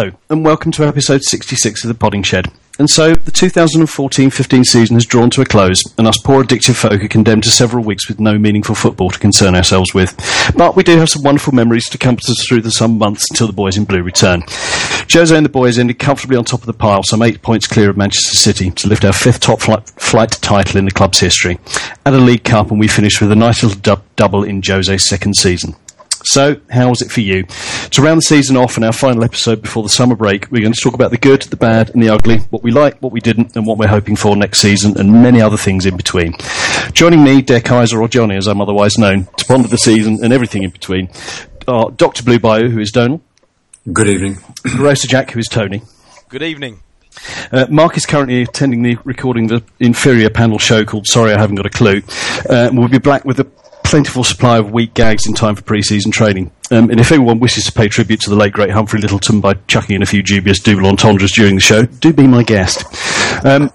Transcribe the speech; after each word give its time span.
hello, 0.00 0.16
and 0.30 0.46
welcome 0.46 0.72
to 0.72 0.82
episode 0.82 1.22
66 1.22 1.84
of 1.84 1.88
the 1.88 1.94
Podding 1.94 2.22
Shed. 2.22 2.50
And 2.78 2.88
so, 2.88 3.12
the 3.12 3.30
2014-15 3.30 4.64
season 4.64 4.96
has 4.96 5.04
drawn 5.04 5.28
to 5.28 5.42
a 5.42 5.44
close, 5.44 5.82
and 5.98 6.06
us 6.06 6.16
poor 6.16 6.42
addicted 6.42 6.74
folk 6.74 7.04
are 7.04 7.08
condemned 7.08 7.42
to 7.42 7.50
several 7.50 7.84
weeks 7.84 8.08
with 8.08 8.18
no 8.18 8.38
meaningful 8.38 8.74
football 8.74 9.10
to 9.10 9.18
concern 9.18 9.54
ourselves 9.54 9.92
with. 9.92 10.16
But 10.56 10.74
we 10.74 10.84
do 10.84 10.96
have 10.96 11.10
some 11.10 11.22
wonderful 11.22 11.52
memories 11.52 11.86
to 11.90 11.98
comfort 11.98 12.30
us 12.30 12.42
through 12.48 12.62
the 12.62 12.70
summer 12.70 12.94
months 12.94 13.26
until 13.30 13.46
the 13.46 13.52
boys 13.52 13.76
in 13.76 13.84
blue 13.84 14.02
return. 14.02 14.42
Jose 15.12 15.36
and 15.36 15.44
the 15.44 15.50
boys 15.50 15.78
ended 15.78 15.98
comfortably 15.98 16.38
on 16.38 16.46
top 16.46 16.60
of 16.60 16.66
the 16.66 16.72
pile, 16.72 17.02
some 17.02 17.20
eight 17.20 17.42
points 17.42 17.66
clear 17.66 17.90
of 17.90 17.98
Manchester 17.98 18.38
City, 18.38 18.70
to 18.70 18.88
lift 18.88 19.04
our 19.04 19.12
fifth 19.12 19.40
top 19.40 19.60
flight, 19.60 19.86
flight 19.98 20.30
title 20.40 20.78
in 20.78 20.86
the 20.86 20.92
club's 20.92 21.20
history. 21.20 21.58
And 22.06 22.14
a 22.14 22.18
League 22.18 22.44
Cup, 22.44 22.70
and 22.70 22.80
we 22.80 22.88
finished 22.88 23.20
with 23.20 23.32
a 23.32 23.36
nice 23.36 23.62
little 23.62 23.78
dub- 23.78 24.04
double 24.16 24.44
in 24.44 24.62
Jose's 24.62 25.06
second 25.06 25.36
season. 25.36 25.74
So, 26.24 26.60
how 26.70 26.90
was 26.90 27.02
it 27.02 27.10
for 27.10 27.20
you? 27.20 27.44
To 27.44 28.02
round 28.02 28.18
the 28.18 28.22
season 28.22 28.56
off 28.56 28.76
in 28.76 28.84
our 28.84 28.92
final 28.92 29.24
episode 29.24 29.62
before 29.62 29.82
the 29.82 29.88
summer 29.88 30.14
break, 30.14 30.50
we're 30.50 30.60
going 30.60 30.72
to 30.72 30.80
talk 30.80 30.94
about 30.94 31.10
the 31.10 31.18
good, 31.18 31.42
the 31.42 31.56
bad, 31.56 31.90
and 31.90 32.02
the 32.02 32.10
ugly, 32.10 32.38
what 32.50 32.62
we 32.62 32.70
like, 32.70 33.00
what 33.00 33.12
we 33.12 33.20
didn't, 33.20 33.56
and 33.56 33.66
what 33.66 33.78
we're 33.78 33.88
hoping 33.88 34.16
for 34.16 34.36
next 34.36 34.60
season, 34.60 34.98
and 34.98 35.12
many 35.12 35.40
other 35.40 35.56
things 35.56 35.86
in 35.86 35.96
between. 35.96 36.34
Joining 36.92 37.24
me, 37.24 37.42
Der 37.42 37.60
Kaiser, 37.60 38.00
or 38.00 38.08
Johnny 38.08 38.36
as 38.36 38.46
I'm 38.46 38.60
otherwise 38.60 38.98
known, 38.98 39.26
to 39.36 39.44
ponder 39.44 39.68
the 39.68 39.78
season 39.78 40.18
and 40.22 40.32
everything 40.32 40.62
in 40.62 40.70
between, 40.70 41.08
are 41.66 41.90
Dr. 41.90 42.22
Blue 42.22 42.38
Bayou, 42.38 42.68
who 42.68 42.80
is 42.80 42.90
Donal, 42.90 43.22
Good 43.90 44.08
evening. 44.08 44.36
Roaster 44.78 45.08
Jack, 45.08 45.30
who 45.30 45.38
is 45.38 45.48
Tony. 45.48 45.82
Good 46.28 46.42
evening. 46.42 46.82
Uh, 47.50 47.66
Mark 47.70 47.96
is 47.96 48.04
currently 48.04 48.42
attending 48.42 48.82
the 48.82 48.98
recording 49.04 49.50
of 49.50 49.64
the 49.66 49.86
inferior 49.86 50.28
panel 50.28 50.58
show 50.58 50.84
called 50.84 51.06
Sorry 51.06 51.32
I 51.32 51.38
Haven't 51.38 51.56
Got 51.56 51.66
a 51.66 51.70
Clue. 51.70 52.02
Uh, 52.48 52.70
we'll 52.72 52.88
be 52.88 52.98
back 52.98 53.24
with 53.24 53.40
a 53.40 53.46
plentiful 53.90 54.22
supply 54.22 54.56
of 54.56 54.70
weak 54.70 54.94
gags 54.94 55.26
in 55.26 55.34
time 55.34 55.56
for 55.56 55.62
pre-season 55.62 56.12
training. 56.12 56.48
Um, 56.70 56.90
and 56.90 57.00
if 57.00 57.10
anyone 57.10 57.40
wishes 57.40 57.64
to 57.64 57.72
pay 57.72 57.88
tribute 57.88 58.20
to 58.20 58.30
the 58.30 58.36
late 58.36 58.52
great 58.52 58.70
Humphrey 58.70 59.00
Lyttelton 59.00 59.40
by 59.40 59.54
chucking 59.66 59.96
in 59.96 60.02
a 60.02 60.06
few 60.06 60.22
dubious 60.22 60.60
double 60.60 60.86
entendres 60.86 61.32
during 61.32 61.56
the 61.56 61.60
show, 61.60 61.86
do 61.86 62.12
be 62.12 62.28
my 62.28 62.44
guest. 62.44 62.84
Um, 63.44 63.72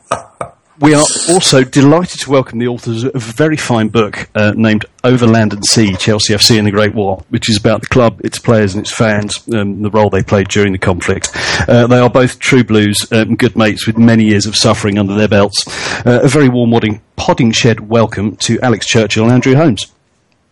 we 0.80 0.94
are 0.94 1.04
also 1.30 1.66
delighted 1.66 2.22
to 2.22 2.30
welcome 2.30 2.60
the 2.60 2.68
authors 2.70 3.04
of 3.04 3.14
a 3.14 3.20
very 3.20 3.58
fine 3.58 3.90
book 3.90 4.30
uh, 4.36 4.54
named 4.56 4.86
Overland 5.04 5.52
and 5.52 5.66
Sea, 5.66 5.98
Chelsea 5.98 6.34
FC 6.34 6.58
and 6.58 6.66
the 6.66 6.72
Great 6.72 6.96
War, 6.96 7.26
which 7.28 7.50
is 7.50 7.58
about 7.58 7.82
the 7.82 7.88
club, 7.88 8.22
its 8.24 8.40
players 8.40 8.74
and 8.74 8.86
its 8.86 8.96
fans, 8.96 9.46
um, 9.54 9.82
the 9.82 9.90
role 9.90 10.10
they 10.10 10.24
played 10.24 10.48
during 10.48 10.72
the 10.72 10.78
conflict. 10.78 11.30
Uh, 11.68 11.88
they 11.88 12.00
are 12.00 12.10
both 12.10 12.40
true 12.40 12.64
blues, 12.64 13.06
um, 13.12 13.36
good 13.36 13.58
mates 13.58 13.86
with 13.86 13.98
many 13.98 14.24
years 14.24 14.46
of 14.46 14.56
suffering 14.56 14.98
under 14.98 15.14
their 15.14 15.28
belts. 15.28 15.66
Uh, 16.06 16.22
a 16.24 16.28
very 16.30 16.48
warm 16.48 16.72
wadding, 16.72 17.02
podding 17.18 17.52
shed 17.52 17.90
welcome 17.90 18.38
to 18.38 18.58
Alex 18.62 18.86
Churchill 18.88 19.26
and 19.26 19.34
Andrew 19.34 19.56
Holmes. 19.56 19.92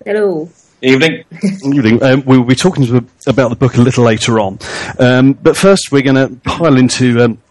Hello. 0.06 0.50
Evening. 0.82 1.24
Evening. 1.64 2.04
Um, 2.04 2.24
we 2.26 2.38
will 2.38 2.46
be 2.46 2.56
talking 2.56 2.86
to, 2.88 3.06
about 3.26 3.50
the 3.50 3.56
book 3.56 3.78
a 3.78 3.82
little 3.82 4.04
later 4.04 4.38
on. 4.40 4.60
Um, 5.00 5.32
but 5.32 5.56
first, 5.56 5.94
we're 5.94 6.02
going 6.02 6.16
to 6.16 6.36
pile 6.44 6.76
into 6.76 7.24
um, 7.24 7.42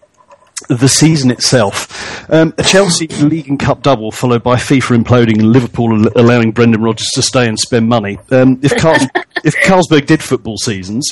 the 0.69 0.89
season 0.89 1.31
itself. 1.31 2.31
Um, 2.31 2.55
a 2.59 2.63
Chelsea 2.63 3.07
League 3.09 3.49
and 3.49 3.59
Cup 3.59 3.83
double, 3.83 4.11
followed 4.13 4.43
by 4.43 4.57
FIFA 4.57 5.03
imploding 5.05 5.39
and 5.41 5.53
Liverpool 5.53 5.93
al- 6.07 6.13
allowing 6.21 6.53
Brendan 6.53 6.83
Rodgers 6.83 7.09
to 7.15 7.23
stay 7.23 7.49
and 7.49 7.59
spend 7.59 7.89
money. 7.89 8.19
Um, 8.31 8.59
if, 8.63 8.77
Carls- 8.77 9.07
if 9.45 9.55
Carlsberg 9.65 10.07
did 10.07 10.23
football 10.23 10.57
seasons, 10.57 11.09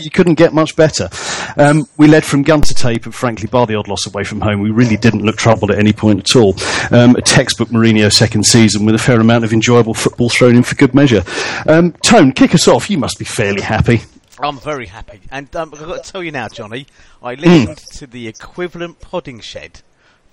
you 0.00 0.10
couldn't 0.10 0.34
get 0.34 0.52
much 0.52 0.76
better. 0.76 1.08
Um, 1.56 1.86
we 1.96 2.06
led 2.06 2.24
from 2.24 2.42
gun 2.42 2.60
to 2.62 2.74
tape, 2.74 3.04
and 3.04 3.14
frankly, 3.14 3.46
bar 3.46 3.66
the 3.66 3.74
odd 3.76 3.88
loss 3.88 4.06
away 4.06 4.24
from 4.24 4.40
home, 4.40 4.60
we 4.60 4.70
really 4.70 4.96
didn't 4.96 5.22
look 5.22 5.36
troubled 5.36 5.70
at 5.70 5.78
any 5.78 5.92
point 5.92 6.20
at 6.20 6.36
all. 6.36 6.54
Um, 6.90 7.16
a 7.16 7.22
textbook 7.22 7.68
Mourinho 7.68 8.12
second 8.12 8.44
season 8.44 8.84
with 8.84 8.94
a 8.94 8.98
fair 8.98 9.20
amount 9.20 9.44
of 9.44 9.52
enjoyable 9.52 9.94
football 9.94 10.28
thrown 10.28 10.56
in 10.56 10.62
for 10.62 10.74
good 10.74 10.94
measure. 10.94 11.22
Um, 11.66 11.92
Tone, 12.04 12.32
kick 12.32 12.54
us 12.54 12.68
off. 12.68 12.90
You 12.90 12.98
must 12.98 13.18
be 13.18 13.24
fairly 13.24 13.62
happy. 13.62 14.02
I'm 14.48 14.58
very 14.58 14.86
happy. 14.86 15.20
And 15.30 15.54
um, 15.56 15.72
I've 15.74 15.80
got 15.80 16.04
to 16.04 16.12
tell 16.12 16.22
you 16.22 16.30
now, 16.30 16.48
Johnny, 16.48 16.86
I 17.22 17.34
listened 17.34 17.78
to 17.98 18.06
the 18.06 18.28
equivalent 18.28 19.00
podding 19.00 19.40
shed 19.40 19.80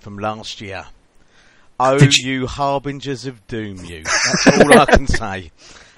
from 0.00 0.18
last 0.18 0.60
year. 0.60 0.86
Oh, 1.80 1.98
Did 1.98 2.14
you- 2.16 2.32
you 2.40 2.46
harbingers 2.46 3.26
of 3.26 3.44
doom, 3.46 3.84
you. 3.84 4.02
That's 4.04 4.46
all 4.46 4.78
I 4.78 4.86
can 4.86 5.06
say. 5.08 5.50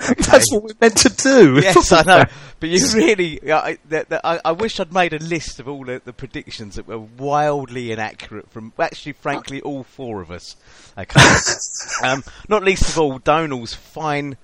Okay. 0.03 0.15
That's 0.23 0.53
what 0.53 0.63
we're 0.65 0.71
meant 0.81 0.97
to 0.99 1.09
do. 1.09 1.61
Yes, 1.63 1.93
I 1.93 2.03
know. 2.03 2.25
But 2.61 2.69
you 2.69 2.79
really, 2.95 3.53
I, 3.53 3.79
I, 3.93 4.41
I 4.45 4.53
wish 4.53 4.81
I'd 4.81 4.93
made 4.93 5.13
a 5.13 5.19
list 5.19 5.61
of 5.61 5.69
all 5.69 5.85
the, 5.85 6.01
the 6.05 6.13
predictions 6.13 6.77
that 6.77 6.87
were 6.89 6.99
wildly 6.99 7.93
inaccurate 7.93 8.51
from, 8.51 8.73
actually, 8.79 9.13
frankly, 9.13 9.61
all 9.63 9.83
four 9.83 10.21
of 10.21 10.31
us. 10.31 10.57
Okay. 10.99 11.21
um, 12.05 12.25
not 12.49 12.63
least 12.65 12.89
of 12.89 12.99
all, 12.99 13.19
Donal's 13.19 13.75
fine. 13.75 14.37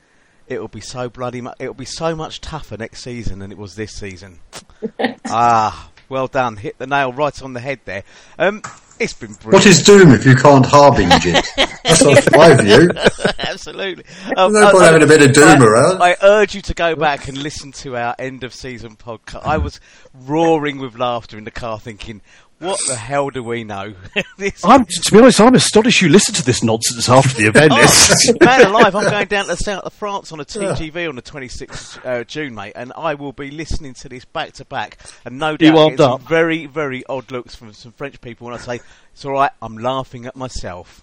It'll 0.50 0.68
be 0.68 0.80
so 0.80 1.08
bloody. 1.08 1.40
Mu- 1.40 1.52
it'll 1.60 1.74
be 1.74 1.84
so 1.84 2.16
much 2.16 2.40
tougher 2.40 2.76
next 2.76 3.04
season 3.04 3.38
than 3.38 3.52
it 3.52 3.56
was 3.56 3.76
this 3.76 3.92
season. 3.92 4.40
ah, 5.26 5.90
well 6.08 6.26
done. 6.26 6.56
Hit 6.56 6.76
the 6.78 6.88
nail 6.88 7.12
right 7.12 7.40
on 7.40 7.52
the 7.52 7.60
head 7.60 7.78
there. 7.84 8.02
Um, 8.36 8.60
it's 8.98 9.12
been 9.12 9.34
brilliant. 9.34 9.64
What 9.64 9.66
is 9.66 9.82
doom 9.82 10.10
if 10.10 10.26
you 10.26 10.34
can't 10.34 10.64
harbinge 10.64 11.22
it? 11.24 11.46
That's 11.84 12.04
not 12.04 12.36
my 12.36 12.54
view. 12.62 12.90
Absolutely. 13.38 14.04
Um, 14.36 14.52
no 14.52 14.72
point 14.72 14.82
having 14.82 15.04
a 15.04 15.06
bit 15.06 15.22
of 15.22 15.32
doom 15.32 15.62
I, 15.62 15.64
around. 15.64 16.02
I 16.02 16.16
urge 16.20 16.56
you 16.56 16.62
to 16.62 16.74
go 16.74 16.96
back 16.96 17.28
and 17.28 17.38
listen 17.38 17.70
to 17.72 17.96
our 17.96 18.16
end 18.18 18.42
of 18.42 18.52
season 18.52 18.96
podcast. 18.96 19.46
I 19.46 19.58
was 19.58 19.80
roaring 20.12 20.80
with 20.80 20.98
laughter 20.98 21.38
in 21.38 21.44
the 21.44 21.50
car, 21.52 21.78
thinking, 21.78 22.22
"What 22.60 22.80
the 22.86 22.94
hell 22.94 23.30
do 23.30 23.42
we 23.42 23.64
know?" 23.64 23.94
I'm, 24.64 24.84
to 24.84 25.12
be 25.12 25.18
honest, 25.18 25.40
I'm 25.40 25.54
astonished 25.54 26.02
you 26.02 26.08
listened 26.08 26.36
to 26.36 26.44
this 26.44 26.62
nonsense 26.62 27.08
after 27.08 27.36
the 27.36 27.48
event. 27.48 27.72
Oh, 27.74 28.34
man 28.40 28.66
alive, 28.66 28.94
I'm 28.94 29.10
going 29.10 29.26
down 29.26 29.46
to 29.46 29.50
the 29.50 29.56
south 29.64 29.84
of 29.84 29.92
France 29.92 30.30
on 30.32 30.40
a 30.40 30.44
TGV 30.44 31.08
on 31.08 31.16
the 31.16 31.22
26th 31.22 31.96
of 31.98 32.06
uh, 32.06 32.24
June, 32.24 32.54
mate, 32.54 32.72
and 32.76 32.92
I 32.96 33.14
will 33.14 33.32
be 33.32 33.50
listening 33.50 33.94
to 33.94 34.08
this 34.08 34.24
back 34.24 34.52
to 34.54 34.64
back, 34.64 34.98
and 35.24 35.38
no 35.38 35.56
doubt 35.56 35.96
some 35.96 36.20
very, 36.20 36.66
very 36.66 37.04
odd 37.06 37.30
looks 37.30 37.54
from 37.54 37.72
some 37.72 37.92
French 37.92 38.20
people 38.20 38.46
when 38.46 38.54
I 38.54 38.58
say, 38.58 38.80
it's 39.12 39.24
alright, 39.24 39.52
I'm 39.60 39.76
laughing 39.78 40.26
at 40.26 40.36
myself. 40.36 41.02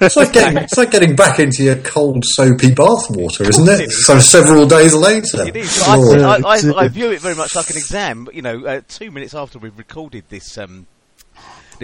It's 0.00 0.16
like 0.16 0.32
getting 0.32 0.58
it's 0.58 0.76
like 0.78 0.90
getting 0.92 1.16
back 1.16 1.40
into 1.40 1.64
your 1.64 1.76
cold 1.76 2.24
soapy 2.24 2.72
bath 2.72 3.10
water, 3.10 3.42
isn't 3.48 3.68
it? 3.68 3.90
So 3.90 4.18
several 4.20 4.66
days 4.66 4.94
later. 4.94 5.46
It 5.46 5.56
is. 5.56 5.82
I, 5.82 5.96
I, 5.96 6.36
I, 6.44 6.84
I 6.84 6.88
view 6.88 7.10
it 7.10 7.20
very 7.20 7.34
much 7.34 7.54
like 7.56 7.68
an 7.70 7.76
exam. 7.76 8.28
You 8.32 8.42
know, 8.42 8.64
uh, 8.64 8.80
two 8.88 9.10
minutes 9.10 9.34
after 9.34 9.58
we've 9.58 9.76
recorded 9.76 10.24
this, 10.28 10.56
um, 10.56 10.86
thi- 10.86 10.86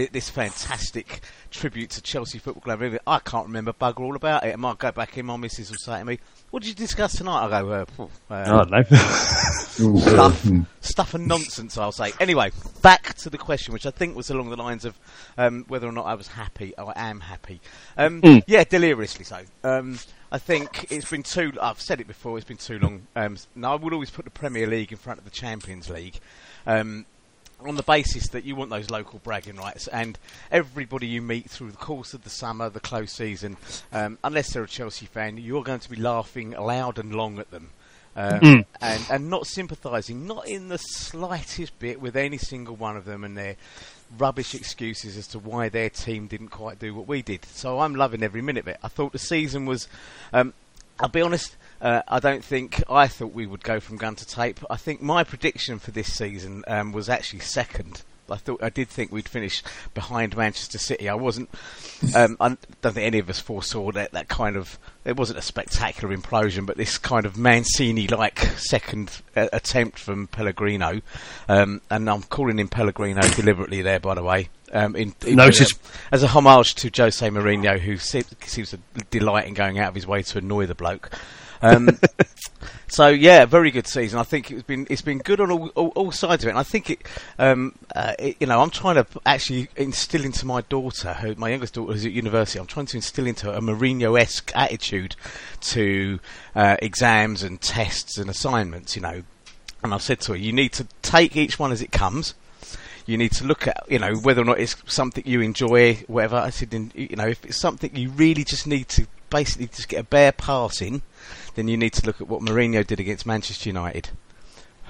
this 0.07 0.31
fantastic 0.31 1.21
tribute 1.51 1.91
to 1.91 2.03
Chelsea 2.03 2.39
Football 2.39 2.63
Club, 2.63 2.83
everything, 2.83 3.01
I 3.07 3.19
can't 3.19 3.47
remember 3.47 3.73
bugger 3.73 4.01
all 4.01 4.17
about 4.17 4.45
it. 4.45 4.53
I 4.53 4.57
might 4.57 4.79
go 4.79 4.93
back 4.93 5.17
in. 5.19 5.27
My 5.27 5.37
missus 5.37 5.71
will 5.71 5.79
say 5.79 5.99
to 5.99 6.05
me, 6.05 6.19
"What 6.51 6.63
did 6.63 6.69
you 6.69 6.75
discuss 6.75 7.17
tonight?" 7.17 7.47
I 7.47 7.49
go, 7.49 7.71
uh, 7.71 7.85
phew, 7.85 8.11
I 8.31 8.41
uh, 8.43 8.65
don't 8.65 8.71
know. 8.71 8.83
Stuff, 9.79 10.47
uh, 10.47 10.61
stuff 10.81 11.15
and 11.15 11.29
nonsense. 11.29 11.79
I'll 11.79 11.93
say. 11.93 12.13
Anyway, 12.19 12.51
back 12.83 13.15
to 13.19 13.31
the 13.31 13.39
question, 13.39 13.73
which 13.73 13.87
I 13.87 13.91
think 13.91 14.17
was 14.17 14.29
along 14.29 14.51
the 14.51 14.57
lines 14.57 14.85
of 14.85 14.99
um, 15.37 15.65
whether 15.69 15.87
or 15.87 15.93
not 15.93 16.07
I 16.07 16.15
was 16.15 16.27
happy. 16.27 16.77
I 16.77 16.93
am 16.97 17.21
happy. 17.21 17.61
Um, 17.97 18.21
Yeah, 18.49 18.65
deliriously 18.65 19.25
so. 19.25 19.43
Um, 19.63 19.99
I 20.33 20.39
think 20.39 20.91
it's 20.91 21.09
been 21.09 21.23
too. 21.23 21.53
I've 21.63 21.81
said 21.81 22.01
it 22.01 22.09
before. 22.09 22.37
It's 22.39 22.47
been 22.47 22.57
too 22.57 22.79
long. 22.81 23.07
Um, 23.15 23.37
now 23.55 23.73
I 23.73 23.77
would 23.77 23.93
always 23.93 24.11
put 24.11 24.25
the 24.25 24.31
Premier 24.33 24.67
League 24.67 24.91
in 24.91 24.99
front 24.99 25.21
of 25.21 25.25
the 25.25 25.31
Champions 25.31 25.89
League. 25.89 26.19
Um, 26.67 27.07
on 27.67 27.75
the 27.77 27.83
basis 27.83 28.29
that 28.29 28.45
you 28.45 28.55
want 28.55 28.71
those 28.71 28.91
local 28.91 29.19
bragging 29.21 29.57
rights, 29.57 29.89
and 29.89 30.19
everybody 30.51 31.07
you 31.07 31.21
meet 31.21 31.51
through 31.51 31.71
the 31.71 31.77
course 31.77 32.15
of 32.15 32.25
the 32.25 32.31
summer, 32.31 32.69
the 32.69 32.81
close 32.81 33.13
season, 33.13 33.57
um, 33.93 34.19
unless 34.23 34.53
they're 34.53 34.63
a 34.63 34.69
Chelsea 34.69 35.07
fan, 35.07 35.39
you're 35.39 35.65
going 35.65 35.81
to 35.81 35.91
be 35.91 35.97
laughing 35.97 36.53
loud 36.53 36.99
and 36.99 37.15
long 37.15 37.39
at 37.39 37.51
them. 37.51 37.71
Um, 38.17 38.65
and, 38.81 39.07
and 39.11 39.31
not 39.31 39.47
sympathising, 39.47 40.27
not 40.27 40.49
in 40.49 40.69
the 40.69 40.79
slightest 40.79 41.79
bit 41.79 42.01
with 42.01 42.17
any 42.17 42.37
single 42.37 42.75
one 42.75 42.97
of 42.97 43.05
them 43.05 43.23
and 43.23 43.37
their 43.37 43.55
rubbish 44.19 44.57
excuses 44.57 45.17
as 45.17 45.29
to 45.29 45.39
why 45.39 45.69
their 45.69 45.89
team 45.89 46.27
didn't 46.27 46.49
quite 46.49 46.81
do 46.81 46.95
what 46.95 47.07
we 47.07 47.23
did. 47.23 47.45
So 47.45 47.79
I'm 47.79 47.95
loving 47.95 48.25
every 48.25 48.43
minute 48.43 48.61
of 48.61 48.69
it. 48.69 48.79
I 48.83 48.89
thought 48.89 49.13
the 49.13 49.21
season 49.21 49.67
was, 49.67 49.87
um, 50.33 50.53
I'll 50.99 51.09
be 51.09 51.21
honest, 51.21 51.55
uh, 51.81 52.03
I 52.09 52.19
don't 52.21 52.45
think 52.45 52.83
I 52.89 53.07
thought 53.07 53.33
we 53.33 53.47
would 53.47 53.63
go 53.63 53.81
from 53.81 53.97
gun 53.97 54.17
to 54.17 54.27
tape. 54.27 54.61
I 54.69 54.77
think 54.77 55.01
my 55.01 55.25
prediction 55.25 55.79
for 55.79 55.91
this 55.91 56.13
season 56.13 56.65
um, 56.67 56.93
was 56.93 57.09
actually 57.09 57.41
second. 57.41 58.03
I 58.31 58.37
thought 58.37 58.63
I 58.63 58.69
did 58.69 58.89
think 58.89 59.11
we'd 59.11 59.29
finish 59.29 59.63
behind 59.95 60.37
Manchester 60.37 60.79
City. 60.79 61.09
I 61.09 61.15
wasn't. 61.15 61.49
Um, 62.15 62.37
I 62.41 62.49
don't 62.49 62.93
think 62.93 63.07
any 63.07 63.19
of 63.19 63.31
us 63.31 63.41
foresaw 63.41 63.91
that 63.93 64.13
that 64.13 64.29
kind 64.29 64.57
of. 64.57 64.79
It 65.05 65.17
wasn't 65.17 65.39
a 65.39 65.43
spectacular 65.43 66.15
implosion, 66.15 66.67
but 66.67 66.77
this 66.77 66.99
kind 66.99 67.25
of 67.25 67.39
Mancini-like 67.39 68.39
second 68.59 69.23
uh, 69.35 69.49
attempt 69.53 69.99
from 69.99 70.27
Pellegrino, 70.27 71.01
um, 71.49 71.81
and 71.91 72.11
I'm 72.11 72.23
calling 72.23 72.59
him 72.59 72.69
Pellegrino 72.69 73.23
deliberately 73.23 73.81
there, 73.81 74.01
by 74.01 74.15
the 74.15 74.23
way. 74.23 74.51
Um, 74.71 74.95
in, 74.97 75.15
in, 75.27 75.41
as 76.13 76.23
a 76.23 76.29
homage 76.29 76.75
to 76.75 76.91
Jose 76.95 77.27
Mourinho, 77.27 77.79
who 77.79 77.97
se- 77.97 78.25
seems 78.45 78.71
to 78.71 78.79
delight 79.11 79.47
in 79.47 79.55
going 79.55 79.79
out 79.79 79.89
of 79.89 79.95
his 79.95 80.07
way 80.07 80.23
to 80.23 80.39
annoy 80.39 80.67
the 80.67 80.75
bloke. 80.75 81.11
Um, 81.63 81.99
so 82.89 83.09
yeah, 83.09 83.45
very 83.45 83.71
good 83.71 83.87
season. 83.87 84.19
I 84.19 84.23
think 84.23 84.51
it's 84.51 84.63
been 84.63 84.87
it's 84.91 85.03
been 85.03 85.19
good 85.19 85.41
on 85.41 85.51
all, 85.51 85.69
all, 85.69 85.89
all 85.89 86.13
sides 86.13 86.45
of 86.45 86.49
it. 86.49 86.51
And 86.51 86.59
I 86.59 86.63
think 86.63 86.91
it, 86.91 87.07
um, 87.39 87.75
uh, 87.95 88.15
it, 88.19 88.37
you 88.41 88.47
know, 88.47 88.61
I'm 88.61 88.71
trying 88.71 88.97
to 88.97 89.07
actually 89.27 89.69
instill 89.77 90.25
into 90.25 90.47
my 90.47 90.63
daughter, 90.63 91.17
my 91.37 91.51
youngest 91.51 91.75
daughter 91.75 91.93
who's 91.93 92.05
at 92.05 92.13
university, 92.13 92.59
I'm 92.59 92.67
trying 92.67 92.87
to 92.87 92.97
instill 92.97 93.27
into 93.27 93.47
her 93.47 93.59
a 93.59 93.61
Mourinho-esque 93.61 94.53
attitude 94.55 95.17
to 95.61 96.21
uh, 96.55 96.77
exams 96.81 97.43
and 97.43 97.61
tests 97.61 98.19
and 98.19 98.31
assignments. 98.31 98.97
You 98.97 99.03
know, 99.03 99.23
and 99.83 99.95
I've 99.95 100.03
said 100.03 100.21
to 100.23 100.33
her, 100.33 100.39
you 100.39 100.53
need 100.53 100.73
to 100.75 100.87
take 101.03 101.37
each 101.37 101.59
one 101.59 101.73
as 101.73 101.83
it 101.83 101.93
comes. 101.93 102.35
You 103.07 103.17
need 103.17 103.33
to 103.33 103.45
look 103.45 103.67
at, 103.67 103.85
you 103.89 103.99
know, 103.99 104.17
whether 104.17 104.43
or 104.43 104.45
not 104.45 104.61
it's 104.61 104.77
something 104.87 105.25
you 105.27 105.41
enjoy, 105.41 105.95
whatever. 106.09 106.37
I 106.37 106.51
said, 106.51 106.75
you 106.95 107.17
know, 107.17 107.27
if 107.27 107.43
it's 107.45 107.57
something 107.57 107.95
you 107.97 108.11
really 108.11 108.45
just 108.45 108.67
need 108.67 108.89
to 108.89 109.07
basically 109.31 109.69
just 109.69 109.89
get 109.89 110.01
a 110.01 110.05
bare 110.05 110.33
pass 110.33 110.83
in, 110.83 111.01
then 111.59 111.67
you 111.67 111.77
need 111.77 111.93
to 111.93 112.07
look 112.07 112.21
at 112.21 112.29
what 112.29 112.41
Mourinho 112.41 112.87
did 112.87 113.01
against 113.01 113.27
Manchester 113.27 113.71
United. 113.71 114.11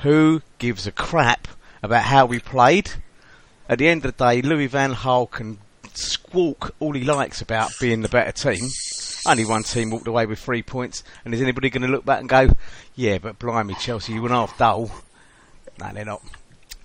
Who 0.02 0.42
gives 0.58 0.86
a 0.86 0.92
crap 0.92 1.48
about 1.82 2.02
how 2.02 2.26
we 2.26 2.40
played? 2.40 2.90
At 3.70 3.78
the 3.78 3.88
end 3.88 4.04
of 4.04 4.14
the 4.14 4.24
day, 4.24 4.42
Louis 4.42 4.66
Van 4.66 4.92
Gaal 4.92 5.30
can 5.30 5.56
squawk 5.94 6.74
all 6.78 6.92
he 6.92 7.04
likes 7.04 7.40
about 7.40 7.72
being 7.80 8.02
the 8.02 8.08
better 8.10 8.32
team. 8.32 8.68
Only 9.26 9.46
one 9.46 9.62
team 9.62 9.88
walked 9.88 10.06
away 10.06 10.26
with 10.26 10.40
three 10.40 10.62
points, 10.62 11.02
and 11.24 11.32
is 11.32 11.40
anybody 11.40 11.70
going 11.70 11.86
to 11.86 11.88
look 11.88 12.04
back 12.04 12.20
and 12.20 12.28
go, 12.28 12.50
"Yeah, 12.94 13.16
but 13.16 13.38
blimey, 13.38 13.74
Chelsea, 13.74 14.12
you 14.12 14.20
were 14.20 14.28
half 14.28 14.58
dull"? 14.58 14.90
No, 15.80 15.90
they're 15.94 16.04
not. 16.04 16.20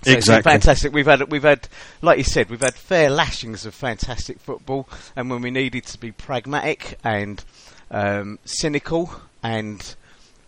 So 0.03 0.13
exactly. 0.13 0.50
fantastic. 0.50 0.94
We've 0.94 1.06
had, 1.06 1.30
we've 1.30 1.44
had, 1.44 1.68
like 2.01 2.19
you 2.19 2.24
said, 2.24 2.50
we've 2.50 2.62
had 2.62 2.75
fair 2.75 3.09
lashings 3.09 3.65
of 3.65 3.74
fantastic 3.75 4.39
football, 4.39 4.88
and 5.13 5.30
when 5.30 5.41
we 5.41 5.51
needed 5.51 5.85
to 5.88 5.97
be 5.97 6.13
pragmatic 6.13 6.97
and 7.03 7.44
um, 7.91 8.39
cynical 8.45 9.13
and 9.44 9.95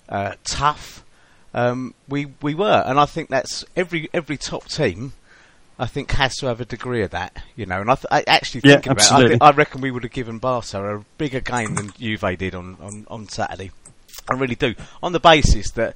uh, 0.10 0.34
tough, 0.46 1.04
um, 1.54 1.94
we 2.08 2.28
we 2.42 2.56
were, 2.56 2.84
and 2.86 3.00
I 3.00 3.06
think 3.06 3.30
that's 3.30 3.66
every 3.76 4.10
every 4.14 4.38
top 4.38 4.66
team 4.68 5.14
I 5.78 5.88
think 5.88 6.12
has 6.12 6.36
to 6.38 6.46
have 6.48 6.62
a 6.62 6.66
degree 6.66 7.02
of 7.04 7.12
that, 7.12 7.44
you 7.56 7.66
know. 7.66 7.82
And 7.82 7.92
I, 7.92 7.96
th- 7.96 8.06
I 8.10 8.24
actually 8.28 8.62
Yeah, 8.64 8.76
about 8.76 8.98
it, 8.98 9.12
I, 9.12 9.28
thi- 9.28 9.38
I 9.42 9.52
reckon 9.52 9.82
we 9.82 9.92
would 9.92 10.04
have 10.04 10.12
given 10.14 10.38
Barca 10.40 10.98
a 11.00 11.06
bigger 11.18 11.42
game 11.42 11.76
than 11.76 11.92
Juve 12.00 12.38
did 12.38 12.56
on, 12.56 12.78
on, 12.80 13.06
on 13.10 13.28
Saturday. 13.28 13.72
I 14.30 14.36
really 14.36 14.56
do, 14.56 14.74
on 15.04 15.12
the 15.12 15.20
basis 15.20 15.72
that 15.72 15.96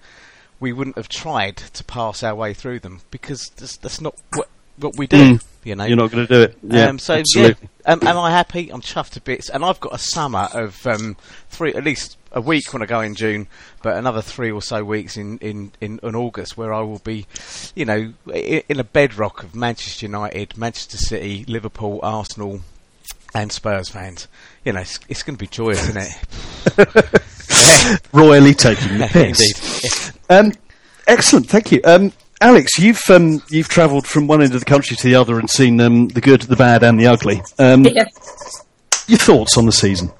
we 0.59 0.73
wouldn't 0.73 0.97
have 0.97 1.07
tried 1.07 1.55
to 1.57 1.83
pass 1.85 2.23
our 2.23 2.35
way 2.35 2.53
through 2.53 2.79
them 2.79 2.99
because 3.09 3.49
that's, 3.55 3.77
that's 3.77 4.01
not 4.01 4.15
what 4.33 4.49
what 4.77 4.97
we 4.97 5.07
do, 5.07 5.17
Mm. 5.35 5.43
you 5.65 5.75
know. 5.75 5.83
You're 5.85 5.97
not 5.97 6.09
going 6.11 6.27
to 6.27 6.33
do 6.33 6.41
it. 6.43 6.57
Yeah, 6.63 6.87
um, 6.87 6.99
so 6.99 7.15
absolutely. 7.15 7.69
yeah, 7.85 7.93
um, 7.93 7.99
am 8.07 8.17
I 8.17 8.31
happy? 8.31 8.69
I'm 8.71 8.81
chuffed 8.81 9.11
to 9.11 9.21
bits, 9.21 9.49
and 9.49 9.63
I've 9.65 9.79
got 9.79 9.93
a 9.93 9.97
summer 9.97 10.47
of 10.53 10.85
um, 10.87 11.15
three, 11.49 11.73
at 11.73 11.83
least 11.85 12.17
a 12.31 12.41
week 12.41 12.71
when 12.73 12.81
I 12.81 12.85
go 12.85 13.01
in 13.01 13.15
June, 13.15 13.47
but 13.81 13.97
another 13.97 14.21
three 14.21 14.51
or 14.51 14.61
so 14.61 14.83
weeks 14.83 15.17
in 15.17 15.37
in, 15.39 15.71
in, 15.81 15.99
in 16.03 16.15
August 16.15 16.57
where 16.57 16.73
I 16.73 16.81
will 16.81 16.99
be, 16.99 17.25
you 17.75 17.85
know, 17.85 18.13
in, 18.33 18.63
in 18.69 18.79
a 18.79 18.83
bedrock 18.83 19.43
of 19.43 19.55
Manchester 19.55 20.05
United, 20.05 20.57
Manchester 20.57 20.97
City, 20.97 21.45
Liverpool, 21.47 21.99
Arsenal, 22.03 22.61
and 23.33 23.51
Spurs 23.51 23.89
fans. 23.89 24.27
You 24.63 24.73
know, 24.73 24.81
it's, 24.81 24.99
it's 25.09 25.23
going 25.23 25.37
to 25.37 25.41
be 25.41 25.47
joyous, 25.47 25.89
isn't 25.89 26.13
it? 26.77 28.03
Royally 28.13 28.53
taking 28.53 28.97
the 28.99 29.07
piss. 29.11 30.11
Indeed. 30.11 30.19
Um, 30.29 30.53
excellent, 31.07 31.47
thank 31.49 31.71
you. 31.71 31.81
Um, 31.83 32.11
Alex, 32.41 32.77
you've 32.79 33.01
um, 33.09 33.41
you've 33.49 33.67
travelled 33.67 34.07
from 34.07 34.27
one 34.27 34.41
end 34.41 34.53
of 34.53 34.59
the 34.59 34.65
country 34.65 34.95
to 34.95 35.03
the 35.03 35.15
other 35.15 35.39
and 35.39 35.49
seen 35.49 35.79
um, 35.81 36.07
the 36.09 36.21
good, 36.21 36.43
the 36.43 36.55
bad, 36.55 36.83
and 36.83 36.99
the 36.99 37.07
ugly. 37.07 37.41
Um, 37.57 37.85
Yeah. 37.93 38.05
Your 39.07 39.17
thoughts 39.17 39.57
on 39.57 39.65
the 39.65 39.71
season? 39.71 40.11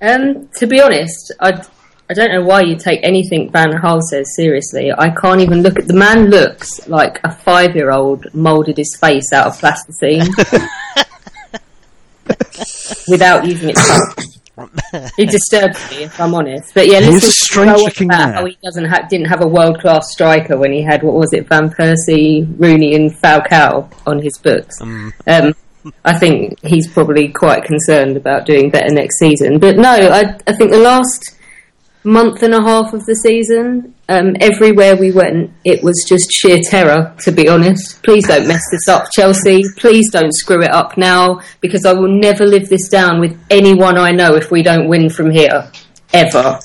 Um, 0.00 0.48
to 0.58 0.66
be 0.66 0.80
honest, 0.80 1.32
I, 1.40 1.64
I 2.08 2.14
don't 2.14 2.30
know 2.32 2.44
why 2.44 2.62
you 2.62 2.76
take 2.76 3.00
anything 3.02 3.50
Van 3.50 3.72
Gaal 3.72 4.00
says 4.00 4.34
seriously. 4.36 4.92
I 4.92 5.10
can't 5.10 5.40
even 5.40 5.62
look 5.62 5.78
at 5.78 5.88
the 5.88 5.94
man. 5.94 6.30
Looks 6.30 6.86
like 6.88 7.18
a 7.24 7.32
five-year-old 7.32 8.32
moulded 8.34 8.76
his 8.76 8.96
face 9.00 9.32
out 9.32 9.46
of 9.48 9.58
plasticine 9.58 10.28
without 13.08 13.46
using. 13.46 13.74
It 15.18 15.30
disturbs 15.30 15.78
me, 15.90 16.04
if 16.04 16.20
I'm 16.20 16.34
honest. 16.34 16.74
But 16.74 16.88
yeah, 16.88 17.00
He 17.00 17.06
is 17.06 17.10
a 17.10 17.14
listen, 17.26 17.30
strange-looking 17.30 18.08
about 18.08 18.18
man. 18.18 18.34
How 18.34 18.44
he 18.44 18.58
doesn't 18.62 18.84
have, 18.86 19.08
didn't 19.08 19.28
have 19.28 19.42
a 19.42 19.46
world-class 19.46 20.12
striker 20.12 20.56
when 20.56 20.72
he 20.72 20.82
had 20.82 21.02
what 21.02 21.14
was 21.14 21.32
it, 21.32 21.48
Van 21.48 21.70
Persie, 21.70 22.46
Rooney, 22.58 22.94
and 22.94 23.12
Falcao 23.12 23.90
on 24.06 24.20
his 24.20 24.36
books. 24.38 24.80
Um, 24.80 25.54
I 26.04 26.18
think 26.18 26.58
he's 26.64 26.88
probably 26.88 27.28
quite 27.28 27.64
concerned 27.64 28.16
about 28.16 28.46
doing 28.46 28.70
better 28.70 28.92
next 28.92 29.18
season. 29.18 29.58
But 29.58 29.76
no, 29.76 29.90
I, 29.90 30.36
I 30.46 30.52
think 30.52 30.70
the 30.70 30.78
last 30.78 31.36
month 32.04 32.42
and 32.42 32.54
a 32.54 32.62
half 32.62 32.94
of 32.94 33.04
the 33.06 33.14
season, 33.14 33.94
um, 34.08 34.36
everywhere 34.40 34.96
we 34.96 35.12
went, 35.12 35.50
it 35.64 35.82
was 35.82 36.04
just 36.08 36.30
sheer 36.32 36.58
terror, 36.62 37.14
to 37.20 37.32
be 37.32 37.48
honest. 37.48 38.02
Please 38.02 38.26
don't 38.26 38.48
mess 38.48 38.62
this 38.70 38.88
up, 38.88 39.10
Chelsea. 39.12 39.62
Please 39.76 40.10
don't 40.10 40.32
screw 40.32 40.62
it 40.62 40.70
up 40.70 40.96
now, 40.96 41.40
because 41.60 41.84
I 41.84 41.92
will 41.92 42.08
never 42.08 42.46
live 42.46 42.68
this 42.68 42.88
down 42.88 43.20
with 43.20 43.38
anyone 43.50 43.98
I 43.98 44.10
know 44.12 44.34
if 44.34 44.50
we 44.50 44.62
don't 44.62 44.88
win 44.88 45.10
from 45.10 45.30
here. 45.30 45.70
Ever. 46.12 46.58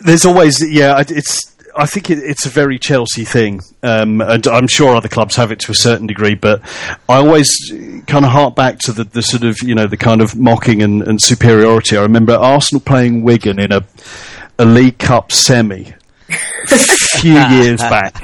There's 0.00 0.26
always, 0.26 0.60
yeah, 0.68 1.02
it's. 1.08 1.53
I 1.76 1.86
think 1.86 2.10
it, 2.10 2.18
it's 2.18 2.46
a 2.46 2.48
very 2.48 2.78
Chelsea 2.78 3.24
thing, 3.24 3.60
um, 3.82 4.20
and 4.20 4.46
I'm 4.46 4.68
sure 4.68 4.94
other 4.94 5.08
clubs 5.08 5.36
have 5.36 5.50
it 5.50 5.60
to 5.60 5.72
a 5.72 5.74
certain 5.74 6.06
degree. 6.06 6.34
But 6.34 6.62
I 7.08 7.16
always 7.16 7.50
kind 8.06 8.24
of 8.24 8.30
hark 8.30 8.54
back 8.54 8.78
to 8.80 8.92
the, 8.92 9.04
the 9.04 9.22
sort 9.22 9.44
of, 9.44 9.56
you 9.62 9.74
know, 9.74 9.86
the 9.86 9.96
kind 9.96 10.20
of 10.20 10.36
mocking 10.36 10.82
and, 10.82 11.02
and 11.02 11.20
superiority. 11.20 11.96
I 11.96 12.02
remember 12.02 12.34
Arsenal 12.34 12.80
playing 12.80 13.22
Wigan 13.22 13.58
in 13.58 13.72
a 13.72 13.84
a 14.58 14.64
League 14.64 14.98
Cup 14.98 15.32
semi 15.32 15.94
a 16.28 16.36
few 17.18 17.38
years 17.50 17.80
back, 17.80 18.22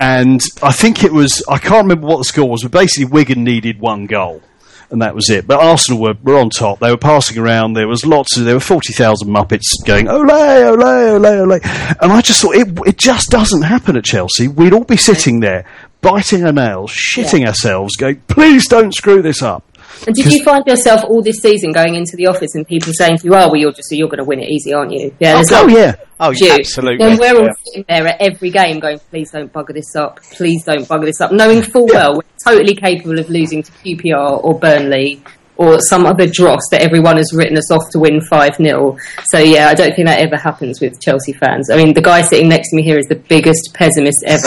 and 0.00 0.40
I 0.62 0.72
think 0.72 1.04
it 1.04 1.12
was 1.12 1.42
I 1.48 1.58
can't 1.58 1.82
remember 1.82 2.06
what 2.06 2.18
the 2.18 2.24
score 2.24 2.48
was, 2.48 2.62
but 2.62 2.72
basically 2.72 3.06
Wigan 3.06 3.44
needed 3.44 3.80
one 3.80 4.06
goal. 4.06 4.42
And 4.90 5.02
that 5.02 5.14
was 5.14 5.28
it. 5.28 5.46
But 5.46 5.60
Arsenal 5.60 6.00
were, 6.00 6.14
were 6.22 6.38
on 6.38 6.48
top. 6.48 6.78
They 6.78 6.90
were 6.90 6.96
passing 6.96 7.36
around. 7.36 7.74
There 7.74 7.86
was 7.86 8.06
lots 8.06 8.38
of, 8.38 8.46
there 8.46 8.54
were 8.54 8.60
40,000 8.60 9.28
Muppets 9.28 9.64
going, 9.84 10.08
ole, 10.08 10.30
ole, 10.30 10.82
ole, 10.82 11.26
ole. 11.26 11.52
And 11.52 12.10
I 12.12 12.22
just 12.22 12.40
thought, 12.40 12.54
it, 12.54 12.68
it 12.86 12.96
just 12.96 13.28
doesn't 13.30 13.62
happen 13.62 13.96
at 13.96 14.04
Chelsea. 14.04 14.48
We'd 14.48 14.72
all 14.72 14.84
be 14.84 14.96
sitting 14.96 15.40
there, 15.40 15.66
biting 16.00 16.44
our 16.44 16.52
nails, 16.52 16.90
shitting 16.90 17.46
ourselves, 17.46 17.96
going, 17.96 18.22
please 18.28 18.66
don't 18.66 18.94
screw 18.94 19.20
this 19.20 19.42
up. 19.42 19.62
And 20.06 20.14
did 20.14 20.32
you 20.32 20.42
find 20.44 20.64
yourself 20.66 21.04
all 21.04 21.22
this 21.22 21.38
season 21.38 21.72
going 21.72 21.94
into 21.94 22.16
the 22.16 22.26
office 22.26 22.54
and 22.54 22.66
people 22.66 22.92
saying 22.92 23.18
to 23.18 23.24
you, 23.24 23.34
"Oh, 23.34 23.48
well, 23.48 23.56
you're 23.56 23.72
just 23.72 23.88
you're 23.90 24.08
going 24.08 24.18
to 24.18 24.24
win 24.24 24.40
it 24.40 24.48
easy, 24.48 24.72
aren't 24.72 24.92
you?" 24.92 25.14
Yeah, 25.18 25.32
oh, 25.32 25.34
there's 25.36 25.52
Oh, 25.52 25.68
yeah. 25.68 25.94
Oh, 26.20 26.30
you. 26.34 26.52
absolutely. 26.52 27.06
And 27.06 27.18
we're 27.18 27.36
all 27.36 27.44
Yeah. 27.46 27.52
sitting 27.64 27.84
there 27.88 28.06
at 28.08 28.20
every 28.20 28.50
game 28.50 28.80
going, 28.80 28.98
please 29.10 29.30
don't 29.30 29.52
bugger 29.52 29.72
this 29.74 29.94
up, 29.96 30.20
please 30.32 30.64
don't 30.64 30.86
bugger 30.88 31.04
this 31.04 31.20
up, 31.20 31.30
knowing 31.32 31.62
full 31.62 31.86
well 31.86 32.14
we're 32.14 32.22
totally 32.44 32.74
capable 32.74 33.18
of 33.18 33.28
losing 33.30 33.62
to 33.62 33.70
QPR 33.72 34.42
or 34.44 34.58
Burnley 34.58 35.22
or 35.58 35.80
some 35.80 36.06
other 36.06 36.26
dross 36.26 36.60
that 36.70 36.80
everyone 36.82 37.16
has 37.16 37.32
written 37.34 37.58
us 37.58 37.70
off 37.70 37.82
to 37.90 37.98
win 37.98 38.20
5 38.20 38.56
0. 38.56 38.96
So, 39.24 39.38
yeah, 39.38 39.68
I 39.68 39.74
don't 39.74 39.94
think 39.94 40.06
that 40.06 40.20
ever 40.20 40.36
happens 40.36 40.80
with 40.80 41.00
Chelsea 41.00 41.32
fans. 41.32 41.68
I 41.68 41.76
mean, 41.76 41.92
the 41.92 42.00
guy 42.00 42.22
sitting 42.22 42.48
next 42.48 42.70
to 42.70 42.76
me 42.76 42.82
here 42.82 42.96
is 42.98 43.06
the 43.06 43.16
biggest 43.16 43.74
pessimist 43.74 44.22
ever. 44.26 44.46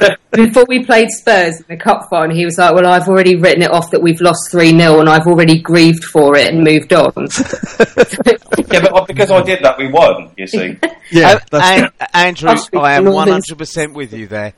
Like- 0.00 0.18
Before 0.32 0.64
we 0.68 0.84
played 0.84 1.10
Spurs 1.10 1.58
in 1.60 1.64
the 1.68 1.76
cup 1.76 2.08
final, 2.10 2.34
he 2.34 2.44
was 2.44 2.58
like, 2.58 2.74
Well, 2.74 2.86
I've 2.86 3.08
already 3.08 3.36
written 3.36 3.62
it 3.62 3.70
off 3.70 3.90
that 3.92 4.02
we've 4.02 4.20
lost 4.20 4.50
3 4.50 4.70
0 4.78 5.00
and 5.00 5.08
I've 5.08 5.26
already 5.26 5.60
grieved 5.60 6.04
for 6.04 6.36
it 6.36 6.52
and 6.52 6.64
moved 6.64 6.92
on. 6.92 7.12
Yeah, 8.72 8.88
but 8.90 9.06
because 9.06 9.30
I 9.30 9.42
did 9.42 9.62
that, 9.62 9.78
we 9.78 9.88
won. 9.88 10.32
You 10.36 10.46
see. 10.46 10.76
Yeah. 11.10 11.32
Uh, 11.34 11.38
that's- 11.50 11.82
An- 12.00 12.08
Andrew, 12.14 12.48
I'll 12.50 12.56
speak 12.58 12.80
I 12.80 12.94
am 12.94 13.04
100% 13.04 13.92
with 13.92 14.12
you 14.14 14.26
there. 14.26 14.54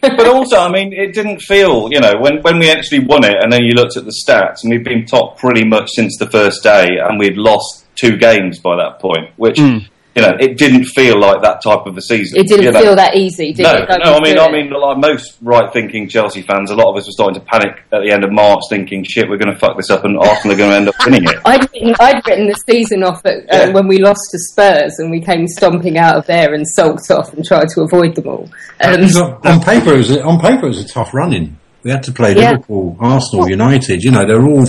But 0.00 0.28
also, 0.28 0.58
I 0.58 0.70
mean, 0.70 0.92
it 0.92 1.12
didn't 1.12 1.40
feel, 1.40 1.88
you 1.92 2.00
know, 2.00 2.14
when, 2.20 2.40
when 2.42 2.58
we 2.58 2.70
actually 2.70 3.00
won 3.00 3.24
it, 3.24 3.36
and 3.42 3.52
then 3.52 3.62
you 3.64 3.72
looked 3.72 3.96
at 3.96 4.04
the 4.04 4.14
stats, 4.24 4.62
and 4.62 4.70
we've 4.70 4.84
been 4.84 5.04
top 5.04 5.38
pretty 5.38 5.64
much 5.64 5.90
since 5.90 6.16
the 6.18 6.30
first 6.30 6.62
day, 6.62 6.98
and 6.98 7.18
we'd 7.18 7.36
lost 7.36 7.86
two 7.96 8.16
games 8.16 8.58
by 8.60 8.76
that 8.76 9.00
point, 9.00 9.30
which, 9.36 9.58
hmm. 9.58 9.78
You 10.18 10.26
know, 10.26 10.36
it 10.40 10.58
didn't 10.58 10.84
feel 10.84 11.20
like 11.20 11.42
that 11.42 11.62
type 11.62 11.86
of 11.86 11.96
a 11.96 12.02
season. 12.02 12.40
It 12.40 12.48
didn't 12.48 12.64
you 12.64 12.72
know. 12.72 12.80
feel 12.80 12.96
that 12.96 13.14
easy, 13.14 13.52
did 13.52 13.62
no, 13.62 13.74
it? 13.74 13.88
Going 13.88 14.00
no. 14.02 14.14
I 14.14 14.20
mean, 14.20 14.38
I 14.38 14.50
mean, 14.50 14.70
like 14.70 14.98
most 14.98 15.38
right-thinking 15.40 16.08
Chelsea 16.08 16.42
fans, 16.42 16.72
a 16.72 16.74
lot 16.74 16.90
of 16.90 16.96
us 16.96 17.06
were 17.06 17.12
starting 17.12 17.40
to 17.40 17.46
panic 17.46 17.84
at 17.92 18.02
the 18.02 18.10
end 18.10 18.24
of 18.24 18.32
March, 18.32 18.62
thinking, 18.68 19.04
"Shit, 19.04 19.28
we're 19.28 19.36
going 19.36 19.52
to 19.52 19.58
fuck 19.58 19.76
this 19.76 19.90
up, 19.90 20.04
and 20.04 20.18
Arsenal 20.18 20.54
are 20.54 20.58
going 20.58 20.70
to 20.70 20.76
end 20.76 20.88
up 20.88 20.94
winning 21.06 21.24
it." 21.24 21.38
I'd 21.44 21.60
written, 21.72 21.94
I'd 22.00 22.26
written 22.26 22.46
the 22.48 22.54
season 22.68 23.04
off 23.04 23.24
at, 23.24 23.48
uh, 23.48 23.70
when 23.72 23.86
we 23.86 23.98
lost 23.98 24.20
to 24.32 24.38
Spurs 24.38 24.98
and 24.98 25.10
we 25.10 25.20
came 25.20 25.46
stomping 25.46 25.98
out 25.98 26.16
of 26.16 26.26
there 26.26 26.52
and 26.52 26.66
sulked 26.66 27.10
off 27.12 27.32
and 27.32 27.44
tried 27.44 27.68
to 27.68 27.82
avoid 27.82 28.16
them 28.16 28.26
all. 28.26 28.50
Um, 28.80 29.00
on 29.04 29.46
on 29.46 29.60
paper, 29.60 29.94
it 29.94 29.98
was 29.98 30.10
a, 30.10 30.22
on 30.24 30.40
paper 30.40 30.66
it 30.66 30.70
was 30.70 30.84
a 30.84 30.88
tough 30.88 31.14
running. 31.14 31.58
We 31.84 31.92
had 31.92 32.02
to 32.02 32.12
play 32.12 32.34
Yeah. 32.34 32.52
Liverpool, 32.52 32.96
Arsenal, 32.98 33.48
United. 33.48 34.02
You 34.02 34.10
know, 34.10 34.26
they're 34.26 34.44
all 34.44 34.66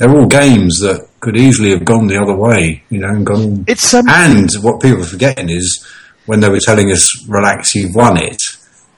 they're 0.00 0.16
all 0.16 0.26
games 0.26 0.78
that 0.80 1.06
could 1.20 1.36
easily 1.36 1.70
have 1.70 1.84
gone 1.84 2.06
the 2.06 2.16
other 2.16 2.34
way. 2.34 2.82
You 2.88 3.00
know, 3.00 3.08
and 3.08 3.24
gone. 3.26 3.64
It's, 3.68 3.92
um, 3.92 4.08
and 4.08 4.50
what 4.62 4.80
people 4.80 5.02
are 5.02 5.06
forgetting 5.06 5.50
is 5.50 5.86
when 6.24 6.40
they 6.40 6.48
were 6.48 6.58
telling 6.58 6.90
us, 6.90 7.06
"Relax, 7.28 7.74
you've 7.74 7.94
won 7.94 8.16
it," 8.16 8.40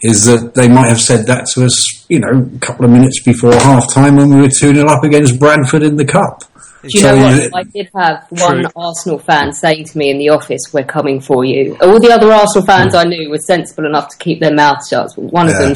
is 0.03 0.25
that 0.27 0.55
they 0.55 0.69
might 0.69 0.89
have 0.89 1.01
said 1.01 1.27
that 1.27 1.47
to 1.55 1.65
us. 1.65 2.07
You 2.09 2.21
know, 2.21 2.49
a 2.55 2.59
couple 2.61 2.85
of 2.85 2.93
minutes 2.93 3.21
before 3.25 3.53
half 3.53 3.93
time 3.93 4.17
when 4.17 4.31
we 4.31 4.43
were 4.43 4.49
two 4.49 4.73
0 4.75 4.89
up 4.89 5.03
against 5.03 5.41
Bradford 5.41 5.83
in 5.83 5.97
the 5.97 6.05
cup. 6.05 6.45
do 6.83 6.89
you 6.95 7.01
So, 7.01 7.17
know 7.17 7.23
what? 7.27 7.51
I 7.57 7.63
did 7.75 7.89
have 7.97 8.27
one 8.31 8.67
Arsenal 8.77 9.19
fan 9.19 9.53
saying 9.53 9.87
to 9.87 9.99
me 9.99 10.11
in 10.11 10.19
the 10.19 10.29
office, 10.29 10.61
"We're 10.73 10.85
coming 10.85 11.21
for 11.21 11.45
you." 11.45 11.77
All 11.81 11.99
the 11.99 12.13
other 12.13 12.31
Arsenal 12.33 12.65
fans 12.65 12.95
I 12.95 13.03
knew 13.05 13.29
were 13.29 13.39
sensible 13.39 13.87
enough 13.87 14.09
to 14.11 14.17
keep 14.19 14.39
their 14.41 14.55
mouths 14.55 14.87
shut. 14.89 15.09
But 15.17 15.33
one 15.33 15.49
of 15.49 15.57
them, 15.59 15.75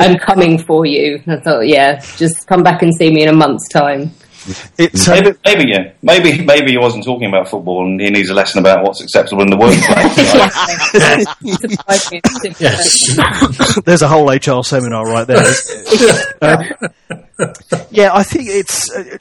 "I'm 0.00 0.16
coming 0.16 0.58
for 0.58 0.84
you." 0.84 1.20
And 1.26 1.38
I 1.38 1.40
thought, 1.40 1.68
"Yeah, 1.68 2.00
just 2.16 2.46
come 2.48 2.64
back 2.64 2.82
and 2.82 2.92
see 2.98 3.10
me 3.12 3.22
in 3.22 3.28
a 3.28 3.36
month's 3.36 3.68
time." 3.68 4.10
It's 4.78 5.08
Maybe, 5.08 5.32
maybe, 5.44 5.70
yeah. 5.70 5.92
Maybe, 6.02 6.44
maybe 6.44 6.72
he 6.72 6.78
wasn't 6.78 7.04
talking 7.04 7.28
about 7.28 7.48
football, 7.48 7.86
and 7.86 8.00
he 8.00 8.10
needs 8.10 8.30
a 8.30 8.34
lesson 8.34 8.60
about 8.60 8.84
what's 8.84 9.00
acceptable 9.00 9.42
in 9.42 9.50
the 9.50 9.56
workplace. 9.56 9.84
Yes. 12.60 13.16
there's 13.84 14.02
a 14.02 14.08
whole 14.08 14.28
HR 14.30 14.62
seminar 14.62 15.04
right 15.04 15.26
there. 15.26 15.44
Uh, 16.40 16.64
yeah, 17.90 18.14
I 18.14 18.22
think 18.22 18.48
it's. 18.48 18.90
Uh, 18.94 19.18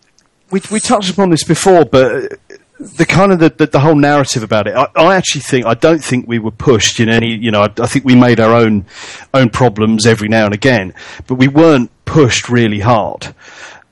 we 0.49 0.61
we 0.71 0.79
touched 0.79 1.11
upon 1.11 1.29
this 1.29 1.43
before, 1.43 1.85
but 1.85 2.39
the 2.79 3.05
kind 3.05 3.31
of 3.31 3.39
the, 3.39 3.49
the, 3.49 3.67
the 3.67 3.79
whole 3.79 3.95
narrative 3.95 4.43
about 4.43 4.67
it. 4.67 4.75
I, 4.75 4.87
I 4.95 5.15
actually 5.15 5.41
think 5.41 5.65
I 5.65 5.73
don't 5.73 6.03
think 6.03 6.27
we 6.27 6.39
were 6.39 6.51
pushed 6.51 6.99
in 6.99 7.09
any. 7.09 7.35
You 7.35 7.51
know, 7.51 7.61
I, 7.61 7.69
I 7.79 7.87
think 7.87 8.05
we 8.05 8.15
made 8.15 8.39
our 8.39 8.53
own 8.53 8.85
own 9.33 9.49
problems 9.49 10.05
every 10.05 10.27
now 10.27 10.45
and 10.45 10.53
again, 10.53 10.93
but 11.27 11.35
we 11.35 11.47
weren't 11.47 11.91
pushed 12.05 12.49
really 12.49 12.79
hard. 12.79 13.33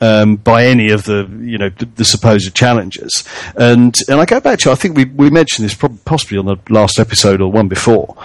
Um, 0.02 0.36
by 0.36 0.66
any 0.66 0.90
of 0.92 1.06
the 1.06 1.26
you 1.42 1.58
know 1.58 1.70
the, 1.70 1.86
the 1.86 2.04
supposed 2.06 2.54
challenges, 2.54 3.24
and 3.56 3.96
and 4.10 4.20
I 4.20 4.26
go 4.26 4.42
back 4.42 4.60
to 4.60 4.72
I 4.72 4.76
think 4.76 4.98
we 4.98 5.06
we 5.06 5.30
mentioned 5.30 5.64
this 5.66 5.74
prob- 5.74 6.04
possibly 6.04 6.38
on 6.38 6.46
the 6.46 6.58
last 6.70 7.00
episode 7.00 7.40
or 7.40 7.50
one 7.50 7.70
before. 7.70 8.16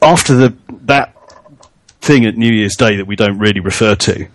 After 0.00 0.34
the 0.36 0.54
that 0.84 1.14
thing 2.00 2.24
at 2.26 2.36
New 2.36 2.50
Year's 2.52 2.76
Day 2.76 2.96
that 2.96 3.06
we 3.06 3.16
don't 3.16 3.38
really 3.38 3.60
refer 3.60 3.94
to, 3.96 4.26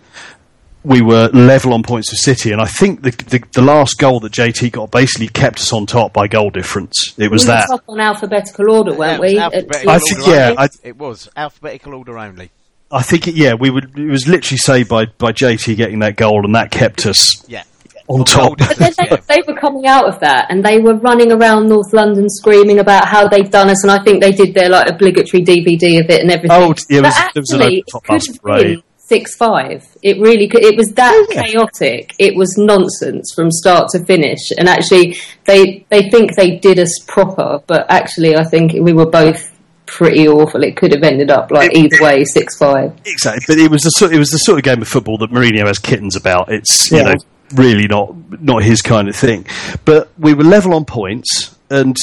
we 0.84 1.00
were 1.00 1.28
level 1.32 1.72
on 1.72 1.82
points 1.82 2.12
with 2.12 2.20
City, 2.20 2.52
and 2.52 2.60
I 2.60 2.66
think 2.66 3.02
the, 3.02 3.10
the 3.10 3.42
the 3.54 3.62
last 3.62 3.96
goal 3.98 4.20
that 4.20 4.32
JT 4.32 4.72
got 4.72 4.90
basically 4.90 5.28
kept 5.28 5.58
us 5.60 5.72
on 5.72 5.86
top 5.86 6.12
by 6.12 6.28
goal 6.28 6.50
difference. 6.50 7.14
It 7.16 7.30
was 7.30 7.44
we 7.44 7.48
that. 7.48 7.68
top 7.68 7.82
on 7.88 8.00
alphabetical 8.00 8.70
order, 8.70 8.92
weren't 8.92 9.20
we? 9.22 9.30
Yeah, 9.36 9.48
it 9.52 9.66
was 9.66 9.76
At 9.78 9.86
alphabetical 9.86 9.90
I 9.90 9.98
think, 9.98 10.20
order 10.28 10.30
yeah. 10.36 10.54
I- 10.58 10.68
it 10.88 10.96
was 10.98 11.28
alphabetical 11.36 11.94
order 11.94 12.18
only. 12.18 12.50
I 12.90 13.02
think 13.02 13.26
it, 13.28 13.34
yeah, 13.34 13.54
we 13.54 13.70
would. 13.70 13.98
It 13.98 14.10
was 14.10 14.28
literally 14.28 14.58
saved 14.58 14.88
by 14.88 15.06
by 15.06 15.32
JT 15.32 15.76
getting 15.76 15.98
that 16.00 16.16
goal, 16.16 16.44
and 16.44 16.54
that 16.54 16.70
kept 16.70 17.04
us 17.06 17.44
Yeah, 17.48 17.64
on 18.08 18.24
top. 18.24 18.58
But 18.58 18.76
then 18.76 18.92
they, 18.96 19.16
they 19.28 19.42
were 19.46 19.58
coming 19.58 19.86
out 19.86 20.06
of 20.06 20.20
that 20.20 20.46
and 20.50 20.64
they 20.64 20.78
were 20.78 20.94
running 20.94 21.32
around 21.32 21.68
North 21.68 21.92
London 21.92 22.28
screaming 22.30 22.78
about 22.78 23.06
how 23.08 23.26
they'd 23.28 23.50
done 23.50 23.70
us, 23.70 23.82
and 23.82 23.90
I 23.90 23.98
think 24.04 24.22
they 24.22 24.32
did 24.32 24.54
their 24.54 24.68
like 24.68 24.88
obligatory 24.88 25.42
DVD 25.44 26.00
of 26.00 26.08
it 26.10 26.20
and 26.22 26.30
everything. 26.30 26.50
Oh, 26.52 26.74
yeah, 26.88 26.98
it 26.98 27.02
was- 27.02 27.14
but 27.14 27.34
there 27.34 27.40
was 27.40 27.50
an 27.50 27.60
actually, 27.62 27.84
top 27.90 28.04
it 28.04 28.06
could 28.08 28.26
have 28.28 28.42
parade. 28.42 28.66
been 28.76 28.82
six 28.98 29.36
five. 29.36 29.86
It 30.02 30.20
really 30.20 30.46
could. 30.48 30.64
It 30.64 30.76
was 30.76 30.92
that 30.92 31.26
yeah. 31.30 31.42
chaotic. 31.44 32.14
It 32.20 32.36
was 32.36 32.56
nonsense 32.56 33.32
from 33.34 33.50
start 33.50 33.88
to 33.90 34.04
finish. 34.04 34.50
And 34.58 34.68
actually, 34.68 35.16
they 35.44 35.84
they 35.90 36.08
think 36.10 36.36
they 36.36 36.56
did 36.58 36.78
us 36.78 36.98
proper, 37.08 37.60
but 37.66 37.86
actually, 37.88 38.36
I 38.36 38.44
think 38.44 38.72
we 38.74 38.92
were 38.92 39.06
both 39.10 39.52
pretty 39.86 40.28
awful. 40.28 40.62
It 40.62 40.76
could 40.76 40.92
have 40.92 41.02
ended 41.02 41.30
up 41.30 41.50
like 41.50 41.74
either 41.74 41.96
way, 42.02 42.24
six 42.24 42.56
five. 42.58 42.92
Exactly, 43.04 43.44
but 43.46 43.58
it 43.62 43.70
was 43.70 43.82
the 43.82 43.90
sort, 43.90 44.12
it 44.12 44.18
was 44.18 44.30
the 44.30 44.38
sort 44.38 44.58
of 44.58 44.64
game 44.64 44.82
of 44.82 44.88
football 44.88 45.18
that 45.18 45.30
Mourinho 45.30 45.66
has 45.66 45.78
kittens 45.78 46.16
about. 46.16 46.50
It's 46.50 46.90
you 46.90 46.98
Yeah. 46.98 47.02
know 47.04 47.14
really 47.54 47.86
not 47.86 48.14
not 48.42 48.62
his 48.62 48.82
kind 48.82 49.08
of 49.08 49.14
thing. 49.16 49.46
But 49.84 50.10
we 50.18 50.34
were 50.34 50.44
level 50.44 50.74
on 50.74 50.84
points, 50.84 51.56
and 51.70 51.96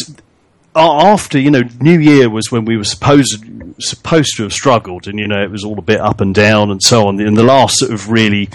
after 0.76 1.38
you 1.40 1.52
know 1.52 1.64
New 1.80 2.00
Year 2.00 2.30
was 2.30 2.52
when 2.52 2.66
we 2.66 2.78
were 2.78 2.84
supposed 2.84 3.44
supposed 3.80 4.38
to 4.38 4.44
have 4.44 4.54
struggled, 4.54 5.08
and 5.08 5.20
you 5.20 5.28
know 5.28 5.42
it 5.44 5.52
was 5.52 5.64
all 5.64 5.78
a 5.78 5.82
bit 5.82 6.00
up 6.00 6.22
and 6.22 6.34
down 6.34 6.72
and 6.72 6.82
so 6.82 7.08
on. 7.08 7.20
And 7.20 7.38
the 7.38 7.44
last 7.44 7.78
sort 7.80 7.92
of 7.92 8.10
really 8.10 8.50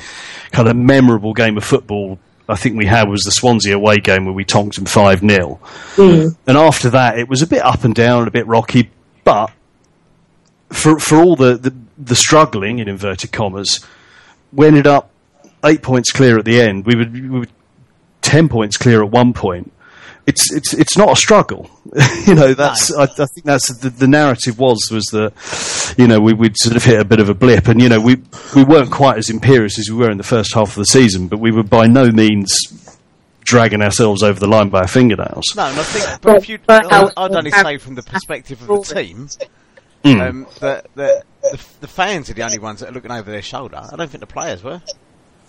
kind 0.52 0.68
of 0.68 0.76
memorable 0.76 1.34
game 1.34 1.56
of 1.56 1.64
football. 1.64 2.18
I 2.50 2.56
think 2.56 2.78
we 2.78 2.86
had 2.86 3.10
was 3.10 3.24
the 3.24 3.30
Swansea 3.30 3.76
away 3.76 3.98
game 3.98 4.24
where 4.24 4.32
we 4.32 4.42
tonked 4.42 4.76
them 4.76 4.86
5 4.86 5.20
0. 5.20 5.60
Hmm. 5.96 6.28
And 6.46 6.56
after 6.56 6.88
that, 6.88 7.18
it 7.18 7.28
was 7.28 7.42
a 7.42 7.46
bit 7.46 7.62
up 7.62 7.84
and 7.84 7.94
down, 7.94 8.26
a 8.26 8.30
bit 8.30 8.46
rocky, 8.46 8.88
but 9.28 9.50
for 10.70 10.98
for 10.98 11.18
all 11.18 11.36
the, 11.36 11.58
the, 11.58 11.74
the 11.98 12.16
struggling 12.16 12.78
in 12.78 12.88
inverted 12.88 13.30
commas, 13.30 13.84
we 14.54 14.66
ended 14.66 14.86
up 14.86 15.10
eight 15.66 15.82
points 15.82 16.10
clear 16.10 16.38
at 16.38 16.46
the 16.46 16.62
end. 16.62 16.86
We 16.86 16.94
were, 16.96 17.04
we 17.04 17.40
were 17.40 17.46
ten 18.22 18.48
points 18.48 18.78
clear 18.78 19.02
at 19.02 19.10
one 19.10 19.34
point. 19.34 19.70
It's 20.26 20.50
it's 20.50 20.72
it's 20.72 20.96
not 20.96 21.12
a 21.12 21.16
struggle, 21.16 21.70
you 22.26 22.34
know. 22.34 22.54
That's 22.54 22.90
I, 22.90 23.02
I 23.02 23.06
think 23.06 23.44
that's 23.44 23.70
the, 23.78 23.90
the 23.90 24.08
narrative 24.08 24.58
was 24.58 24.88
was 24.90 25.04
that 25.12 25.94
you 25.98 26.06
know 26.06 26.20
we 26.20 26.32
would 26.32 26.56
sort 26.56 26.76
of 26.76 26.84
hit 26.84 26.98
a 26.98 27.04
bit 27.04 27.20
of 27.20 27.28
a 27.28 27.34
blip, 27.34 27.68
and 27.68 27.82
you 27.82 27.90
know 27.90 28.00
we 28.00 28.16
we 28.56 28.64
weren't 28.64 28.90
quite 28.90 29.18
as 29.18 29.28
imperious 29.28 29.78
as 29.78 29.90
we 29.90 29.96
were 29.96 30.10
in 30.10 30.16
the 30.16 30.24
first 30.24 30.54
half 30.54 30.70
of 30.70 30.76
the 30.76 30.86
season, 30.86 31.28
but 31.28 31.38
we 31.38 31.50
were 31.50 31.62
by 31.62 31.86
no 31.86 32.10
means 32.10 32.50
dragging 33.48 33.82
ourselves 33.82 34.22
over 34.22 34.38
the 34.38 34.46
line 34.46 34.68
by 34.68 34.80
our 34.80 34.86
fingernails. 34.88 35.44
No, 35.56 35.64
and 35.66 35.78
I 35.78 35.82
think, 35.82 36.20
but 36.20 36.36
if 36.36 36.48
you, 36.48 36.58
I'd 36.68 37.16
only 37.16 37.50
say 37.50 37.78
from 37.78 37.94
the 37.94 38.02
perspective 38.02 38.60
of 38.68 38.86
the 38.86 38.94
team, 38.94 39.28
um, 40.20 40.46
that 40.60 40.86
that 40.94 41.24
the, 41.42 41.58
the 41.80 41.88
fans 41.88 42.28
are 42.30 42.34
the 42.34 42.42
only 42.42 42.58
ones 42.58 42.80
that 42.80 42.90
are 42.90 42.92
looking 42.92 43.10
over 43.10 43.30
their 43.30 43.42
shoulder. 43.42 43.80
I 43.90 43.96
don't 43.96 44.08
think 44.10 44.20
the 44.20 44.26
players 44.26 44.62
were. 44.62 44.82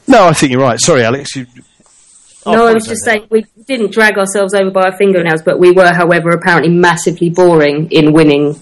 No, 0.07 0.27
I 0.27 0.33
think 0.33 0.51
you're 0.51 0.61
right. 0.61 0.79
Sorry, 0.79 1.03
Alex. 1.03 1.35
You, 1.35 1.45
Oh, 2.45 2.53
no, 2.53 2.67
I 2.67 2.73
was 2.73 2.87
just 2.87 3.03
saying 3.03 3.27
we 3.29 3.45
didn't 3.67 3.91
drag 3.91 4.17
ourselves 4.17 4.53
over 4.53 4.71
by 4.71 4.83
our 4.83 4.97
fingernails, 4.97 5.41
but 5.41 5.59
we 5.59 5.71
were, 5.71 5.91
however, 5.93 6.29
apparently 6.29 6.71
massively 6.71 7.29
boring 7.29 7.91
in 7.91 8.13
winning 8.13 8.57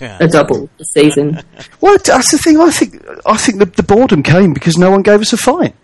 Yeah. 0.00 0.18
a 0.20 0.26
double 0.26 0.68
this 0.76 0.88
season. 0.92 1.40
well, 1.80 1.96
that's 2.04 2.32
the 2.32 2.38
thing. 2.38 2.58
I 2.60 2.70
think 2.72 3.00
I 3.24 3.36
think 3.36 3.60
the, 3.60 3.66
the 3.66 3.84
boredom 3.84 4.24
came 4.24 4.52
because 4.52 4.76
no 4.76 4.90
one 4.90 5.02
gave 5.02 5.20
us 5.20 5.32
a 5.32 5.36
fight. 5.36 5.74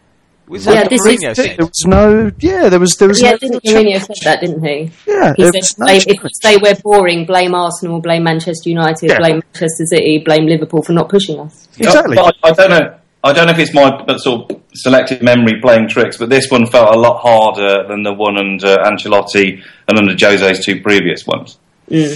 Was 0.48 0.64
that 0.64 0.74
Yeah, 0.74 0.80
what 0.82 0.90
this 0.90 1.00
is 1.04 1.06
Mourinho 1.06 1.34
true. 1.34 1.44
said? 1.44 1.56
There 1.58 1.66
was 1.66 1.84
no, 1.86 2.32
yeah, 2.40 2.68
there 2.68 2.80
was 2.80 2.96
there 2.96 3.08
was 3.08 3.20
yeah, 3.22 3.32
no 3.32 3.38
didn't. 3.38 3.64
Mourinho 3.64 4.00
said 4.00 4.16
that, 4.24 4.40
didn't 4.40 4.64
he? 4.64 4.90
Yeah, 5.06 5.34
He 5.36 5.44
said, 5.44 5.78
no 5.78 5.92
if 5.92 6.06
you 6.06 6.14
challenge. 6.14 6.32
say 6.42 6.56
we're 6.56 6.74
boring, 6.76 7.26
blame 7.26 7.54
Arsenal, 7.54 8.00
blame 8.00 8.22
Manchester 8.24 8.70
United, 8.70 9.10
Yeah. 9.10 9.18
blame 9.18 9.42
Manchester 9.52 9.84
City, 9.86 10.18
blame 10.24 10.46
Liverpool 10.46 10.82
for 10.82 10.92
not 10.92 11.08
pushing 11.08 11.38
us. 11.40 11.68
Exactly. 11.78 12.16
But 12.16 12.34
I, 12.42 12.48
I 12.48 12.52
don't 12.52 12.70
know. 12.70 12.94
I 13.24 13.32
don't 13.32 13.46
know 13.46 13.52
if 13.52 13.58
it's 13.58 13.74
my 13.74 13.82
uh, 13.82 14.16
sort 14.16 14.50
of 14.52 14.62
selective 14.74 15.22
memory 15.22 15.60
playing 15.60 15.88
tricks, 15.88 16.16
but 16.16 16.28
this 16.30 16.48
one 16.50 16.66
felt 16.66 16.94
a 16.94 16.98
lot 16.98 17.20
harder 17.20 17.86
than 17.88 18.04
the 18.04 18.12
one 18.12 18.38
under 18.38 18.76
Ancelotti 18.76 19.60
and 19.88 19.98
under 19.98 20.14
Jose's 20.16 20.64
two 20.64 20.80
previous 20.80 21.26
ones. 21.26 21.58
and, 21.90 22.12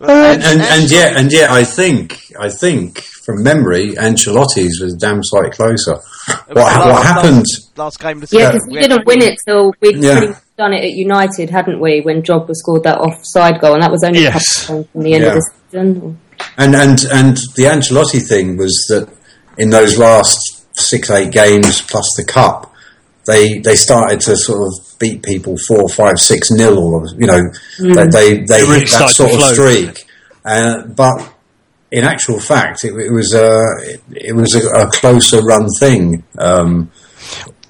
and, 0.00 0.60
and 0.60 0.90
yeah, 0.90 1.14
and 1.18 1.32
yet, 1.32 1.50
I 1.50 1.64
think, 1.64 2.20
I 2.38 2.50
think 2.50 3.00
from 3.24 3.42
memory, 3.42 3.92
Ancelotti's 3.94 4.80
was 4.80 4.94
a 4.94 4.96
damn 4.98 5.22
sight 5.24 5.52
closer. 5.52 5.98
What, 6.46 6.56
Last- 6.56 6.86
what 6.86 7.06
happened? 7.06 7.46
Last, 7.46 7.78
last 7.78 8.00
game 8.00 8.22
of 8.22 8.28
the 8.30 8.36
Yeah, 8.38 8.52
because 8.52 8.68
we 8.70 8.78
didn't 8.80 9.06
win 9.06 9.22
it 9.22 9.38
till 9.46 9.72
we'd 9.80 9.96
Yeah. 9.96 10.12
pretty 10.18 10.26
much 10.28 10.36
done 10.56 10.72
it 10.72 10.84
at 10.84 10.92
United, 10.92 11.50
hadn't 11.50 11.80
we, 11.80 12.00
when 12.00 12.22
Drogba 12.22 12.54
scored 12.54 12.84
that 12.84 12.98
offside 12.98 13.60
goal, 13.60 13.74
and 13.74 13.82
that 13.82 13.90
was 13.90 14.04
only 14.04 14.22
Yes. 14.22 14.64
a 14.64 14.66
couple 14.66 14.78
of 14.80 14.84
times 14.84 14.92
from 14.92 15.02
the 15.02 15.14
end 15.14 15.24
Yeah. 15.24 15.28
of 15.30 15.34
the 15.36 15.50
season. 15.70 16.18
And 16.58 16.74
and 16.76 17.04
and 17.12 17.36
the 17.56 17.64
Ancelotti 17.64 18.20
thing 18.26 18.56
was 18.56 18.72
that 18.88 19.08
in 19.58 19.70
those 19.70 19.96
last 19.98 20.38
six 20.74 21.10
eight 21.10 21.30
games 21.30 21.80
plus 21.82 22.08
the 22.16 22.24
cup, 22.24 22.72
they 23.26 23.58
they 23.58 23.74
started 23.76 24.20
to 24.22 24.36
sort 24.36 24.60
of 24.66 24.98
beat 24.98 25.22
people 25.22 25.56
four 25.68 25.88
five 25.88 26.18
six 26.18 26.50
nil 26.50 26.78
or 26.78 27.06
you 27.18 27.26
know 27.26 27.40
they 27.78 28.06
they, 28.06 28.38
they 28.48 28.62
really 28.62 28.80
hit 28.80 28.90
that 28.90 29.10
sort 29.10 29.32
of 29.34 29.40
streak. 29.42 30.04
Uh, 30.44 30.82
but 30.96 31.31
in 31.92 32.04
actual 32.04 32.40
fact, 32.40 32.84
it, 32.84 32.94
it 32.94 33.12
was 33.12 33.32
a 33.34 33.60
it, 33.82 34.00
it 34.10 34.32
was 34.34 34.54
a, 34.54 34.66
a 34.70 34.90
closer 34.90 35.40
run 35.42 35.68
thing. 35.78 36.24
Um, 36.38 36.90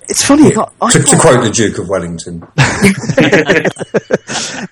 It's 0.09 0.25
funny. 0.25 0.55
I, 0.57 0.67
I, 0.81 0.91
to, 0.93 1.03
to 1.03 1.17
quote 1.19 1.43
the 1.45 1.51
Duke 1.51 1.79
of 1.79 1.89
Wellington, 1.89 2.43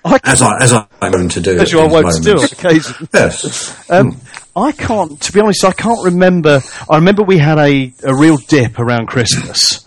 I, 0.03 0.19
as 0.23 0.41
I 0.41 0.57
as 0.61 0.73
I'm 0.73 1.11
known 1.11 1.29
to 1.29 1.41
do, 1.41 1.57
as 1.57 1.71
you 1.71 1.79
are 1.79 1.87
these 1.87 1.93
wont 2.03 2.15
to 2.15 2.21
do 2.21 2.37
on 2.37 2.43
occasion. 2.45 3.07
Yes. 3.13 3.89
Um, 3.89 4.17
I 4.55 4.71
can't, 4.73 5.19
to 5.21 5.31
be 5.31 5.39
honest, 5.39 5.63
I 5.63 5.71
can't 5.71 6.03
remember. 6.03 6.61
I 6.89 6.95
remember 6.97 7.23
we 7.23 7.37
had 7.37 7.57
a, 7.57 7.93
a 8.03 8.13
real 8.15 8.37
dip 8.37 8.79
around 8.79 9.07
Christmas. 9.07 9.85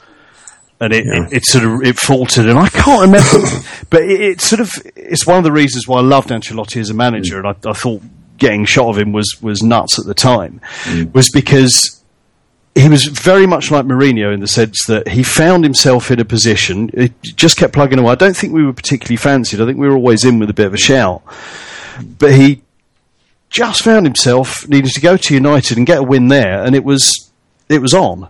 And 0.81 0.93
it, 0.93 1.05
Yeah. 1.07 1.27
it, 1.27 1.33
it 1.35 1.45
sort 1.45 1.65
of 1.65 1.83
it 1.83 1.97
faltered, 1.99 2.47
and 2.49 2.59
I 2.59 2.69
can't 2.69 3.03
remember. 3.03 3.49
but 3.91 4.03
it, 4.03 4.21
it 4.21 4.41
sort 4.41 4.61
of 4.61 4.71
it's 4.97 5.27
one 5.27 5.39
of 5.39 5.45
the 5.45 5.53
reasons 5.53 5.87
why 5.87 5.99
I 5.99 6.03
loved 6.03 6.31
Ancelotti 6.31 6.81
as 6.81 6.91
a 6.91 6.95
manager, 6.95 7.39
and 7.39 7.47
I, 7.47 7.55
I 7.69 7.73
thought 7.75 8.03
getting 8.39 8.65
shot 8.65 8.89
of 8.89 8.99
him 8.99 9.13
was 9.13 9.37
was 9.41 9.63
nuts 9.63 9.99
at 9.99 10.07
the 10.07 10.15
time, 10.15 10.61
mm. 10.85 11.13
was 11.13 11.31
because 11.31 12.03
he 12.75 12.89
was 12.89 13.05
very 13.05 13.47
much 13.47 13.71
like 13.71 13.85
Mourinho 13.85 14.35
in 14.35 14.41
the 14.41 14.49
sense 14.49 14.85
that 14.89 15.09
he 15.09 15.23
found 15.23 15.63
himself 15.65 16.11
in 16.11 16.19
a 16.19 16.25
position. 16.25 16.91
It 16.93 17.13
just 17.23 17.57
kept 17.57 17.73
plugging 17.73 17.99
away. 17.99 18.13
I 18.13 18.17
don't 18.17 18.37
think 18.37 18.53
we 18.53 18.65
were 18.65 18.73
particularly 18.73 19.17
fancied. 19.17 19.61
I 19.61 19.67
think 19.67 19.79
we 19.79 19.89
were 19.89 19.95
always 19.95 20.25
in 20.25 20.39
with 20.39 20.51
a 20.51 20.55
bit 20.55 20.67
of 20.67 20.75
a 20.75 20.79
shout, 20.79 21.23
but 22.19 22.33
he 22.33 22.63
just 23.51 23.83
found 23.83 24.07
himself 24.07 24.69
needing 24.69 24.91
to 24.91 25.01
go 25.01 25.17
to 25.17 25.35
United 25.35 25.77
and 25.77 25.87
get 25.87 25.99
a 25.99 26.03
win 26.03 26.29
there, 26.29 26.65
and 26.65 26.75
it 26.75 26.85
was 26.85 27.31
it 27.69 27.81
was 27.81 27.95
on, 27.95 28.29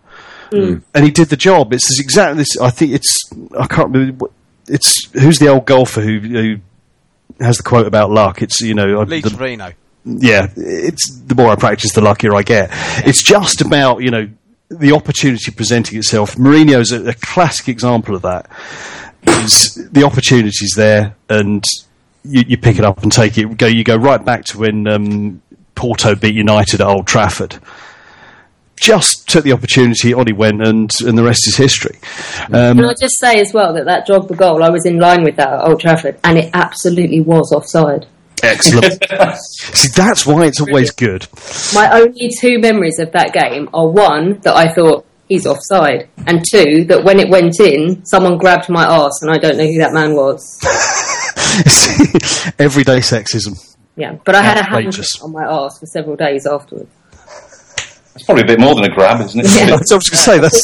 mm. 0.51 0.75
Mm. 0.77 0.83
and 0.95 1.05
he 1.05 1.11
did 1.11 1.29
the 1.29 1.37
job. 1.37 1.73
It's 1.73 1.99
exactly 1.99 2.39
this. 2.39 2.59
I 2.61 2.71
think 2.71 2.93
it's 2.93 3.23
I 3.59 3.67
can't 3.67 3.91
remember. 3.91 4.27
It's 4.69 5.11
who's 5.13 5.39
the 5.39 5.49
old 5.49 5.67
golfer 5.67 6.01
who, 6.01 6.19
who 6.21 6.57
has 7.41 7.57
the 7.57 7.63
quote 7.63 7.87
about 7.87 8.11
luck. 8.11 8.43
It's 8.43 8.61
you 8.61 8.75
know 8.75 9.01
I- 9.01 9.05
Lee 9.05 9.21
the- 9.23 9.31
Trevino. 9.31 9.73
Yeah, 10.05 10.49
it's 10.57 11.21
the 11.27 11.35
more 11.35 11.49
I 11.49 11.57
practice, 11.57 11.93
the 11.93 12.01
luckier 12.01 12.35
I 12.35 12.43
get. 12.43 12.69
It's 13.07 13.23
just 13.23 13.61
about 13.61 14.03
you 14.03 14.11
know 14.11 14.29
the 14.69 14.93
opportunity 14.93 15.51
presenting 15.51 15.99
itself. 15.99 16.37
Mourinho's 16.37 16.93
a, 16.93 17.09
a 17.11 17.15
classic 17.15 17.69
example 17.69 18.15
of 18.15 18.23
that. 18.23 18.51
Is 19.27 19.89
the 19.91 20.05
opportunity's 20.05 20.75
there, 20.77 21.17
and 21.31 21.65
you, 22.25 22.45
you 22.47 22.57
pick 22.59 22.79
it 22.79 22.85
up 22.85 23.03
and 23.03 23.11
take 23.11 23.39
it. 23.39 23.57
Go, 23.57 23.67
you 23.67 23.85
go 23.85 23.97
right 23.97 24.23
back 24.23 24.45
to 24.47 24.59
when 24.59 24.87
um, 24.87 25.43
Porto 25.75 26.15
beat 26.15 26.35
United 26.35 26.81
at 26.81 26.87
Old 26.87 27.07
Trafford. 27.07 27.59
just 28.77 29.27
took 29.29 29.45
the 29.45 29.53
opportunity, 29.53 30.13
on 30.13 30.27
he 30.27 30.33
went, 30.33 30.67
and, 30.67 30.91
and 31.01 31.17
the 31.17 31.23
rest 31.23 31.47
is 31.49 31.57
history. 31.57 31.99
Um, 32.53 32.77
Can 32.77 32.85
I 32.85 32.95
just 33.01 33.19
say 33.19 33.41
as 33.41 33.53
well 33.55 33.73
that 33.75 33.87
that 33.87 34.07
Drogba 34.07 34.37
goal, 34.37 34.63
I 34.63 34.71
was 34.71 34.85
in 34.85 34.99
line 34.99 35.25
with 35.25 35.37
that 35.37 35.49
at 35.49 35.67
Old 35.67 35.81
Trafford, 35.81 36.19
and 36.23 36.37
it 36.37 36.51
absolutely 36.53 37.21
was 37.21 37.53
offside. 37.53 38.07
Excellent. 38.45 39.05
See, 39.39 39.89
that's 39.95 40.27
why 40.27 40.47
it's 40.47 40.61
always 40.61 40.91
good. 40.91 41.27
My 41.75 42.01
only 42.01 42.31
two 42.41 42.59
memories 42.59 42.99
of 42.99 43.13
that 43.13 43.33
game 43.33 43.69
are 43.75 43.89
one 43.89 44.41
that 44.41 44.55
I 44.55 44.73
thought 44.73 45.07
he's 45.29 45.47
offside, 45.47 46.09
and 46.27 46.45
two 46.49 46.85
that 46.85 47.05
when 47.05 47.19
it 47.21 47.29
went 47.29 47.61
in, 47.61 48.05
someone 48.05 48.39
grabbed 48.39 48.69
my 48.69 48.85
arse, 48.85 49.23
and 49.23 49.31
I 49.31 49.39
don't 49.39 49.57
know 49.57 49.67
who 49.67 49.79
that 49.79 49.93
man 49.93 50.15
was. 50.15 50.59
Everyday 52.59 52.99
sexism. 52.99 53.77
Yeah, 53.97 54.19
but 54.25 54.35
I 54.35 54.43
had 54.43 54.59
a 54.59 54.65
hand 54.65 54.97
on 55.23 55.33
my 55.33 55.45
arse 55.45 55.79
for 55.79 55.87
several 55.87 56.17
days 56.17 56.47
afterwards. 56.47 56.91
It's 58.15 58.25
probably 58.25 58.45
a 58.45 58.47
bit 58.47 58.61
more 58.61 58.75
than 58.77 58.85
a 58.85 58.95
grab, 58.95 59.21
isn't 59.23 59.41
it? 59.41 59.47
Yeah. 59.55 59.75
I 59.75 59.77
was 59.77 59.89
going 59.89 60.01
to 60.01 60.17
say 60.17 60.39
that's, 60.39 60.61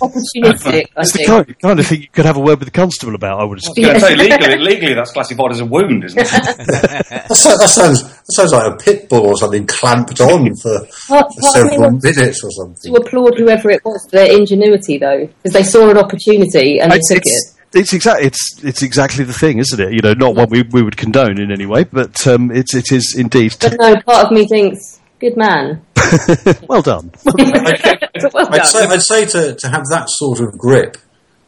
Opportunistic, 0.00 0.84
I 0.84 0.86
that's 0.96 1.12
the 1.12 1.18
think. 1.18 1.28
kind, 1.28 1.58
kind 1.60 1.80
of 1.80 1.86
thing 1.86 2.00
you 2.02 2.08
could 2.08 2.24
have 2.24 2.36
a 2.36 2.40
word 2.40 2.58
with 2.60 2.66
the 2.68 2.70
constable 2.72 3.14
about. 3.14 3.40
I 3.40 3.44
would 3.44 3.58
assume. 3.58 3.84
I 3.84 3.92
was 3.94 4.02
going 4.02 4.16
to 4.16 4.22
say 4.22 4.30
legally, 4.30 4.56
legally 4.64 4.94
that's 4.94 5.12
classified 5.12 5.52
as 5.52 5.60
a 5.60 5.66
wound, 5.66 6.04
isn't 6.04 6.18
it? 6.18 6.28
That, 7.28 7.36
so- 7.36 7.56
that 7.58 7.68
sounds 7.68 8.02
that 8.02 8.32
sounds 8.32 8.52
like 8.52 8.72
a 8.72 8.76
pit 8.76 9.08
bull 9.08 9.26
or 9.26 9.36
something 9.36 9.66
clamped 9.66 10.20
on 10.20 10.54
for, 10.56 10.78
Part, 10.80 10.88
for 11.08 11.08
part 11.08 11.28
of 11.28 11.36
me 11.36 11.50
several 11.52 11.90
minutes 11.92 12.42
or 12.44 12.50
something. 12.50 12.94
to 12.94 13.00
applaud 13.00 13.36
whoever 13.38 13.70
it 13.70 13.84
was 13.84 14.04
for 14.10 14.16
their 14.16 14.36
ingenuity, 14.38 14.98
though, 14.98 15.26
because 15.42 15.52
they 15.52 15.62
saw 15.62 15.90
an 15.90 15.98
opportunity 15.98 16.80
and 16.80 16.90
they 16.92 16.96
It's, 16.96 17.08
took 17.08 17.18
it. 17.18 17.22
it's, 17.26 17.54
it's 17.74 17.92
exactly 17.92 18.26
it's 18.26 18.64
it's 18.64 18.82
exactly 18.82 19.24
the 19.24 19.32
thing, 19.34 19.58
isn't 19.58 19.78
it? 19.80 19.92
You 19.92 20.00
know, 20.00 20.14
not 20.14 20.34
one 20.34 20.48
we, 20.48 20.62
we 20.62 20.82
would 20.82 20.96
condone 20.96 21.38
in 21.38 21.52
any 21.52 21.66
way, 21.66 21.84
but 21.84 22.26
um, 22.26 22.50
it's 22.50 22.74
it 22.74 22.92
is 22.92 23.14
indeed. 23.16 23.56
But 23.60 23.76
no, 23.78 24.00
part 24.00 24.26
of 24.26 24.32
me 24.32 24.46
thinks, 24.46 24.97
good 25.20 25.36
man. 25.36 25.82
well 26.68 26.82
done. 26.82 27.10
well 27.24 28.48
I'd 28.54 28.66
say. 28.66 28.84
I'd 28.86 29.02
say 29.02 29.24
to, 29.26 29.54
to 29.54 29.68
have 29.68 29.84
that 29.90 30.06
sort 30.08 30.40
of 30.40 30.56
grip, 30.56 30.96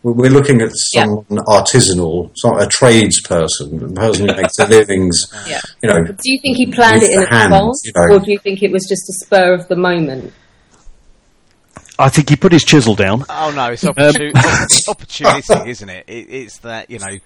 we- 0.02 0.12
we're 0.12 0.30
looking 0.30 0.60
at 0.60 0.70
someone 0.74 1.24
artisanal, 1.48 2.30
some, 2.36 2.54
a 2.58 2.66
tradesperson, 2.66 3.90
a 3.90 3.94
person 3.94 4.28
who 4.28 4.36
makes 4.36 4.56
their 4.56 4.66
livings, 4.68 5.22
Yeah. 5.48 5.60
you 5.82 5.88
know. 5.88 6.04
Do 6.04 6.14
you 6.24 6.38
think 6.40 6.56
he 6.56 6.66
planned 6.72 7.02
it 7.02 7.12
in 7.12 7.22
advance, 7.22 7.82
you 7.84 7.92
know. 7.94 8.16
or 8.16 8.20
do 8.20 8.30
you 8.30 8.38
think 8.38 8.62
it 8.62 8.70
was 8.72 8.86
just 8.88 9.08
a 9.08 9.24
spur 9.24 9.54
of 9.54 9.68
the 9.68 9.76
moment? 9.76 10.32
I 11.98 12.08
think 12.08 12.30
he 12.30 12.36
put 12.36 12.52
his 12.52 12.64
chisel 12.64 12.94
down. 12.94 13.24
Oh 13.28 13.52
no, 13.54 13.72
it's 13.72 13.84
um, 13.84 13.92
opportu- 13.94 14.32
it's 14.34 14.88
opportunistic, 14.88 15.66
isn't 15.68 15.88
it? 15.90 16.04
it? 16.08 16.26
It's 16.30 16.58
that 16.58 16.90
you 16.90 16.98
know. 16.98 17.18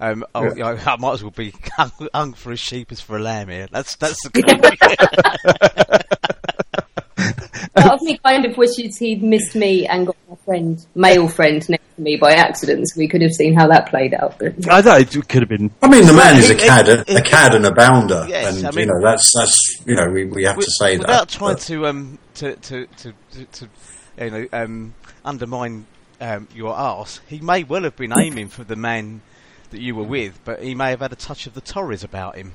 Um, 0.00 0.24
oh, 0.34 0.44
you 0.44 0.56
know, 0.56 0.78
I 0.86 0.96
might 0.96 1.12
as 1.14 1.22
well 1.22 1.30
be 1.30 1.54
hung, 1.76 1.92
hung 2.12 2.32
for 2.34 2.52
a 2.52 2.56
sheep 2.56 2.90
as 2.92 3.00
for 3.00 3.16
a 3.16 3.20
lamb 3.20 3.48
here. 3.48 3.68
That's 3.70 3.96
that's 3.96 4.20
the 4.24 4.30
Part 7.76 7.92
of 7.94 8.02
me 8.02 8.18
kind 8.18 8.44
of 8.44 8.56
wishes 8.56 8.96
he'd 8.98 9.22
missed 9.22 9.54
me 9.56 9.86
and 9.86 10.06
got 10.06 10.16
my 10.28 10.36
friend, 10.44 10.86
male 10.94 11.28
friend, 11.28 11.68
next 11.68 11.84
to 11.96 12.02
me 12.02 12.16
by 12.16 12.32
accident, 12.32 12.88
so 12.88 12.98
we 12.98 13.08
could 13.08 13.20
have 13.22 13.32
seen 13.32 13.54
how 13.54 13.66
that 13.68 13.88
played 13.88 14.14
out. 14.14 14.38
But 14.38 14.54
I 14.70 14.80
know 14.80 14.96
it 14.96 15.10
could 15.28 15.42
have 15.42 15.48
been. 15.48 15.70
I 15.82 15.88
mean, 15.88 16.06
the 16.06 16.12
man 16.12 16.36
is 16.36 16.50
a 16.50 16.54
cad, 16.54 16.88
a, 16.88 17.18
a 17.18 17.20
cad 17.20 17.54
and 17.54 17.66
a 17.66 17.72
bounder, 17.72 18.26
Yes, 18.28 18.56
and 18.58 18.66
I 18.66 18.70
mean- 18.70 18.88
you 18.88 18.94
know 18.94 19.00
that's 19.02 19.32
that's 19.36 19.82
you 19.86 19.94
know 19.96 20.08
we, 20.08 20.24
we 20.24 20.44
have 20.44 20.56
to 20.56 20.62
say 20.70 20.96
that. 20.96 21.00
without 21.00 21.28
that. 21.28 21.36
trying 21.38 21.54
but- 21.54 21.62
to 21.62 21.86
um 21.86 22.18
to 22.34 22.54
to 22.56 22.86
to, 22.86 23.12
to, 23.32 23.44
to 23.44 23.68
you 24.20 24.30
know 24.30 24.46
um 24.52 24.94
undermine 25.24 25.86
um, 26.20 26.48
your 26.54 26.74
arse. 26.74 27.20
He 27.26 27.40
may 27.40 27.64
well 27.64 27.82
have 27.82 27.96
been 27.96 28.12
aiming 28.16 28.48
for 28.48 28.62
the 28.64 28.76
man 28.76 29.20
that 29.74 29.82
you 29.82 29.94
were 29.94 30.04
with, 30.04 30.40
but 30.44 30.62
he 30.62 30.74
may 30.74 30.90
have 30.90 31.00
had 31.00 31.12
a 31.12 31.16
touch 31.16 31.46
of 31.46 31.54
the 31.54 31.60
Torres 31.60 32.04
about 32.04 32.36
him. 32.36 32.54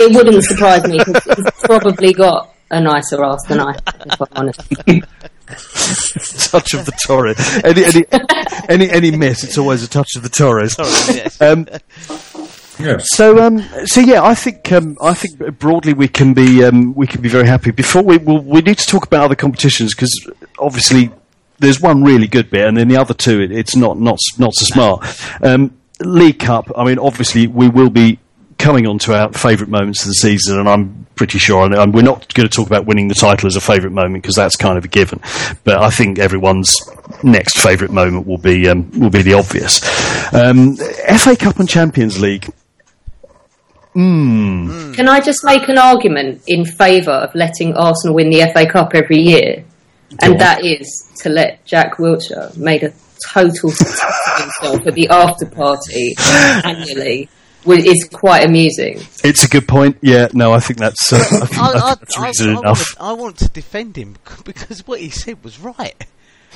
it 0.00 0.14
wouldn't 0.14 0.42
surprise 0.42 0.84
me 0.86 0.98
because 0.98 1.24
he's 1.24 1.50
probably 1.62 2.12
got 2.12 2.54
a 2.70 2.80
nicer 2.80 3.22
ass 3.22 3.44
than 3.46 3.60
I, 3.60 3.78
if 4.06 4.20
I'm 4.20 4.28
honest. 4.32 4.60
touch 6.50 6.74
of 6.74 6.86
the 6.86 6.98
Torres. 7.06 7.38
Any 7.62 7.84
any 7.84 8.04
any 8.68 8.90
any 8.90 9.16
miss, 9.16 9.44
it's 9.44 9.58
always 9.58 9.82
a 9.82 9.88
touch 9.88 10.16
of 10.16 10.22
the 10.22 10.28
Torres. 10.28 10.74
yes. 10.78 11.40
Um, 11.40 11.68
yeah. 12.78 12.96
so 13.00 13.38
um, 13.38 13.62
so 13.84 14.00
yeah, 14.00 14.22
I 14.22 14.34
think 14.34 14.72
um, 14.72 14.96
I 15.00 15.14
think 15.14 15.58
broadly 15.58 15.92
we 15.92 16.08
can 16.08 16.34
be 16.34 16.64
um, 16.64 16.94
we 16.94 17.06
can 17.06 17.20
be 17.20 17.28
very 17.28 17.46
happy. 17.46 17.70
Before 17.70 18.02
we 18.02 18.16
we'll, 18.16 18.40
we 18.40 18.62
need 18.62 18.78
to 18.78 18.86
talk 18.86 19.06
about 19.06 19.24
other 19.24 19.36
competitions 19.36 19.94
because 19.94 20.12
obviously 20.58 21.10
there's 21.58 21.80
one 21.80 22.02
really 22.02 22.26
good 22.26 22.50
bit, 22.50 22.66
and 22.66 22.76
then 22.76 22.88
the 22.88 22.96
other 22.96 23.14
two 23.14 23.40
it, 23.40 23.52
it's 23.52 23.76
not 23.76 23.98
not 23.98 24.18
not 24.38 24.54
so 24.54 24.64
smart. 24.64 25.04
League 26.00 26.38
Cup. 26.38 26.70
I 26.76 26.84
mean, 26.84 26.98
obviously 26.98 27.46
we 27.46 27.68
will 27.68 27.90
be 27.90 28.18
coming 28.58 28.86
on 28.86 28.98
to 28.98 29.14
our 29.14 29.32
favourite 29.32 29.70
moments 29.70 30.02
of 30.02 30.08
the 30.08 30.14
season, 30.14 30.58
and 30.58 30.68
I'm 30.68 31.06
pretty 31.14 31.38
sure, 31.38 31.64
and 31.64 31.94
we're 31.94 32.02
not 32.02 32.32
going 32.34 32.48
to 32.48 32.54
talk 32.54 32.66
about 32.66 32.86
winning 32.86 33.08
the 33.08 33.14
title 33.14 33.46
as 33.46 33.56
a 33.56 33.60
favourite 33.60 33.92
moment 33.92 34.22
because 34.22 34.34
that's 34.34 34.56
kind 34.56 34.78
of 34.78 34.84
a 34.84 34.88
given. 34.88 35.20
But 35.64 35.78
I 35.82 35.90
think 35.90 36.18
everyone's 36.18 36.78
next 37.22 37.58
favourite 37.58 37.92
moment 37.92 38.26
will 38.26 38.38
be 38.38 38.68
um, 38.68 38.90
will 38.98 39.10
be 39.10 39.22
the 39.22 39.34
obvious. 39.34 39.82
Um, 40.34 40.76
FA 40.76 41.36
Cup 41.36 41.58
and 41.58 41.68
Champions 41.68 42.20
League. 42.20 42.52
Can 43.94 45.08
I 45.08 45.20
just 45.20 45.42
make 45.42 45.70
an 45.70 45.78
argument 45.78 46.42
in 46.46 46.66
favour 46.66 47.12
of 47.12 47.34
letting 47.34 47.74
Arsenal 47.74 48.14
win 48.14 48.28
the 48.28 48.42
FA 48.52 48.70
Cup 48.70 48.94
every 48.94 49.20
year? 49.20 49.64
on. 50.22 50.32
And 50.32 50.40
that 50.40 50.64
is 50.64 51.10
to 51.22 51.28
let 51.28 51.64
Jack 51.64 51.96
Wilshere 51.96 52.56
made 52.56 52.82
a 52.82 52.92
total 53.32 53.70
success 53.70 54.20
of 54.34 54.42
himself 54.42 54.86
at 54.86 54.94
the 54.94 55.08
after 55.08 55.46
party 55.46 56.14
annually 56.64 57.28
is 57.68 58.08
quite 58.12 58.44
amusing. 58.44 59.00
It's 59.24 59.44
a 59.44 59.48
good 59.48 59.66
point. 59.66 59.98
Yeah, 60.00 60.28
no, 60.32 60.52
I 60.52 60.60
think 60.60 60.78
that's, 60.78 61.12
uh, 61.12 61.16
I 61.16 61.20
think, 61.46 61.58
I 61.58 61.72
think 61.72 61.98
that's 62.00 62.18
reason 62.20 62.48
I, 62.56 62.60
enough. 62.60 62.94
want, 63.00 63.10
I 63.10 63.12
want 63.20 63.38
to 63.38 63.48
defend 63.48 63.96
him 63.96 64.16
because 64.44 64.86
what 64.86 65.00
he 65.00 65.10
said 65.10 65.42
was 65.42 65.58
right. 65.58 65.94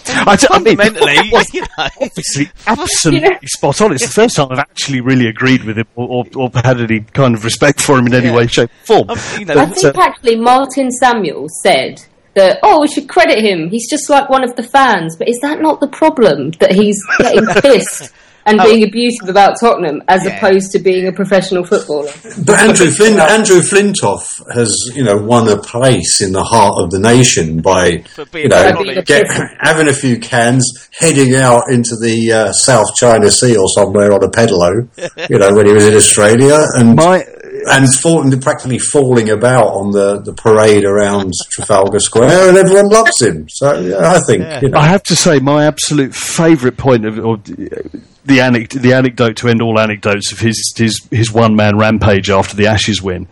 I, 0.06 0.34
d- 0.36 0.46
I 0.50 0.58
mean, 0.60 0.76
Fundamentally, 0.78 1.30
you 1.52 1.60
know, 1.60 1.66
obviously, 2.00 2.50
absolutely 2.66 3.46
spot 3.48 3.82
on. 3.82 3.92
It's 3.92 4.06
the 4.06 4.12
first 4.12 4.36
time 4.36 4.48
I've 4.50 4.58
actually 4.58 5.00
really 5.02 5.26
agreed 5.26 5.64
with 5.64 5.76
him 5.76 5.86
or, 5.94 6.08
or, 6.08 6.24
or 6.36 6.50
had 6.64 6.80
any 6.80 7.00
kind 7.00 7.34
of 7.34 7.44
respect 7.44 7.82
for 7.82 7.98
him 7.98 8.06
in 8.06 8.14
any 8.14 8.26
Yeah. 8.28 8.36
way, 8.36 8.46
shape, 8.46 8.70
or 8.88 9.04
form. 9.04 9.10
Um, 9.10 9.18
you 9.38 9.44
know, 9.44 9.54
I 9.58 9.66
think 9.66 9.94
uh, 9.96 10.00
actually 10.00 10.36
Martin 10.36 10.90
Samuel 10.92 11.48
said 11.62 12.02
that, 12.34 12.58
oh, 12.62 12.80
we 12.80 12.88
should 12.88 13.08
credit 13.08 13.38
him. 13.44 13.68
He's 13.70 13.88
just 13.90 14.08
like 14.08 14.28
one 14.28 14.44
of 14.44 14.54
the 14.56 14.62
fans. 14.62 15.16
But 15.16 15.28
is 15.28 15.38
that 15.42 15.60
not 15.60 15.80
the 15.80 15.88
problem? 15.88 16.50
That 16.60 16.72
he's 16.72 16.98
getting 17.18 17.46
pissed 17.62 18.12
and 18.46 18.58
being 18.62 18.82
abusive 18.84 19.28
about 19.28 19.56
Tottenham 19.60 20.02
as 20.08 20.24
Yeah. 20.24 20.36
opposed 20.36 20.70
to 20.72 20.78
being 20.78 21.06
a 21.06 21.12
professional 21.12 21.62
footballer? 21.64 22.10
But 22.44 22.58
Andrew 22.60 22.90
Flint, 22.90 23.18
Andrew 23.20 23.60
Flintoff 23.60 24.24
has, 24.54 24.74
you 24.94 25.04
know, 25.04 25.16
won 25.16 25.48
a 25.48 25.58
place 25.58 26.22
in 26.22 26.32
the 26.32 26.42
heart 26.42 26.74
of 26.78 26.90
the 26.90 26.98
nation 27.00 27.60
by, 27.60 28.02
you 28.32 28.48
know, 28.48 29.02
get, 29.04 29.26
having 29.60 29.88
a 29.88 29.92
few 29.92 30.18
cans, 30.18 30.64
heading 30.98 31.34
out 31.34 31.64
into 31.70 31.96
the 32.00 32.32
uh, 32.32 32.52
South 32.52 32.94
China 32.96 33.30
Sea 33.30 33.56
or 33.56 33.68
somewhere 33.68 34.12
on 34.12 34.24
a 34.24 34.28
pedalo, 34.30 34.88
you 35.30 35.38
know, 35.38 35.52
when 35.52 35.66
he 35.66 35.72
was 35.72 35.84
in 35.86 35.94
Australia, 35.94 36.64
and 36.76 36.96
my, 36.96 37.22
and 37.68 37.92
fall, 37.94 38.24
practically 38.40 38.78
falling 38.78 39.30
about 39.30 39.68
on 39.68 39.90
the, 39.90 40.20
the 40.20 40.32
parade 40.32 40.84
around 40.84 41.32
Trafalgar 41.50 42.00
Square, 42.00 42.48
and 42.48 42.56
everyone 42.58 42.88
loves 42.88 43.20
him. 43.20 43.48
So 43.48 43.78
yeah, 43.80 44.12
I 44.12 44.20
think, 44.20 44.62
you 44.62 44.68
know, 44.68 44.78
I 44.78 44.86
have 44.86 45.02
to 45.04 45.16
say, 45.16 45.38
my 45.38 45.66
absolute 45.66 46.14
favourite 46.14 46.76
point 46.76 47.04
of, 47.04 47.18
or 47.18 47.36
the, 47.38 48.38
anec- 48.38 48.80
the 48.80 48.92
anecdote 48.92 49.36
to 49.38 49.48
end 49.48 49.62
all 49.62 49.78
anecdotes 49.78 50.32
of 50.32 50.38
his 50.38 50.72
his, 50.76 51.06
his 51.10 51.32
one 51.32 51.56
man 51.56 51.78
rampage 51.78 52.30
after 52.30 52.56
the 52.56 52.66
Ashes 52.66 53.02
win 53.02 53.26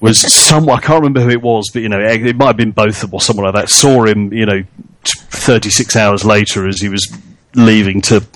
was 0.00 0.20
someone 0.20 0.78
I 0.78 0.80
can't 0.80 1.00
remember 1.00 1.20
who 1.20 1.30
it 1.30 1.42
was, 1.42 1.70
but 1.72 1.82
you 1.82 1.88
know 1.88 2.00
it 2.00 2.36
might 2.36 2.46
have 2.48 2.56
been 2.56 2.72
both 2.72 3.02
of 3.02 3.10
them 3.10 3.14
or 3.14 3.20
someone 3.20 3.46
like 3.46 3.54
that. 3.54 3.70
Saw 3.70 4.04
him, 4.04 4.32
you 4.32 4.46
know, 4.46 4.64
thirty 5.04 5.70
six 5.70 5.96
hours 5.96 6.24
later 6.24 6.68
as 6.68 6.80
he 6.80 6.88
was 6.88 7.16
leaving 7.54 8.00
to 8.02 8.26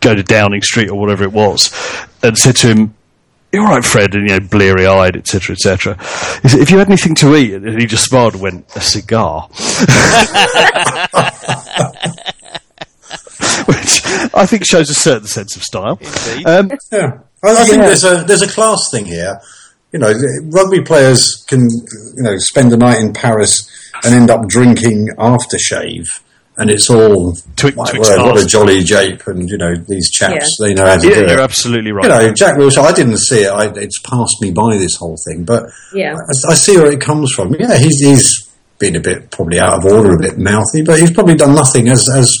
go 0.00 0.14
to 0.14 0.22
Downing 0.22 0.62
Street 0.62 0.90
or 0.90 1.00
whatever 1.00 1.24
it 1.24 1.32
was, 1.32 1.70
and 2.22 2.36
said 2.36 2.56
to 2.56 2.68
him. 2.68 2.94
You're 3.54 3.64
all 3.66 3.70
right, 3.74 3.84
Fred, 3.84 4.14
and 4.14 4.28
you 4.28 4.38
know, 4.40 4.46
bleary 4.46 4.86
eyed, 4.86 5.16
etc., 5.16 5.54
etc. 5.54 5.96
He 6.42 6.48
said, 6.48 6.60
If 6.60 6.70
you 6.70 6.78
had 6.78 6.88
anything 6.88 7.14
to 7.16 7.36
eat, 7.36 7.54
and 7.54 7.80
he 7.80 7.86
just 7.86 8.04
smiled 8.04 8.34
and 8.34 8.42
went, 8.42 8.66
"A 8.76 8.80
cigar." 8.80 9.48
which 13.66 14.02
I 14.34 14.46
think 14.46 14.64
shows 14.66 14.90
a 14.90 14.94
certain 14.94 15.26
sense 15.28 15.56
of 15.56 15.62
style. 15.62 15.98
Indeed. 16.00 16.46
Um, 16.46 16.70
Yeah, 16.92 17.18
I, 17.42 17.50
I 17.50 17.64
think 17.64 17.76
Yeah. 17.78 17.86
there's 17.86 18.04
a 18.04 18.24
there's 18.26 18.42
a 18.42 18.48
class 18.48 18.80
thing 18.90 19.04
here. 19.06 19.40
You 19.92 20.00
know, 20.00 20.12
rugby 20.50 20.80
players 20.82 21.44
can 21.46 21.60
you 22.16 22.22
know 22.22 22.36
spend 22.38 22.72
the 22.72 22.76
night 22.76 22.98
in 23.00 23.12
Paris 23.12 23.68
and 24.04 24.14
end 24.14 24.30
up 24.30 24.48
drinking 24.48 25.08
aftershave, 25.18 26.06
and 26.56 26.70
it's 26.70 26.88
all 26.90 27.34
Twix- 27.56 27.76
my 27.76 27.84
Twix 27.90 28.08
word, 28.08 28.22
what 28.22 28.42
a 28.42 28.46
jolly 28.46 28.82
jape, 28.82 29.26
and 29.26 29.48
you 29.48 29.56
know 29.58 29.74
these 29.74 30.10
chaps 30.10 30.56
Yeah. 30.60 30.66
they 30.68 30.74
know 30.74 30.86
how 30.86 30.96
to 30.96 31.08
yeah, 31.08 31.14
do 31.14 31.20
you're 31.32 31.40
absolutely 31.40 31.92
right. 31.92 32.04
You 32.04 32.08
know, 32.28 32.32
Jack 32.34 32.56
Wilson. 32.56 32.84
I 32.84 32.92
didn't 32.92 33.18
see 33.18 33.42
it. 33.42 33.48
I, 33.50 33.66
it's 33.74 33.98
passed 34.00 34.40
me 34.40 34.50
by 34.52 34.76
this 34.78 34.96
whole 34.96 35.16
thing, 35.26 35.44
but 35.44 35.70
Yeah. 35.92 36.14
I, 36.16 36.52
I 36.52 36.54
see 36.54 36.76
where 36.76 36.92
it 36.92 37.00
comes 37.00 37.32
from. 37.32 37.54
Yeah, 37.58 37.76
he's 37.76 37.98
he's 38.00 38.50
been 38.78 38.96
a 38.96 39.00
bit 39.00 39.30
probably 39.30 39.58
out 39.60 39.78
of 39.78 39.84
order, 39.84 40.14
a 40.14 40.18
bit 40.18 40.38
mouthy, 40.38 40.82
but 40.82 40.98
he's 41.00 41.10
probably 41.12 41.34
done 41.36 41.54
nothing 41.54 41.88
as 41.88 42.08
as 42.16 42.32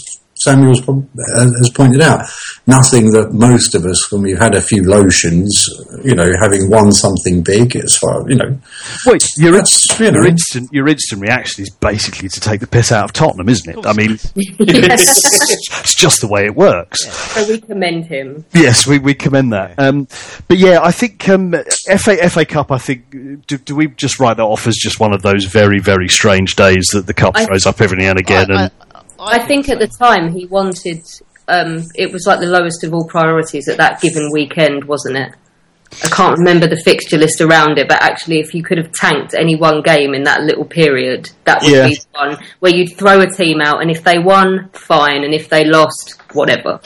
Samuel's 0.44 0.80
prob- 0.80 1.08
uh, 1.36 1.40
has 1.58 1.70
pointed 1.74 2.00
out. 2.00 2.26
Nothing 2.66 3.10
that 3.12 3.32
most 3.32 3.74
of 3.74 3.84
us, 3.84 4.10
when 4.10 4.22
we've 4.22 4.38
had 4.38 4.54
a 4.54 4.60
few 4.60 4.82
lotions, 4.84 5.66
you 6.02 6.14
know, 6.14 6.30
having 6.40 6.70
won 6.70 6.92
something 6.92 7.42
big, 7.42 7.76
as 7.76 7.96
far 7.96 8.28
you 8.28 8.36
know, 8.36 8.58
Wait, 9.06 9.22
your, 9.36 9.52
That's, 9.52 9.98
you 10.00 10.10
know. 10.10 10.20
your 10.20 10.28
instant 10.28 10.68
your 10.72 10.88
instant 10.88 11.20
reaction 11.20 11.62
is 11.62 11.70
basically 11.70 12.28
to 12.28 12.40
take 12.40 12.60
the 12.60 12.66
piss 12.66 12.90
out 12.92 13.04
of 13.04 13.12
Tottenham, 13.12 13.48
isn't 13.48 13.78
it? 13.78 13.86
I 13.86 13.92
mean, 13.92 14.18
it's 14.36 15.94
just 15.94 16.20
the 16.20 16.28
way 16.28 16.44
it 16.46 16.54
works. 16.54 17.04
so 17.04 17.46
we 17.48 17.60
commend 17.60 18.06
him. 18.06 18.44
Yes, 18.54 18.86
we, 18.86 18.98
we 18.98 19.14
commend 19.14 19.52
that. 19.52 19.78
Um, 19.78 20.08
but 20.48 20.58
yeah, 20.58 20.80
I 20.82 20.90
think 20.90 21.28
um, 21.28 21.52
FA 21.98 22.16
FA 22.28 22.44
Cup. 22.44 22.70
I 22.70 22.78
think 22.78 23.10
do, 23.46 23.58
do 23.58 23.74
we 23.76 23.88
just 23.88 24.18
write 24.20 24.36
that 24.38 24.42
off 24.44 24.66
as 24.66 24.76
just 24.76 25.00
one 25.00 25.12
of 25.12 25.22
those 25.22 25.44
very 25.44 25.80
very 25.80 26.08
strange 26.08 26.56
days 26.56 26.88
that 26.92 27.06
the 27.06 27.14
cup 27.14 27.36
I- 27.36 27.44
throws 27.44 27.66
up 27.66 27.80
every 27.80 27.98
now 27.98 28.10
and 28.10 28.18
again? 28.18 28.50
I, 28.50 28.54
and 28.64 28.72
I 28.80 28.83
think 29.46 29.68
at 29.68 29.78
the 29.78 29.88
time 29.88 30.32
he 30.32 30.46
wanted. 30.46 31.02
Um, 31.46 31.82
it 31.94 32.10
was 32.10 32.26
like 32.26 32.40
the 32.40 32.46
lowest 32.46 32.84
of 32.84 32.94
all 32.94 33.06
priorities 33.06 33.68
at 33.68 33.76
that 33.76 34.00
given 34.00 34.30
weekend, 34.32 34.84
wasn't 34.84 35.16
it? 35.18 35.32
I 36.02 36.08
can't 36.08 36.38
remember 36.38 36.66
the 36.66 36.80
fixture 36.84 37.18
list 37.18 37.40
around 37.40 37.78
it, 37.78 37.86
but 37.86 38.02
actually, 38.02 38.40
if 38.40 38.54
you 38.54 38.62
could 38.64 38.78
have 38.78 38.90
tanked 38.92 39.34
any 39.34 39.54
one 39.54 39.82
game 39.82 40.14
in 40.14 40.24
that 40.24 40.42
little 40.42 40.64
period, 40.64 41.30
that 41.44 41.62
would 41.62 41.70
Yeah. 41.70 41.86
be 41.88 41.98
one 42.12 42.38
where 42.60 42.74
you'd 42.74 42.96
throw 42.96 43.20
a 43.20 43.26
team 43.30 43.60
out, 43.60 43.80
and 43.82 43.90
if 43.90 44.02
they 44.02 44.18
won, 44.18 44.70
fine, 44.72 45.22
and 45.22 45.34
if 45.34 45.48
they 45.48 45.64
lost, 45.64 46.14
whatever. 46.32 46.80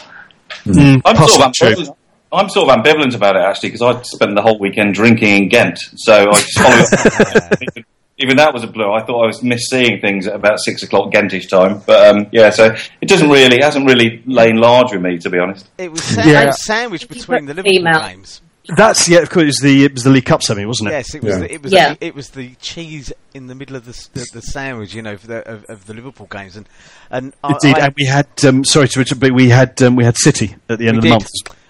Mm, 0.66 1.00
I'm 1.04 1.16
sort, 1.16 1.40
of 1.40 1.52
ambivalent, 1.52 1.96
I'm 2.32 2.48
sort 2.50 2.68
of 2.68 2.76
ambivalent 2.76 3.14
about 3.14 3.36
it 3.36 3.42
actually 3.42 3.70
because 3.70 3.82
I 3.82 4.02
spent 4.02 4.34
the 4.34 4.42
whole 4.42 4.58
weekend 4.58 4.94
drinking 4.94 5.44
in 5.44 5.48
Ghent, 5.48 5.78
so 5.96 6.30
I 6.30 6.40
just 6.40 6.58
followed. 6.58 7.62
even, 7.62 7.84
even 8.18 8.36
that 8.36 8.52
was 8.52 8.64
a 8.64 8.66
blow. 8.66 8.92
I 8.94 9.02
thought 9.04 9.22
I 9.22 9.26
was 9.26 9.42
miss 9.42 9.66
seeing 9.68 10.00
things 10.00 10.26
at 10.26 10.34
about 10.34 10.58
six 10.60 10.82
o'clock 10.82 11.12
Ghentish 11.12 11.48
time, 11.48 11.82
but 11.86 12.08
um, 12.16 12.26
yeah, 12.32 12.50
so 12.50 12.74
it 13.00 13.08
doesn't 13.08 13.28
really 13.30 13.56
it 13.56 13.62
hasn't 13.64 13.86
really 13.86 14.22
lain 14.26 14.56
large 14.56 14.92
with 14.92 15.02
me 15.02 15.18
to 15.18 15.30
be 15.30 15.38
honest. 15.38 15.68
it 15.78 15.90
was 15.92 16.02
sa- 16.02 16.22
Yeah. 16.24 16.50
sandwiched 16.50 17.08
between 17.08 17.46
the 17.46 17.54
the 17.54 17.62
Liverpool 17.62 17.88
out? 17.88 18.10
games. 18.10 18.42
That's 18.76 19.08
yeah, 19.08 19.20
of 19.20 19.30
course. 19.30 19.44
It 19.44 19.46
was 19.46 19.58
the 19.62 19.84
it 19.84 19.94
was 19.94 20.02
the 20.04 20.10
League 20.10 20.26
Cup 20.26 20.42
semi, 20.42 20.66
wasn't 20.66 20.90
it? 20.90 20.92
Yes, 20.92 21.14
it 21.14 21.22
was. 21.22 21.32
Yeah. 21.34 21.38
The, 21.38 21.54
it 21.54 21.62
was. 21.62 21.72
Yeah. 21.72 21.94
The, 21.94 22.06
it 22.06 22.14
was 22.14 22.28
the 22.30 22.54
cheese 22.60 23.12
in 23.32 23.46
the 23.46 23.54
middle 23.54 23.76
of 23.76 23.86
the 23.86 24.08
the, 24.12 24.26
the 24.34 24.42
sandwich, 24.42 24.92
you 24.94 25.00
know, 25.00 25.16
for 25.16 25.26
the, 25.26 25.48
of, 25.48 25.64
of 25.70 25.86
the 25.86 25.94
Liverpool 25.94 26.26
games, 26.30 26.54
and 26.54 26.68
and 27.10 27.32
Indeed, 27.48 27.78
I, 27.78 27.86
and 27.86 27.94
we 27.96 28.04
had 28.04 28.26
um, 28.46 28.64
sorry 28.66 28.88
to 28.88 28.98
interrupt, 29.00 29.20
but 29.20 29.32
we 29.32 29.48
had 29.48 29.80
um, 29.80 29.96
we 29.96 30.04
had 30.04 30.18
City 30.18 30.54
at 30.68 30.78
the 30.78 30.88
end 30.88 30.98
of 30.98 31.02
the 31.02 31.08
did. 31.08 31.14
month, 31.14 31.28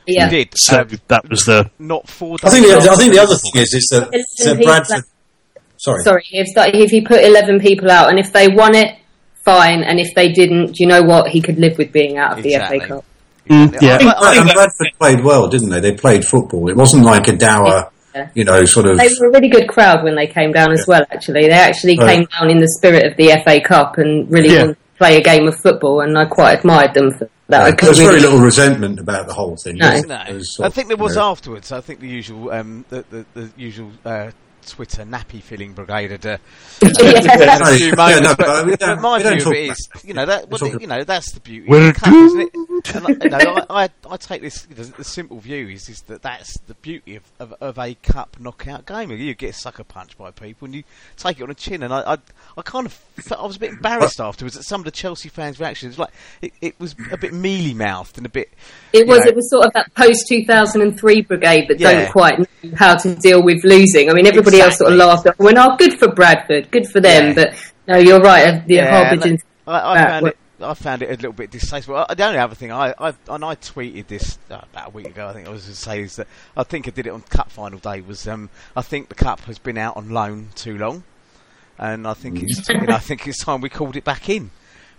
Yeah. 0.08 0.24
we 0.28 0.38
did. 0.44 0.54
so 0.56 0.80
um, 0.80 0.88
that 1.06 1.28
was 1.28 1.44
the 1.44 1.70
not 1.78 2.08
four. 2.08 2.36
I 2.42 2.50
think 2.50 2.66
the, 2.66 2.90
I 2.90 2.96
think 2.96 3.12
the 3.12 3.20
other 3.20 3.36
thing 3.36 3.62
is 3.62 3.74
is 3.74 3.86
that, 3.92 4.10
that 4.10 4.60
Bradford. 4.64 5.04
Sorry. 5.78 6.02
Sorry, 6.02 6.24
if 6.32 6.54
that, 6.54 6.74
if 6.74 6.90
he 6.90 7.00
put 7.00 7.22
eleven 7.24 7.58
people 7.60 7.90
out, 7.90 8.10
and 8.10 8.18
if 8.18 8.32
they 8.32 8.48
won 8.48 8.74
it, 8.74 8.96
fine, 9.44 9.82
and 9.82 9.98
if 9.98 10.14
they 10.14 10.30
didn't, 10.32 10.66
do 10.72 10.74
you 10.78 10.86
know 10.86 11.02
what? 11.02 11.28
He 11.30 11.40
could 11.40 11.58
live 11.58 11.78
with 11.78 11.92
being 11.92 12.18
out 12.18 12.38
of 12.38 12.44
Exactly. 12.44 12.78
the 12.80 12.84
FA 12.84 12.88
Cup. 12.94 13.04
Mm, 13.48 13.80
yeah. 13.82 13.98
I- 14.00 14.04
I- 14.04 14.30
I 14.30 14.34
think 14.44 14.54
Bradford 14.54 14.88
played 14.98 15.24
well, 15.24 15.48
didn't 15.48 15.70
they? 15.70 15.80
They 15.80 15.92
played 15.92 16.24
football. 16.24 16.68
It 16.68 16.76
wasn't 16.76 17.04
like 17.04 17.28
a 17.28 17.32
dour, 17.36 17.90
Yeah. 18.14 18.28
you 18.34 18.44
know, 18.44 18.64
sort 18.66 18.86
of. 18.86 18.98
They 18.98 19.08
were 19.20 19.28
a 19.28 19.30
really 19.32 19.48
good 19.48 19.68
crowd 19.68 20.02
when 20.04 20.16
they 20.16 20.26
came 20.26 20.52
down 20.52 20.72
as 20.72 20.86
well. 20.86 21.02
Actually, 21.10 21.42
they 21.46 21.52
actually 21.52 21.96
Right. 21.96 22.16
came 22.16 22.26
down 22.38 22.50
in 22.50 22.58
the 22.58 22.68
spirit 22.68 23.06
of 23.06 23.16
the 23.16 23.30
FA 23.32 23.60
Cup 23.60 23.96
and 23.96 24.30
really 24.30 24.50
Yeah. 24.52 24.60
wanted 24.62 24.72
to 24.74 24.98
play 24.98 25.16
a 25.16 25.22
game 25.22 25.48
of 25.48 25.56
football, 25.56 26.00
and 26.00 26.18
I 26.18 26.26
quite 26.26 26.58
admired 26.58 26.92
them 26.92 27.12
for 27.12 27.28
that. 27.48 27.62
I 27.62 27.70
There 27.70 27.88
was 27.88 27.96
couldn't 27.98 28.10
very 28.10 28.20
little 28.20 28.40
resentment 28.40 29.00
about 29.00 29.28
the 29.28 29.32
whole 29.34 29.56
thing. 29.56 29.76
No. 29.78 29.92
No, 29.94 30.02
there? 30.02 30.24
It 30.28 30.34
was 30.34 30.54
sort 30.54 30.66
I 30.66 30.70
think 30.70 30.88
there 30.88 30.98
you 30.98 31.02
was 31.04 31.16
know, 31.16 31.30
afterwards. 31.30 31.72
I 31.72 31.80
think 31.80 32.00
the 32.00 32.08
usual, 32.08 32.50
um, 32.50 32.84
the, 32.90 33.02
the, 33.10 33.24
the 33.34 33.48
usual 33.56 33.88
uh, 34.04 34.26
Twitter 34.70 35.04
nappy 35.04 35.42
filling 35.42 35.72
brigade 35.72 36.12
a 36.24 36.38
few 37.76 37.94
moments, 37.94 38.34
but, 38.36 39.00
my 39.00 39.18
view 39.18 39.46
of 39.46 39.52
it 39.52 39.70
is, 39.70 39.88
you 40.04 40.14
know, 40.14 40.26
that 40.26 40.50
you 40.80 40.86
know 40.86 41.04
that's 41.04 41.32
the 41.32 41.40
beauty 41.40 41.68
We're 41.68 41.88
of 41.88 41.94
the 41.94 42.00
cup, 42.00 42.12
isn't 42.12 42.40
it? 42.40 42.94
And 42.94 43.06
I, 43.06 43.10
you 43.10 43.30
know, 43.30 43.64
I, 43.70 43.84
I, 43.84 43.88
I 44.10 44.16
take 44.16 44.42
this 44.42 44.62
the, 44.62 44.84
the 44.84 45.04
simple 45.04 45.38
view 45.40 45.68
is 45.68 45.88
is 45.88 46.00
that 46.02 46.22
that's 46.22 46.58
the 46.60 46.74
beauty 46.74 47.16
of, 47.16 47.22
of, 47.38 47.54
of 47.60 47.78
a 47.78 47.94
cup 47.94 48.36
knockout 48.40 48.86
game. 48.86 49.10
You 49.10 49.34
get 49.34 49.54
sucker 49.54 49.84
punched 49.84 50.16
by 50.18 50.30
people 50.30 50.66
and 50.66 50.74
you 50.74 50.84
take 51.16 51.38
it 51.40 51.42
on 51.42 51.48
the 51.48 51.54
chin. 51.54 51.82
And 51.82 51.92
I, 51.92 52.14
I, 52.14 52.18
I 52.56 52.62
kind 52.62 52.86
of 52.86 52.92
felt, 52.92 53.40
I 53.42 53.46
was 53.46 53.56
a 53.56 53.60
bit 53.60 53.70
embarrassed 53.70 54.20
afterwards 54.20 54.56
at 54.56 54.64
some 54.64 54.80
of 54.80 54.84
the 54.84 54.90
Chelsea 54.90 55.28
fans' 55.28 55.60
reactions. 55.60 55.98
Like 55.98 56.10
it, 56.42 56.52
it 56.60 56.80
was 56.80 56.94
a 57.12 57.16
bit 57.16 57.32
mealy 57.32 57.74
mouthed 57.74 58.16
and 58.16 58.26
a 58.26 58.30
bit. 58.30 58.50
It 58.92 59.06
was. 59.06 59.20
know, 59.20 59.26
It 59.26 59.36
was 59.36 59.50
sort 59.50 59.66
of 59.66 59.72
that 59.74 59.94
post 59.94 60.26
two 60.28 60.44
thousand 60.44 60.82
and 60.82 60.98
three 60.98 61.22
brigade 61.22 61.68
that 61.68 61.78
Yeah. 61.78 61.92
don't 61.92 62.12
quite 62.12 62.38
know 62.38 62.46
how 62.76 62.96
to 62.96 63.14
deal 63.16 63.42
with 63.42 63.64
losing. 63.64 64.10
I 64.10 64.14
mean, 64.14 64.26
everybody 64.26 64.60
else 64.60 64.78
sort 64.78 64.92
of 64.92 64.98
laughed. 64.98 65.26
At, 65.26 65.38
well, 65.38 65.54
no, 65.54 65.76
good 65.76 65.98
for 65.98 66.08
Bradford, 66.08 66.70
good 66.70 66.86
for 66.88 67.00
them. 67.00 67.28
Yeah. 67.28 67.34
But 67.34 67.72
no, 67.86 67.96
you're 67.98 68.20
right. 68.20 68.46
uh, 68.54 68.62
The 68.66 68.74
Yeah, 68.74 69.04
Harbinger. 69.04 69.38
I, 69.66 69.92
I 69.94 70.04
found 70.06 70.26
it. 70.28 70.38
I 70.60 70.74
found 70.74 71.02
it 71.02 71.08
a 71.08 71.14
little 71.14 71.32
bit 71.32 71.50
distasteful. 71.50 71.96
Uh, 71.96 72.14
the 72.14 72.24
only 72.24 72.38
other 72.38 72.54
thing 72.54 72.72
I, 72.72 72.94
I 72.98 73.14
and 73.28 73.44
I 73.44 73.54
tweeted 73.54 74.08
this 74.08 74.38
uh, 74.50 74.60
about 74.72 74.88
a 74.88 74.90
week 74.90 75.06
ago. 75.06 75.28
I 75.28 75.32
think 75.32 75.46
I 75.46 75.50
was 75.50 75.66
to 75.66 75.74
say 75.74 76.02
is 76.02 76.16
that 76.16 76.26
I 76.56 76.64
think 76.64 76.88
I 76.88 76.90
did 76.90 77.06
it 77.06 77.10
on 77.10 77.22
Cup 77.22 77.50
final 77.50 77.78
day. 77.78 78.00
Was 78.00 78.26
um, 78.26 78.50
I 78.76 78.82
think 78.82 79.08
the 79.08 79.14
Cup 79.14 79.40
has 79.42 79.58
been 79.58 79.78
out 79.78 79.96
on 79.96 80.10
loan 80.10 80.48
too 80.54 80.76
long, 80.76 81.04
and 81.78 82.06
I 82.06 82.14
think 82.14 82.42
it's 82.42 82.68
you 82.68 82.80
know, 82.80 82.94
I 82.94 82.98
think 82.98 83.26
it's 83.26 83.44
time 83.44 83.60
we 83.60 83.68
called 83.68 83.96
it 83.96 84.04
back 84.04 84.28
in. 84.28 84.50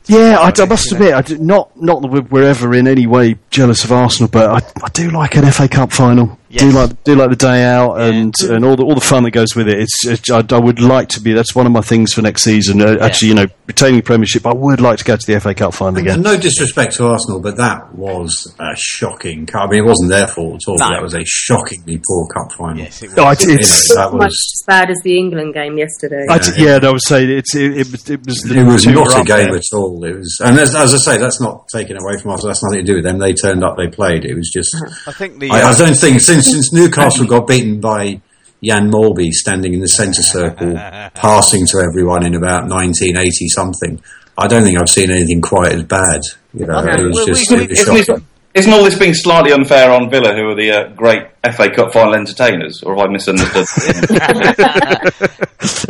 Yeah, 0.05 0.37
I, 0.39 0.51
I 0.61 0.65
must 0.65 0.91
admit, 0.91 1.13
I 1.13 1.21
do, 1.21 1.37
not 1.37 1.79
not 1.79 2.01
that 2.01 2.07
we're, 2.07 2.21
we're 2.21 2.49
ever 2.49 2.73
in 2.73 2.87
any 2.87 3.05
way 3.05 3.37
jealous 3.49 3.83
of 3.83 3.91
Arsenal, 3.91 4.29
but 4.29 4.49
I, 4.49 4.85
I 4.85 4.89
do 4.89 5.11
like 5.11 5.35
an 5.35 5.51
FA 5.51 5.67
Cup 5.67 5.91
final. 5.91 6.38
Do 6.51 6.71
like 6.71 7.03
do 7.03 7.13
like 7.15 7.29
the 7.29 7.35
day 7.35 7.63
out 7.63 7.97
Yeah. 7.97 8.05
and 8.07 8.33
and 8.41 8.65
all 8.65 8.75
the 8.75 8.83
all 8.83 8.95
the 8.95 9.01
fun 9.01 9.21
that 9.23 9.31
goes 9.31 9.55
with 9.55 9.67
it. 9.67 9.77
It's, 9.79 10.05
it's 10.07 10.31
I, 10.31 10.43
I 10.49 10.57
would 10.59 10.79
like 10.81 11.09
to 11.09 11.21
be. 11.21 11.33
That's 11.33 11.53
one 11.53 11.67
of 11.67 11.71
my 11.71 11.81
things 11.81 12.13
for 12.13 12.23
next 12.23 12.41
season. 12.41 12.81
Uh, 12.81 12.97
Actually, 13.01 13.27
you 13.29 13.33
know, 13.35 13.45
retaining 13.67 14.01
Premiership. 14.01 14.47
I 14.47 14.53
would 14.53 14.81
like 14.81 14.97
to 14.97 15.03
go 15.03 15.15
to 15.15 15.27
the 15.31 15.39
FA 15.39 15.53
Cup 15.53 15.75
final 15.75 15.99
And 15.99 16.07
again. 16.07 16.21
no 16.23 16.37
disrespect 16.37 16.95
to 16.95 17.05
Arsenal, 17.05 17.39
but 17.39 17.57
that 17.57 17.93
was 17.93 18.51
a 18.59 18.71
shocking. 18.75 19.45
cup. 19.45 19.67
I 19.69 19.71
mean, 19.73 19.83
it 19.83 19.87
wasn't 19.87 20.09
their 20.09 20.25
fault 20.25 20.55
at 20.67 20.71
all. 20.71 20.77
No. 20.79 20.89
That 20.89 21.01
was 21.03 21.13
a 21.13 21.23
shockingly 21.23 22.01
poor 22.07 22.27
cup 22.33 22.51
final. 22.53 22.77
Yes, 22.79 23.03
it 23.03 23.09
was. 23.09 23.17
Oh, 23.19 23.29
it's, 23.29 23.43
You 23.43 23.47
know, 23.49 23.55
it's, 23.59 23.95
that 23.95 24.13
much 24.13 24.29
as 24.31 24.63
bad 24.65 24.89
as 24.89 24.97
the 25.03 25.17
England 25.19 25.53
game 25.53 25.77
yesterday. 25.77 26.25
I 26.29 26.39
d- 26.39 26.51
yeah, 26.57 26.79
no, 26.79 26.89
I 26.89 26.91
would 26.93 27.01
say 27.05 27.25
it's 27.25 27.53
it, 27.55 27.77
it 27.77 27.91
was 27.91 28.09
it 28.09 28.25
was, 28.25 28.37
the 28.41 28.59
It 28.59 28.63
was 28.65 28.87
not 28.87 29.21
a 29.21 29.23
game 29.23 29.49
there. 29.49 29.55
at 29.57 29.63
all. 29.73 30.03
It 30.03 30.15
was, 30.17 30.41
and 30.43 30.57
as, 30.57 30.73
as 30.75 30.95
I 30.95 30.97
say, 30.97 31.17
that's 31.19 31.39
not 31.41 31.67
taken 31.67 31.95
away 32.01 32.17
from 32.19 32.31
us. 32.31 32.43
That's 32.43 32.63
nothing 32.63 32.79
to 32.85 32.91
do 32.91 32.95
with 32.95 33.03
them. 33.03 33.19
They 33.19 33.33
turned 33.33 33.63
up, 33.63 33.77
they 33.77 33.87
played. 33.87 34.25
It 34.25 34.33
was 34.35 34.49
just. 34.49 34.75
I 35.07 35.11
think 35.11 35.37
the 35.39 35.51
I, 35.51 35.69
I 35.69 35.73
don't 35.75 35.95
think 35.95 36.21
since 36.21 36.38
since 36.41 36.73
Newcastle 36.73 37.25
got 37.25 37.47
beaten 37.47 37.79
by 37.79 38.21
Jan 38.63 38.91
Molby 38.91 39.31
standing 39.31 39.73
in 39.73 39.79
the 39.79 39.87
centre 39.87 40.21
circle, 40.23 40.73
passing 41.13 41.65
to 41.67 41.79
everyone 41.79 42.25
in 42.25 42.35
about 42.35 42.67
1980 42.69 43.47
something. 43.49 44.01
I 44.37 44.47
don't 44.47 44.63
think 44.63 44.79
I've 44.79 44.89
seen 44.89 45.11
anything 45.11 45.41
quite 45.41 45.73
as 45.73 45.83
bad. 45.83 46.21
You 46.53 46.65
know, 46.65 46.79
Okay, 46.79 47.01
it 47.03 47.05
was 47.05 47.15
well, 47.15 47.25
just 47.27 47.51
we- 47.51 47.57
it 47.63 47.69
was 47.69 48.05
shocking. 48.05 48.25
It, 48.53 48.59
isn't 48.59 48.73
all 48.73 48.83
this 48.83 48.97
being 48.97 49.13
slightly 49.13 49.51
unfair 49.51 49.91
on 49.91 50.09
Villa, 50.09 50.33
who 50.35 50.49
are 50.49 50.55
the 50.55 50.71
uh, 50.71 50.87
great 50.89 51.27
FA 51.55 51.69
Cup 51.73 51.93
final 51.93 52.15
entertainers, 52.15 52.81
or 52.83 52.95
have 52.95 53.05
I 53.05 53.11
misunderstood? 53.11 53.65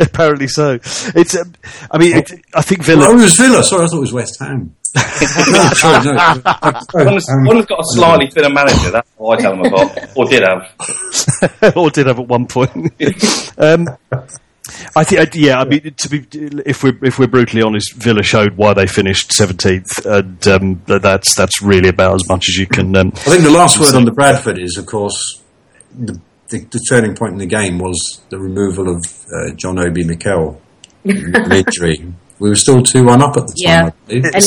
Apparently 0.00 0.48
so. 0.48 0.74
It's. 1.14 1.36
Um, 1.36 1.54
I 1.90 1.98
mean, 1.98 2.16
it, 2.16 2.30
I 2.54 2.62
think 2.62 2.84
Villa. 2.84 3.06
Oh, 3.08 3.18
it 3.18 3.22
was 3.22 3.36
Villa. 3.36 3.62
Sorry, 3.62 3.84
I 3.84 3.86
thought 3.86 3.96
it 3.96 4.00
was 4.00 4.12
West 4.12 4.38
Ham. 4.40 4.74
no, 4.96 5.02
sorry, 5.74 6.04
no. 6.04 6.42
One's, 7.04 7.28
Um, 7.30 7.44
one's 7.44 7.66
got 7.66 7.78
a 7.78 7.84
slightly 7.94 8.26
thinner 8.28 8.50
manager. 8.50 8.90
That's 8.90 9.08
what 9.16 9.38
I 9.38 9.42
tell 9.42 9.52
them 9.56 9.66
about, 9.66 10.16
or 10.16 10.24
did 10.26 10.42
have. 10.42 11.76
or 11.76 11.90
did 11.90 12.06
have 12.08 12.18
at 12.18 12.26
one 12.26 12.46
point. 12.46 12.92
um, 13.58 13.86
I 14.96 15.04
think, 15.04 15.34
yeah. 15.34 15.60
I 15.60 15.64
mean, 15.64 15.94
to 15.94 16.08
be 16.08 16.26
if 16.66 16.82
we're 16.82 16.98
if 17.04 17.18
we're 17.18 17.28
brutally 17.28 17.62
honest, 17.62 17.94
Villa 17.94 18.22
showed 18.22 18.56
why 18.56 18.74
they 18.74 18.86
finished 18.86 19.32
seventeenth, 19.32 20.04
and 20.04 20.46
um, 20.48 20.82
that's 20.86 21.34
that's 21.34 21.62
really 21.62 21.88
about 21.88 22.14
as 22.14 22.28
much 22.28 22.48
as 22.48 22.56
you 22.56 22.66
can. 22.66 22.96
Um, 22.96 23.08
I 23.08 23.20
think 23.20 23.42
the 23.42 23.50
last 23.50 23.78
word 23.78 23.94
on 23.94 24.04
the 24.04 24.12
Bradford 24.12 24.58
is, 24.58 24.76
of 24.76 24.86
course, 24.86 25.42
the, 25.98 26.20
the, 26.48 26.58
the 26.70 26.80
turning 26.88 27.14
point 27.14 27.32
in 27.32 27.38
the 27.38 27.46
game 27.46 27.78
was 27.78 28.22
the 28.30 28.38
removal 28.38 28.88
of 28.88 29.04
uh, 29.32 29.54
John 29.54 29.78
Obi 29.78 30.04
Mikel 30.04 30.60
an 31.04 31.52
injury. 31.66 32.12
We 32.38 32.48
were 32.48 32.56
still 32.56 32.82
two 32.82 33.04
one 33.04 33.22
up 33.22 33.36
at 33.36 33.46
the 33.46 33.64
time. 33.64 33.66
Yeah. 33.66 33.86
I 33.86 33.90
believe. 34.06 34.24
And 34.24 34.44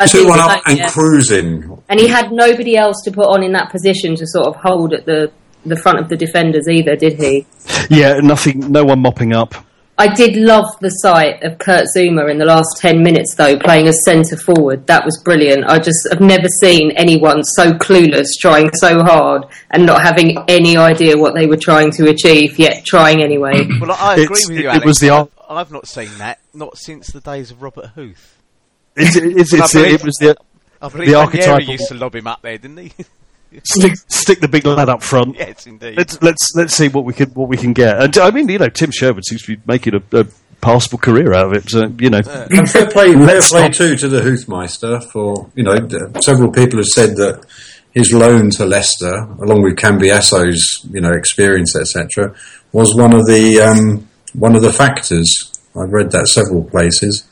I 0.00 0.06
two 0.06 0.28
one 0.28 0.38
up 0.38 0.48
like, 0.48 0.62
and 0.66 0.78
yeah. 0.78 0.90
cruising. 0.90 1.82
And 1.88 1.98
he 1.98 2.06
had 2.06 2.32
nobody 2.32 2.76
else 2.76 3.02
to 3.04 3.10
put 3.10 3.26
on 3.26 3.42
in 3.42 3.52
that 3.52 3.70
position 3.70 4.14
to 4.16 4.26
sort 4.26 4.46
of 4.46 4.56
hold 4.56 4.92
at 4.92 5.06
the 5.06 5.32
the 5.66 5.76
front 5.76 5.98
of 5.98 6.08
the 6.08 6.16
defenders 6.16 6.68
either, 6.68 6.96
did 6.96 7.14
he? 7.18 7.46
yeah, 7.90 8.20
nothing. 8.20 8.70
No 8.72 8.84
one 8.84 9.00
mopping 9.00 9.32
up. 9.32 9.54
I 10.00 10.06
did 10.06 10.36
love 10.36 10.66
the 10.80 10.90
sight 10.90 11.42
of 11.42 11.58
Kurt 11.58 11.86
Zouma 11.96 12.30
in 12.30 12.38
the 12.38 12.44
last 12.44 12.78
10 12.78 13.02
minutes, 13.02 13.34
though, 13.34 13.58
playing 13.58 13.88
as 13.88 14.04
centre 14.04 14.36
forward. 14.36 14.86
That 14.86 15.04
was 15.04 15.20
brilliant. 15.24 15.64
I 15.64 15.80
just 15.80 16.06
have 16.12 16.20
never 16.20 16.46
seen 16.60 16.92
anyone 16.92 17.42
so 17.42 17.72
clueless, 17.72 18.28
trying 18.40 18.70
so 18.74 19.02
hard, 19.02 19.46
and 19.72 19.84
not 19.84 20.02
having 20.02 20.38
any 20.46 20.76
idea 20.76 21.18
what 21.18 21.34
they 21.34 21.46
were 21.46 21.56
trying 21.56 21.90
to 21.92 22.08
achieve, 22.10 22.60
yet 22.60 22.84
trying 22.84 23.24
anyway. 23.24 23.66
well, 23.80 23.90
I 23.90 24.12
agree 24.14 24.24
It's- 24.24 24.48
with 24.48 24.58
you. 24.58 24.68
it 24.68 24.72
Alex. 24.72 24.86
was 24.86 24.98
the 24.98 25.10
ar- 25.10 25.28
I've, 25.50 25.56
I've 25.56 25.72
not 25.72 25.88
seen 25.88 26.16
that 26.18 26.38
not 26.54 26.78
since 26.78 27.08
the 27.08 27.20
days 27.20 27.50
of 27.50 27.60
Robert 27.60 27.86
Huth. 27.96 28.38
It's, 28.94 29.16
it's, 29.16 29.52
it's, 29.52 29.74
I 29.74 29.80
believe- 29.80 29.94
it 30.00 30.04
was 30.04 30.16
the 30.20 30.36
I 30.80 30.88
believe 30.90 31.08
The 31.08 31.14
Ranieri 31.14 31.42
archetypal- 31.44 31.72
used 31.72 31.88
to 31.88 31.94
lob 31.94 32.14
him 32.14 32.28
up 32.28 32.42
there, 32.42 32.56
didn't 32.56 32.76
he? 32.76 32.92
stick, 33.64 33.96
stick 34.08 34.40
the 34.40 34.48
big 34.48 34.66
lad 34.66 34.88
up 34.88 35.02
front. 35.02 35.36
yes, 35.36 35.66
indeed. 35.66 35.96
Let's 35.96 36.20
let's 36.22 36.50
let's 36.54 36.74
see 36.74 36.88
what 36.88 37.04
we 37.04 37.12
can 37.12 37.30
what 37.30 37.48
we 37.48 37.56
can 37.56 37.72
get. 37.72 38.02
And 38.02 38.16
I 38.18 38.30
mean, 38.30 38.48
you 38.48 38.58
know, 38.58 38.68
Tim 38.68 38.90
Sherwood 38.90 39.24
seems 39.24 39.42
to 39.42 39.56
be 39.56 39.62
making 39.66 39.94
a, 39.94 40.02
a 40.20 40.26
passable 40.60 40.98
career 40.98 41.32
out 41.34 41.46
of 41.46 41.52
it. 41.54 41.68
So 41.70 41.92
you 41.98 42.10
know, 42.10 42.20
And 42.26 42.68
fair 42.70 42.86
play, 42.90 43.12
fair 43.14 43.40
play 43.42 43.68
too 43.70 43.96
to 43.96 44.08
the 44.08 44.20
Hoothmeister 44.22 45.00
for 45.00 45.50
you 45.54 45.62
know 45.64 45.78
d- 45.78 45.98
several 46.20 46.50
people 46.52 46.78
have 46.78 46.86
said 46.86 47.16
that 47.16 47.44
his 47.92 48.12
loan 48.12 48.50
to 48.50 48.64
Leicester, 48.66 49.14
along 49.40 49.62
with 49.62 49.76
Cambiasso's 49.76 50.84
you 50.90 51.00
know 51.00 51.12
experience 51.12 51.74
etc., 51.76 52.34
was 52.72 52.94
one 52.94 53.14
of 53.14 53.26
the 53.26 53.60
um, 53.60 54.08
one 54.34 54.54
of 54.56 54.62
the 54.62 54.72
factors. 54.72 55.52
I've 55.76 55.92
read 55.92 56.10
that 56.10 56.26
several 56.26 56.64
places. 56.64 57.24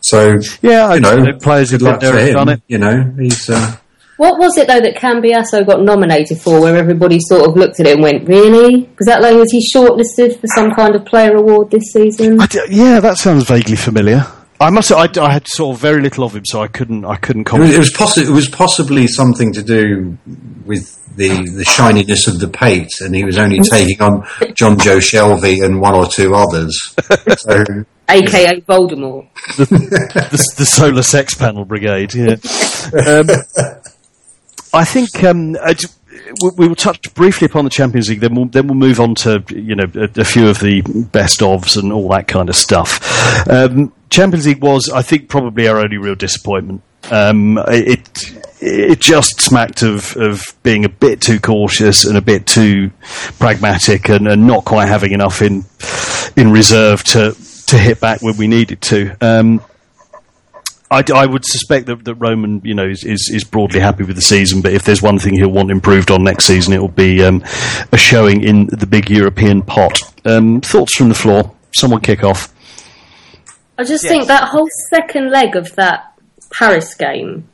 So 0.00 0.36
yeah, 0.60 0.94
you 0.94 1.00
know, 1.00 1.38
players 1.38 1.70
who've 1.70 1.80
good 1.80 2.00
there 2.00 2.12
to 2.12 2.18
have 2.18 2.28
him. 2.28 2.34
done 2.34 2.48
it. 2.48 2.62
You 2.66 2.78
know, 2.78 3.14
he's 3.18 3.48
uh, 3.48 3.76
What 4.22 4.38
was 4.38 4.56
it 4.56 4.68
though 4.68 4.80
that 4.80 4.94
Cambiasso 4.94 5.66
got 5.66 5.82
nominated 5.82 6.40
for, 6.40 6.60
where 6.60 6.76
everybody 6.76 7.18
sort 7.18 7.44
of 7.44 7.56
looked 7.56 7.80
at 7.80 7.88
it 7.88 7.94
and 7.94 8.02
went, 8.04 8.28
"Really?" 8.28 8.88
Was 8.96 9.06
that 9.06 9.20
like 9.20 9.34
was 9.34 9.50
he 9.50 9.68
shortlisted 9.74 10.40
for 10.40 10.46
some 10.54 10.70
kind 10.70 10.94
of 10.94 11.04
player 11.04 11.34
award 11.34 11.72
this 11.72 11.92
season? 11.92 12.40
I 12.40 12.46
d- 12.46 12.60
yeah, 12.70 13.00
that 13.00 13.16
sounds 13.18 13.48
vaguely 13.48 13.74
familiar. 13.74 14.24
I 14.60 14.70
must. 14.70 14.92
I, 14.92 15.08
I 15.20 15.32
had 15.32 15.48
sort 15.48 15.74
of 15.74 15.82
very 15.82 16.00
little 16.00 16.22
of 16.22 16.36
him, 16.36 16.44
so 16.44 16.62
I 16.62 16.68
couldn't. 16.68 17.04
I 17.04 17.16
couldn't 17.16 17.48
it 17.48 17.50
was, 17.50 17.50
comment. 17.50 17.74
it 17.74 17.78
was 17.78 17.92
possi- 17.92 18.28
it 18.28 18.32
was 18.32 18.48
possibly 18.48 19.08
something 19.08 19.52
to 19.54 19.62
do 19.64 20.16
with 20.64 21.04
the 21.16 21.28
the 21.56 21.64
shininess 21.64 22.28
of 22.28 22.38
the 22.38 22.46
pate, 22.46 22.92
and 23.00 23.16
he 23.16 23.24
was 23.24 23.38
only 23.38 23.58
taking 23.58 24.00
on 24.00 24.22
Jonjo 24.54 24.98
Shelvey 25.00 25.64
and 25.64 25.80
one 25.80 25.96
or 25.96 26.06
two 26.06 26.32
others. 26.36 26.94
So 27.38 27.64
AKA 28.08 28.60
Voldemort. 28.68 29.26
the, 29.56 30.54
the 30.58 30.64
solar 30.64 31.02
sex 31.02 31.34
panel 31.34 31.64
brigade. 31.64 32.14
Yeah. 32.14 32.36
Um, 32.92 33.26
I 34.74 34.84
think 34.84 35.22
um, 35.24 35.56
we, 36.56 36.68
will 36.68 36.74
touch 36.74 37.12
briefly 37.14 37.46
upon 37.46 37.64
the 37.64 37.70
Champions 37.70 38.08
League. 38.08 38.20
Then 38.20 38.34
we'll 38.34 38.46
then 38.46 38.66
we'll 38.66 38.76
move 38.76 39.00
on 39.00 39.14
to 39.16 39.44
you 39.50 39.74
know 39.74 39.90
a, 39.94 40.20
a 40.20 40.24
few 40.24 40.48
of 40.48 40.60
the 40.60 40.82
best 41.12 41.40
ofs 41.40 41.76
and 41.76 41.92
all 41.92 42.08
that 42.10 42.28
kind 42.28 42.48
of 42.48 42.56
stuff. 42.56 43.48
Um, 43.48 43.92
Champions 44.10 44.46
League 44.46 44.62
was, 44.62 44.90
I 44.92 45.02
think, 45.02 45.28
probably 45.28 45.68
our 45.68 45.78
only 45.78 45.98
real 45.98 46.14
disappointment. 46.14 46.82
Um, 47.10 47.58
it 47.68 48.32
it 48.60 49.00
just 49.00 49.40
smacked 49.40 49.82
of, 49.82 50.16
of 50.16 50.54
being 50.62 50.84
a 50.84 50.88
bit 50.88 51.20
too 51.20 51.40
cautious 51.40 52.04
and 52.04 52.16
a 52.16 52.22
bit 52.22 52.46
too 52.46 52.90
pragmatic 53.38 54.08
and, 54.08 54.28
and 54.28 54.46
not 54.46 54.64
quite 54.64 54.86
having 54.86 55.12
enough 55.12 55.42
in 55.42 55.64
in 56.36 56.50
reserve 56.52 57.02
to 57.04 57.36
to 57.66 57.78
hit 57.78 58.00
back 58.00 58.22
when 58.22 58.36
we 58.36 58.46
needed 58.46 58.80
to. 58.82 59.16
Um, 59.20 59.62
I, 60.92 61.02
I 61.14 61.26
would 61.26 61.44
suspect 61.44 61.86
that, 61.86 62.04
that 62.04 62.14
Roman, 62.16 62.60
you 62.64 62.74
know, 62.74 62.86
is, 62.86 63.04
is, 63.04 63.30
is 63.32 63.44
broadly 63.44 63.80
happy 63.80 64.04
with 64.04 64.16
the 64.16 64.22
season. 64.22 64.60
But 64.62 64.72
if 64.72 64.84
there's 64.84 65.02
one 65.02 65.18
thing 65.18 65.34
he'll 65.34 65.48
want 65.50 65.70
improved 65.70 66.10
on 66.10 66.22
next 66.22 66.44
season, 66.44 66.72
it 66.72 66.80
will 66.80 66.88
be 66.88 67.22
um, 67.24 67.42
a 67.92 67.96
showing 67.96 68.42
in 68.42 68.66
the 68.66 68.86
big 68.86 69.10
European 69.10 69.62
pot. 69.62 69.98
Um, 70.24 70.60
thoughts 70.60 70.94
from 70.94 71.08
the 71.08 71.14
floor? 71.14 71.54
Someone 71.74 72.00
kick 72.00 72.22
off. 72.22 72.52
I 73.78 73.84
just 73.84 74.04
Yes. 74.04 74.12
think 74.12 74.28
that 74.28 74.44
whole 74.48 74.68
second 74.90 75.30
leg 75.30 75.56
of 75.56 75.74
that 75.76 76.12
Paris 76.52 76.94
game 76.94 77.48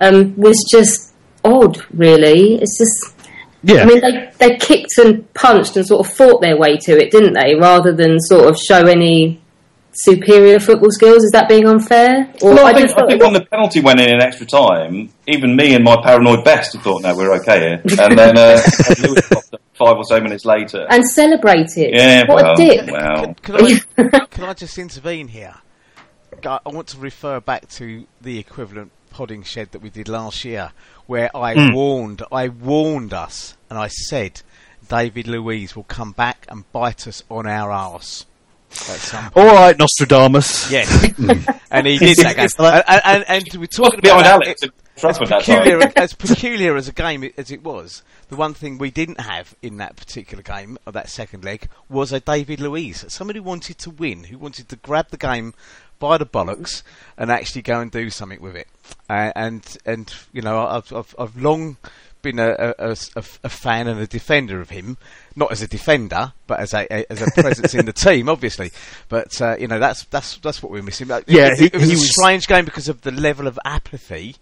um, 0.00 0.34
was 0.36 0.56
just 0.70 1.12
odd. 1.44 1.78
Really, 1.94 2.56
it's 2.56 2.76
just. 2.78 3.16
Yeah, 3.62 3.82
I 3.82 3.84
mean, 3.84 4.00
they 4.00 4.30
they 4.38 4.56
kicked 4.56 4.98
and 4.98 5.32
punched 5.34 5.76
and 5.76 5.86
sort 5.86 6.06
of 6.06 6.12
fought 6.14 6.40
their 6.40 6.56
way 6.56 6.76
to 6.78 6.98
it, 6.98 7.10
didn't 7.10 7.34
they? 7.34 7.54
Rather 7.54 7.92
than 7.92 8.18
sort 8.20 8.48
of 8.48 8.58
show 8.58 8.86
any 8.86 9.39
superior 9.92 10.60
football 10.60 10.90
skills. 10.90 11.24
Is 11.24 11.30
that 11.32 11.48
being 11.48 11.66
unfair? 11.66 12.32
Or 12.42 12.54
Well, 12.54 12.66
I, 12.66 12.72
think, 12.72 12.88
just 12.88 13.00
I 13.00 13.06
think 13.06 13.22
when 13.22 13.32
the 13.32 13.44
penalty 13.44 13.80
went 13.80 14.00
in 14.00 14.08
in 14.08 14.20
extra 14.22 14.46
time, 14.46 15.12
even 15.26 15.56
me 15.56 15.74
and 15.74 15.84
my 15.84 15.96
paranoid 16.02 16.44
best 16.44 16.72
had 16.72 16.82
thought, 16.82 17.02
no, 17.02 17.14
we're 17.16 17.34
okay 17.40 17.60
here. 17.60 17.82
And 17.98 18.18
then 18.18 18.36
uh, 18.36 18.60
Luiz 19.02 19.26
popped 19.30 19.54
up 19.54 19.60
five 19.74 19.96
or 19.96 20.04
so 20.04 20.20
minutes 20.20 20.44
later. 20.44 20.86
and 20.90 21.04
celebrate 21.04 21.76
it. 21.76 21.94
yeah, 21.94 22.24
what 22.26 22.42
well, 22.42 22.52
a 22.52 22.56
dick. 22.56 22.90
well. 22.90 23.34
Can 23.42 23.56
I, 23.56 24.26
can 24.30 24.44
I 24.44 24.54
just 24.54 24.78
intervene 24.78 25.28
here? 25.28 25.54
I 26.44 26.60
want 26.66 26.88
to 26.88 26.98
refer 26.98 27.40
back 27.40 27.68
to 27.70 28.06
the 28.20 28.38
equivalent 28.38 28.92
podding 29.10 29.42
shed 29.42 29.72
that 29.72 29.82
we 29.82 29.90
did 29.90 30.08
last 30.08 30.44
year, 30.44 30.72
where 31.06 31.34
I 31.36 31.72
warned, 31.72 32.22
I 32.32 32.48
warned 32.48 33.12
us, 33.12 33.56
and 33.68 33.78
I 33.78 33.88
said 33.88 34.40
David 34.88 35.26
Luiz 35.28 35.76
will 35.76 35.84
come 35.84 36.12
back 36.12 36.46
and 36.48 36.70
bite 36.72 37.06
us 37.06 37.22
on 37.30 37.46
our 37.46 37.70
arse. 37.70 38.26
At 38.70 38.76
some 39.00 39.30
all 39.34 39.46
right, 39.46 39.76
Nostradamus. 39.78 40.70
Yes, 40.70 40.88
and 41.70 41.86
he 41.86 41.98
did 41.98 42.16
that. 42.18 42.36
Game. 42.36 42.82
and, 42.88 43.02
and, 43.04 43.24
and 43.28 43.60
we're 43.60 43.66
talking 43.66 43.98
about 44.00 44.24
Alex 44.24 44.62
it- 44.62 44.68
at 44.70 45.00
Trafford 45.00 45.28
that 45.28 45.44
time. 45.44 45.62
peculiar, 45.62 45.92
as 45.96 46.12
peculiar 46.14 46.76
as 46.76 46.86
a 46.86 46.92
game 46.92 47.28
as 47.36 47.50
it 47.50 47.64
was, 47.64 48.02
the 48.28 48.36
one 48.36 48.54
thing 48.54 48.78
we 48.78 48.90
didn't 48.90 49.20
have 49.20 49.54
in 49.62 49.78
that 49.78 49.96
particular 49.96 50.42
game, 50.42 50.78
of 50.86 50.92
that 50.94 51.08
second 51.08 51.42
leg, 51.44 51.68
was 51.88 52.12
a 52.12 52.20
David 52.20 52.60
Luiz. 52.60 53.04
Somebody 53.08 53.38
who 53.38 53.44
wanted 53.44 53.78
to 53.78 53.90
win, 53.90 54.24
who 54.24 54.38
wanted 54.38 54.68
to 54.68 54.76
grab 54.76 55.08
the 55.10 55.16
game 55.16 55.54
by 55.98 56.16
the 56.18 56.26
bollocks 56.26 56.82
and 57.18 57.30
actually 57.30 57.62
go 57.62 57.80
and 57.80 57.90
do 57.90 58.08
something 58.10 58.40
with 58.40 58.56
it. 58.56 58.68
Uh, 59.08 59.32
and 59.34 59.76
and 59.84 60.14
you 60.32 60.42
know, 60.42 60.64
I've 60.66 60.92
I've, 60.92 61.14
I've 61.18 61.36
long 61.36 61.76
been 62.22 62.38
a, 62.38 62.50
a, 62.50 62.74
a, 62.90 62.96
a- 63.16 63.24
a 63.44 63.48
fan 63.48 63.86
and 63.88 63.98
a 63.98 64.06
defender 64.06 64.60
of 64.60 64.68
him, 64.70 64.98
not 65.36 65.52
as 65.52 65.62
a 65.62 65.68
defender, 65.68 66.32
but 66.46 66.60
as 66.60 66.74
a, 66.74 66.86
a 66.92 67.06
as 67.10 67.22
a 67.22 67.30
presence 67.40 67.74
in 67.74 67.86
the 67.86 67.92
team, 68.06 68.28
obviously. 68.28 68.70
But 69.08 69.40
uh, 69.40 69.56
you 69.58 69.66
know, 69.68 69.78
that's 69.78 70.04
that's 70.06 70.36
that's 70.38 70.62
what 70.62 70.72
we're 70.72 70.82
missing. 70.82 71.08
Like, 71.08 71.24
Yeah, 71.28 71.48
it, 71.52 71.58
he- 71.58 71.66
it 71.66 71.74
was 71.74 71.82
he 71.84 71.92
a 71.92 71.94
was- 71.94 72.10
strange 72.10 72.46
game 72.46 72.64
because 72.64 72.88
of 72.88 73.02
the 73.02 73.10
level 73.12 73.46
of 73.46 73.58
apathy. 73.64 74.36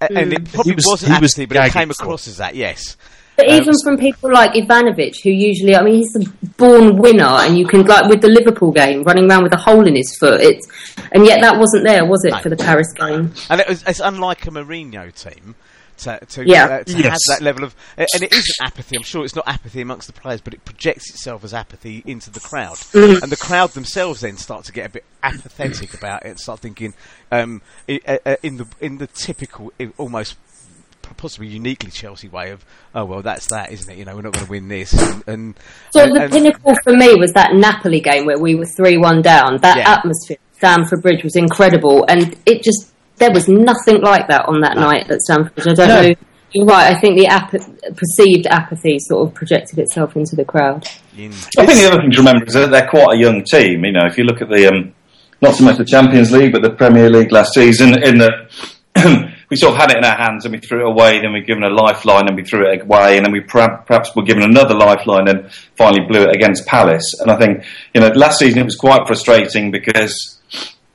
A- 0.00 0.08
And 0.16 0.32
it 0.32 0.50
probably 0.52 0.74
was- 0.74 0.86
wasn't 0.86 1.12
he 1.14 1.20
was 1.20 1.32
apathy, 1.34 1.46
but 1.46 1.66
it 1.66 1.72
came 1.72 1.90
across 1.90 2.26
as 2.28 2.38
that. 2.38 2.54
Yes, 2.54 2.96
But 3.36 3.48
Um, 3.48 3.56
even 3.56 3.74
from 3.84 3.96
people 3.98 4.30
like 4.32 4.52
Ivanovic, 4.52 5.14
who 5.22 5.30
usually, 5.30 5.74
I 5.76 5.82
mean, 5.82 5.94
he's 5.96 6.16
a 6.16 6.28
born 6.58 6.96
winner, 6.96 7.24
and 7.24 7.56
you 7.58 7.66
can 7.66 7.84
like 7.84 8.06
with 8.06 8.20
the 8.22 8.28
Liverpool 8.28 8.70
game, 8.72 9.02
running 9.02 9.30
around 9.30 9.44
with 9.44 9.52
a 9.54 9.58
hole 9.58 9.86
in 9.86 9.96
his 9.96 10.16
foot. 10.18 10.40
It's 10.40 10.66
and 11.12 11.24
yet 11.26 11.40
that 11.42 11.58
wasn't 11.58 11.84
there, 11.84 12.04
was 12.06 12.24
it, 12.24 12.32
No. 12.32 12.38
for 12.40 12.48
the 12.50 12.56
Paris 12.56 12.92
game? 12.94 13.32
and 13.50 13.60
it 13.60 13.68
was, 13.68 13.82
it's 13.86 14.00
unlike 14.00 14.46
a 14.46 14.50
Mourinho 14.50 15.12
team 15.14 15.54
to 16.00 16.18
to, 16.26 16.44
Yeah. 16.46 16.64
uh, 16.66 16.84
to 16.84 16.92
Yes. 16.98 17.04
have 17.06 17.18
that 17.38 17.42
level 17.42 17.64
of, 17.64 17.74
and 17.96 18.22
it 18.22 18.32
isn't 18.32 18.56
apathy. 18.62 18.96
I'm 18.96 19.02
sure 19.02 19.24
it's 19.24 19.36
not 19.36 19.46
apathy 19.48 19.80
amongst 19.80 20.06
the 20.06 20.12
players, 20.12 20.40
but 20.40 20.54
it 20.54 20.64
projects 20.64 21.10
itself 21.10 21.44
as 21.44 21.54
apathy 21.54 22.02
into 22.06 22.30
the 22.30 22.40
crowd, 22.40 22.76
Mm. 22.92 23.22
and 23.22 23.30
the 23.32 23.36
crowd 23.36 23.70
themselves 23.70 24.20
then 24.20 24.36
start 24.36 24.64
to 24.66 24.72
get 24.72 24.86
a 24.86 24.88
bit 24.90 25.04
apathetic 25.22 25.94
about 25.94 26.24
it, 26.24 26.28
and 26.30 26.40
start 26.40 26.60
thinking 26.60 26.94
um, 27.32 27.62
i- 27.88 28.00
uh, 28.08 28.16
uh, 28.26 28.36
in 28.42 28.56
the 28.56 28.66
in 28.80 28.98
the 28.98 29.06
typical, 29.06 29.72
almost 29.98 30.36
possibly 31.16 31.48
uniquely 31.48 31.90
Chelsea 31.90 32.28
way 32.28 32.50
of, 32.50 32.64
oh 32.94 33.04
well, 33.04 33.20
that's 33.22 33.46
that, 33.48 33.72
isn't 33.72 33.90
it? 33.92 33.98
You 33.98 34.04
know, 34.04 34.14
we're 34.14 34.22
not 34.22 34.32
going 34.32 34.44
to 34.46 34.50
win 34.50 34.68
this, 34.68 34.92
and, 34.92 35.24
and 35.26 35.54
So 35.92 36.02
and- 36.04 36.16
the 36.16 36.22
and- 36.22 36.32
pinnacle 36.32 36.74
for 36.84 36.92
me 36.92 37.14
was 37.16 37.32
that 37.32 37.54
Napoli 37.54 38.00
game 38.00 38.26
where 38.26 38.38
we 38.38 38.54
were 38.54 38.66
three 38.66 38.96
one 38.96 39.20
down. 39.22 39.58
That 39.58 39.78
Yeah. 39.78 39.90
atmosphere, 39.92 40.36
at 40.52 40.56
Stamford 40.58 41.02
Bridge 41.02 41.24
was 41.24 41.36
incredible, 41.36 42.04
and 42.08 42.36
it 42.46 42.62
just 42.62 42.86
there 43.20 43.30
was 43.30 43.46
nothing 43.48 44.00
like 44.02 44.26
that 44.28 44.46
on 44.48 44.60
that 44.62 44.76
night 44.76 45.08
at 45.10 45.20
Stamford 45.20 45.68
I 45.68 45.74
don't 45.74 45.88
No. 45.88 46.02
know. 46.02 46.14
You're 46.52 46.66
right. 46.66 46.96
I 46.96 46.98
think 46.98 47.16
the 47.16 47.28
ap- 47.28 47.52
perceived 47.94 48.48
apathy 48.48 48.98
sort 48.98 49.28
of 49.28 49.34
projected 49.34 49.78
itself 49.78 50.16
into 50.16 50.34
the 50.34 50.44
crowd. 50.44 50.84
I 51.16 51.28
think 51.64 51.78
the 51.78 51.86
other 51.92 52.00
thing 52.00 52.10
to 52.10 52.18
remember 52.18 52.44
is 52.44 52.54
that 52.54 52.70
they're 52.72 52.88
quite 52.88 53.14
a 53.14 53.18
young 53.20 53.44
team. 53.44 53.84
You 53.84 53.92
know, 53.92 54.06
if 54.06 54.18
you 54.18 54.24
look 54.24 54.42
at 54.42 54.48
the 54.48 54.66
um, 54.66 54.92
not 55.40 55.54
so 55.54 55.62
much 55.64 55.78
the 55.78 55.84
Champions 55.84 56.32
League, 56.32 56.50
but 56.52 56.62
the 56.62 56.70
Premier 56.70 57.08
League 57.08 57.30
last 57.30 57.54
season, 57.54 58.02
in 58.02 58.18
that 58.18 58.50
we 59.48 59.56
sort 59.56 59.74
of 59.74 59.78
had 59.80 59.92
it 59.92 59.98
in 59.98 60.04
our 60.04 60.16
hands 60.16 60.44
and 60.44 60.52
we 60.52 60.58
threw 60.58 60.80
it 60.88 60.90
away, 60.90 61.20
then 61.20 61.32
we 61.32 61.40
given 61.42 61.62
a 61.62 61.70
lifeline 61.70 62.26
and 62.26 62.34
we 62.36 62.42
threw 62.42 62.68
it 62.68 62.82
away, 62.82 63.16
and 63.16 63.24
then 63.24 63.32
we 63.32 63.40
perhaps, 63.42 63.84
perhaps 63.86 64.16
were 64.16 64.24
given 64.24 64.42
another 64.42 64.74
lifeline 64.74 65.28
and 65.28 65.52
finally 65.76 66.04
blew 66.08 66.22
it 66.22 66.34
against 66.34 66.66
Palace. 66.66 67.14
And 67.20 67.30
I 67.30 67.36
think 67.36 67.62
you 67.94 68.00
know 68.00 68.08
last 68.08 68.40
season 68.40 68.58
it 68.58 68.64
was 68.64 68.74
quite 68.76 69.06
frustrating 69.06 69.70
because 69.70 70.39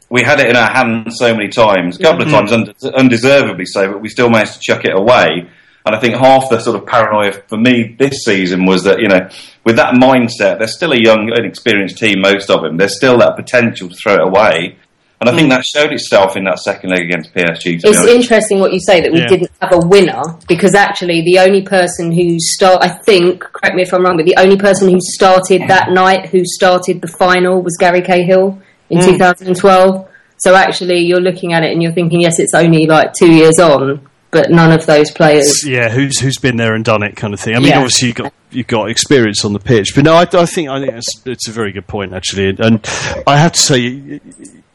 we 0.09 0.21
had 0.21 0.39
it 0.39 0.49
in 0.49 0.55
our 0.55 0.71
hands 0.71 1.17
so 1.17 1.33
many 1.33 1.49
times, 1.49 1.99
a 1.99 2.03
couple 2.03 2.21
of 2.21 2.27
mm-hmm. 2.27 2.47
times 2.47 2.51
unde- 2.51 2.95
undeservedly 2.95 3.65
so, 3.65 3.93
but 3.93 4.01
we 4.01 4.09
still 4.09 4.29
managed 4.29 4.53
to 4.53 4.59
chuck 4.59 4.85
it 4.85 4.95
away. 4.95 5.49
And 5.85 5.95
I 5.95 5.99
think 5.99 6.15
half 6.15 6.49
the 6.49 6.59
sort 6.59 6.77
of 6.77 6.87
paranoia 6.87 7.31
for 7.47 7.57
me 7.57 7.95
this 7.99 8.23
season 8.23 8.65
was 8.65 8.83
that, 8.85 8.99
you 8.99 9.07
know, 9.07 9.29
with 9.63 9.75
that 9.75 9.93
mindset, 9.93 10.57
they're 10.57 10.67
still 10.67 10.93
a 10.93 10.99
young, 10.99 11.31
inexperienced 11.35 11.97
team, 11.99 12.21
most 12.21 12.49
of 12.49 12.63
them. 12.63 12.77
There's 12.77 12.95
still 12.95 13.19
that 13.19 13.35
potential 13.35 13.89
to 13.89 13.95
throw 13.95 14.15
it 14.15 14.27
away. 14.27 14.77
And 15.21 15.29
I 15.29 15.35
think 15.35 15.47
mm. 15.47 15.51
that 15.51 15.63
showed 15.63 15.93
itself 15.93 16.35
in 16.35 16.43
that 16.45 16.59
second 16.59 16.89
leg 16.89 17.03
against 17.03 17.33
PSG. 17.33 17.75
It's 17.75 17.85
honest. 17.85 18.07
interesting 18.07 18.59
what 18.59 18.73
you 18.73 18.79
say 18.79 18.99
that 19.01 19.11
we 19.11 19.19
Yeah. 19.19 19.27
didn't 19.27 19.51
have 19.61 19.73
a 19.73 19.87
winner 19.87 20.21
because 20.47 20.75
actually 20.75 21.21
the 21.21 21.39
only 21.39 21.61
person 21.61 22.11
who 22.11 22.37
start 22.39 22.83
I 22.83 22.89
think 22.89 23.41
correct 23.41 23.75
me 23.75 23.83
if 23.83 23.93
I'm 23.93 24.03
wrong 24.03 24.17
but 24.17 24.25
the 24.25 24.35
only 24.37 24.57
person 24.57 24.89
who 24.89 24.99
started 24.99 25.61
mm. 25.61 25.67
that 25.67 25.91
night 25.91 26.27
who 26.27 26.43
started 26.43 27.01
the 27.01 27.07
final 27.07 27.61
was 27.61 27.77
Gary 27.79 28.01
Cahill 28.01 28.61
in 28.89 29.01
2012 29.01 30.09
so 30.37 30.55
actually 30.55 30.99
you're 30.99 31.19
looking 31.21 31.53
at 31.53 31.63
it 31.63 31.71
and 31.71 31.81
you're 31.81 31.91
thinking 31.93 32.21
yes 32.21 32.39
it's 32.39 32.53
only 32.53 32.85
like 32.85 33.13
2 33.13 33.31
years 33.31 33.59
on 33.59 33.99
but 34.31 34.49
none 34.49 34.71
of 34.71 34.85
those 34.85 35.11
players 35.11 35.65
yeah, 35.65 35.89
who's 35.89 36.19
who's 36.19 36.37
been 36.37 36.57
there 36.57 36.75
and 36.75 36.83
done 36.83 37.03
it, 37.03 37.15
kind 37.15 37.33
of 37.33 37.39
thing. 37.39 37.55
I 37.55 37.59
mean, 37.59 37.69
Yeah. 37.69 37.77
obviously 37.77 38.09
you 38.09 38.13
got 38.13 38.33
you 38.51 38.63
got 38.65 38.89
experience 38.89 39.45
on 39.45 39.53
the 39.53 39.59
pitch, 39.59 39.93
but 39.95 40.03
no, 40.03 40.13
I, 40.13 40.23
I 40.23 40.45
think 40.45 40.67
I 40.67 40.81
think 40.81 40.91
it's, 40.91 41.25
it's 41.25 41.47
a 41.47 41.51
very 41.51 41.71
good 41.71 41.87
point 41.87 42.11
actually, 42.13 42.49
and 42.59 42.85
I 43.25 43.37
have 43.37 43.53
to 43.53 43.61
say 43.61 43.77
you, 43.77 44.19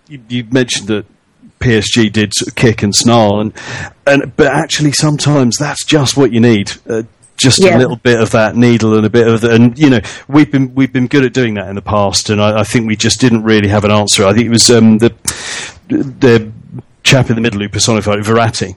you, 0.08 0.20
you 0.28 0.44
mentioned 0.50 0.88
that. 0.88 1.04
PSG 1.60 2.10
did 2.10 2.32
sort 2.32 2.48
of 2.48 2.54
kick 2.54 2.82
and 2.82 2.94
snarl, 2.94 3.38
and 3.38 3.52
and 4.06 4.34
but 4.34 4.46
actually 4.46 4.92
sometimes 4.92 5.58
that's 5.58 5.84
just 5.84 6.16
what 6.16 6.32
you 6.32 6.40
need. 6.40 6.72
Uh, 6.88 7.02
just 7.40 7.62
Yeah. 7.62 7.76
a 7.76 7.78
little 7.78 7.96
bit 7.96 8.20
of 8.20 8.30
that 8.32 8.54
needle 8.56 8.96
and 8.96 9.04
a 9.06 9.10
bit 9.10 9.26
of 9.26 9.40
the, 9.40 9.50
and 9.52 9.78
you 9.78 9.90
know 9.90 10.00
we've 10.28 10.50
been 10.50 10.74
we've 10.74 10.92
been 10.92 11.06
good 11.06 11.24
at 11.24 11.32
doing 11.32 11.54
that 11.54 11.68
in 11.68 11.74
the 11.74 11.82
past, 11.82 12.30
and 12.30 12.40
I, 12.40 12.60
I 12.60 12.64
think 12.64 12.86
we 12.86 12.96
just 12.96 13.20
didn't 13.20 13.42
really 13.42 13.68
have 13.68 13.84
an 13.84 13.90
answer. 13.90 14.24
I 14.26 14.32
think 14.32 14.46
it 14.46 14.50
was 14.50 14.70
um, 14.70 14.98
the 14.98 15.10
the 15.88 16.50
chap 17.02 17.30
in 17.30 17.34
the 17.36 17.40
middle 17.42 17.60
who 17.60 17.68
personified 17.68 18.18
it, 18.18 18.24
Verratti. 18.24 18.76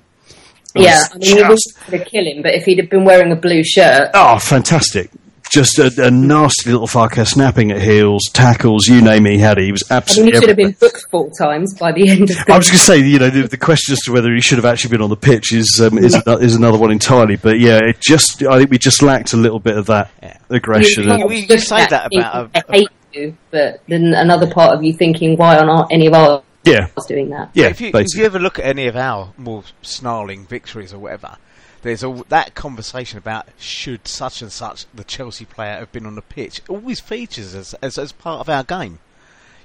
Yeah, 0.75 1.03
I 1.13 1.17
mean, 1.17 1.35
we 1.35 1.41
just- 1.43 1.73
were 1.85 1.91
going 1.91 2.03
to 2.03 2.09
kill 2.09 2.25
him, 2.25 2.41
but 2.41 2.55
if 2.55 2.63
he'd 2.65 2.79
have 2.79 2.89
been 2.89 3.05
wearing 3.05 3.31
a 3.31 3.35
blue 3.35 3.63
shirt, 3.63 4.09
Oh, 4.15 4.39
fantastic! 4.39 5.11
Just 5.53 5.77
a, 5.77 5.91
a 6.07 6.09
nasty 6.09 6.71
little 6.71 6.87
fucker, 6.87 7.27
snapping 7.27 7.71
at 7.71 7.79
heels, 7.79 8.23
tackles, 8.33 8.87
you 8.87 9.01
name 9.01 9.27
it, 9.27 9.33
he 9.33 9.37
had 9.37 9.59
it. 9.59 9.65
He 9.65 9.71
was 9.71 9.83
I 9.89 9.93
mean, 9.93 9.97
absolutely. 9.97 10.31
he 10.33 10.39
should 10.39 10.49
have 10.49 10.57
been 10.57 10.71
booked 10.79 11.05
four 11.11 11.29
times 11.37 11.77
by 11.77 11.91
the 11.91 12.09
end 12.09 12.21
of 12.23 12.27
the 12.29 12.45
I 12.51 12.57
was 12.57 12.69
going 12.69 12.79
to 12.79 12.83
say, 12.85 12.97
you 12.99 13.19
know, 13.19 13.29
the, 13.29 13.47
the 13.47 13.57
question 13.57 13.93
as 13.93 13.99
to 14.05 14.11
whether 14.13 14.33
he 14.33 14.41
should 14.41 14.57
have 14.57 14.65
actually 14.65 14.89
been 14.91 15.01
on 15.03 15.11
the 15.11 15.15
pitch 15.15 15.53
is 15.53 15.79
um, 15.79 15.99
is, 15.99 16.15
ano- 16.15 16.37
is 16.39 16.55
another 16.55 16.79
one 16.79 16.91
entirely. 16.91 17.35
But 17.35 17.59
yeah, 17.59 17.77
it 17.83 18.01
just 18.01 18.41
I 18.41 18.57
think 18.57 18.71
we 18.71 18.79
just 18.79 19.03
lacked 19.03 19.33
a 19.33 19.37
little 19.37 19.59
bit 19.59 19.77
of 19.77 19.85
that 19.87 20.09
Yeah. 20.23 20.37
aggression. 20.49 21.03
can't 21.03 21.21
and- 21.21 21.29
we- 21.29 21.41
you 21.41 21.47
look 21.47 21.59
say 21.59 21.85
that 21.85 22.09
people 22.09 22.19
about 22.27 22.45
a- 22.47 22.49
that 22.53 22.65
hate 22.71 22.89
you, 23.13 23.37
but 23.51 23.81
then 23.87 24.13
another 24.15 24.49
part 24.49 24.75
of 24.75 24.83
you 24.83 24.91
thinking, 24.93 25.37
why 25.37 25.57
aren't 25.59 25.91
any 25.91 26.07
of 26.07 26.13
ours 26.15 26.41
yeah, 26.65 26.87
doing 27.07 27.29
that? 27.29 27.51
yeah, 27.53 27.67
if 27.67 27.79
you, 27.79 27.91
if 27.93 28.07
you 28.15 28.25
ever 28.25 28.39
look 28.39 28.57
at 28.57 28.65
any 28.65 28.87
of 28.87 28.95
our 28.95 29.31
more 29.37 29.63
snarling 29.83 30.47
victories 30.47 30.93
or 30.93 30.97
whatever, 30.97 31.37
there's 31.83 32.03
all 32.03 32.25
that 32.29 32.55
conversation 32.55 33.17
about 33.19 33.47
should 33.59 34.07
such 34.07 34.41
and 34.41 34.51
such 34.51 34.85
the 34.93 35.03
Chelsea 35.03 35.45
player 35.45 35.75
have 35.77 35.91
been 35.91 36.05
on 36.05 36.15
the 36.15 36.21
pitch 36.21 36.61
always 36.67 36.99
features 36.99 37.53
as 37.53 37.73
as, 37.75 37.97
as 37.97 38.11
part 38.11 38.39
of 38.39 38.49
our 38.49 38.63
game. 38.63 38.99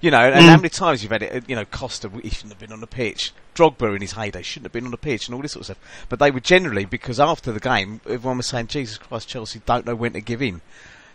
You 0.00 0.12
know, 0.12 0.20
and 0.20 0.44
how 0.44 0.56
many 0.56 0.68
times 0.68 1.02
you've 1.02 1.10
had 1.10 1.24
it? 1.24 1.48
You 1.48 1.56
know, 1.56 1.64
Costa 1.64 2.08
he 2.22 2.30
shouldn't 2.30 2.52
have 2.52 2.60
been 2.60 2.70
on 2.72 2.80
the 2.80 2.86
pitch. 2.86 3.32
Drogba 3.56 3.96
in 3.96 4.00
his 4.02 4.12
heyday 4.12 4.42
shouldn't 4.42 4.66
have 4.66 4.72
been 4.72 4.84
on 4.84 4.92
the 4.92 4.96
pitch, 4.96 5.26
and 5.26 5.34
all 5.34 5.42
this 5.42 5.52
sort 5.54 5.62
of 5.68 5.76
stuff. 5.76 6.06
But 6.08 6.20
they 6.20 6.30
were 6.30 6.38
generally 6.38 6.84
because 6.84 7.18
after 7.18 7.50
the 7.50 7.58
game, 7.58 8.00
everyone 8.08 8.36
was 8.36 8.46
saying, 8.46 8.68
"Jesus 8.68 8.96
Christ, 8.98 9.28
Chelsea 9.28 9.60
don't 9.66 9.86
know 9.86 9.96
when 9.96 10.12
to 10.12 10.20
give 10.20 10.40
in." 10.40 10.60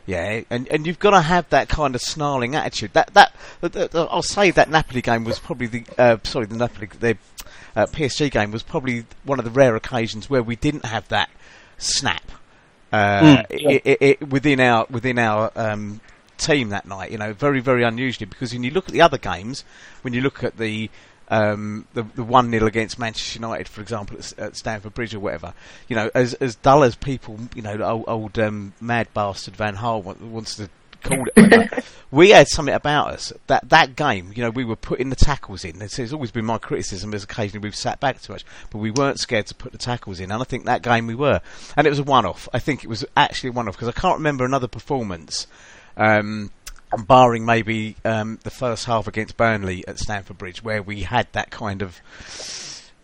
Yeah, 0.06 0.42
and 0.50 0.68
and 0.68 0.86
you've 0.86 1.00
got 1.00 1.12
to 1.12 1.22
have 1.22 1.48
that 1.50 1.70
kind 1.70 1.96
of 1.96 2.02
snarling 2.02 2.56
attitude. 2.56 2.92
That 2.92 3.14
that, 3.14 3.34
that- 3.62 3.72
that- 3.92 4.08
I'll 4.12 4.22
say 4.22 4.52
that 4.52 4.70
Napoli 4.70 5.02
game 5.02 5.24
was 5.24 5.40
probably 5.40 5.68
the 5.68 5.86
uh, 5.98 6.18
sorry 6.26 6.46
the 6.48 6.58
Napoli 6.58 6.90
the 7.00 7.18
uh, 7.76 7.86
PSG 7.88 8.32
game 8.32 8.52
was 8.52 8.64
probably 8.64 9.06
one 9.24 9.40
of 9.40 9.46
the 9.46 9.52
rare 9.52 9.76
occasions 9.76 10.30
where 10.30 10.44
we 10.44 10.56
didn't 10.56 10.86
have 10.86 11.08
that 11.10 11.30
snap 11.78 12.32
uh, 12.94 13.44
i 13.50 13.82
i 13.86 13.98
i 14.02 14.26
within 14.26 14.60
our 14.60 14.86
within 14.90 15.18
our 15.18 15.52
um, 15.56 16.00
team 16.38 16.70
that 16.70 16.86
night. 16.86 17.12
You 17.12 17.18
know, 17.18 17.34
very 17.34 17.60
very 17.60 17.84
unusually 17.84 18.28
because 18.28 18.54
when 18.54 18.64
you 18.64 18.72
look 18.72 18.88
at 18.88 18.94
the 18.94 19.02
other 19.02 19.18
games, 19.18 19.64
when 20.04 20.14
you 20.14 20.22
look 20.22 20.44
at 20.44 20.58
the 20.58 20.90
um, 21.30 21.88
the 21.94 22.04
the 22.04 22.24
one 22.24 22.52
0 22.52 22.68
against 22.68 23.00
Manchester 23.00 23.40
United, 23.40 23.68
for 23.68 23.82
example, 23.82 24.18
at, 24.18 24.38
at 24.38 24.56
Stamford 24.56 24.94
Bridge 24.94 25.16
or 25.16 25.20
whatever, 25.20 25.54
you 25.88 25.96
know, 25.96 26.12
as 26.14 26.36
as 26.36 26.56
dull 26.56 26.84
as 26.84 26.96
people, 26.96 27.40
you 27.56 27.62
know, 27.62 27.82
old, 27.82 28.06
old 28.08 28.40
um, 28.40 28.74
mad 28.80 29.08
bastard 29.14 29.56
Van 29.56 29.76
wa- 29.76 30.00
wants 30.22 30.56
to 30.58 30.70
call 31.04 31.26
it. 31.36 31.86
we 32.12 32.30
had 32.30 32.48
something 32.48 32.74
about 32.74 33.12
us 33.12 33.34
that 33.48 33.70
that 33.70 33.96
game. 33.96 34.32
You 34.36 34.44
know, 34.44 34.50
we 34.50 34.66
were 34.66 34.76
putting 34.76 35.10
the 35.10 35.16
tackles 35.16 35.64
in. 35.64 35.82
It's, 35.82 36.00
it's 36.00 36.14
always 36.14 36.32
been 36.32 36.46
my 36.46 36.58
criticism. 36.58 37.14
As 37.14 37.24
occasionally 37.24 37.64
we've 37.64 37.76
sat 37.76 38.00
back 38.00 38.22
too 38.22 38.34
much, 38.34 38.46
but 38.70 38.80
we 38.80 38.92
weren't 38.92 39.20
scared 39.20 39.48
to 39.48 39.56
put 39.56 39.72
the 39.72 39.78
tackles 39.78 40.20
in. 40.20 40.32
And 40.32 40.42
I 40.42 40.46
think 40.46 40.66
that 40.66 40.82
game 40.82 41.08
we 41.08 41.16
were, 41.16 41.42
and 41.78 41.86
it 41.86 41.90
was 41.90 42.00
a 42.00 42.04
one-off. 42.04 42.50
I 42.54 42.60
think 42.60 42.84
it 42.84 42.88
was 42.88 43.06
actually 43.16 43.50
a 43.50 43.54
one-off 43.54 43.76
because 43.76 43.90
I 43.90 43.94
can't 43.94 44.18
remember 44.18 44.46
another 44.46 44.68
performance. 44.68 45.48
Um, 45.96 46.52
barring 47.08 47.46
maybe 47.46 47.96
um, 48.06 48.40
the 48.44 48.52
first 48.52 48.86
half 48.86 49.08
against 49.08 49.38
Burnley 49.38 49.88
at 49.88 50.00
Stamford 50.00 50.38
Bridge, 50.38 50.64
where 50.64 50.82
we 50.82 51.02
had 51.02 51.28
that 51.34 51.50
kind 51.50 51.82
of 51.82 52.00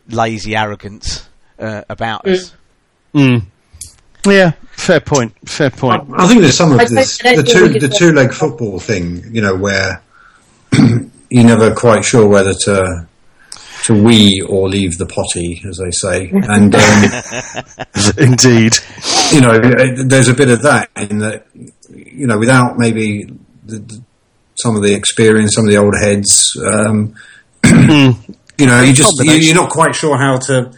lazy 0.07 0.55
arrogance 0.55 1.27
uh, 1.57 1.83
about 1.89 2.27
us. 2.27 2.53
Mm. 3.13 3.45
Yeah, 4.25 4.51
fair 4.71 4.99
point. 4.99 5.33
Fair 5.47 5.69
point. 5.69 6.09
I 6.15 6.27
think 6.27 6.41
there's 6.41 6.57
some 6.57 6.71
of 6.71 6.79
I 6.79 6.85
this 6.85 7.17
the 7.17 7.43
two 7.43 7.69
think 7.69 7.81
the 7.81 7.89
two 7.89 8.11
leg 8.11 8.33
football 8.33 8.79
thing, 8.79 9.23
you 9.33 9.41
know, 9.41 9.55
where 9.55 10.01
you're 11.29 11.43
never 11.45 11.73
quite 11.73 12.03
sure 12.03 12.27
whether 12.27 12.53
to 12.65 13.07
to 13.83 14.03
wee 14.03 14.41
or 14.41 14.69
leave 14.69 14.97
the 14.97 15.05
potty, 15.05 15.61
as 15.67 15.77
they 15.77 15.91
say, 15.91 16.29
and 16.31 16.75
um, 16.75 17.03
Indeed. 18.17 18.73
you 19.31 19.41
know, 19.41 19.51
uh, 19.51 20.03
there's 20.05 20.27
a 20.27 20.33
bit 20.33 20.49
of 20.49 20.61
that 20.63 20.89
in 20.95 21.19
that, 21.19 21.47
you 21.89 22.27
know, 22.27 22.37
without 22.37 22.77
maybe 22.77 23.23
the, 23.65 23.79
the, 23.79 24.03
some 24.57 24.75
of 24.75 24.83
the 24.83 24.93
experience, 24.93 25.55
some 25.55 25.65
of 25.65 25.71
the 25.71 25.77
old 25.77 25.95
heads, 25.97 26.55
um, 26.65 27.15
you 27.65 28.65
know, 28.65 28.81
you 28.81 28.93
just 28.93 29.13
you're 29.23 29.55
not 29.55 29.69
quite 29.69 29.95
sure 29.95 30.17
how 30.17 30.37
to, 30.37 30.71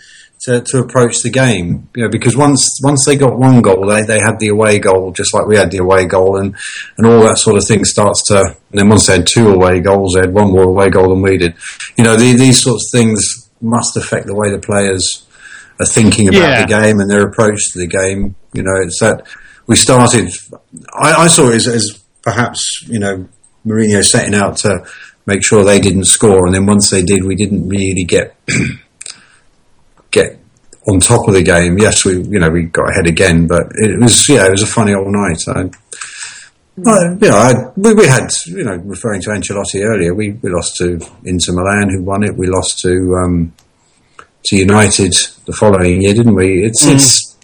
to 0.46 0.62
to 0.62 0.80
approach 0.80 1.18
the 1.24 1.30
game, 1.30 1.88
you 1.96 2.04
know, 2.04 2.10
because 2.10 2.36
once 2.36 2.68
once 2.84 3.06
they 3.06 3.16
got 3.16 3.38
one 3.38 3.62
goal, 3.62 3.86
they 3.86 4.04
they 4.04 4.20
had 4.20 4.40
the 4.40 4.48
away 4.48 4.80
goal, 4.80 5.12
just 5.12 5.34
like 5.34 5.46
we 5.48 5.56
had 5.58 5.72
the 5.72 5.78
away 5.78 6.06
goal, 6.06 6.38
and 6.38 6.56
and 6.98 7.06
all 7.08 7.22
that 7.22 7.38
sort 7.38 7.58
of 7.58 7.66
thing 7.68 7.86
starts 7.86 8.24
to. 8.28 8.38
And 8.40 8.80
then 8.80 8.90
once 8.90 9.08
they 9.08 9.18
had 9.18 9.28
two 9.28 9.50
away 9.50 9.80
goals, 9.82 10.14
they 10.16 10.22
had 10.22 10.34
one 10.34 10.52
more 10.52 10.64
away 10.64 10.90
goal 10.90 11.10
than 11.10 11.22
we 11.22 11.38
did. 11.38 11.56
You 11.98 12.04
know, 12.04 12.16
the, 12.16 12.36
these 12.36 12.62
sorts 12.64 12.90
of 12.94 13.00
things 13.00 13.50
must 13.62 13.96
affect 13.98 14.26
the 14.26 14.36
way 14.36 14.50
the 14.50 14.60
players 14.60 15.28
are 15.80 15.86
thinking 15.86 16.28
about 16.30 16.40
Yeah. 16.42 16.62
the 16.62 16.68
game 16.68 17.00
and 17.00 17.10
their 17.10 17.28
approach 17.28 17.72
to 17.74 17.80
the 17.80 17.88
game. 17.88 18.36
You 18.54 18.64
know, 18.64 18.76
it's 18.82 19.00
that 19.00 19.28
we 19.68 19.76
started. 19.76 20.32
I, 20.94 21.14
I 21.14 21.28
saw 21.28 21.50
it 21.50 21.56
as, 21.56 21.68
as 21.68 22.04
perhaps 22.24 22.84
you 22.88 23.00
know 23.00 23.28
Mourinho 23.66 24.04
setting 24.04 24.34
out 24.34 24.58
to 24.58 24.86
make 25.28 25.44
sure 25.44 25.64
they 25.64 25.80
didn't 25.80 26.06
score, 26.06 26.48
and 26.48 26.56
then 26.56 26.66
once 26.66 26.90
they 26.90 27.04
did, 27.04 27.24
we 27.24 27.36
didn't 27.36 27.70
really 27.70 28.04
get 28.04 28.36
get 28.48 28.58
on 30.88 31.00
top 31.00 31.28
of 31.28 31.34
the 31.34 31.44
game. 31.44 31.78
Yes, 31.78 32.06
we 32.06 32.22
you 32.24 32.40
know 32.40 32.50
we 32.50 32.64
got 32.64 32.90
ahead 32.90 33.08
again, 33.08 33.48
but 33.48 33.72
it 33.76 34.00
was 34.00 34.28
yeah 34.30 34.48
it 34.48 34.52
was 34.52 34.64
a 34.64 34.68
funny 34.68 34.94
old 34.94 35.12
night. 35.12 35.40
I, 35.48 35.70
I, 36.88 37.12
you 37.12 37.18
know, 37.20 37.38
I, 37.38 37.54
we, 37.76 37.94
we 37.94 38.08
had 38.08 38.30
you 38.48 38.64
know 38.64 38.76
referring 38.76 39.22
to 39.22 39.30
Ancelotti 39.30 39.84
earlier, 39.84 40.14
we, 40.14 40.32
we 40.32 40.50
lost 40.50 40.78
to 40.78 41.00
Inter 41.26 41.54
Milan, 41.54 41.90
who 41.90 42.02
won 42.04 42.24
it. 42.24 42.36
We 42.36 42.48
lost 42.48 42.80
to 42.80 43.16
um, 43.24 43.54
to 44.46 44.56
United 44.58 45.14
the 45.46 45.54
following 45.54 46.02
year, 46.02 46.14
didn't 46.14 46.36
we? 46.36 46.66
It's 46.66 46.86
it's 46.86 47.38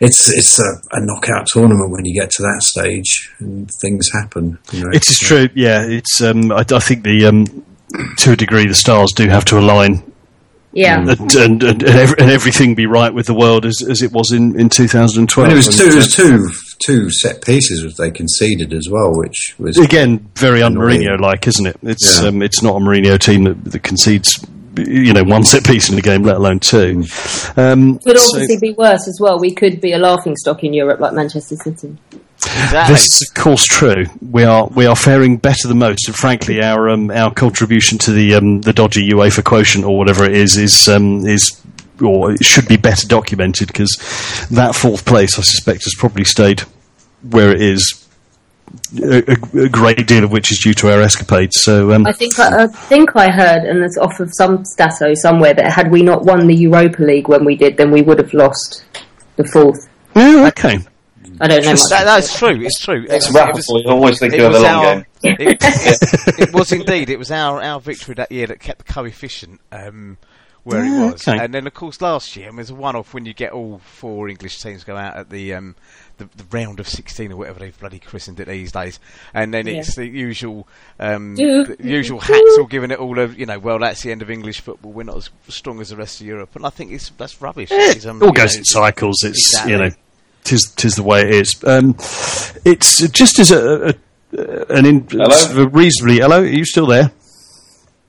it's 0.00 0.36
it's 0.36 0.58
a, 0.58 0.96
a 0.96 1.00
knockout 1.06 1.46
tournament 1.46 1.90
when 1.90 2.04
you 2.04 2.12
get 2.12 2.30
to 2.32 2.42
that 2.42 2.62
stage 2.62 3.32
and 3.38 3.70
things 3.80 4.10
happen. 4.12 4.58
You 4.72 4.84
know, 4.84 4.90
It 4.90 5.06
is 5.06 5.18
true. 5.18 5.48
Yeah, 5.54 5.84
it's. 5.86 6.20
Um, 6.20 6.52
I, 6.52 6.64
I 6.70 6.80
think 6.80 7.04
the 7.04 7.26
um, 7.26 7.64
to 8.18 8.32
a 8.32 8.36
degree 8.36 8.66
the 8.66 8.74
stars 8.74 9.12
do 9.12 9.28
have 9.28 9.44
to 9.46 9.58
align 9.58 10.02
Yeah. 10.74 11.00
and 11.00 11.10
and, 11.10 11.62
and, 11.62 11.62
and, 11.62 11.82
ev- 11.84 12.14
and 12.18 12.30
everything 12.30 12.74
be 12.74 12.86
right 12.86 13.12
with 13.14 13.26
the 13.26 13.34
world 13.34 13.64
as, 13.64 13.76
as 13.88 14.02
it 14.02 14.12
was 14.12 14.32
in, 14.32 14.58
in 14.58 14.68
2012. 14.68 15.44
And 15.48 15.52
it 15.52 15.56
was 15.56 15.68
And, 15.68 15.76
two. 15.78 15.84
It 15.92 15.96
was 15.96 16.14
two 16.14 16.48
two 16.84 17.10
set 17.10 17.42
pieces 17.44 17.84
which 17.84 17.96
they 17.96 18.10
conceded 18.10 18.72
as 18.72 18.88
well, 18.90 19.16
which 19.16 19.54
was 19.58 19.78
again 19.78 20.28
very 20.36 20.62
un 20.62 20.74
Mourinho 20.74 21.18
like, 21.20 21.46
isn't 21.46 21.66
it? 21.66 21.76
It's 21.82 22.20
Yeah. 22.20 22.28
um, 22.28 22.42
it's 22.42 22.62
not 22.62 22.76
a 22.76 22.80
Mourinho 22.80 23.18
team 23.18 23.44
that, 23.44 23.64
that 23.66 23.82
concedes 23.82 24.44
you 24.76 25.12
know 25.12 25.22
one 25.22 25.44
set 25.44 25.64
piece 25.64 25.88
in 25.88 25.94
the 25.94 26.02
game, 26.02 26.24
let 26.24 26.36
alone 26.36 26.58
two. 26.58 27.04
Um, 27.56 27.98
Could 28.00 28.18
so- 28.18 28.40
obviously 28.40 28.58
be 28.60 28.72
worse 28.76 29.06
as 29.06 29.18
well. 29.20 29.38
We 29.38 29.54
could 29.54 29.80
be 29.80 29.92
a 29.92 29.98
laughing 29.98 30.34
stock 30.36 30.64
in 30.64 30.74
Europe 30.74 30.98
like 30.98 31.12
Manchester 31.12 31.54
City. 31.56 31.96
Exactly. 32.46 32.94
This 32.94 33.06
is, 33.06 33.28
of 33.28 33.42
course, 33.42 33.64
true. 33.64 34.06
We 34.20 34.44
are 34.44 34.66
we 34.66 34.86
are 34.86 34.96
faring 34.96 35.38
better 35.38 35.68
than 35.68 35.78
most, 35.78 36.06
and 36.08 36.16
frankly, 36.16 36.62
our 36.62 36.90
um, 36.90 37.10
our 37.10 37.32
contribution 37.32 37.98
to 37.98 38.12
the 38.12 38.34
um, 38.34 38.60
the 38.60 38.72
dodgy 38.72 39.08
UEFA 39.10 39.44
quotient 39.44 39.84
or 39.84 39.96
whatever 39.96 40.24
it 40.24 40.32
is 40.32 40.56
is 40.56 40.88
um, 40.88 41.26
is 41.26 41.60
or 42.02 42.32
it 42.32 42.44
should 42.44 42.68
be 42.68 42.76
better 42.76 43.06
documented 43.06 43.68
because 43.68 43.96
that 44.50 44.74
fourth 44.74 45.04
place, 45.04 45.38
I 45.38 45.42
suspect, 45.42 45.84
has 45.84 45.94
probably 45.96 46.24
stayed 46.24 46.62
where 47.22 47.52
it 47.52 47.62
is. 47.62 48.00
A, 49.00 49.18
a, 49.56 49.68
great 49.68 50.04
deal 50.06 50.24
of 50.24 50.32
which 50.32 50.50
is 50.50 50.58
due 50.58 50.74
to 50.74 50.92
our 50.92 51.00
escapades. 51.00 51.62
So, 51.62 51.92
um, 51.92 52.06
I 52.06 52.12
think 52.12 52.38
I, 52.40 52.64
I 52.64 52.66
think 52.66 53.14
I 53.14 53.30
heard, 53.30 53.62
and 53.64 53.84
it's 53.84 53.96
off 53.98 54.18
of 54.18 54.30
some 54.34 54.64
stato 54.64 55.14
somewhere, 55.14 55.54
that 55.54 55.72
had 55.72 55.92
we 55.92 56.02
not 56.02 56.24
won 56.24 56.48
the 56.48 56.56
Europa 56.56 57.02
League 57.02 57.28
when 57.28 57.44
we 57.44 57.54
did, 57.54 57.76
then 57.76 57.92
we 57.92 58.02
would 58.02 58.18
have 58.18 58.34
lost 58.34 58.84
the 59.36 59.44
fourth. 59.44 59.88
yeah, 60.16 60.48
okay. 60.48 60.80
I 61.40 61.48
don't 61.48 61.62
know 61.64 61.70
much. 61.70 61.80
That, 61.90 62.04
that's 62.04 62.38
true. 62.38 62.60
It's 62.60 62.78
true. 62.80 63.06
It's 63.08 63.28
It 63.30 63.34
rapid 63.34 63.56
was- 63.56 63.66
for 63.66 63.78
you. 63.80 63.88
Always 63.88 64.18
think 64.18 64.34
it 64.34 64.40
of 64.40 64.52
the 64.52 64.60
long 64.60 64.66
our- 64.84 64.94
game. 64.96 65.04
It, 65.22 65.38
it- 65.62 66.48
it 66.48 66.52
was 66.54 66.72
indeed. 66.72 67.10
It 67.10 67.18
was 67.18 67.30
our, 67.30 67.62
our 67.62 67.80
victory 67.80 68.14
that 68.16 68.30
year 68.32 68.46
that 68.46 68.60
kept 68.60 68.86
the 68.86 68.92
coefficient 68.92 69.60
um, 69.72 70.18
where 70.64 70.82
Ah, 70.82 71.08
it 71.08 71.12
was. 71.12 71.28
okay. 71.28 71.42
And 71.44 71.52
then, 71.54 71.66
of 71.66 71.74
course, 71.74 72.00
last 72.00 72.36
year, 72.36 72.48
and 72.48 72.58
there's 72.58 72.70
a 72.70 72.74
one-off 72.74 73.12
when 73.14 73.24
you 73.26 73.34
get 73.34 73.52
all 73.52 73.78
four 73.84 74.28
English 74.28 74.60
teams 74.60 74.84
go 74.84 74.96
out 74.96 75.16
at 75.16 75.30
the 75.30 75.54
um, 75.54 75.76
the, 76.18 76.28
the 76.36 76.44
round 76.52 76.78
of 76.80 76.88
16 76.88 77.32
or 77.32 77.36
whatever 77.36 77.58
they've 77.58 77.78
bloody 77.78 77.98
christened 77.98 78.38
it 78.40 78.46
these 78.48 78.70
days. 78.72 79.00
And 79.34 79.52
then 79.52 79.66
it's 79.66 79.96
the 79.96 80.06
usual 80.06 80.68
um, 81.00 81.34
the 81.36 81.76
usual 81.80 82.20
hats 82.20 82.56
all 82.58 82.66
giving 82.66 82.90
it 82.92 82.98
all 82.98 83.18
of, 83.18 83.38
you 83.38 83.46
know, 83.46 83.58
well, 83.58 83.78
that's 83.80 84.02
the 84.02 84.12
end 84.12 84.22
of 84.22 84.30
English 84.30 84.60
football. 84.60 84.92
We're 84.92 85.02
not 85.04 85.16
as 85.16 85.30
strong 85.48 85.80
as 85.80 85.88
the 85.90 85.96
rest 85.96 86.20
of 86.20 86.26
Europe. 86.26 86.54
And 86.54 86.64
I 86.64 86.70
think 86.70 86.92
it's 86.92 87.10
that's 87.10 87.40
rubbish. 87.42 87.68
It's, 87.72 88.06
um, 88.06 88.22
all 88.22 88.30
goes 88.32 88.54
know, 88.54 88.58
in 88.58 88.64
cycles. 88.64 89.22
It's 89.24 89.52
exactly. 89.54 89.72
you 89.72 89.78
know, 89.78 89.90
tis 90.44 90.72
tis 90.76 90.94
the 90.96 91.02
way 91.02 91.22
it 91.22 91.30
is. 91.34 91.62
Um, 91.64 91.96
it's 92.64 93.06
just 93.08 93.38
as 93.38 93.50
a, 93.50 93.88
a 93.88 93.94
an 94.72 94.86
in, 94.86 95.06
Hello? 95.08 95.30
sort 95.30 95.52
of 95.52 95.58
a 95.58 95.68
reasonably. 95.68 96.18
Hello, 96.20 96.40
are 96.40 96.46
you 96.46 96.64
still 96.64 96.86
there? 96.86 97.10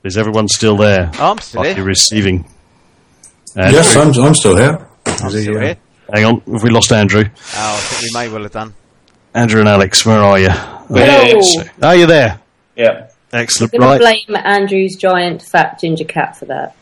Is 0.04 0.16
everyone 0.16 0.46
still 0.48 0.76
there? 0.76 1.10
I'm 1.14 1.38
still 1.38 1.62
here. 1.64 1.76
you're 1.76 1.84
receiving. 1.84 2.48
And 3.56 3.72
yes, 3.72 3.96
I'm, 3.96 4.12
I'm 4.22 4.34
still 4.34 4.56
here. 4.56 4.86
I'm 5.06 5.30
still 5.30 5.56
uh, 5.56 5.60
here. 5.60 5.76
Hang 6.12 6.24
on, 6.24 6.40
have 6.52 6.62
we 6.62 6.70
lost 6.70 6.92
Andrew? 6.92 7.24
Oh, 7.24 7.74
I 7.74 7.76
think 7.80 8.02
we 8.12 8.18
may 8.20 8.28
well 8.32 8.42
have 8.42 8.52
done. 8.52 8.74
Andrew 9.34 9.60
and 9.60 9.68
Alex, 9.68 10.06
where 10.06 10.18
are 10.20 10.38
you? 10.38 10.48
Hello. 10.50 11.40
Are 11.82 11.96
you 11.96 12.06
there? 12.06 12.40
Yeah. 12.76 13.08
Excellent. 13.32 13.74
I'm 13.74 13.80
going 13.80 13.98
to 13.98 14.04
Right, 14.04 14.24
blame 14.26 14.36
Andrew's 14.44 14.94
giant 14.96 15.42
fat 15.42 15.80
ginger 15.80 16.04
cat 16.04 16.36
for 16.36 16.44
that. 16.46 16.80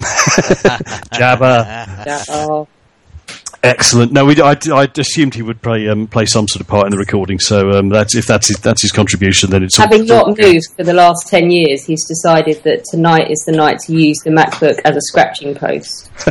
Jabba. 1.15 2.05
That- 2.05 2.27
oh, 2.29 2.69
Excellent. 3.65 4.13
No, 4.13 4.27
we, 4.27 4.41
I, 4.43 4.57
I 4.73 4.89
assumed 4.99 5.35
he 5.35 5.43
would 5.43 5.63
play 5.63 5.89
um, 5.89 6.07
play 6.07 6.27
some 6.27 6.47
sort 6.47 6.61
of 6.61 6.67
part 6.69 6.85
in 6.87 6.91
the 6.91 6.99
recording. 6.99 7.39
So 7.39 7.71
um, 7.71 7.89
that's 7.89 8.15
if 8.15 8.27
that's 8.27 8.49
his, 8.49 8.59
that's 8.59 8.83
his 8.83 8.93
contribution, 8.93 9.51
then 9.51 9.63
it's 9.63 9.81
all- 9.81 9.87
Having 9.87 10.07
not 10.07 10.27
moved 10.39 10.67
for 10.77 10.85
the 10.85 10.93
last 10.93 11.29
10 11.29 11.51
years, 11.51 11.85
he's 11.85 12.07
decided 12.07 12.63
that 12.65 12.85
tonight 12.91 13.31
is 13.31 13.43
the 13.47 13.53
night 13.53 13.79
to 13.87 13.95
use 13.95 14.19
the 14.25 14.31
MacBook 14.31 14.79
as 14.85 14.97
a 14.97 15.01
scratching 15.01 15.55
post. 15.55 16.11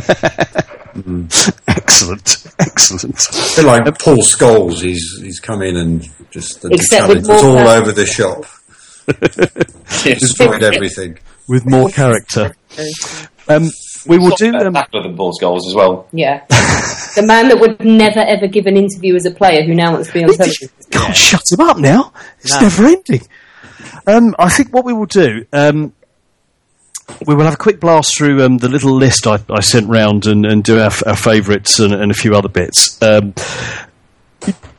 excellent, 1.66 2.46
excellent. 2.60 3.18
A 3.18 3.56
bit 3.56 3.64
like 3.64 3.98
Paul 3.98 4.18
Scholes, 4.18 4.80
he's 4.80 5.18
he's 5.20 5.40
come 5.40 5.62
in 5.62 5.76
and 5.76 6.08
just 6.30 6.62
the 6.62 6.68
Except 6.70 7.02
challenge 7.06 7.20
with 7.22 7.28
was 7.28 7.42
more 7.42 7.58
all 7.58 7.66
power. 7.66 7.80
over 7.80 7.92
the 7.92 8.06
shop, 8.06 8.44
destroyed 10.04 10.62
everything. 10.62 11.18
With 11.48 11.66
more 11.66 11.88
character. 11.90 12.54
Um, 13.48 13.70
we 14.06 14.18
will 14.18 14.34
do. 14.36 14.54
Um, 14.54 14.74
tackler 14.74 15.02
than 15.02 15.16
Paul 15.16 15.32
Scholes 15.40 15.66
as 15.68 15.74
well. 15.74 16.08
Yeah. 16.12 16.44
the 16.48 17.24
man 17.26 17.48
that 17.48 17.58
would 17.60 17.84
never 17.84 18.20
ever 18.20 18.46
give 18.46 18.66
an 18.66 18.76
interview 18.76 19.14
as 19.14 19.24
a 19.26 19.30
player 19.30 19.62
who 19.62 19.74
now 19.74 19.92
wants 19.92 20.08
to 20.08 20.14
be 20.14 20.24
on 20.24 20.30
television. 20.34 20.68
God, 20.90 21.12
shut 21.12 21.42
him 21.50 21.60
up 21.60 21.78
now. 21.78 22.12
It's 22.40 22.54
No. 22.54 22.60
never 22.60 22.86
ending. 22.86 23.22
Um, 24.06 24.34
I 24.38 24.48
think 24.48 24.72
what 24.72 24.84
we 24.84 24.92
will 24.92 25.06
do, 25.06 25.46
um, 25.52 25.92
we 27.26 27.34
will 27.34 27.44
have 27.44 27.54
a 27.54 27.58
quick 27.58 27.80
blast 27.80 28.16
through 28.16 28.42
um, 28.44 28.58
the 28.58 28.68
little 28.68 28.94
list 28.94 29.26
I, 29.26 29.38
I 29.50 29.60
sent 29.60 29.88
round 29.88 30.26
and, 30.26 30.44
and 30.46 30.62
do 30.64 30.78
our, 30.78 30.90
our 31.06 31.16
favourites 31.16 31.78
and, 31.78 31.92
and 31.94 32.10
a 32.10 32.14
few 32.14 32.34
other 32.34 32.48
bits. 32.48 33.00
Um, 33.02 33.34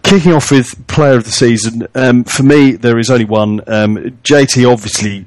kicking 0.06 0.32
off 0.34 0.51
with 0.51 0.88
player 0.88 1.16
of 1.18 1.26
the 1.26 1.32
season, 1.32 1.88
um, 1.95 2.24
for 2.24 2.43
me, 2.43 2.72
there 2.72 2.97
is 2.97 3.10
only 3.10 3.26
one. 3.26 3.62
Um, 3.68 3.97
JT 4.24 4.72
obviously 4.72 5.26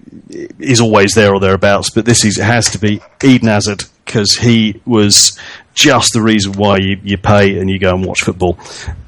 is 0.59 0.81
always 0.81 1.13
there 1.15 1.35
or 1.35 1.41
thereabouts, 1.41 1.91
but 1.91 2.05
this 2.05 2.25
it 2.25 2.43
has 2.43 2.71
to 2.71 2.79
be 2.79 3.01
Eden 3.23 3.49
Hazard 3.49 3.85
because 4.05 4.37
he 4.39 4.81
was 4.87 5.39
just 5.75 6.13
the 6.13 6.23
reason 6.23 6.53
why 6.55 6.79
you, 6.79 6.99
you 7.03 7.19
pay 7.19 7.59
and 7.59 7.69
you 7.69 7.79
go 7.79 7.95
and 7.95 8.05
watch 8.05 8.23
football. 8.23 8.59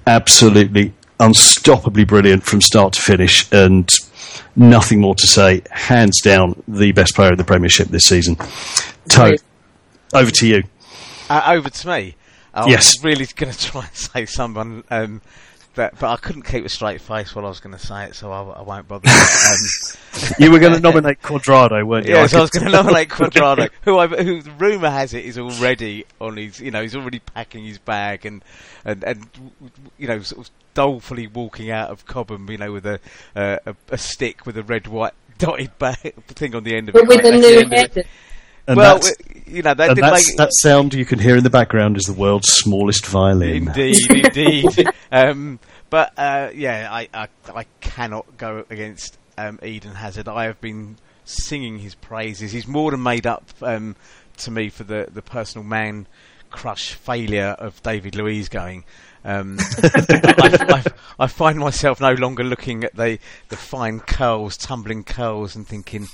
Absolutely 0.07 0.93
unstoppably 1.19 2.07
brilliant 2.07 2.43
from 2.45 2.61
start 2.61 2.93
to 2.95 3.03
finish, 3.03 3.51
and 3.53 3.91
nothing 4.57 5.01
more 5.01 5.15
to 5.15 5.27
say. 5.27 5.63
Hands 5.71 6.19
down, 6.23 6.63
the 6.67 6.93
best 6.93 7.15
player 7.15 7.33
in 7.33 7.39
the 7.39 7.45
Premiership 7.45 7.89
this 7.89 8.05
season. 8.07 8.37
Toe, 9.09 9.33
over 10.15 10.31
to 10.31 10.47
you. 10.47 10.63
Uh, 11.29 11.43
over 11.47 11.71
to 11.71 11.89
me. 11.89 12.17
I 12.53 12.69
Yes. 12.69 12.97
was 12.97 13.05
really 13.05 13.27
going 13.37 13.53
to 13.53 13.59
try 13.59 13.83
and 13.83 13.95
say 13.95 14.27
someone, 14.27 14.85
um, 14.91 15.21
that, 15.75 15.99
but 15.99 16.11
I 16.11 16.17
couldn't 16.17 16.43
keep 16.43 16.65
a 16.65 16.69
straight 16.69 17.01
face 17.01 17.35
while 17.35 17.47
I 17.47 17.49
was 17.49 17.61
going 17.61 17.77
to 17.77 17.85
say 17.85 18.05
it, 18.07 18.15
so 18.15 18.31
I, 18.33 18.43
I 18.43 18.63
won't 18.63 18.89
bother. 18.89 19.09
um, 19.11 20.33
You 20.39 20.51
were 20.51 20.59
going 20.59 20.75
to 20.75 20.81
nominate 20.81 21.23
Cuadrado, 21.23 21.87
weren't 21.87 22.07
you? 22.07 22.15
Yes, 22.15 22.33
I 22.33 22.37
could- 22.37 22.41
was 22.43 22.51
going 22.51 22.65
to 22.67 22.73
nominate 22.73 23.09
Cuadrado, 23.11 23.71
who 23.83 23.99
I, 23.99 24.07
who 24.09 24.43
the 24.43 24.51
rumor 24.53 24.91
has 24.91 25.15
it 25.15 25.25
is 25.25 25.39
already 25.39 26.05
on 26.21 26.37
his, 26.37 26.61
you 26.61 26.71
know, 26.71 26.83
he's 26.83 26.97
already 26.97 27.21
packing 27.21 27.65
his 27.65 27.79
bag 27.79 28.27
and 28.27 28.43
and 28.85 29.05
and 29.05 29.27
you 29.99 30.09
know, 30.09 30.21
sort 30.23 30.47
of 30.47 30.53
dolefully 30.75 31.27
walking 31.27 31.71
out 31.71 31.91
of 31.91 32.07
Cobham, 32.07 32.51
you 32.51 32.59
know, 32.59 32.73
with 32.73 32.87
a 32.87 32.99
uh, 33.37 33.59
a, 33.67 33.77
a 33.91 33.99
stick 33.99 34.47
with 34.47 34.57
a 34.59 34.63
red 34.63 34.87
white 34.89 35.13
dotted 35.39 35.79
bag 35.79 36.15
thing 36.27 36.55
on 36.55 36.65
the 36.65 36.75
end 36.77 36.89
of 36.89 36.95
But 36.95 37.03
it. 37.05 37.09
with 37.09 37.17
right? 37.19 37.27
a 37.27 37.31
the 37.33 37.39
new 37.39 37.59
end 37.61 37.67
of 37.67 37.73
it. 37.73 37.95
head. 37.95 38.07
And 38.71 38.77
well, 38.77 39.01
you 39.47 39.63
know, 39.63 39.75
that 39.75 39.97
make 39.97 40.37
that 40.37 40.51
sound 40.53 40.95
you 40.95 41.05
can 41.05 41.19
hear 41.19 41.37
in 41.37 41.43
the 41.43 41.51
background 41.51 41.97
is 41.97 42.05
the 42.05 42.13
world's 42.13 42.53
smallest 42.53 43.05
violin. 43.05 43.67
Indeed, 43.67 44.11
indeed. 44.11 44.89
um, 45.11 45.59
but 45.91 46.13
uh, 46.17 46.51
yeah, 46.55 46.89
I, 46.89 47.09
I 47.13 47.29
I 47.53 47.65
cannot 47.81 48.39
go 48.39 48.65
against 48.71 49.19
um, 49.37 49.59
Eden 49.63 49.97
Hazard. 49.97 50.29
I 50.29 50.45
have 50.45 50.61
been 50.61 50.99
singing 51.25 51.81
his 51.81 51.97
praises. 51.97 52.53
He's 52.53 52.69
more 52.69 52.93
than 52.93 53.03
made 53.03 53.27
up 53.27 53.51
um, 53.61 53.97
to 54.39 54.53
me 54.53 54.69
for 54.69 54.85
the, 54.85 55.09
the 55.13 55.23
personal 55.23 55.67
man 55.67 56.07
crush 56.51 56.95
failure 56.95 57.57
of 57.59 57.83
David 57.83 58.15
Luiz 58.15 58.49
going. 58.49 58.85
Um, 59.25 59.59
I, 59.83 60.83
I, 61.19 61.25
I 61.25 61.27
find 61.27 61.59
myself 61.59 62.01
no 62.01 62.13
longer 62.13 62.45
looking 62.45 62.85
at 62.85 62.95
the 62.95 63.19
the 63.49 63.57
fine 63.57 63.99
curls, 63.99 64.57
tumbling 64.57 65.03
curls, 65.03 65.57
and 65.57 65.67
thinking, 65.67 66.07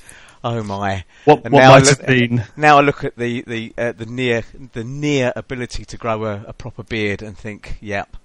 "Oh 0.47 0.63
my!" 0.63 1.05
What- 1.25 1.43
what 1.45 1.53
now 1.53 1.73
I 1.73 1.79
might 1.79 1.89
have 1.89 1.99
look- 1.99 2.07
been. 2.07 2.45
Now 2.57 2.79
I 2.79 2.81
look 2.83 3.03
at 3.05 3.17
the 3.17 3.43
the 3.47 3.73
uh, 3.77 3.93
the 3.93 4.07
near 4.07 4.45
the 4.73 4.85
near 4.85 5.33
ability 5.35 5.85
to 5.85 5.97
grow 5.97 6.25
a, 6.25 6.45
a 6.47 6.53
proper 6.53 6.83
beard 6.83 7.21
and 7.23 7.37
think, 7.37 7.77
"Yep, 7.81 8.17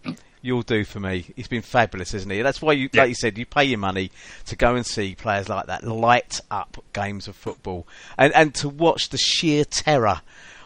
you'll 0.41 0.61
do 0.61 0.83
for 0.85 0.99
me." 0.99 1.25
He's 1.35 1.47
been 1.47 1.61
fabulous, 1.61 2.13
isn't 2.13 2.29
he? 2.29 2.41
That's 2.41 2.61
why 2.61 2.73
you, 2.73 2.89
Yeah. 2.93 3.01
like 3.01 3.09
you 3.09 3.15
said, 3.15 3.37
you 3.37 3.45
pay 3.45 3.63
your 3.65 3.79
money 3.79 4.11
to 4.45 4.55
go 4.55 4.75
and 4.75 4.85
see 4.85 5.15
players 5.15 5.49
like 5.49 5.65
that 5.67 5.83
light 5.83 6.39
up 6.51 6.83
games 6.93 7.27
of 7.27 7.35
football, 7.35 7.87
and 8.17 8.31
and 8.33 8.53
to 8.55 8.69
watch 8.69 9.09
the 9.09 9.17
sheer 9.17 9.65
terror 9.65 10.21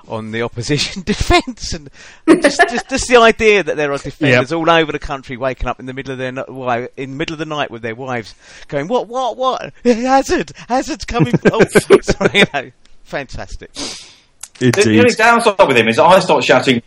on 0.07 0.31
the 0.31 0.41
opposition 0.41 1.01
defence, 1.05 1.73
and 1.73 1.89
and 2.27 2.41
just, 2.41 2.61
just 2.69 2.89
just 2.89 3.07
the 3.07 3.17
idea 3.17 3.63
that 3.63 3.77
there 3.77 3.91
are 3.91 3.97
defenders 3.97 4.51
all 4.53 4.69
over 4.69 4.91
the 4.91 4.99
country 4.99 5.37
waking 5.37 5.67
up 5.67 5.79
in 5.79 5.85
the 5.85 5.93
middle 5.93 6.11
of 6.11 6.17
their 6.17 6.31
ni- 6.31 6.87
in 6.97 7.11
the 7.11 7.17
middle 7.17 7.33
of 7.33 7.39
the 7.39 7.45
night 7.45 7.71
with 7.71 7.81
their 7.81 7.95
wives, 7.95 8.35
going, 8.67 8.87
"What, 8.87 9.07
what, 9.07 9.37
what? 9.37 9.73
Hazard, 9.83 10.51
Hazard's 10.69 11.05
coming!" 11.05 11.33
oh, 11.51 11.63
sorry, 12.01 12.39
you 12.39 12.45
know, 12.53 12.71
fantastic. 13.03 13.73
The, 13.73 14.71
the 14.71 14.99
only 14.99 15.13
downside 15.15 15.67
with 15.67 15.77
him 15.77 15.87
is 15.87 15.99
I 15.99 16.19
start 16.19 16.43
shouting, 16.43 16.81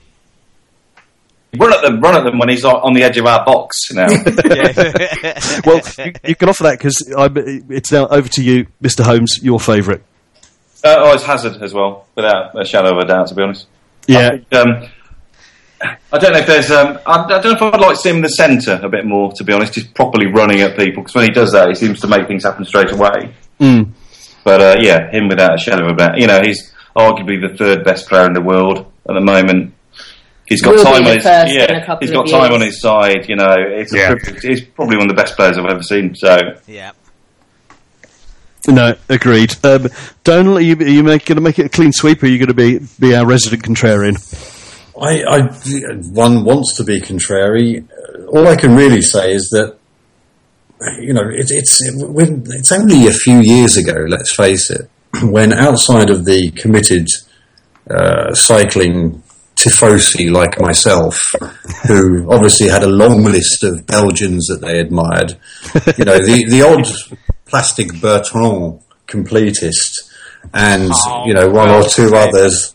"Run 1.56 1.72
at 1.72 1.82
them! 1.82 2.00
Run 2.00 2.16
at 2.16 2.24
them!" 2.24 2.38
when 2.38 2.48
he's 2.48 2.64
on 2.64 2.94
the 2.94 3.02
edge 3.02 3.18
of 3.18 3.26
our 3.26 3.44
box. 3.44 3.76
Now, 3.92 4.06
Well, 5.64 5.82
you, 5.98 6.12
you 6.24 6.34
can 6.34 6.48
offer 6.48 6.62
that 6.64 6.78
because 6.78 7.02
it's 7.70 7.92
now 7.92 8.06
over 8.08 8.28
to 8.28 8.42
you, 8.42 8.66
Mr. 8.82 9.04
Holmes, 9.04 9.38
your 9.42 9.60
favourite. 9.60 10.02
Uh, 10.84 10.96
oh, 10.98 11.14
it's 11.14 11.24
Hazard 11.24 11.62
as 11.62 11.72
well, 11.74 12.06
without 12.14 12.58
a 12.60 12.64
shadow 12.64 12.92
of 12.96 12.98
a 12.98 13.06
doubt. 13.06 13.28
To 13.28 13.34
be 13.34 13.42
honest, 13.42 13.66
Yeah. 14.06 14.38
um, 14.52 14.86
I 16.12 16.18
don't 16.18 16.32
know 16.32 16.38
if 16.40 16.46
there's. 16.46 16.70
Um, 16.70 16.98
I, 17.06 17.22
I 17.24 17.40
don't 17.40 17.60
know 17.60 17.68
if 17.68 17.74
I'd 17.74 17.80
like 17.80 17.94
to 17.96 18.00
see 18.02 18.10
him 18.10 18.16
in 18.16 18.22
the 18.22 18.28
centre 18.30 18.80
a 18.82 18.88
bit 18.88 19.04
more. 19.06 19.32
To 19.34 19.44
be 19.44 19.52
honest, 19.52 19.74
he's 19.76 19.86
properly 19.86 20.26
running 20.26 20.60
at 20.60 20.76
people 20.76 21.02
because 21.02 21.14
when 21.14 21.24
he 21.24 21.30
does 21.30 21.52
that, 21.52 21.68
he 21.68 21.74
seems 21.74 22.00
to 22.00 22.08
make 22.08 22.26
things 22.26 22.44
happen 22.44 22.64
straight 22.64 22.90
away. 22.90 23.34
Mm. 23.60 23.92
But 24.44 24.60
uh, 24.60 24.76
yeah, 24.80 25.10
him 25.10 25.28
without 25.28 25.54
a 25.54 25.58
shadow 25.58 25.86
of 25.86 25.92
a 25.92 25.96
doubt. 25.96 26.18
You 26.18 26.26
know, 26.26 26.40
he's 26.42 26.72
arguably 26.96 27.40
the 27.40 27.56
third 27.56 27.84
best 27.84 28.08
player 28.08 28.26
in 28.26 28.32
the 28.32 28.40
world 28.40 28.78
at 29.08 29.14
the 29.14 29.20
moment. 29.20 29.74
He's 30.46 30.62
got 30.62 30.76
Will 30.76 30.82
time 30.84 31.04
on 31.06 31.14
his 31.14 31.22
first 31.22 31.52
in 31.52 31.60
a 31.60 31.64
yeah. 31.64 31.84
couple 31.84 31.98
He's 32.08 32.10
of 32.10 32.24
got 32.24 32.28
time 32.30 32.50
years. 32.50 32.54
on 32.54 32.60
his 32.62 32.80
side. 32.80 33.28
You 33.28 33.36
know, 33.36 33.54
it's 33.58 33.94
Yeah. 33.94 34.12
a 34.12 34.16
privilege. 34.16 34.42
He's 34.42 34.62
probably 34.64 34.96
one 34.96 35.10
of 35.10 35.14
the 35.14 35.22
best 35.22 35.36
players 35.36 35.58
I've 35.58 35.66
ever 35.66 35.82
seen. 35.82 36.14
So 36.14 36.38
yeah. 36.66 36.92
No, 38.68 38.94
agreed. 39.08 39.56
Um, 39.64 39.88
Donal, 40.24 40.58
are 40.58 40.60
you, 40.60 40.76
you 40.76 41.02
going 41.02 41.18
to 41.20 41.40
make 41.40 41.58
it 41.58 41.66
a 41.66 41.68
clean 41.70 41.90
sweep 41.92 42.22
or 42.22 42.26
are 42.26 42.28
you 42.28 42.38
going 42.38 42.48
to 42.48 42.54
be, 42.54 42.80
be 43.00 43.14
our 43.14 43.26
resident 43.26 43.62
contrarian? 43.62 44.16
I, 45.00 45.22
I, 45.22 45.94
one 46.12 46.44
wants 46.44 46.76
to 46.76 46.84
be 46.84 47.00
contrary. 47.00 47.84
All 48.28 48.46
I 48.46 48.56
can 48.56 48.74
really 48.74 49.00
say 49.00 49.32
is 49.32 49.48
that, 49.52 49.78
you 51.00 51.14
know, 51.14 51.28
it, 51.30 51.46
it's 51.50 51.80
when, 51.96 52.44
it's 52.46 52.70
only 52.70 53.06
a 53.06 53.12
few 53.12 53.38
years 53.38 53.78
ago. 53.78 54.04
Let's 54.06 54.34
face 54.34 54.70
it, 54.70 54.90
when 55.22 55.54
outside 55.54 56.10
of 56.10 56.26
the 56.26 56.50
committed 56.50 57.08
uh, 57.88 58.34
cycling 58.34 59.22
tifosi 59.56 60.30
like 60.30 60.60
myself, 60.60 61.18
who 61.86 62.30
obviously 62.30 62.68
had 62.68 62.82
a 62.82 62.88
long 62.88 63.24
list 63.24 63.64
of 63.64 63.86
Belgians 63.86 64.46
that 64.46 64.60
they 64.60 64.78
admired, 64.78 65.38
you 65.96 66.04
know, 66.04 66.18
the 66.18 66.44
the 66.48 66.62
odd 66.62 66.86
plastic 67.48 68.00
Bertrand 68.00 68.80
completist, 69.06 70.10
and 70.54 70.92
you 71.26 71.34
know 71.34 71.48
one 71.48 71.68
or 71.68 71.82
two 71.88 72.14
others 72.14 72.74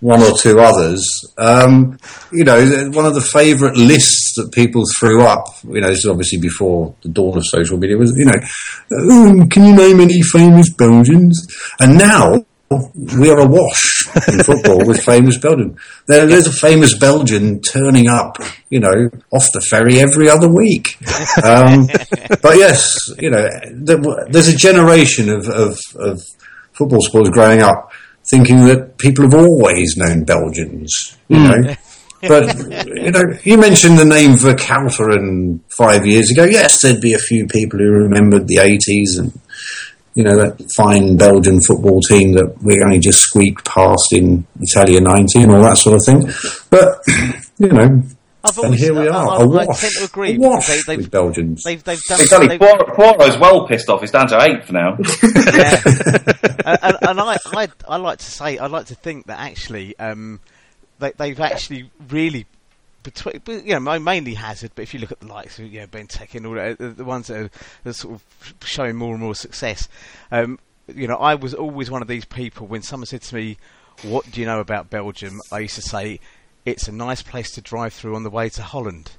one 0.00 0.22
or 0.22 0.36
two 0.36 0.58
others. 0.58 1.04
Um, 1.38 1.98
you 2.32 2.44
know, 2.44 2.58
one 2.90 3.06
of 3.06 3.14
the 3.14 3.20
favourite 3.20 3.76
lists 3.76 4.34
that 4.36 4.52
people 4.52 4.82
threw 4.98 5.22
up, 5.22 5.44
you 5.64 5.80
know, 5.80 5.88
this 5.88 6.00
is 6.00 6.06
obviously 6.06 6.38
before 6.38 6.94
the 7.02 7.10
dawn 7.10 7.36
of 7.36 7.44
social 7.46 7.78
media, 7.78 7.96
was, 7.96 8.12
you 8.16 8.24
know, 8.24 8.40
"Oh, 8.92 9.46
can 9.50 9.64
you 9.64 9.76
name 9.76 10.00
any 10.00 10.22
famous 10.22 10.72
Belgians? 10.72 11.46
And 11.78 11.98
now 11.98 12.44
we 12.94 13.28
are 13.28 13.40
awash 13.40 14.06
in 14.28 14.44
football 14.44 14.86
with 14.86 15.02
famous 15.02 15.38
Belgians. 15.38 15.76
There, 16.06 16.26
there's 16.26 16.46
a 16.46 16.52
famous 16.52 16.96
Belgian 16.96 17.60
turning 17.60 18.08
up, 18.08 18.38
you 18.68 18.78
know, 18.78 19.10
off 19.32 19.50
the 19.52 19.60
ferry 19.60 19.98
every 19.98 20.30
other 20.30 20.48
week. 20.48 20.96
Um, 21.44 21.88
but 22.42 22.56
yes, 22.56 22.96
you 23.18 23.30
know, 23.30 23.48
there, 23.72 23.98
there's 24.28 24.46
a 24.46 24.56
generation 24.56 25.30
of, 25.30 25.48
of, 25.48 25.78
of 25.96 26.22
football 26.72 27.00
supporters 27.00 27.30
growing 27.30 27.60
up 27.60 27.90
thinking 28.30 28.64
that 28.66 28.98
people 28.98 29.24
have 29.24 29.34
always 29.34 29.96
known 29.96 30.22
Belgians, 30.24 31.16
you 31.28 31.38
know. 31.38 31.74
But 32.22 32.86
you 32.86 33.10
know, 33.10 33.22
you 33.42 33.56
mentioned 33.56 33.98
the 33.98 34.04
name 34.04 34.32
Vercauteren 34.32 35.60
five 35.76 36.06
years 36.06 36.30
ago. 36.30 36.44
Yes, 36.44 36.82
there'd 36.82 37.00
be 37.00 37.14
a 37.14 37.18
few 37.18 37.46
people 37.46 37.78
who 37.78 37.90
remembered 37.90 38.46
the 38.46 38.58
eighties 38.58 39.16
and 39.18 39.39
you 40.14 40.24
know 40.24 40.36
that 40.36 40.60
fine 40.76 41.16
Belgian 41.16 41.60
football 41.66 42.00
team 42.08 42.32
that 42.32 42.56
we 42.62 42.76
only 42.84 42.98
just 42.98 43.20
squeaked 43.20 43.64
past 43.64 44.12
in 44.12 44.46
Italia 44.60 45.00
'90 45.00 45.42
and 45.42 45.52
all 45.52 45.62
that 45.62 45.76
sort 45.76 45.96
of 45.96 46.04
thing. 46.04 46.32
But 46.70 46.98
you 47.58 47.68
know, 47.68 48.02
I've 48.42 48.58
and 48.58 48.74
here 48.74 48.94
we 48.94 49.08
I- 49.08 49.12
are, 49.14 49.28
I, 49.28 49.36
a 49.36 49.40
I 49.40 49.44
wash, 49.44 49.80
tend 49.80 49.92
to 49.98 50.04
agree. 50.04 50.36
a 50.36 50.38
wash 50.38 50.66
they, 50.66 50.80
they've, 50.86 50.96
with 50.98 51.10
Belgians. 51.10 51.62
they've, 51.62 51.82
they've 51.84 52.00
done. 52.08 52.20
Exactly. 52.20 52.48
they've- 52.48 52.60
Poirot's 52.94 53.38
well 53.38 53.66
pissed 53.68 53.88
off. 53.88 54.00
He's 54.00 54.10
down 54.10 54.28
to 54.28 54.42
eighth 54.42 54.72
now. 54.72 54.96
yeah. 55.54 55.80
and, 56.64 56.78
and, 56.82 56.96
and 57.02 57.20
I, 57.20 57.36
I, 57.52 57.68
I 57.88 57.96
like 57.98 58.18
to 58.18 58.24
say, 58.30 58.58
I 58.58 58.66
like 58.66 58.86
to 58.86 58.94
think 58.94 59.26
that 59.26 59.38
actually, 59.38 59.98
um, 59.98 60.40
they've 60.98 61.38
actually 61.40 61.90
really. 62.08 62.46
Between, 63.02 63.40
but, 63.44 63.64
you 63.64 63.78
know, 63.78 63.98
mainly 63.98 64.34
Hazard, 64.34 64.72
but 64.74 64.82
if 64.82 64.92
you 64.92 65.00
look 65.00 65.10
at 65.10 65.20
the 65.20 65.26
likes 65.26 65.58
of 65.58 65.72
you 65.72 65.80
know, 65.80 65.86
Benteke 65.86 66.34
and 66.34 66.46
all 66.46 66.54
that, 66.54 66.78
the, 66.78 66.88
the 66.88 67.04
ones 67.04 67.28
that 67.28 67.36
are, 67.36 67.50
that 67.84 67.90
are 67.90 67.92
sort 67.94 68.14
of 68.14 68.54
showing 68.62 68.96
more 68.96 69.14
and 69.14 69.22
more 69.22 69.34
success, 69.34 69.88
um, 70.30 70.58
you 70.94 71.06
know, 71.06 71.16
I 71.16 71.34
was 71.34 71.54
always 71.54 71.90
one 71.90 72.02
of 72.02 72.08
these 72.08 72.24
people 72.24 72.66
when 72.66 72.82
someone 72.82 73.06
said 73.06 73.22
to 73.22 73.34
me, 73.34 73.58
"What 74.02 74.30
do 74.30 74.40
you 74.40 74.46
know 74.46 74.60
about 74.60 74.90
Belgium?" 74.90 75.40
I 75.52 75.60
used 75.60 75.76
to 75.76 75.82
say, 75.82 76.20
"It's 76.64 76.88
a 76.88 76.92
nice 76.92 77.22
place 77.22 77.50
to 77.52 77.60
drive 77.60 77.94
through 77.94 78.16
on 78.16 78.22
the 78.22 78.30
way 78.30 78.48
to 78.50 78.62
Holland." 78.62 79.12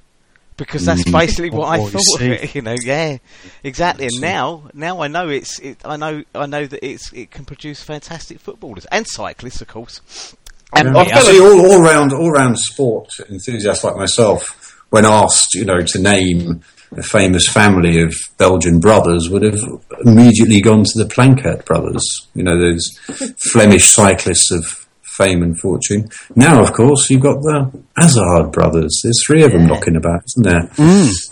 Because 0.58 0.84
that's 0.84 1.10
basically 1.10 1.50
what 1.50 1.68
I 1.68 1.78
thought 1.88 2.20
of 2.20 2.22
it, 2.22 2.54
you 2.54 2.62
know. 2.62 2.76
Yeah, 2.82 3.18
exactly. 3.64 4.06
And 4.06 4.20
now, 4.20 4.70
now 4.74 5.00
I 5.00 5.08
know 5.08 5.28
it's. 5.28 5.58
It, 5.58 5.78
I 5.84 5.96
know. 5.96 6.24
I 6.34 6.46
know 6.46 6.66
that 6.66 6.86
it's. 6.86 7.12
It 7.12 7.30
can 7.30 7.44
produce 7.44 7.82
fantastic 7.82 8.38
footballers 8.38 8.84
and 8.86 9.06
cyclists, 9.08 9.60
of 9.60 9.68
course. 9.68 10.36
And 10.74 10.94
Yeah. 10.94 11.02
I 11.02 11.20
see 11.22 11.40
all, 11.40 11.72
all 11.72 11.80
round 11.82 12.12
all 12.12 12.30
round 12.30 12.58
sport 12.58 13.10
enthusiasts 13.30 13.84
like 13.84 13.96
myself, 13.96 14.74
when 14.90 15.04
asked, 15.04 15.54
you 15.54 15.64
know, 15.64 15.80
to 15.80 15.98
name 15.98 16.62
a 16.96 17.02
famous 17.02 17.48
family 17.48 18.02
of 18.02 18.14
Belgian 18.38 18.78
brothers, 18.80 19.30
would 19.30 19.42
have 19.42 19.58
immediately 20.04 20.60
gone 20.60 20.84
to 20.84 20.98
the 20.98 21.08
Planckaert 21.08 21.64
brothers. 21.64 22.04
You 22.34 22.42
know, 22.44 22.58
those 22.58 22.90
Flemish 23.52 23.92
cyclists 23.92 24.50
of 24.50 24.64
fame 25.02 25.42
and 25.42 25.58
fortune. 25.58 26.08
Now, 26.36 26.62
of 26.62 26.72
course, 26.72 27.10
you've 27.10 27.20
got 27.22 27.40
the 27.42 27.70
Hazard 27.96 28.50
brothers. 28.50 28.98
There's 29.02 29.22
three 29.26 29.42
of 29.42 29.52
them 29.52 29.66
knocking 29.66 29.96
about, 29.96 30.22
isn't 30.28 30.42
there? 30.42 30.70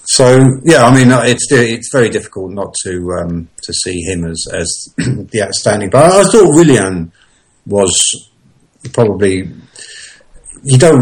So, 0.04 0.60
yeah, 0.64 0.84
I 0.84 0.94
mean, 0.94 1.10
uh, 1.10 1.22
it's 1.24 1.46
it's 1.50 1.90
very 1.90 2.10
difficult 2.10 2.52
not 2.52 2.74
to 2.84 3.10
um, 3.20 3.48
to 3.62 3.72
see 3.72 4.00
him 4.02 4.24
as 4.24 4.46
as 4.52 4.68
the 4.96 5.42
outstanding. 5.42 5.88
But 5.90 6.04
I 6.12 6.24
thought 6.30 6.54
Willian 6.54 7.12
was 7.66 8.29
probably 8.92 9.48
you 10.62 10.78
don't 10.78 11.00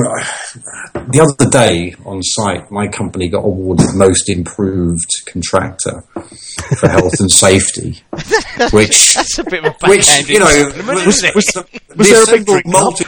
the 1.11 1.21
other 1.21 1.51
day 1.51 1.95
on 2.05 2.23
site 2.23 2.71
my 2.71 2.87
company 2.87 3.29
got 3.29 3.45
awarded 3.45 3.87
most 3.95 4.29
improved 4.29 5.09
contractor 5.27 6.03
for 6.77 6.89
health 6.89 7.19
and 7.19 7.31
safety 7.31 8.01
which 8.73 9.15
that's 9.15 9.39
a 9.39 9.45
bit 9.45 9.65
of 9.65 9.75
a 9.83 9.89
which 9.89 10.29
you 10.29 10.39
know 10.39 10.45
was, 11.05 11.23
was, 11.35 11.47
the, 11.47 11.81
was 11.97 12.09
the 12.09 12.15
there 12.15 12.23
a 12.23 12.27
big 12.39 12.47
drink 12.47 12.67
multi- 12.67 13.05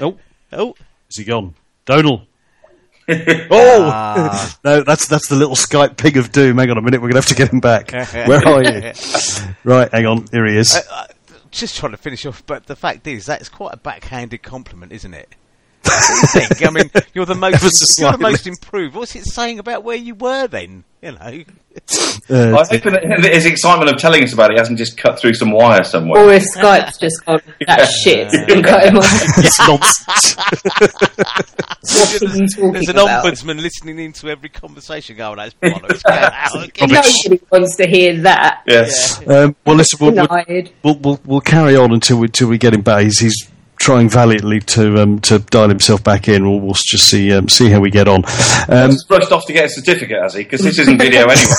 Oh, 0.00 0.16
oh, 0.52 0.74
is 1.10 1.16
he 1.18 1.24
gone? 1.24 1.54
Donal. 1.84 2.22
oh 3.08 3.88
Ah. 3.92 4.56
no, 4.64 4.82
that's 4.82 5.06
that's 5.06 5.28
the 5.28 5.36
little 5.36 5.54
Skype 5.54 5.96
pig 5.96 6.16
of 6.16 6.32
doom. 6.32 6.58
Hang 6.58 6.70
on 6.70 6.78
a 6.78 6.82
minute, 6.82 7.00
we're 7.00 7.10
going 7.10 7.20
to 7.22 7.26
have 7.26 7.26
to 7.26 7.34
get 7.34 7.52
him 7.52 7.60
back. 7.60 7.92
Where 7.92 8.46
are 8.46 8.62
you? 8.64 8.92
right, 9.64 9.90
hang 9.92 10.06
on. 10.06 10.26
Here 10.32 10.46
he 10.46 10.56
is. 10.56 10.74
uh, 10.74 11.06
just 11.52 11.76
trying 11.76 11.92
to 11.92 11.98
finish 11.98 12.26
off. 12.26 12.44
But 12.46 12.66
the 12.66 12.76
fact 12.76 13.06
is, 13.06 13.26
that's 13.26 13.48
quite 13.48 13.72
a 13.72 13.76
backhanded 13.76 14.42
compliment, 14.42 14.92
isn't 14.92 15.14
it? 15.14 15.36
What 15.84 16.30
do 16.32 16.40
you 16.40 16.46
think? 16.48 16.66
I 16.66 16.70
mean, 16.70 16.90
you're 17.14 17.26
the 17.26 17.34
most 17.34 17.98
you're 18.00 18.12
the 18.12 18.18
most 18.18 18.46
improved. 18.46 18.94
What's 18.94 19.14
it 19.14 19.24
saying 19.26 19.58
about 19.58 19.84
where 19.84 19.96
you 19.96 20.14
were 20.14 20.46
then? 20.46 20.84
You 21.04 21.10
know, 21.12 21.18
Uh, 22.30 22.58
I 22.58 22.76
hope 22.76 22.82
that 22.84 23.30
his 23.32 23.44
excitement 23.46 23.90
of 23.90 23.96
telling 23.96 24.22
us 24.22 24.32
about 24.32 24.52
it 24.52 24.58
hasn't 24.58 24.78
just 24.78 24.96
cut 24.96 25.18
through 25.18 25.34
some 25.34 25.50
wire 25.50 25.82
somewhere. 25.82 26.22
Or 26.22 26.32
if 26.32 26.44
Skype's 26.54 26.96
just 26.98 27.24
gone, 27.24 27.40
that 27.66 27.86
shit, 27.86 28.32
and 28.32 28.62
cut 28.64 28.84
him 28.84 28.98
off. 28.98 29.22
it's 29.38 29.58
nonsense. 29.58 30.36
What 31.82 32.22
are 32.22 32.36
you 32.38 32.46
talking 32.48 32.72
there's 32.72 32.88
an 32.88 32.98
about? 32.98 33.24
ombudsman 33.24 33.60
listening 33.60 33.98
into 33.98 34.28
every 34.28 34.48
conversation. 34.48 35.16
Going, 35.16 35.38
that's 35.38 35.54
bollocks. 35.62 36.02
Get 36.04 36.32
out. 36.32 36.72
Get 36.72 36.90
Nobody 36.90 37.40
wants 37.50 37.76
to 37.76 37.86
hear 37.86 38.20
that. 38.22 38.62
Yes. 38.66 39.18
um, 39.26 39.56
well, 39.66 39.76
listen, 39.76 39.98
we'll, 40.00 40.12
we'll, 40.14 40.26
Denied. 40.26 40.72
we'll, 40.84 40.94
we'll, 40.98 41.20
we'll 41.24 41.40
carry 41.40 41.74
on 41.76 41.92
until 41.92 42.18
we, 42.18 42.26
until 42.26 42.48
we 42.48 42.58
get 42.58 42.74
him 42.74 42.82
back. 42.82 43.02
He's, 43.04 43.18
he's 43.18 43.48
trying 43.82 44.08
valiantly 44.08 44.60
to 44.60 45.02
um, 45.02 45.18
to 45.20 45.40
dial 45.40 45.68
himself 45.68 46.02
back 46.04 46.28
in. 46.28 46.48
We'll, 46.48 46.60
we'll 46.60 46.74
just 46.74 47.08
see 47.08 47.32
um, 47.32 47.48
see 47.48 47.68
how 47.68 47.80
we 47.80 47.90
get 47.90 48.08
on. 48.08 48.24
Um, 48.68 48.90
He's 48.90 49.04
rushed 49.10 49.32
off 49.32 49.44
to 49.46 49.52
get 49.52 49.66
a 49.66 49.68
certificate, 49.68 50.22
has 50.22 50.34
he? 50.34 50.44
Because 50.44 50.62
this 50.62 50.78
isn't 50.78 50.98
video 50.98 51.26
anyway. 51.26 51.52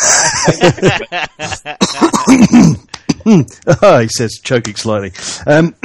he 4.01 4.07
says, 4.07 4.39
choking 4.41 4.75
slightly. 4.75 5.11
Um, 5.45 5.75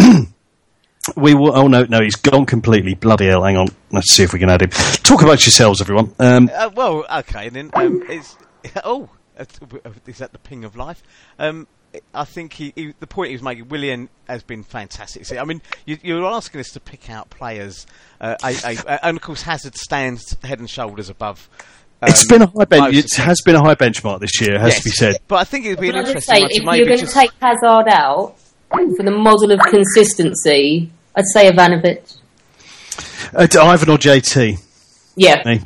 we 1.16 1.34
will. 1.34 1.56
Oh 1.56 1.66
no, 1.66 1.84
no, 1.84 2.00
he's 2.00 2.16
gone 2.16 2.46
completely. 2.46 2.94
Bloody 2.94 3.26
hell! 3.26 3.42
Hang 3.42 3.56
on. 3.56 3.68
Let's 3.90 4.12
see 4.12 4.22
if 4.22 4.32
we 4.32 4.38
can 4.38 4.48
add 4.48 4.62
him. 4.62 4.70
Talk 4.70 5.22
about 5.22 5.44
yourselves, 5.44 5.80
everyone. 5.80 6.14
Um, 6.18 6.50
Uh, 6.54 6.70
well, 6.74 7.04
okay, 7.18 7.48
then 7.48 7.70
um, 7.74 8.02
it's 8.08 8.36
oh, 8.84 9.08
uh, 9.38 9.44
is 10.06 10.18
that 10.18 10.32
the 10.32 10.38
ping 10.38 10.64
of 10.64 10.76
life? 10.76 11.02
Um, 11.38 11.66
I 12.14 12.24
think 12.24 12.52
he, 12.52 12.72
he, 12.76 12.94
the 13.00 13.06
point 13.06 13.28
he 13.30 13.34
was 13.34 13.42
making, 13.42 13.68
Willian 13.68 14.08
has 14.28 14.42
been 14.42 14.62
fantastic. 14.62 15.24
See, 15.24 15.38
I 15.38 15.44
mean, 15.44 15.62
you, 15.86 15.96
you're 16.02 16.24
asking 16.26 16.60
us 16.60 16.68
to 16.70 16.80
pick 16.80 17.08
out 17.08 17.30
players, 17.30 17.86
uh, 18.20 18.36
a, 18.42 18.54
a, 18.86 19.06
and 19.06 19.16
of 19.16 19.22
course 19.22 19.42
Hazard 19.42 19.74
stands 19.74 20.36
head 20.44 20.58
and 20.58 20.68
shoulders 20.68 21.08
above. 21.08 21.48
Um, 22.02 22.10
it's 22.10 22.26
been 22.28 22.42
a 22.42 22.46
high 22.46 22.64
bench. 22.66 22.94
It 22.94 23.06
has 23.16 23.40
been 23.44 23.54
a 23.56 23.60
high 23.60 23.74
benchmark 23.74 24.20
this 24.20 24.40
year, 24.40 24.58
has 24.58 24.74
Yes. 24.74 24.82
to 24.82 24.84
be 24.84 24.90
said. 24.90 25.16
But 25.28 25.36
I 25.36 25.44
think 25.44 25.66
it'd 25.66 25.80
be 25.80 25.88
an 25.88 25.94
But 25.94 26.04
I 26.04 26.08
interesting 26.08 26.34
say, 26.36 26.42
if 26.50 26.64
maybe 26.64 26.76
you're 26.78 26.86
going 26.86 26.98
to 27.00 27.06
take 27.06 27.30
Hazard 27.40 27.88
out 27.88 28.34
for 28.70 29.02
the 29.02 29.10
model 29.10 29.50
of 29.50 29.60
consistency, 29.60 30.90
I'd 31.16 31.24
say 31.26 31.50
Ivanovic. 31.50 32.16
Uh, 33.34 33.46
to 33.46 33.60
Ivan 33.60 33.88
or 33.90 33.98
JT? 33.98 34.58
Yeah, 35.16 35.42
Hey. 35.42 35.62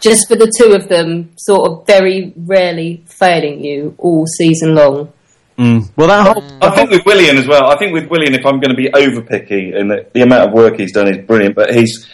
just 0.00 0.28
for 0.28 0.36
the 0.36 0.50
two 0.58 0.72
of 0.72 0.88
them, 0.88 1.32
sort 1.36 1.70
of 1.70 1.86
very 1.86 2.32
rarely 2.36 3.02
failing 3.06 3.62
you 3.62 3.94
all 3.98 4.26
season 4.26 4.74
long. 4.74 5.12
Mm. 5.58 5.90
Well, 5.96 6.08
that 6.08 6.26
whole 6.26 6.44
I 6.62 6.70
think 6.74 6.90
with 6.90 7.06
Willian 7.06 7.38
as 7.38 7.46
well. 7.48 7.70
I 7.70 7.76
think 7.78 7.92
with 7.94 8.06
Willian, 8.10 8.34
if 8.34 8.44
I'm 8.44 8.60
going 8.60 8.70
to 8.70 8.76
be 8.76 8.92
over 8.92 9.22
picky, 9.22 9.72
and 9.72 9.90
the, 9.90 10.06
the 10.12 10.20
amount 10.22 10.48
of 10.48 10.52
work 10.52 10.76
he's 10.78 10.92
done 10.92 11.08
is 11.08 11.18
brilliant, 11.26 11.54
but 11.54 11.72
his 11.74 12.06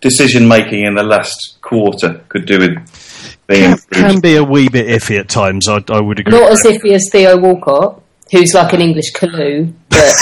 decision 0.00 0.46
making 0.46 0.84
in 0.84 0.94
the 0.94 1.02
last 1.02 1.58
quarter 1.60 2.22
could 2.28 2.46
do 2.46 2.58
with 2.60 3.36
being 3.46 3.76
can, 3.76 4.12
can 4.12 4.20
be 4.20 4.36
a 4.36 4.44
wee 4.44 4.68
bit 4.68 4.86
iffy 4.86 5.18
at 5.18 5.28
times. 5.28 5.68
I, 5.68 5.82
I 5.88 6.00
would 6.00 6.20
agree. 6.20 6.38
Not 6.38 6.52
as 6.52 6.62
iffy 6.62 6.92
as 6.92 7.08
Theo 7.10 7.36
Walcott, 7.36 8.00
who's 8.30 8.54
like 8.54 8.72
an 8.72 8.80
English 8.80 9.12
Kalou, 9.12 9.72
but 9.88 10.14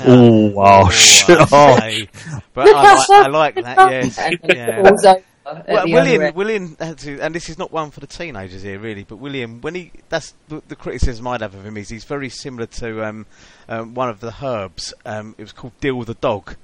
oh, 0.06 0.50
wow. 0.50 0.88
Oh, 1.28 1.46
Oh. 1.52 1.74
I 1.74 1.90
say. 1.90 2.08
But 2.54 2.68
I, 2.68 2.82
like, 2.82 3.10
I 3.10 3.26
like 3.28 3.54
that. 3.56 3.90
Yes. 3.90 4.18
and 4.18 4.38
then 4.42 4.56
Yeah. 4.56 4.80
it 4.80 4.86
falls 4.86 5.04
over 5.04 5.16
at 5.16 5.24
Well, 5.68 5.86
Willian, 5.86 6.22
end. 6.22 6.36
Willian 6.36 6.76
to, 6.76 7.20
and 7.20 7.34
this 7.34 7.48
is 7.48 7.58
not 7.58 7.72
one 7.72 7.90
for 7.90 8.00
the 8.00 8.06
teenagers 8.06 8.62
here, 8.62 8.78
really. 8.78 9.04
But 9.04 9.16
Willian, 9.16 9.60
when 9.60 9.74
he, 9.74 9.92
that's 10.08 10.34
the, 10.48 10.62
the 10.68 10.76
criticism 10.76 11.26
I'd 11.26 11.40
have 11.40 11.54
of 11.54 11.64
him 11.64 11.76
is 11.76 11.88
he's 11.88 12.04
very 12.04 12.28
similar 12.28 12.66
to 12.66 13.04
um, 13.04 13.26
um, 13.68 13.94
one 13.94 14.08
of 14.08 14.20
the 14.20 14.34
Herbs. 14.42 14.94
Um, 15.04 15.34
it 15.38 15.42
was 15.42 15.52
called 15.52 15.78
Deal 15.80 15.94
with 15.94 16.08
the 16.08 16.14
dog, 16.14 16.56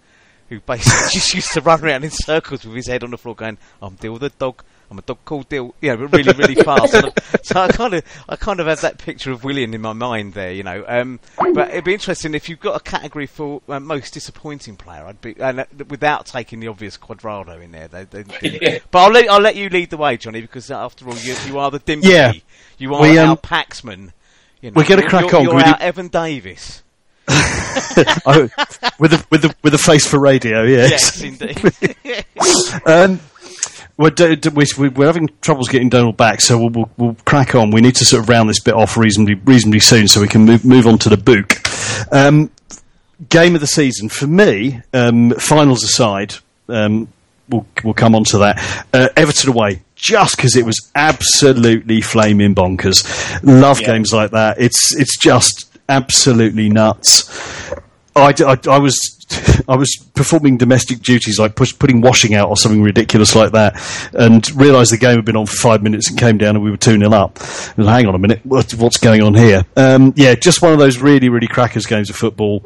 who 0.48 0.60
basically 0.60 1.08
just 1.12 1.34
used 1.34 1.52
to 1.52 1.60
run 1.60 1.84
around 1.84 2.04
in 2.04 2.10
circles 2.10 2.64
with 2.64 2.74
his 2.76 2.86
head 2.88 3.02
on 3.04 3.10
the 3.10 3.18
floor, 3.18 3.34
going, 3.34 3.58
"I'm 3.82 3.94
Dill 3.96 4.18
the 4.18 4.30
dog." 4.30 4.62
I'm 4.88 5.00
a 5.00 5.02
dog 5.02 5.18
called 5.24 5.48
Dill, 5.48 5.74
yeah, 5.80 5.96
but 5.96 6.12
really, 6.16 6.32
really 6.34 6.54
fast. 6.62 6.94
And 6.94 7.06
I- 7.06 7.38
so 7.42 7.60
I 7.60 7.66
kind 7.66 7.94
of, 7.94 8.04
I 8.28 8.36
kind 8.36 8.60
of 8.60 8.68
have 8.68 8.82
that 8.82 8.98
picture 8.98 9.32
of 9.32 9.42
Willian 9.42 9.74
in 9.74 9.80
my 9.80 9.92
mind 9.92 10.34
there, 10.34 10.52
you 10.52 10.62
know. 10.62 10.84
Um, 10.86 11.18
but 11.36 11.70
it'd 11.70 11.82
be 11.82 11.92
interesting 11.92 12.34
if 12.36 12.48
you've 12.48 12.60
got 12.60 12.76
a 12.76 12.80
category 12.84 13.26
for 13.26 13.62
uh, 13.68 13.80
most 13.80 14.14
disappointing 14.14 14.76
player. 14.76 15.04
I'd 15.04 15.20
be, 15.20 15.34
and 15.40 15.58
uh, 15.58 15.64
without 15.88 16.26
taking 16.26 16.60
the 16.60 16.68
obvious 16.68 16.96
Cuadrado 16.96 17.60
in 17.60 17.72
there. 17.72 17.88
They, 17.88 18.04
they, 18.04 18.24
Yeah. 18.62 18.78
But 18.92 18.98
I'll 19.00 19.10
let, 19.10 19.28
I'll 19.28 19.40
let 19.40 19.56
you 19.56 19.68
lead 19.70 19.90
the 19.90 19.96
way, 19.96 20.16
Johnny, 20.18 20.40
because 20.40 20.70
uh, 20.70 20.78
after 20.78 21.04
all, 21.08 21.16
you, 21.16 21.34
you 21.48 21.58
are 21.58 21.72
the 21.72 21.80
Dimpy. 21.80 22.04
Yeah. 22.04 22.32
You 22.78 22.94
are 22.94 23.02
We, 23.02 23.18
um, 23.18 23.30
our 23.30 23.36
Paxman. 23.36 24.12
You 24.60 24.70
know, 24.70 24.74
we're 24.76 24.84
gonna 24.86 25.08
crack 25.08 25.32
you're, 25.32 25.36
on, 25.36 25.42
You're 25.42 25.52
can 25.54 25.64
we 25.64 25.72
our 25.72 25.80
Evan 25.80 26.06
Davis. 26.06 26.84
Oh, 27.28 28.48
with 28.98 29.10
the 29.12 29.26
with 29.30 29.42
the 29.42 29.54
with 29.62 29.72
the 29.72 29.78
face 29.78 30.06
for 30.06 30.18
radio, 30.18 30.62
yes. 30.64 31.22
Yes, 31.22 31.22
indeed. 31.22 32.24
Um, 32.86 33.20
we're, 33.96 34.10
do, 34.10 34.36
do- 34.36 34.50
we- 34.50 34.88
we're 34.90 35.06
having 35.06 35.30
troubles 35.40 35.68
getting 35.68 35.88
Donald 35.88 36.16
back, 36.16 36.40
so 36.42 36.58
we'll, 36.58 36.68
we'll, 36.68 36.90
we'll 36.98 37.16
crack 37.24 37.54
on. 37.54 37.70
We 37.70 37.80
need 37.80 37.96
to 37.96 38.04
sort 38.04 38.22
of 38.22 38.28
round 38.28 38.48
this 38.50 38.60
bit 38.60 38.74
off 38.74 38.96
reasonably 38.96 39.34
reasonably 39.34 39.80
soon, 39.80 40.06
so 40.06 40.20
we 40.20 40.28
can 40.28 40.44
move 40.44 40.64
move 40.64 40.86
on 40.86 40.98
to 40.98 41.08
the 41.08 41.16
book. 41.16 41.54
Um, 42.12 42.50
game 43.30 43.54
of 43.54 43.60
the 43.62 43.66
season 43.66 44.08
for 44.10 44.26
me. 44.26 44.82
Um, 44.92 45.30
finals 45.32 45.82
aside, 45.82 46.34
um, 46.68 47.08
we'll 47.48 47.66
we'll 47.82 47.94
come 47.94 48.14
on 48.14 48.24
to 48.24 48.38
that. 48.38 48.86
Uh, 48.92 49.08
Everton 49.16 49.50
away, 49.50 49.80
just 49.94 50.36
because 50.36 50.56
it 50.56 50.66
was 50.66 50.90
absolutely 50.94 52.02
flaming 52.02 52.54
bonkers. 52.54 53.02
Love 53.42 53.80
Yeah. 53.80 53.86
games 53.88 54.12
like 54.12 54.32
that. 54.32 54.60
It's 54.60 54.94
it's 54.94 55.18
just 55.18 55.65
absolutely 55.88 56.68
nuts. 56.68 57.30
I, 58.14 58.32
I- 58.40 58.70
I 58.70 58.78
was 58.78 59.12
I 59.68 59.74
was 59.74 59.96
performing 60.14 60.56
domestic 60.56 61.00
duties 61.00 61.38
like 61.38 61.56
push, 61.56 61.76
putting 61.76 62.00
washing 62.00 62.34
out 62.34 62.48
or 62.48 62.56
something 62.56 62.80
ridiculous 62.82 63.34
like 63.34 63.52
that, 63.52 63.74
and 64.12 64.48
realised 64.54 64.92
the 64.92 64.98
game 64.98 65.16
had 65.16 65.24
been 65.24 65.34
on 65.36 65.46
for 65.46 65.56
five 65.56 65.82
minutes 65.82 66.08
and 66.08 66.18
came 66.18 66.38
down 66.38 66.54
and 66.54 66.64
we 66.64 66.70
were 66.70 66.76
two 66.76 66.96
0 66.96 67.10
up. 67.12 67.38
Was, 67.40 67.86
Hang 67.88 68.06
on 68.06 68.14
a 68.14 68.18
minute, 68.18 68.40
what, 68.44 68.72
what's 68.74 68.98
going 68.98 69.22
on 69.22 69.34
here? 69.34 69.66
Um, 69.76 70.12
yeah, 70.16 70.36
just 70.36 70.62
one 70.62 70.72
of 70.72 70.78
those 70.78 70.98
really 70.98 71.28
really 71.28 71.48
crackers 71.48 71.86
games 71.86 72.08
of 72.08 72.14
football. 72.16 72.64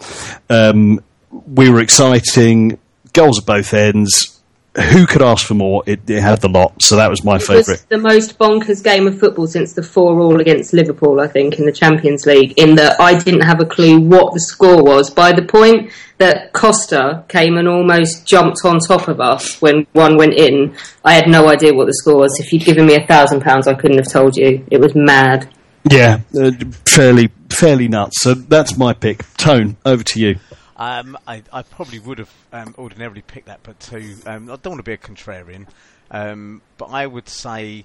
Um, 0.50 1.00
we 1.30 1.70
were 1.70 1.80
exciting, 1.80 2.78
goals 3.14 3.38
at 3.38 3.46
both 3.46 3.72
ends. 3.72 4.29
Who 4.76 5.06
could 5.06 5.22
ask 5.22 5.46
for 5.46 5.54
more? 5.54 5.82
It, 5.84 6.08
it 6.08 6.20
had 6.20 6.40
the 6.40 6.48
lot, 6.48 6.80
so 6.80 6.96
that 6.96 7.10
was 7.10 7.24
my 7.24 7.38
favourite. 7.38 7.84
the 7.88 7.98
most 7.98 8.38
bonkers 8.38 8.84
game 8.84 9.08
of 9.08 9.18
football 9.18 9.48
since 9.48 9.72
the 9.72 9.82
four 9.82 10.20
all 10.20 10.40
against 10.40 10.72
Liverpool, 10.72 11.20
I 11.20 11.26
think, 11.26 11.58
in 11.58 11.66
the 11.66 11.72
Champions 11.72 12.24
League. 12.24 12.54
In 12.56 12.76
that 12.76 13.00
I 13.00 13.18
didn't 13.18 13.40
have 13.40 13.60
a 13.60 13.66
clue 13.66 13.98
what 13.98 14.32
the 14.32 14.40
score 14.40 14.82
was 14.82 15.10
by 15.10 15.32
the 15.32 15.42
point 15.42 15.90
that 16.18 16.52
Costa 16.52 17.24
came 17.28 17.56
and 17.56 17.66
almost 17.66 18.28
jumped 18.28 18.58
on 18.64 18.78
top 18.78 19.08
of 19.08 19.20
us 19.20 19.60
when 19.60 19.86
one 19.92 20.16
went 20.16 20.34
in. 20.34 20.76
I 21.04 21.14
had 21.14 21.26
no 21.26 21.48
idea 21.48 21.74
what 21.74 21.86
the 21.86 21.94
score 21.94 22.18
was. 22.18 22.38
If 22.38 22.52
you'd 22.52 22.64
given 22.64 22.86
me 22.86 22.94
a 22.94 23.06
thousand 23.06 23.40
pounds, 23.40 23.66
I 23.66 23.74
couldn't 23.74 23.98
have 23.98 24.12
told 24.12 24.36
you. 24.36 24.64
It 24.70 24.80
was 24.80 24.94
mad. 24.94 25.52
Yeah, 25.90 26.20
uh, 26.38 26.52
fairly 26.86 27.30
fairly 27.48 27.88
nuts. 27.88 28.22
So 28.22 28.34
that's 28.34 28.76
my 28.76 28.92
pick. 28.92 29.24
Tone, 29.36 29.76
over 29.84 30.04
to 30.04 30.20
you. 30.20 30.38
Um, 30.80 31.18
I, 31.26 31.42
I 31.52 31.60
probably 31.60 31.98
would 31.98 32.18
have 32.18 32.32
um, 32.54 32.74
ordinarily 32.78 33.20
picked 33.20 33.48
that, 33.48 33.60
but 33.62 33.78
two. 33.78 34.16
Um, 34.24 34.50
I 34.50 34.56
don't 34.56 34.72
want 34.72 34.78
to 34.78 34.82
be 34.82 34.94
a 34.94 34.96
contrarian, 34.96 35.66
um, 36.10 36.62
but 36.78 36.86
I 36.86 37.06
would 37.06 37.28
say 37.28 37.84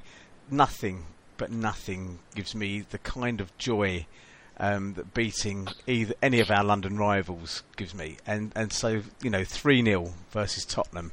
nothing, 0.50 1.04
but 1.36 1.52
nothing 1.52 2.20
gives 2.36 2.56
me 2.56 2.86
the 2.90 2.98
kind 3.00 3.42
of 3.42 3.56
joy 3.58 4.06
um, 4.58 4.94
that 4.94 5.14
beating 5.14 5.68
either 5.86 6.14
any 6.22 6.40
of 6.40 6.50
our 6.50 6.64
London 6.64 6.98
rivals 6.98 7.64
gives 7.76 7.94
me. 7.94 8.16
And 8.26 8.54
and 8.56 8.72
so 8.72 9.02
you 9.22 9.30
know, 9.30 9.44
three 9.44 9.84
0 9.84 10.14
versus 10.32 10.64
Tottenham. 10.64 11.12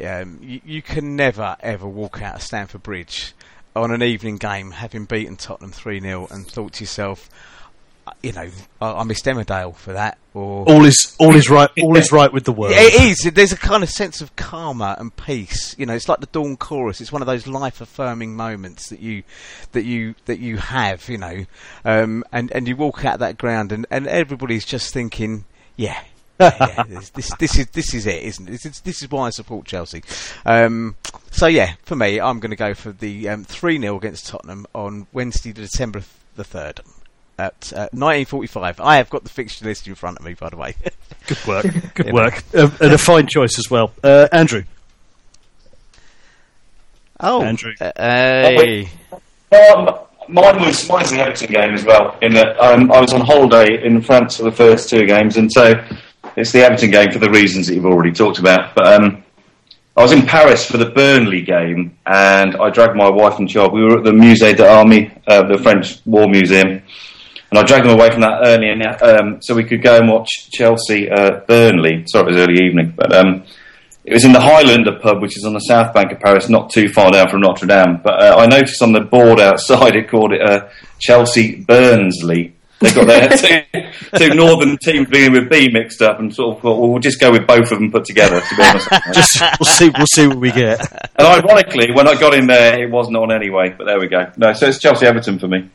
Um, 0.00 0.38
you, 0.40 0.60
you 0.64 0.82
can 0.82 1.16
never 1.16 1.56
ever 1.58 1.88
walk 1.88 2.22
out 2.22 2.36
of 2.36 2.42
Stamford 2.42 2.84
Bridge 2.84 3.34
on 3.74 3.90
an 3.90 4.04
evening 4.04 4.36
game 4.36 4.70
having 4.70 5.04
beaten 5.04 5.34
Tottenham 5.34 5.72
three 5.72 5.98
0 5.98 6.28
and 6.30 6.46
thought 6.46 6.74
to 6.74 6.84
yourself. 6.84 7.28
"Uh, 8.08 8.14
You 8.22 8.32
know, 8.32 8.50
I, 8.80 8.92
I 8.92 9.04
missed 9.04 9.24
Emmerdale 9.24 9.74
for 9.74 9.92
that, 9.92 10.18
or 10.34 10.64
All 10.64 10.84
is 10.84 11.16
all 11.18 11.34
is 11.34 11.48
right. 11.50 11.70
All 11.82 11.96
is 11.96 12.12
right 12.12 12.32
with 12.32 12.44
the 12.44 12.52
world. 12.52 12.72
it 12.76 12.94
is. 12.94 13.30
There's 13.32 13.52
a 13.52 13.56
kind 13.56 13.82
of 13.82 13.88
sense 13.90 14.20
of 14.20 14.34
karma 14.36 14.96
and 14.98 15.14
peace. 15.16 15.74
You 15.78 15.86
know, 15.86 15.94
it's 15.94 16.08
like 16.08 16.20
the 16.20 16.26
dawn 16.26 16.56
chorus. 16.56 17.00
It's 17.00 17.12
one 17.12 17.22
of 17.22 17.26
those 17.26 17.46
life-affirming 17.46 18.34
moments 18.36 18.88
that 18.90 19.00
you 19.00 19.22
that 19.72 19.84
you 19.84 20.14
that 20.26 20.38
you 20.38 20.56
have. 20.58 21.08
You 21.08 21.18
know, 21.18 21.46
um, 21.84 22.24
and 22.32 22.50
and 22.52 22.68
you 22.68 22.76
walk 22.76 23.04
out 23.04 23.18
that 23.20 23.38
ground, 23.38 23.72
and, 23.72 23.86
and 23.90 24.06
everybody's 24.06 24.64
just 24.64 24.92
thinking, 24.92 25.44
yeah. 25.76 26.00
yeah, 26.40 26.54
yeah, 26.60 26.82
this, 26.88 27.10
this 27.10 27.34
this 27.38 27.58
is 27.58 27.66
this 27.68 27.94
is 27.94 28.06
it, 28.06 28.22
isn't 28.22 28.48
it? 28.48 28.52
This 28.52 28.66
is, 28.66 28.80
this 28.82 29.02
is 29.02 29.10
why 29.10 29.26
I 29.26 29.30
support 29.30 29.66
Chelsea. 29.66 30.02
Um, 30.46 30.96
so 31.30 31.46
yeah, 31.46 31.74
for 31.82 31.96
me, 31.96 32.20
I'm 32.20 32.38
going 32.40 32.50
to 32.50 32.56
go 32.56 32.74
for 32.74 32.92
the 32.92 33.28
um, 33.28 33.44
three 33.44 33.80
0 33.80 33.96
against 33.96 34.28
Tottenham 34.28 34.66
on 34.74 35.08
Wednesday, 35.12 35.52
December 35.52 36.02
the 36.36 36.44
third 36.44 36.80
at 37.38 37.72
uh, 37.72 37.88
1945. 37.92 38.80
I 38.80 38.96
have 38.96 39.10
got 39.10 39.22
the 39.24 39.30
fixture 39.30 39.64
list 39.64 39.86
in 39.86 39.94
front 39.94 40.18
of 40.18 40.24
me, 40.24 40.34
by 40.34 40.50
the 40.50 40.56
way. 40.56 40.74
Good 41.26 41.46
work. 41.46 41.66
Good 41.94 42.12
work. 42.12 42.42
Uh, 42.54 42.70
and 42.80 42.92
a 42.92 42.98
fine 42.98 43.26
choice 43.26 43.58
as 43.58 43.70
well. 43.70 43.92
Uh, 44.02 44.28
Andrew. 44.32 44.64
Oh, 47.20 47.42
Andrew. 47.42 47.72
Uh, 47.80 47.92
hey. 47.96 48.88
Um, 49.52 49.98
mine 50.28 50.60
was 50.60 50.88
mine's 50.88 51.10
the 51.10 51.20
Everton 51.20 51.52
game 51.52 51.74
as 51.74 51.84
well. 51.84 52.16
In 52.22 52.34
that 52.34 52.58
um, 52.60 52.92
I 52.92 53.00
was 53.00 53.12
on 53.12 53.20
holiday 53.22 53.84
in 53.84 54.00
France 54.02 54.36
for 54.36 54.44
the 54.44 54.52
first 54.52 54.88
two 54.88 55.06
games, 55.06 55.36
and 55.36 55.50
so 55.50 55.74
it's 56.36 56.52
the 56.52 56.60
Everton 56.60 56.90
game 56.90 57.10
for 57.10 57.18
the 57.18 57.30
reasons 57.30 57.66
that 57.66 57.74
you've 57.74 57.86
already 57.86 58.12
talked 58.12 58.38
about. 58.38 58.74
But 58.74 58.86
um, 58.94 59.24
I 59.96 60.02
was 60.02 60.12
in 60.12 60.22
Paris 60.22 60.64
for 60.64 60.76
the 60.76 60.90
Burnley 60.90 61.42
game, 61.42 61.98
and 62.06 62.54
I 62.56 62.70
dragged 62.70 62.94
my 62.94 63.10
wife 63.10 63.38
and 63.38 63.48
child. 63.48 63.72
We 63.72 63.82
were 63.82 63.98
at 63.98 64.04
the 64.04 64.12
Musée 64.12 64.56
d'Armée, 64.56 65.10
uh, 65.26 65.42
the 65.48 65.58
French 65.58 65.98
War 66.06 66.28
Museum, 66.28 66.77
and 67.50 67.58
I 67.58 67.62
dragged 67.62 67.86
them 67.86 67.92
away 67.92 68.10
from 68.10 68.20
that 68.20 68.40
early, 68.44 68.68
and, 68.68 68.82
um, 69.02 69.42
so 69.42 69.54
we 69.54 69.64
could 69.64 69.82
go 69.82 69.96
and 69.98 70.08
watch 70.08 70.50
Chelsea 70.50 71.10
uh, 71.10 71.40
Burnley. 71.46 72.04
Sorry, 72.06 72.24
it 72.24 72.34
was 72.34 72.36
early 72.36 72.64
evening, 72.64 72.92
but 72.94 73.12
um, 73.14 73.44
it 74.04 74.12
was 74.14 74.24
in 74.24 74.32
the 74.32 74.40
Highlander 74.40 74.98
pub, 74.98 75.20
which 75.22 75.36
is 75.36 75.44
on 75.44 75.52
the 75.54 75.60
south 75.60 75.92
bank 75.94 76.12
of 76.12 76.20
Paris, 76.20 76.48
not 76.48 76.70
too 76.70 76.88
far 76.88 77.10
down 77.10 77.28
from 77.28 77.40
Notre 77.40 77.66
Dame. 77.66 78.00
But 78.02 78.22
uh, 78.22 78.36
I 78.38 78.46
noticed 78.46 78.82
on 78.82 78.92
the 78.92 79.00
board 79.00 79.40
outside 79.40 79.96
it 79.96 80.08
called 80.08 80.32
it 80.32 80.42
uh, 80.42 80.68
Chelsea 80.98 81.62
Burnsley. 81.64 82.54
They 82.80 82.92
got 82.92 83.06
their 83.06 83.28
two, 83.36 84.18
two 84.18 84.34
northern 84.34 84.78
teams 84.78 85.08
beginning 85.08 85.32
with 85.32 85.50
B 85.50 85.68
mixed 85.70 86.00
up, 86.00 86.20
and 86.20 86.34
sort 86.34 86.56
of 86.56 86.62
thought, 86.62 86.78
well, 86.78 86.90
we'll 86.90 87.00
just 87.00 87.20
go 87.20 87.32
with 87.32 87.46
both 87.46 87.72
of 87.72 87.80
them 87.80 87.90
put 87.90 88.04
together. 88.04 88.40
To 88.40 88.56
be 88.56 88.62
honest, 88.62 88.88
Just 89.12 89.42
we'll 89.58 89.66
see. 89.66 89.90
We'll 89.96 90.06
see 90.06 90.26
what 90.26 90.38
we 90.38 90.52
get. 90.52 90.80
and 91.16 91.26
ironically, 91.26 91.92
when 91.92 92.06
I 92.06 92.18
got 92.18 92.34
in 92.34 92.46
there, 92.46 92.80
it 92.80 92.90
wasn't 92.90 93.16
on 93.16 93.32
anyway. 93.32 93.74
But 93.76 93.86
there 93.86 93.98
we 93.98 94.06
go. 94.06 94.30
No, 94.36 94.52
so 94.52 94.68
it's 94.68 94.78
Chelsea 94.78 95.06
Everton 95.06 95.38
for 95.38 95.48
me. 95.48 95.68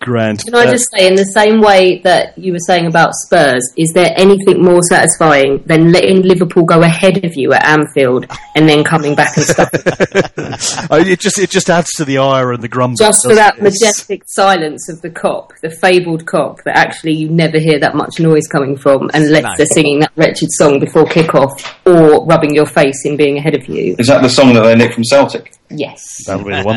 Grand. 0.00 0.42
Can 0.44 0.54
I 0.54 0.64
just 0.66 0.86
say, 0.96 1.06
in 1.06 1.14
the 1.14 1.24
same 1.24 1.60
way 1.60 1.98
that 2.04 2.36
you 2.38 2.52
were 2.52 2.58
saying 2.66 2.86
about 2.86 3.12
Spurs, 3.14 3.62
is 3.76 3.92
there 3.94 4.12
anything 4.16 4.62
more 4.62 4.80
satisfying 4.82 5.62
than 5.66 5.92
letting 5.92 6.22
Liverpool 6.22 6.64
go 6.64 6.82
ahead 6.82 7.22
of 7.24 7.36
you 7.36 7.52
at 7.52 7.64
Anfield 7.66 8.26
and 8.56 8.68
then 8.68 8.82
coming 8.82 9.14
back 9.14 9.36
and 9.36 9.44
stuff 9.46 9.68
oh, 10.90 10.98
it 10.98 11.20
just 11.20 11.38
it 11.38 11.50
just 11.50 11.68
adds 11.68 11.90
to 11.96 12.04
the 12.04 12.18
ire 12.18 12.52
and 12.52 12.62
the 12.62 12.68
grumble. 12.68 12.96
just 12.96 13.26
for 13.26 13.34
that 13.34 13.54
it? 13.58 13.58
It's- 13.58 13.80
majestic 13.80 14.22
silence 14.26 14.88
of 14.88 15.02
the 15.02 15.10
Kop, 15.10 15.50
the 15.62 15.70
fabled 15.70 16.24
Kop, 16.24 16.62
that 16.64 16.76
actually 16.76 17.12
you 17.14 17.28
never 17.28 17.58
hear 17.58 17.78
that 17.78 17.94
much 17.94 18.18
noise 18.18 18.46
coming 18.48 18.76
from 18.76 19.10
unless 19.12 19.42
No. 19.42 19.52
they're 19.56 19.66
singing 19.66 20.00
that 20.00 20.12
wretched 20.16 20.48
song 20.52 20.80
before 20.80 21.04
kick-off 21.06 21.76
or 21.86 22.24
rubbing 22.26 22.54
your 22.54 22.66
face 22.66 23.04
in 23.04 23.16
being 23.16 23.36
ahead 23.36 23.54
of 23.54 23.66
you. 23.68 23.96
Is 23.98 24.06
that 24.06 24.22
the 24.22 24.30
song 24.30 24.54
that 24.54 24.62
they 24.62 24.74
nicked 24.76 24.94
from 24.94 25.04
Celtic? 25.04 25.52
Yes. 25.68 26.24
That'll 26.26 26.44
be 26.44 26.54
the 26.56 26.62
one. 26.64 26.76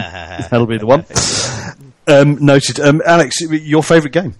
That'll 0.51 0.67
be 0.67 0.77
the 0.77 0.85
one. 0.85 1.05
Um, 2.07 2.37
noted. 2.43 2.79
Um, 2.79 3.01
Alex, 3.05 3.41
your 3.41 3.83
favourite 3.83 4.13
game? 4.13 4.35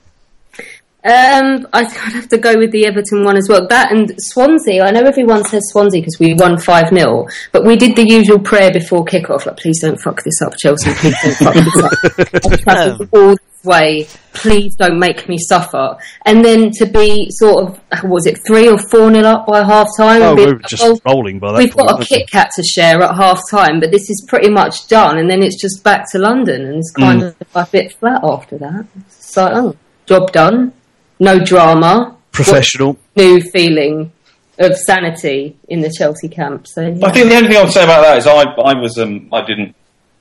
Um, 1.06 1.68
I'd 1.74 1.92
have 1.92 2.30
to 2.30 2.38
go 2.38 2.58
with 2.58 2.72
the 2.72 2.86
Everton 2.86 3.26
one 3.26 3.36
as 3.36 3.48
well. 3.50 3.68
That 3.68 3.92
and 3.92 4.14
Swansea. 4.18 4.84
I 4.84 4.92
know 4.92 5.02
everyone 5.02 5.44
says 5.44 5.62
Swansea 5.72 6.00
because 6.02 6.18
we 6.20 6.34
won 6.34 6.58
5 6.58 6.90
0, 6.90 7.28
but 7.52 7.66
we 7.66 7.76
did 7.76 7.96
the 7.98 8.08
usual 8.08 8.40
prayer 8.40 8.72
before 8.72 9.04
kick-off, 9.04 9.46
like, 9.46 9.58
please 9.58 9.82
don't 9.82 10.00
fuck 10.00 10.24
this 10.24 10.42
up, 10.42 10.54
Chelsea. 10.58 10.94
Please 10.94 11.16
don't 11.22 11.36
fuck 11.36 12.02
this 12.32 12.68
up. 12.68 13.02
All 13.14 13.30
this 13.32 13.40
way. 13.66 14.08
Please 14.34 14.76
don't 14.78 14.98
make 14.98 15.28
me 15.28 15.38
suffer. 15.38 15.98
And 16.26 16.44
then 16.44 16.72
to 16.78 16.86
be 16.86 17.28
sort 17.32 17.64
of, 17.92 18.04
was 18.10 18.26
it 18.26 18.40
3 18.48 18.70
or 18.70 18.78
4 18.78 19.12
nil 19.12 19.26
up 19.26 19.46
by 19.46 19.62
half 19.62 19.88
time? 19.98 20.22
Oh, 20.22 20.36
we 20.36 20.46
were 20.46 20.54
like, 20.54 20.68
just 20.68 20.84
"Oh, 20.86 20.98
rolling 21.06 21.38
by 21.40 21.52
that 21.52 21.58
We've 21.58 21.72
point. 21.74 21.90
got 21.90 22.02
a 22.02 22.06
Kit 22.06 22.30
Kat 22.32 22.50
to 22.56 22.64
share 22.64 23.02
at 23.04 23.16
half 23.18 23.42
time, 23.52 23.82
but 23.82 23.92
this 23.92 24.10
is 24.10 24.26
pretty 24.30 24.50
much 24.50 24.88
done, 24.88 25.18
and 25.18 25.30
then 25.30 25.44
it's 25.44 25.62
just 25.62 25.84
back 25.84 26.10
to 26.14 26.18
London, 26.18 26.62
and 26.66 26.76
it's 26.78 26.92
kind 26.92 27.22
Mm. 27.24 27.28
of 27.28 27.36
a 27.56 27.68
bit 27.70 27.92
flat 28.00 28.22
after 28.24 28.58
that. 28.60 28.86
It's 29.08 29.36
like, 29.36 29.52
oh, 29.54 29.76
job 30.06 30.32
done, 30.32 30.72
no 31.20 31.40
drama, 31.40 32.18
Professional. 32.32 32.98
new 33.16 33.42
feeling 33.42 34.12
of 34.60 34.78
sanity 34.78 35.58
in 35.68 35.82
the 35.82 35.92
Chelsea 35.92 36.30
camp. 36.30 36.68
So 36.68 36.82
yeah. 36.82 37.06
I 37.06 37.12
think 37.12 37.30
the 37.30 37.36
only 37.36 37.48
thing 37.48 37.58
I 37.58 37.64
would 37.64 37.74
say 37.74 37.84
about 37.84 38.02
that 38.02 38.18
is 38.18 38.28
I, 38.28 38.44
I 38.44 38.80
was 38.80 38.98
um, 38.98 39.30
I 39.32 39.46
didn't 39.46 39.76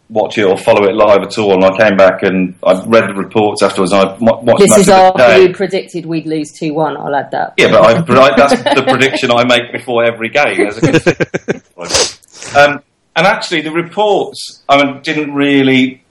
watch 0.08 0.36
it 0.36 0.44
or 0.44 0.56
follow 0.58 0.84
it 0.88 0.94
live 0.94 1.22
at 1.22 1.38
all, 1.38 1.54
and 1.54 1.64
I 1.64 1.76
came 1.76 1.96
back 1.96 2.22
and 2.22 2.54
I 2.62 2.84
read 2.84 3.08
the 3.08 3.14
reports 3.14 3.62
afterwards. 3.62 3.92
I 3.92 4.16
watched 4.18 4.58
this 4.58 4.76
is 4.76 4.88
of 4.88 5.16
the 5.16 5.22
after 5.22 5.38
game. 5.38 5.48
you 5.48 5.54
predicted 5.54 6.06
we'd 6.06 6.26
lose 6.26 6.52
two 6.52 6.74
one. 6.74 6.96
I'll 6.96 7.14
add 7.14 7.30
that. 7.32 7.54
Yeah, 7.56 7.70
but 7.70 7.82
I, 7.82 8.22
I, 8.22 8.36
that's 8.36 8.62
the 8.62 8.84
prediction 8.86 9.30
I 9.30 9.44
make 9.44 9.72
before 9.72 10.04
every 10.04 10.28
game. 10.28 10.66
As 10.66 10.78
a 10.78 12.58
um, 12.58 12.82
and 13.14 13.26
actually, 13.26 13.62
the 13.62 13.72
reports 13.72 14.62
I 14.68 14.82
mean, 14.82 15.02
didn't 15.02 15.34
really. 15.34 16.01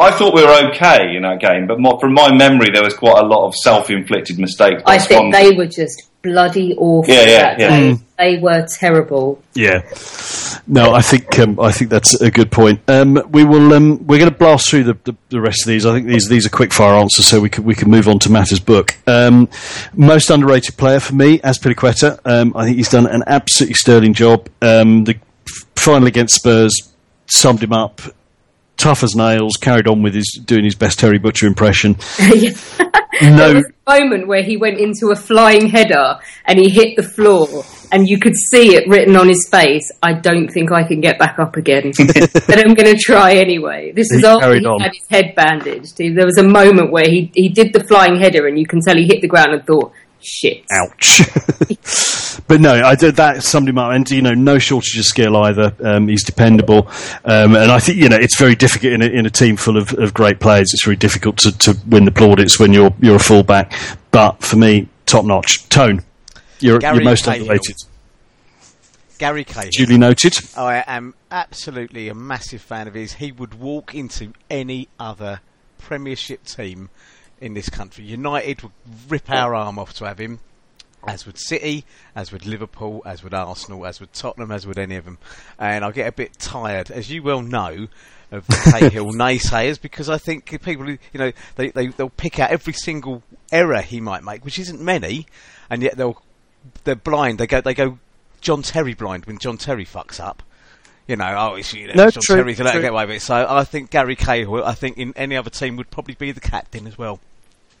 I 0.00 0.10
thought 0.10 0.34
we 0.34 0.42
were 0.42 0.70
okay 0.70 1.14
in 1.14 1.22
that 1.22 1.40
game, 1.40 1.66
but 1.66 1.78
more, 1.78 2.00
from 2.00 2.14
my 2.14 2.34
memory, 2.34 2.70
there 2.72 2.82
was 2.82 2.94
quite 2.94 3.18
a 3.18 3.26
lot 3.26 3.46
of 3.46 3.54
self-inflicted 3.54 4.38
mistakes. 4.38 4.82
I 4.86 4.98
think 4.98 5.34
they 5.34 5.52
were 5.52 5.66
just 5.66 6.10
bloody 6.22 6.74
awful. 6.76 7.12
Yeah, 7.12 7.20
yeah, 7.22 7.26
that 7.26 7.58
yeah. 7.58 7.68
day. 7.68 7.98
They 8.18 8.38
were 8.38 8.66
terrible. 8.66 9.42
Yeah. 9.54 9.82
No, 10.66 10.92
I 10.92 11.02
think 11.02 11.38
um, 11.38 11.58
I 11.58 11.72
think 11.72 11.90
that's 11.90 12.20
a 12.20 12.30
good 12.30 12.50
point. 12.50 12.80
Um, 12.88 13.22
we 13.30 13.44
will. 13.44 13.72
Um, 13.72 14.06
we're 14.06 14.18
going 14.18 14.30
to 14.30 14.36
blast 14.36 14.70
through 14.70 14.84
the, 14.84 14.98
the, 15.04 15.16
the 15.30 15.40
rest 15.40 15.62
of 15.62 15.68
these. 15.68 15.84
I 15.84 15.92
think 15.92 16.06
these 16.06 16.28
these 16.28 16.46
are 16.46 16.50
quick 16.50 16.72
fire 16.72 16.94
answers, 16.94 17.26
so 17.26 17.40
we 17.40 17.48
can 17.48 17.64
we 17.64 17.74
can 17.74 17.90
move 17.90 18.08
on 18.08 18.18
to 18.20 18.32
Matt's 18.32 18.58
book. 18.58 18.96
Um, 19.06 19.48
most 19.94 20.30
underrated 20.30 20.76
player 20.76 21.00
for 21.00 21.14
me, 21.14 21.38
Azpilicueta. 21.38 22.20
Um, 22.24 22.54
I 22.56 22.64
think 22.64 22.76
he's 22.76 22.90
done 22.90 23.06
an 23.06 23.24
absolutely 23.26 23.74
sterling 23.74 24.14
job. 24.14 24.48
Um, 24.62 25.04
the 25.04 25.18
final 25.76 26.06
against 26.06 26.36
Spurs 26.36 26.72
summed 27.26 27.62
him 27.62 27.72
up. 27.72 28.00
Tough 28.80 29.02
as 29.02 29.14
nails. 29.14 29.56
Carried 29.60 29.86
on 29.86 30.02
with 30.02 30.14
his 30.14 30.40
doing 30.44 30.64
his 30.64 30.74
best 30.74 30.98
Terry 30.98 31.18
Butcher 31.18 31.46
impression. 31.46 31.96
There 33.20 33.30
No, 33.36 33.54
was 33.54 33.64
a 33.86 33.90
moment 34.00 34.28
where 34.28 34.42
he 34.42 34.56
went 34.56 34.78
into 34.78 35.08
a 35.10 35.16
flying 35.16 35.66
header 35.68 36.14
and 36.46 36.58
he 36.58 36.70
hit 36.70 36.96
the 36.96 37.02
floor, 37.02 37.64
and 37.92 38.08
you 38.08 38.18
could 38.18 38.34
see 38.34 38.76
it 38.76 38.88
written 38.88 39.14
on 39.16 39.28
his 39.28 39.46
face. 39.50 39.90
I 40.02 40.14
don't 40.14 40.48
think 40.48 40.72
I 40.72 40.84
can 40.84 41.00
get 41.02 41.18
back 41.18 41.38
up 41.38 41.56
again, 41.56 41.90
but 41.98 42.58
I'm 42.58 42.72
going 42.74 42.94
to 42.94 42.98
try 42.98 43.34
anyway. 43.34 43.92
This 43.92 44.10
is 44.12 44.20
He 44.20 44.26
after 44.26 44.54
he 44.58 44.64
on. 44.64 44.80
had 44.80 44.92
his 44.94 45.06
head 45.10 45.34
bandaged. 45.34 45.98
There 45.98 46.24
was 46.24 46.38
a 46.38 46.42
moment 46.48 46.92
where 46.92 47.04
he 47.04 47.30
he 47.34 47.48
did 47.50 47.72
the 47.74 47.84
flying 47.84 48.16
header, 48.18 48.46
and 48.46 48.58
you 48.58 48.64
can 48.66 48.80
tell 48.80 48.96
he 48.96 49.04
hit 49.04 49.20
the 49.20 49.28
ground 49.28 49.52
and 49.52 49.66
thought, 49.66 49.92
"Shit." 50.22 50.64
Ouch. 50.72 51.22
but 52.46 52.60
no, 52.60 52.72
I 52.72 52.94
did 52.94 53.16
that 53.16 53.42
Somebody 53.42 53.74
might, 53.74 53.94
and 53.96 54.10
you 54.10 54.22
know, 54.22 54.34
no 54.34 54.58
shortage 54.58 54.98
of 54.98 55.04
skill 55.04 55.36
either. 55.36 55.74
Um, 55.82 56.08
he's 56.08 56.24
dependable, 56.24 56.88
um, 57.24 57.54
and 57.56 57.70
I 57.70 57.78
think 57.78 57.98
you 57.98 58.08
know 58.08 58.16
it's 58.16 58.38
very 58.38 58.54
difficult 58.54 58.92
in 58.92 59.02
a, 59.02 59.06
in 59.06 59.26
a 59.26 59.30
team 59.30 59.56
full 59.56 59.76
of, 59.76 59.92
of 59.94 60.14
great 60.14 60.40
players. 60.40 60.72
It's 60.72 60.84
very 60.84 60.96
difficult 60.96 61.38
to, 61.38 61.56
to 61.58 61.76
win 61.86 62.04
the 62.04 62.12
plaudits 62.12 62.58
when 62.58 62.72
you're 62.72 62.94
you're 63.00 63.16
a 63.16 63.20
fullback. 63.20 63.72
But 64.10 64.42
for 64.42 64.56
me, 64.56 64.88
top 65.06 65.24
notch. 65.24 65.68
Tone, 65.68 66.02
you're, 66.60 66.78
Gary 66.78 66.96
you're 66.96 67.04
most 67.04 67.24
Cahill. 67.24 67.42
underrated. 67.42 67.76
Gary 69.18 69.44
Cahill. 69.44 69.70
Duly 69.72 69.98
noted. 69.98 70.38
I 70.56 70.82
am 70.86 71.14
absolutely 71.30 72.08
a 72.08 72.14
massive 72.14 72.62
fan 72.62 72.88
of 72.88 72.94
his. 72.94 73.14
He 73.14 73.32
would 73.32 73.54
walk 73.54 73.94
into 73.94 74.32
any 74.48 74.88
other 74.98 75.40
Premiership 75.78 76.44
team 76.44 76.90
in 77.40 77.54
this 77.54 77.68
country. 77.68 78.04
United 78.04 78.62
would 78.62 78.72
rip 79.08 79.30
our 79.30 79.54
arm 79.54 79.78
off 79.78 79.94
to 79.94 80.04
have 80.04 80.18
him, 80.18 80.40
as 81.06 81.24
would 81.26 81.38
City, 81.38 81.84
as 82.14 82.32
would 82.32 82.46
Liverpool, 82.46 83.02
as 83.06 83.22
would 83.24 83.34
Arsenal, 83.34 83.86
as 83.86 84.00
would 84.00 84.12
Tottenham, 84.12 84.50
as 84.50 84.66
would 84.66 84.78
any 84.78 84.96
of 84.96 85.04
them. 85.04 85.18
And 85.58 85.84
I 85.84 85.90
get 85.92 86.06
a 86.08 86.12
bit 86.12 86.38
tired, 86.38 86.90
as 86.90 87.10
you 87.10 87.22
well 87.22 87.42
know, 87.42 87.88
of 88.30 88.46
the 88.46 88.56
Cahill 88.78 89.06
naysayers 89.12 89.80
because 89.80 90.08
I 90.08 90.18
think 90.18 90.46
people, 90.62 90.88
you 90.90 90.98
know, 91.14 91.32
they, 91.56 91.70
they 91.70 91.88
they'll 91.88 92.10
pick 92.10 92.38
out 92.38 92.50
every 92.50 92.72
single 92.72 93.22
error 93.50 93.80
he 93.80 94.00
might 94.00 94.22
make, 94.22 94.44
which 94.44 94.58
isn't 94.58 94.80
many, 94.80 95.26
and 95.68 95.82
yet 95.82 95.96
they'll 95.96 96.22
they're 96.84 96.94
blind. 96.94 97.38
They 97.38 97.46
go 97.46 97.60
they 97.60 97.74
go 97.74 97.98
John 98.40 98.62
Terry 98.62 98.94
blind 98.94 99.26
when 99.26 99.38
John 99.38 99.56
Terry 99.56 99.84
fucks 99.84 100.20
up. 100.20 100.42
You 101.08 101.16
know, 101.16 101.34
oh, 101.36 101.54
it's, 101.56 101.74
you 101.74 101.88
know, 101.88 101.94
No, 101.94 102.10
John 102.10 102.22
true, 102.22 102.36
Terry 102.36 102.54
can 102.54 102.66
let 102.66 102.72
true. 102.72 102.82
get 102.82 102.92
away 102.92 103.06
with 103.06 103.16
it. 103.16 103.22
So 103.22 103.34
I 103.48 103.64
think 103.64 103.90
Gary 103.90 104.14
Cahill, 104.14 104.64
I 104.64 104.74
think 104.74 104.96
in 104.96 105.12
any 105.16 105.36
other 105.36 105.50
team 105.50 105.74
would 105.76 105.90
probably 105.90 106.14
be 106.14 106.30
the 106.30 106.40
captain 106.40 106.86
as 106.86 106.96
well. 106.96 107.18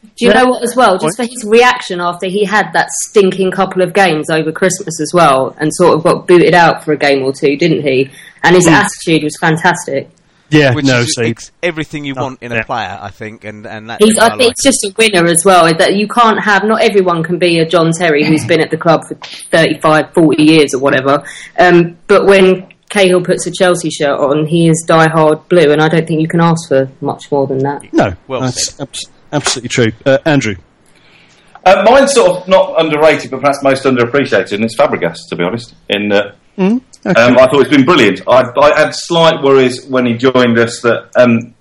Do 0.02 0.26
you 0.26 0.32
know 0.32 0.46
what, 0.46 0.62
as 0.62 0.74
well? 0.76 0.98
Just 0.98 1.16
for 1.16 1.24
his 1.24 1.44
reaction 1.46 2.00
after 2.00 2.26
he 2.26 2.44
had 2.44 2.72
that 2.72 2.88
stinking 3.08 3.50
couple 3.50 3.82
of 3.82 3.92
games 3.92 4.30
over 4.30 4.50
Christmas 4.52 5.00
as 5.00 5.12
well, 5.14 5.54
and 5.58 5.74
sort 5.74 5.94
of 5.96 6.02
got 6.04 6.26
booted 6.26 6.54
out 6.54 6.84
for 6.84 6.92
a 6.92 6.96
game 6.96 7.22
or 7.22 7.32
two, 7.32 7.56
didn't 7.56 7.82
he? 7.82 8.10
And 8.42 8.56
his 8.56 8.66
attitude 8.66 9.22
was 9.24 9.36
fantastic. 9.40 10.10
Yeah, 10.48 10.74
Which 10.74 10.84
no, 10.86 10.98
is 11.00 11.14
see. 11.14 11.26
ex- 11.26 11.52
everything 11.62 12.04
you 12.04 12.14
Oh, 12.16 12.22
want 12.22 12.42
in 12.42 12.50
a 12.50 12.56
yeah. 12.56 12.62
player, 12.64 12.98
I 13.00 13.10
think, 13.10 13.44
and 13.44 13.66
and 13.66 13.88
that's 13.88 14.04
He's, 14.04 14.18
I 14.18 14.26
I 14.26 14.28
think 14.30 14.40
like. 14.40 14.50
it's 14.50 14.64
just 14.64 14.84
a 14.84 14.92
winner 14.98 15.26
as 15.28 15.44
well. 15.44 15.72
That 15.72 15.94
you 15.94 16.08
can't 16.08 16.42
have. 16.42 16.64
Not 16.64 16.82
everyone 16.82 17.22
can 17.22 17.38
be 17.38 17.60
a 17.60 17.66
John 17.68 17.92
Terry 17.92 18.24
who's 18.26 18.44
been 18.46 18.60
at 18.60 18.70
the 18.70 18.76
club 18.76 19.02
for 19.06 19.14
35, 19.14 20.12
40 20.12 20.42
years 20.42 20.74
or 20.74 20.80
whatever. 20.80 21.22
Um, 21.58 21.98
but 22.08 22.26
when 22.26 22.68
Cahill 22.88 23.22
puts 23.22 23.46
a 23.46 23.52
Chelsea 23.52 23.90
shirt 23.90 24.18
on, 24.18 24.44
he 24.46 24.68
is 24.68 24.84
die-hard 24.88 25.48
blue, 25.48 25.70
and 25.70 25.80
I 25.80 25.88
don't 25.88 26.06
think 26.08 26.20
you 26.20 26.26
can 26.28 26.40
ask 26.40 26.68
for 26.68 26.88
much 27.00 27.30
more 27.30 27.46
than 27.46 27.58
that. 27.58 27.82
No, 27.92 28.14
Well 28.26 28.40
that's 28.40 28.72
said. 28.74 28.88
abs- 28.88 29.06
absolutely 29.32 29.68
true. 29.68 29.92
Uh, 30.04 30.18
Andrew. 30.24 30.56
Uh, 31.64 31.84
mine's 31.88 32.14
sort 32.14 32.38
of 32.38 32.48
not 32.48 32.80
underrated, 32.80 33.30
but 33.30 33.40
perhaps 33.40 33.62
most 33.62 33.84
underappreciated, 33.84 34.52
and 34.52 34.64
it's 34.64 34.76
Fabregas, 34.76 35.28
to 35.28 35.36
be 35.36 35.44
honest. 35.44 35.74
In 35.90 36.10
uh, 36.10 36.34
um, 36.58 36.80
I 37.04 37.46
thought 37.46 37.60
it's 37.60 37.70
been 37.70 37.84
brilliant. 37.84 38.22
I, 38.26 38.50
I 38.58 38.78
had 38.78 38.94
slight 38.94 39.42
worries 39.42 39.86
when 39.86 40.06
he 40.06 40.16
joined 40.16 40.58
us 40.58 40.80
that 40.80 41.10
um, 41.16 41.54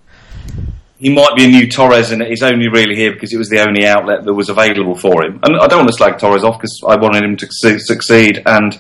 he 0.98 1.10
might 1.14 1.36
be 1.36 1.46
a 1.46 1.48
new 1.48 1.70
Torres, 1.70 2.12
and 2.12 2.22
he's 2.22 2.44
only 2.44 2.68
really 2.68 2.96
here 2.96 3.14
because 3.14 3.34
it 3.34 3.38
was 3.38 3.50
the 3.50 3.60
only 3.60 3.86
outlet 3.86 4.26
that 4.26 4.34
was 4.34 4.50
available 4.50 4.96
for 4.96 5.24
him. 5.24 5.40
And 5.44 5.58
I 5.58 5.68
don't 5.68 5.80
want 5.80 5.90
to 5.90 5.94
slag 5.94 6.20
Torres 6.20 6.44
off 6.44 6.58
because 6.58 6.82
I 6.88 6.96
wanted 6.98 7.24
him 7.24 7.38
to 7.38 7.48
su- 7.50 7.80
succeed, 7.80 8.44
and 8.46 8.78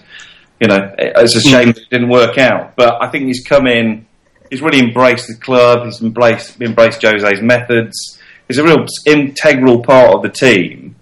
you 0.60 0.68
know 0.68 0.94
it's 0.98 1.36
a 1.36 1.42
shame 1.42 1.68
that 1.68 1.78
it 1.78 1.90
didn't 1.90 2.10
work 2.10 2.38
out. 2.38 2.76
But 2.76 3.02
I 3.02 3.08
think 3.08 3.26
he's 3.26 3.46
come 3.46 3.68
in. 3.68 4.06
He's 4.50 4.62
really 4.62 4.80
embraced 4.80 5.28
the 5.28 5.36
club. 5.36 5.86
He's 5.86 6.02
embraced 6.02 6.62
embraced 6.62 7.02
Jose's 7.02 7.42
methods. 7.42 8.19
He's 8.50 8.58
a 8.58 8.64
real 8.64 8.86
integral 9.06 9.82
part 9.82 10.14
of 10.14 10.22
the 10.24 10.30
team, 10.30 10.96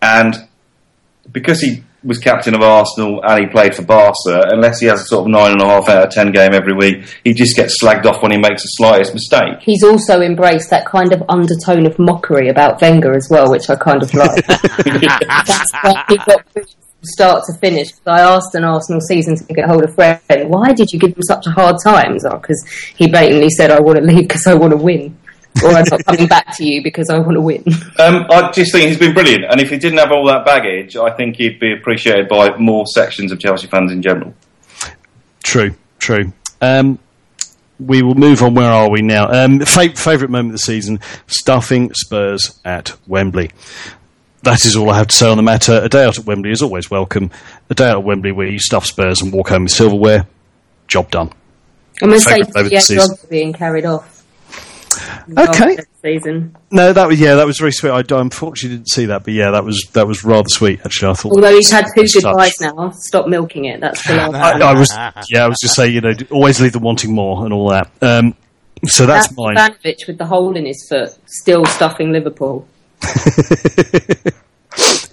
and 0.00 0.34
because 1.30 1.60
he 1.60 1.82
was 2.04 2.18
captain 2.18 2.54
of 2.54 2.62
Arsenal 2.62 3.20
and 3.24 3.40
he 3.40 3.46
played 3.46 3.74
for 3.74 3.82
Barca, 3.82 4.48
unless 4.50 4.80
he 4.80 4.86
has 4.86 5.02
a 5.02 5.04
sort 5.04 5.26
of 5.26 5.28
nine 5.28 5.52
and 5.52 5.60
a 5.60 5.66
half 5.66 5.88
out 5.88 6.06
of 6.06 6.10
ten 6.10 6.32
game 6.32 6.54
every 6.54 6.72
week, 6.74 7.04
he 7.24 7.34
just 7.34 7.54
gets 7.54 7.82
slagged 7.82 8.06
off 8.06 8.22
when 8.22 8.32
he 8.32 8.38
makes 8.38 8.62
the 8.62 8.68
slightest 8.68 9.14
mistake. 9.14 9.60
He's 9.60 9.82
also 9.82 10.20
embraced 10.20 10.70
that 10.70 10.86
kind 10.86 11.12
of 11.12 11.22
undertone 11.28 11.86
of 11.86 11.98
mockery 11.98 12.48
about 12.48 12.80
Wenger 12.80 13.14
as 13.14 13.28
well, 13.30 13.50
which 13.50 13.68
I 13.68 13.76
kind 13.76 14.02
of 14.02 14.12
like. 14.14 14.46
That's 14.46 15.72
why 15.82 16.04
he 16.08 16.16
got 16.18 16.48
from 16.52 16.64
start 17.04 17.44
to 17.46 17.58
finish. 17.58 17.88
I 18.06 18.20
asked 18.20 18.54
an 18.54 18.64
Arsenal 18.64 19.00
season 19.00 19.36
to 19.36 19.44
get 19.54 19.68
hold 19.68 19.84
of 19.84 19.94
Fred, 19.94 20.20
why 20.46 20.72
did 20.72 20.92
you 20.92 20.98
give 20.98 21.16
him 21.16 21.22
such 21.22 21.46
a 21.46 21.50
hard 21.50 21.76
time? 21.82 22.14
Because 22.14 22.64
he 22.96 23.08
blatantly 23.08 23.50
said, 23.50 23.70
I 23.70 23.80
want 23.80 23.98
to 23.98 24.04
leave 24.04 24.28
because 24.28 24.46
I 24.46 24.54
want 24.54 24.72
to 24.72 24.76
win. 24.76 25.16
or 25.64 25.70
I'm 25.70 25.84
not 25.90 26.04
coming 26.04 26.26
back 26.26 26.56
to 26.56 26.64
you 26.64 26.82
because 26.82 27.10
I 27.10 27.18
want 27.18 27.34
to 27.34 27.40
win. 27.40 27.62
Um, 27.98 28.26
I 28.30 28.50
just 28.52 28.72
think 28.72 28.88
he's 28.88 28.98
been 28.98 29.12
brilliant, 29.14 29.44
and 29.44 29.60
if 29.60 29.70
he 29.70 29.78
didn't 29.78 29.98
have 29.98 30.10
all 30.10 30.26
that 30.26 30.44
baggage, 30.44 30.96
I 30.96 31.10
think 31.10 31.36
he'd 31.36 31.60
be 31.60 31.72
appreciated 31.72 32.28
by 32.28 32.56
more 32.56 32.86
sections 32.86 33.32
of 33.32 33.38
Chelsea 33.38 33.66
fans 33.66 33.92
in 33.92 34.02
general. 34.02 34.34
True, 35.42 35.74
true. 35.98 36.32
Um, 36.60 36.98
we 37.78 38.02
will 38.02 38.14
move 38.14 38.42
on. 38.42 38.54
Where 38.54 38.70
are 38.70 38.90
we 38.90 39.02
now? 39.02 39.28
Um, 39.30 39.60
fa- 39.60 39.94
favourite 39.94 40.30
moment 40.30 40.50
of 40.50 40.52
the 40.52 40.58
season: 40.58 41.00
stuffing 41.26 41.92
Spurs 41.94 42.58
at 42.64 42.96
Wembley. 43.06 43.50
That 44.42 44.64
is 44.64 44.74
all 44.74 44.90
I 44.90 44.98
have 44.98 45.08
to 45.08 45.16
say 45.16 45.28
on 45.28 45.36
the 45.36 45.42
matter. 45.42 45.80
A 45.82 45.88
day 45.88 46.04
out 46.04 46.18
at 46.18 46.24
Wembley 46.24 46.50
is 46.50 46.62
always 46.62 46.90
welcome. 46.90 47.30
A 47.70 47.74
day 47.74 47.88
out 47.88 47.98
at 47.98 48.04
Wembley 48.04 48.32
where 48.32 48.48
you 48.48 48.58
stuff 48.58 48.86
Spurs 48.86 49.22
and 49.22 49.32
walk 49.32 49.50
home 49.50 49.64
with 49.64 49.72
silverware. 49.72 50.26
Job 50.88 51.10
done. 51.10 51.30
I'm 52.02 52.08
going 52.08 52.20
to 52.20 52.24
say 52.24 52.30
Favourite 52.30 52.54
moment 52.54 52.56
of 52.56 52.70
the 52.70 52.74
yeah, 52.74 52.80
season. 52.80 53.08
dogs 53.10 53.24
are 53.24 53.28
being 53.28 53.52
carried 53.52 53.84
off. 53.84 54.11
Okay. 55.36 55.76
Season. 56.02 56.56
No, 56.70 56.92
that 56.92 57.06
was 57.06 57.20
yeah, 57.20 57.36
that 57.36 57.46
was 57.46 57.58
very 57.58 57.72
sweet. 57.72 57.90
I 57.90 57.98
I 57.98 58.20
unfortunately 58.20 58.78
didn't 58.78 58.90
see 58.90 59.06
that, 59.06 59.24
but 59.24 59.34
yeah, 59.34 59.50
that 59.52 59.64
was 59.64 59.88
that 59.92 60.06
was 60.06 60.24
rather 60.24 60.48
sweet. 60.48 60.80
Actually, 60.84 61.10
I 61.10 61.14
thought. 61.14 61.32
Although 61.32 61.54
he's 61.54 61.70
had 61.70 61.86
two 61.94 62.04
goodbyes 62.20 62.54
now, 62.60 62.90
stop 62.90 63.28
milking 63.28 63.66
it. 63.66 63.80
That's 63.80 64.06
the 64.06 64.14
last 64.28 64.62
I. 64.62 64.70
I 64.70 64.72
was 64.74 64.90
yeah, 65.30 65.44
I 65.44 65.48
was 65.48 65.58
just 65.60 65.74
saying, 65.74 65.94
you 65.94 66.00
know, 66.00 66.12
always 66.30 66.60
leave 66.60 66.72
them 66.72 66.82
wanting 66.82 67.14
more 67.14 67.44
and 67.44 67.52
all 67.52 67.68
that. 67.70 67.90
Um, 68.00 68.34
so 68.84 69.06
that's, 69.06 69.28
That's 69.28 69.38
mine. 69.38 69.56
Ivanovic 69.56 70.08
with 70.08 70.18
the 70.18 70.26
hole 70.26 70.56
in 70.56 70.66
his 70.66 70.86
foot, 70.88 71.16
still 71.26 71.64
stuffing 71.66 72.10
Liverpool. 72.10 72.66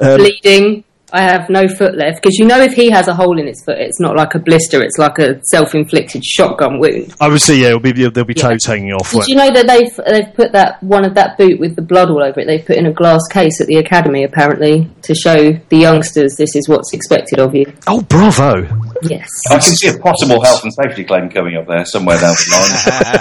Um, 0.01 0.17
Bleeding. 0.17 0.83
I 1.11 1.21
have 1.21 1.49
no 1.49 1.67
foot 1.67 1.95
left 1.95 2.21
because 2.21 2.37
you 2.37 2.45
know 2.45 2.59
if 2.59 2.73
he 2.73 2.89
has 2.89 3.07
a 3.07 3.15
hole 3.15 3.39
in 3.39 3.47
his 3.47 3.63
foot, 3.63 3.77
it's 3.79 3.99
not 3.99 4.15
like 4.15 4.35
a 4.35 4.39
blister; 4.39 4.81
it's 4.83 4.97
like 4.97 5.17
a 5.19 5.39
self-inflicted 5.45 6.23
shotgun 6.23 6.79
wound. 6.79 7.13
Obviously, 7.19 7.61
yeah, 7.61 7.67
it'll 7.69 7.79
be 7.79 7.91
there'll 7.91 8.25
be 8.25 8.33
Yeah. 8.35 8.49
toes 8.49 8.65
hanging 8.65 8.91
off. 8.93 9.11
Did 9.11 9.27
you 9.27 9.35
know 9.35 9.51
that 9.51 9.67
they've 9.67 9.95
they've 10.07 10.33
put 10.33 10.51
that 10.53 10.81
one 10.83 11.05
of 11.05 11.15
that 11.15 11.37
boot 11.37 11.59
with 11.59 11.75
the 11.75 11.81
blood 11.81 12.09
all 12.09 12.23
over 12.23 12.39
it? 12.39 12.45
They've 12.47 12.65
put 12.65 12.77
in 12.77 12.85
a 12.85 12.93
glass 12.93 13.21
case 13.31 13.59
at 13.61 13.67
the 13.67 13.77
academy 13.77 14.23
apparently 14.23 14.89
to 15.03 15.15
show 15.15 15.51
the 15.69 15.77
youngsters 15.77 16.35
this 16.37 16.55
is 16.55 16.67
what's 16.69 16.93
expected 16.93 17.39
of 17.39 17.55
you. 17.55 17.71
Oh, 17.87 18.01
bravo! 18.01 18.67
Yes. 19.01 19.29
I 19.49 19.53
can 19.59 19.61
see 19.75 19.87
a 19.87 19.97
possible 19.97 20.41
health 20.43 20.63
and 20.63 20.73
safety 20.73 21.03
claim 21.03 21.29
coming 21.29 21.55
up 21.55 21.67
there 21.67 21.85
somewhere 21.85 22.19
down 22.19 22.35
the 22.35 23.15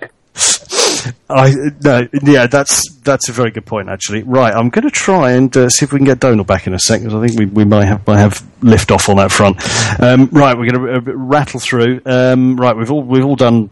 I 1.31 1.53
no, 1.83 2.07
yeah, 2.23 2.47
that's 2.47 2.93
that's 3.03 3.29
a 3.29 3.31
very 3.31 3.51
good 3.51 3.65
point 3.65 3.89
actually. 3.89 4.23
Right, 4.23 4.53
I'm 4.53 4.69
going 4.69 4.83
to 4.83 4.91
try 4.91 5.31
and 5.31 5.55
uh, 5.55 5.69
see 5.69 5.85
if 5.85 5.93
we 5.93 5.99
can 5.99 6.05
get 6.05 6.19
Donal 6.19 6.43
back 6.43 6.67
in 6.67 6.73
a 6.73 6.79
second. 6.79 7.13
I 7.13 7.25
think 7.25 7.39
we, 7.39 7.45
we 7.45 7.65
might 7.65 7.85
have 7.85 8.05
might 8.05 8.19
have 8.19 8.45
lift 8.61 8.91
off 8.91 9.09
on 9.09 9.17
that 9.17 9.31
front. 9.31 9.57
Um, 10.01 10.27
right, 10.31 10.57
we're 10.57 10.69
going 10.69 11.01
to 11.03 11.11
uh, 11.11 11.15
rattle 11.15 11.59
through. 11.59 12.01
Um, 12.05 12.57
right, 12.57 12.75
we've 12.75 12.91
all 12.91 13.03
we've 13.03 13.25
all 13.25 13.35
done 13.35 13.69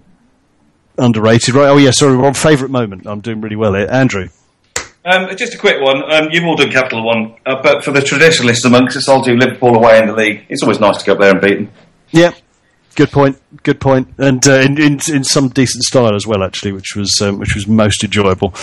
underrated. 0.98 1.56
Right, 1.56 1.70
oh 1.70 1.78
yeah, 1.78 1.92
sorry, 1.92 2.18
we're 2.18 2.28
on 2.28 2.34
favourite 2.34 2.72
moment. 2.72 3.06
I'm 3.06 3.22
doing 3.22 3.42
really 3.42 3.56
well 3.56 3.74
here, 3.74 3.88
Andrew. 3.90 4.30
Um, 5.06 5.36
just 5.38 5.54
a 5.54 5.58
quick 5.58 5.82
one. 5.82 6.04
Um, 6.12 6.28
you've 6.32 6.44
all 6.44 6.56
done 6.56 6.72
Capital 6.72 7.04
One, 7.04 7.36
uh, 7.46 7.62
but 7.64 7.84
for 7.84 7.92
the 7.92 8.02
traditionalists 8.02 8.66
amongst 8.66 8.98
us, 8.98 9.08
I'll 9.08 9.22
do 9.22 9.36
Liverpool 9.36 9.76
away 9.76 9.98
in 10.00 10.08
the 10.08 10.14
league. 10.14 10.46
It's 10.50 10.62
always 10.62 10.80
nice 10.80 10.98
to 10.98 11.06
go 11.06 11.14
up 11.14 11.20
there 11.20 11.32
and 11.32 11.42
beat 11.42 11.56
them. 11.56 11.72
Yeah, 12.12 12.32
good 13.00 13.12
point. 13.12 13.42
Good 13.64 13.80
point, 13.80 14.14
and 14.18 14.46
uh, 14.48 14.60
in, 14.60 14.78
in 14.80 15.00
in 15.10 15.24
some 15.24 15.48
decent 15.50 15.84
style 15.84 16.16
as 16.16 16.28
well, 16.28 16.44
actually, 16.44 16.74
which 16.74 16.96
was 16.96 17.20
um, 17.22 17.40
which 17.40 17.56
was 17.56 17.66
most 17.68 18.04
enjoyable. 18.04 18.54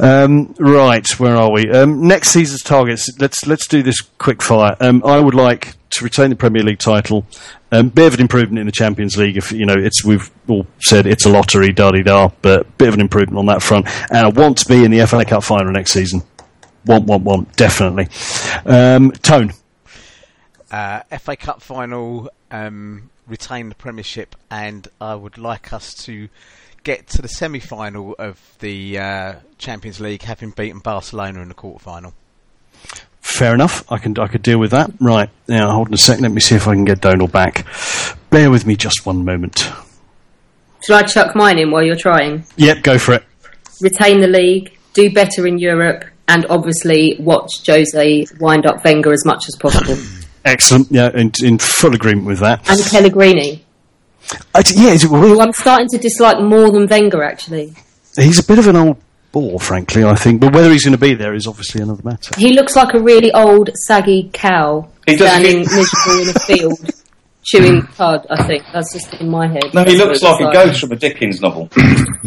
Um, 0.00 0.54
right, 0.58 1.08
where 1.20 1.36
are 1.36 1.50
we? 1.50 1.70
Um, 1.70 2.06
next 2.06 2.30
season's 2.30 2.62
targets. 2.62 3.08
Let's 3.20 3.46
let's 3.46 3.66
do 3.68 3.82
this 3.82 4.00
quick 4.18 4.42
fire. 4.42 4.76
Um, 4.80 5.02
I 5.04 5.20
would 5.20 5.34
like 5.34 5.76
to 5.90 6.04
retain 6.04 6.30
the 6.30 6.36
Premier 6.36 6.62
League 6.62 6.80
title. 6.80 7.24
Um, 7.70 7.88
bit 7.88 8.06
of 8.08 8.14
an 8.14 8.20
improvement 8.20 8.58
in 8.58 8.66
the 8.66 8.72
Champions 8.72 9.16
League. 9.16 9.36
If 9.36 9.52
you 9.52 9.64
know, 9.64 9.76
it's 9.76 10.04
we've 10.04 10.30
all 10.48 10.66
said 10.80 11.06
it's 11.06 11.24
a 11.24 11.30
lottery, 11.30 11.72
da 11.72 11.92
di 11.92 12.02
da, 12.02 12.30
but 12.42 12.76
bit 12.78 12.88
of 12.88 12.94
an 12.94 13.00
improvement 13.00 13.38
on 13.38 13.46
that 13.46 13.62
front. 13.62 13.86
And 14.10 14.18
I 14.18 14.28
want 14.28 14.58
to 14.58 14.66
be 14.68 14.84
in 14.84 14.90
the 14.90 15.06
FA 15.06 15.24
Cup 15.24 15.44
final 15.44 15.72
next 15.72 15.92
season. 15.92 16.22
Want, 16.84 17.04
want, 17.06 17.22
want, 17.22 17.56
definitely. 17.56 18.08
Um, 18.66 19.10
Tone. 19.12 19.52
uh, 20.70 21.00
FA 21.18 21.36
Cup 21.36 21.62
final, 21.62 22.28
um, 22.50 23.08
retain 23.26 23.68
the 23.68 23.74
Premiership, 23.74 24.36
and 24.50 24.88
I 25.00 25.14
would 25.14 25.38
like 25.38 25.72
us 25.72 25.94
to 26.04 26.28
get 26.82 27.06
to 27.08 27.22
the 27.22 27.28
semi-final 27.28 28.14
of 28.18 28.38
the 28.60 28.98
uh, 28.98 29.34
Champions 29.58 30.00
League, 30.00 30.22
having 30.22 30.50
beaten 30.50 30.80
Barcelona 30.80 31.40
in 31.40 31.48
the 31.48 31.54
quarter-final. 31.54 32.14
Fair 33.20 33.54
enough. 33.54 33.90
I 33.90 33.96
can 33.96 34.16
I 34.18 34.28
could 34.28 34.42
deal 34.42 34.58
with 34.58 34.70
that. 34.72 34.92
Right 35.00 35.30
now, 35.48 35.72
hold 35.72 35.88
on 35.88 35.94
a 35.94 35.98
second. 35.98 36.22
Let 36.22 36.32
me 36.32 36.40
see 36.40 36.56
if 36.56 36.68
I 36.68 36.74
can 36.74 36.84
get 36.84 37.00
Donal 37.00 37.26
back. 37.26 37.66
Bear 38.28 38.50
with 38.50 38.66
me 38.66 38.76
just 38.76 39.06
one 39.06 39.24
moment. 39.24 39.66
Should 40.84 40.96
I 40.96 41.02
chuck 41.02 41.34
mine 41.34 41.58
in 41.58 41.70
while 41.70 41.82
you're 41.82 41.96
trying? 41.96 42.44
Yep, 42.56 42.82
go 42.82 42.98
for 42.98 43.14
it. 43.14 43.24
Retain 43.80 44.20
the 44.20 44.28
league, 44.28 44.76
do 44.92 45.10
better 45.10 45.46
in 45.46 45.58
Europe, 45.58 46.04
and 46.28 46.44
obviously 46.50 47.16
watch 47.18 47.50
Jose 47.66 48.26
wind 48.38 48.66
up 48.66 48.84
Wenger 48.84 49.12
as 49.12 49.24
much 49.24 49.48
as 49.48 49.56
possible. 49.56 49.96
Excellent. 50.44 50.88
Yeah, 50.90 51.10
in, 51.14 51.32
in 51.42 51.58
full 51.58 51.94
agreement 51.94 52.26
with 52.26 52.40
that. 52.40 52.68
and 52.68 52.80
Pellegrini, 52.90 53.64
I 54.54 54.62
d 54.62 54.72
yeah, 54.76 54.92
he's, 54.92 55.02
who 55.02 55.40
I'm 55.40 55.52
starting 55.52 55.88
to 55.88 55.98
dislike 55.98 56.40
more 56.40 56.70
than 56.70 56.86
Wenger 56.86 57.22
actually. 57.22 57.74
he's 58.16 58.38
a 58.38 58.44
bit 58.46 58.58
of 58.58 58.66
an 58.68 58.76
old 58.76 58.96
bore, 59.32 59.58
frankly. 59.60 60.04
I 60.04 60.14
think, 60.14 60.40
but 60.40 60.52
whether 60.54 60.70
he's 60.70 60.84
going 60.84 60.92
to 60.96 60.98
be 61.00 61.14
there 61.14 61.34
is 61.34 61.46
obviously 61.46 61.80
another 61.82 62.02
matter. 62.04 62.34
He 62.38 62.52
looks 62.52 62.76
like 62.76 62.94
a 62.94 63.00
really 63.00 63.32
old, 63.32 63.70
saggy 63.86 64.30
cow 64.32 64.88
He 65.06 65.16
does- 65.16 65.28
standing 65.28 65.58
miserable 65.60 66.22
in 66.22 66.28
a 66.28 66.38
field, 66.46 66.90
chewing 67.44 67.82
cud. 67.82 68.26
I 68.30 68.46
think 68.46 68.64
that's 68.72 68.92
just 68.92 69.14
in 69.14 69.28
my 69.30 69.46
head. 69.48 69.72
No, 69.74 69.82
he 69.84 69.96
That's 69.96 70.20
looks 70.20 70.22
like 70.22 70.40
a 70.40 70.48
it's 70.48 70.52
ghost 70.58 70.80
from 70.80 70.92
a 70.92 70.96
Dickens 70.96 71.40
novel. 71.40 71.68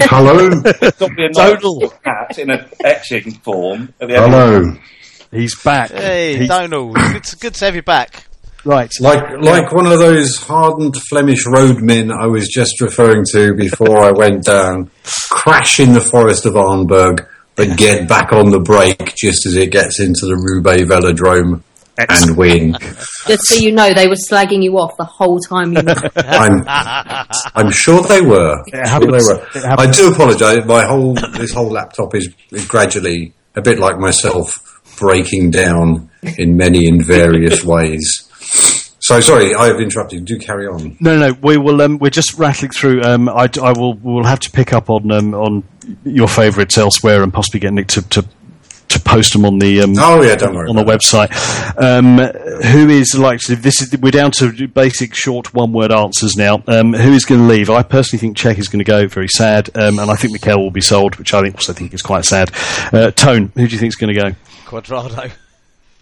Hello, 0.02 0.62
It's 0.66 0.98
got 0.98 1.08
to 1.10 1.14
be 1.16 1.26
a 1.26 1.30
nice 1.30 1.62
Total. 1.62 1.90
cat 2.04 2.38
in 2.40 2.50
an 2.52 2.66
etching 2.84 3.32
form. 3.32 3.94
At 4.02 4.08
the 4.10 4.16
end. 4.18 4.32
hello. 4.32 4.78
He's 5.32 5.56
back. 5.62 5.92
Hey, 5.92 6.38
He's- 6.38 6.50
Donald, 6.50 6.96
good 7.14 7.24
to, 7.24 7.38
good 7.38 7.54
to 7.56 7.66
have 7.66 7.76
you 7.76 7.82
back. 7.82 8.26
right. 8.66 8.92
Like 9.00 9.40
like 9.42 9.72
one 9.72 9.86
of 9.88 10.00
those 10.00 10.38
hardened 10.38 10.96
Flemish 11.10 11.46
roadmen 11.46 12.12
I 12.12 12.28
was 12.28 12.48
just 12.48 12.82
referring 12.82 13.24
to 13.34 13.54
before 13.54 14.00
I 14.00 14.12
went 14.12 14.46
down. 14.46 14.90
Crash 15.30 15.80
in 15.80 15.94
the 15.94 16.02
forest 16.02 16.46
of 16.46 16.54
Arenberg, 16.54 17.26
but 17.56 17.78
get 17.78 18.08
back 18.08 18.32
on 18.34 18.50
the 18.52 18.60
brake 18.60 19.16
just 19.16 19.46
as 19.46 19.56
it 19.56 19.72
gets 19.72 20.00
into 20.00 20.26
the 20.26 20.36
Roubaix 20.36 20.84
Velodrome 20.84 21.62
and 21.98 22.38
win. 22.38 22.78
Just 23.26 23.46
so 23.48 23.56
you 23.56 23.72
know, 23.72 23.92
they 23.94 24.08
were 24.08 24.16
slagging 24.30 24.62
you 24.64 24.78
off 24.78 24.96
the 24.98 25.06
whole 25.06 25.40
time 25.40 25.74
you 25.74 25.82
were. 25.84 26.12
I'm, 26.16 26.64
I'm 27.56 27.72
sure 27.72 28.02
they 28.04 28.22
were. 28.22 28.64
It 28.68 28.88
Sure 28.88 29.00
they 29.00 29.62
were. 29.64 29.68
I 29.80 29.90
do 29.90 30.12
apologise. 30.14 30.64
My 30.66 30.86
whole 30.86 31.16
this 31.16 31.54
whole 31.54 31.70
laptop 31.72 32.14
is, 32.16 32.30
is 32.52 32.68
gradually 32.68 33.34
a 33.56 33.62
bit 33.62 33.80
like 33.80 33.98
myself 33.98 34.77
breaking 34.98 35.52
down 35.52 36.10
in 36.38 36.58
many 36.58 36.88
and 36.88 37.06
various 37.06 37.64
ways. 37.66 38.24
So 39.00 39.22
sorry, 39.22 39.56
I 39.56 39.68
have 39.68 39.80
interrupted. 39.80 40.26
Do 40.26 40.38
carry 40.38 40.68
on. 40.68 40.98
No, 41.00 41.18
no, 41.18 41.32
we 41.42 41.58
will. 41.58 41.82
Um, 41.82 41.98
we're 41.98 42.10
just 42.10 42.38
rattling 42.38 42.72
through. 42.72 43.04
Um, 43.04 43.30
I, 43.30 43.48
I 43.62 43.72
will. 43.72 43.94
We'll 43.94 44.26
have 44.26 44.42
to 44.42 44.52
pick 44.52 44.74
up 44.74 44.90
on 44.90 45.10
um, 45.12 45.34
on 45.34 45.64
your 46.04 46.28
favourites 46.28 46.78
elsewhere, 46.78 47.24
and 47.24 47.34
possibly 47.34 47.62
get 47.62 47.72
Nick 47.72 47.88
to 47.88 48.02
to, 48.10 48.26
to 48.90 49.00
post 49.00 49.34
them 49.34 49.46
on 49.46 49.60
the 49.60 49.82
um, 49.82 49.94
Oh 49.98 50.22
yeah, 50.22 50.36
don't 50.36 50.56
worry. 50.56 50.70
on 50.70 50.76
the 50.76 50.82
about 50.82 51.02
website. 51.02 51.32
Um, 51.78 52.18
who 52.18 52.90
is 52.90 53.18
like 53.18 53.42
this? 53.42 53.82
Is 53.82 53.98
we're 54.00 54.12
down 54.12 54.32
to 54.32 54.68
basic 54.68 55.14
short 55.14 55.54
one 55.54 55.74
word 55.74 55.92
answers 55.92 56.36
now. 56.36 56.64
Um, 56.68 56.94
who 56.94 57.14
is 57.14 57.26
going 57.26 57.42
to 57.42 57.48
leave? 57.48 57.70
I 57.70 57.84
personally 57.84 58.20
think 58.20 58.38
Cech 58.38 58.58
is 58.58 58.68
going 58.68 58.80
to 58.80 58.86
go. 58.86 59.08
Very 59.08 59.28
sad, 59.28 59.70
um, 59.76 60.00
and 60.00 60.10
I 60.10 60.16
think 60.16 60.34
Mikel 60.34 60.62
will 60.62 60.72
be 60.72 60.82
sold, 60.82 61.16
which 61.18 61.34
I 61.34 61.42
think 61.42 61.56
also 61.56 61.74
think 61.74 61.94
is 61.94 62.02
quite 62.02 62.26
sad. 62.26 62.52
Uh, 62.94 63.12
Tone, 63.12 63.52
who 63.56 63.68
do 63.68 63.74
you 63.74 63.80
think 63.80 63.90
is 63.90 63.96
going 63.96 64.14
to 64.14 64.22
go? 64.22 64.36
Cuadrado. 64.66 65.32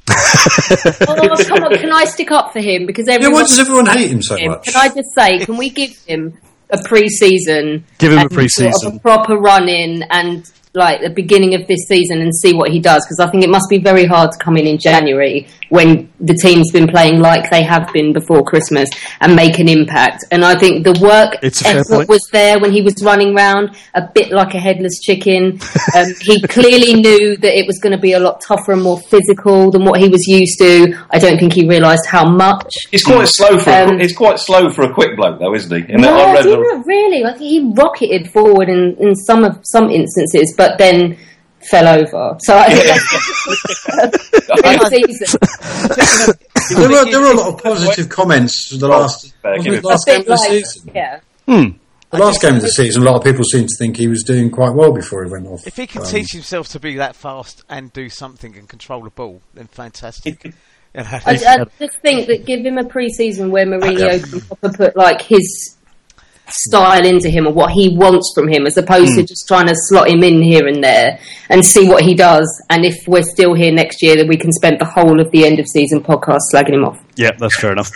oh, 0.10 1.44
come 1.48 1.64
on, 1.64 1.76
can 1.78 1.92
I 1.92 2.06
stick 2.06 2.30
up 2.32 2.54
for 2.54 2.60
him? 2.60 2.86
Because 2.86 3.08
it. 3.08 3.12
Yeah, 3.12 3.16
everyone 3.16 3.34
why 3.34 3.48
does 3.48 3.60
everyone 3.60 3.86
hate 3.88 4.12
him 4.12 4.22
so 4.22 4.36
him. 4.36 4.52
much? 4.52 4.66
Can 4.66 4.76
I 4.76 4.94
just 4.94 5.16
say, 5.16 5.40
can 5.44 5.58
we 5.58 5.70
give 5.72 5.98
him 6.06 6.38
a 6.70 6.78
pre-season? 6.84 7.84
Give 7.98 8.12
him 8.12 8.20
a 8.20 8.22
and 8.22 8.32
sort 8.32 8.32
of 8.32 8.36
pre-season. 8.36 8.96
a 8.98 9.00
proper 9.00 9.36
run 9.36 9.68
in, 9.68 10.04
and 10.12 10.50
like 10.76 11.02
the 11.02 11.10
beginning 11.10 11.56
of 11.56 11.68
this 11.68 11.88
season, 11.88 12.22
and 12.22 12.36
see 12.36 12.54
what 12.54 12.70
he 12.70 12.80
does. 12.80 13.06
Because 13.06 13.20
I 13.20 13.30
think 13.30 13.44
it 13.44 13.50
must 13.50 13.70
be 13.70 13.80
very 13.80 14.06
hard 14.06 14.32
to 14.32 14.38
come 14.38 14.58
in 14.58 14.68
in 14.68 14.78
January 14.78 15.48
when 15.70 16.12
the 16.20 16.34
team's 16.34 16.72
been 16.72 16.88
playing 16.88 17.20
like 17.20 17.50
they 17.50 17.64
have 17.64 17.92
been 17.94 18.14
before 18.14 18.44
Christmas 18.44 18.90
and 19.22 19.36
make 19.36 19.60
an 19.60 19.68
impact. 19.68 20.24
And 20.32 20.44
I 20.46 20.58
think 20.58 20.84
the 20.84 20.98
work 21.02 21.38
It's 21.42 21.62
a 21.62 21.66
fair 21.66 21.80
effort 21.80 22.08
was 22.08 22.28
there 22.32 22.60
when 22.60 22.72
he 22.72 22.82
was 22.82 22.96
running 23.04 23.34
round, 23.34 23.76
a 23.94 24.08
bit 24.14 24.32
like 24.32 24.54
a 24.54 24.60
headless 24.60 25.00
chicken. 25.02 25.60
Um, 25.96 26.08
he 26.22 26.42
clearly 26.42 26.94
knew 27.00 27.38
that 27.38 27.58
it 27.58 27.66
was 27.68 27.80
going 27.80 27.96
to 27.96 28.02
be 28.02 28.14
a 28.14 28.20
lot 28.20 28.42
tougher 28.42 28.74
and 28.74 28.82
more 28.82 29.00
physical 29.00 29.72
than 29.72 29.86
what 29.86 30.00
he 30.00 30.10
was 30.10 30.28
used 30.28 30.58
to. 30.60 30.98
I 31.10 31.20
don't 31.20 31.38
think 31.38 31.54
he 31.54 31.68
realised 31.68 32.06
how 32.06 32.28
much. 32.28 32.74
He's 32.92 33.04
quite 33.04 33.28
slow 33.28 33.58
for. 33.60 33.70
Um, 33.70 33.96
a, 33.96 34.00
he's 34.00 34.16
quite 34.16 34.40
slow 34.40 34.70
for 34.72 34.84
a 34.84 34.94
quick 34.94 35.16
bloke, 35.16 35.40
though, 35.40 35.54
isn't 35.54 35.72
he? 35.72 35.94
In 35.94 36.02
No, 36.02 36.18
I 36.18 36.34
read 36.34 36.46
the... 36.46 36.58
not 36.58 36.86
really. 36.86 37.24
I 37.24 37.32
think 37.32 37.44
he 37.44 37.72
rocketed 37.76 38.32
forward 38.32 38.68
in, 38.68 38.98
in 39.00 39.16
some 39.16 39.44
of 39.46 39.60
some 39.64 39.90
instances, 39.90 40.54
but 40.58 40.65
then 40.78 41.18
fell 41.70 41.88
over. 41.88 42.38
So 42.42 42.58
I 42.58 42.70
think 42.74 42.86
that's 44.60 44.90
season. 44.90 45.40
There 46.78 46.90
were 46.90 47.06
there 47.12 47.22
were 47.22 47.32
a 47.32 47.36
lot 47.36 47.54
of 47.54 47.64
positive 47.64 48.10
comments 48.10 48.68
for 48.70 48.78
the 48.78 48.88
last 48.88 49.34
Fair, 49.42 49.52
wasn't 49.58 49.66
give 49.66 49.74
it 49.74 49.78
it- 49.78 49.84
last 49.86 50.06
game 50.06 50.20
of 50.22 50.26
the 50.28 50.38
season. 50.38 50.92
yeah. 50.94 51.20
The 52.12 52.22
last 52.24 52.42
game 52.42 52.56
of 52.56 52.62
the 52.62 52.70
season, 52.70 53.02
a 53.02 53.06
lot 53.06 53.16
of 53.18 53.24
people 53.24 53.44
seemed 53.44 53.68
to 53.68 53.76
think 53.78 53.98
he 53.98 54.08
was 54.08 54.24
doing 54.24 54.50
quite 54.50 54.74
well 54.74 54.94
before 54.94 55.26
he 55.26 55.32
went 55.32 55.48
off. 55.48 55.68
If 55.68 55.76
he 55.76 55.86
can 55.86 56.02
Um, 56.02 56.08
teach 56.08 56.32
himself 56.32 56.70
to 56.70 56.80
be 56.80 56.96
that 56.96 57.16
fast 57.16 57.64
and 57.68 57.92
do 57.92 58.10
something 58.10 58.56
and 58.56 58.70
control 58.70 59.04
the 59.04 59.10
ball, 59.10 59.42
then 59.54 59.68
fantastic. 59.68 60.54
I, 60.98 61.20
I 61.26 61.66
just 61.78 61.98
think 62.00 62.28
that 62.28 62.46
give 62.46 62.66
him 62.66 62.78
a 62.78 62.86
pre-season 62.86 63.52
where 63.52 63.66
Mourinho 63.66 64.24
can 64.32 64.40
proper 64.42 64.70
put 64.78 64.96
like 64.96 65.22
his 65.24 65.75
style 66.50 67.06
into 67.06 67.30
him 67.30 67.48
or 67.48 67.54
what 67.54 67.72
he 67.72 67.96
wants 67.96 68.32
from 68.36 68.48
him, 68.48 68.66
as 68.68 68.78
opposed 68.78 69.12
Hmm. 69.14 69.22
to 69.22 69.24
just 69.24 69.48
trying 69.48 69.68
to 69.68 69.74
slot 69.76 70.10
him 70.10 70.24
in 70.24 70.42
here 70.42 70.68
and 70.68 70.84
there 70.84 71.20
and 71.50 71.66
see 71.66 71.88
what 71.88 72.04
he 72.04 72.14
does. 72.14 72.48
And 72.70 72.86
if 72.86 73.08
we're 73.08 73.24
still 73.24 73.54
here 73.54 73.72
next 73.72 74.02
year, 74.02 74.16
then 74.16 74.28
we 74.28 74.38
can 74.38 74.52
spend 74.52 74.80
the 74.80 74.86
whole 74.86 75.20
of 75.20 75.32
the 75.32 75.46
end 75.46 75.60
of 75.60 75.68
season 75.68 76.02
podcast 76.02 76.40
slagging 76.54 76.74
him 76.76 76.86
off. 76.86 77.00
Yeah, 77.16 77.32
that's 77.38 77.58
fair 77.60 77.72
enough. 77.72 77.92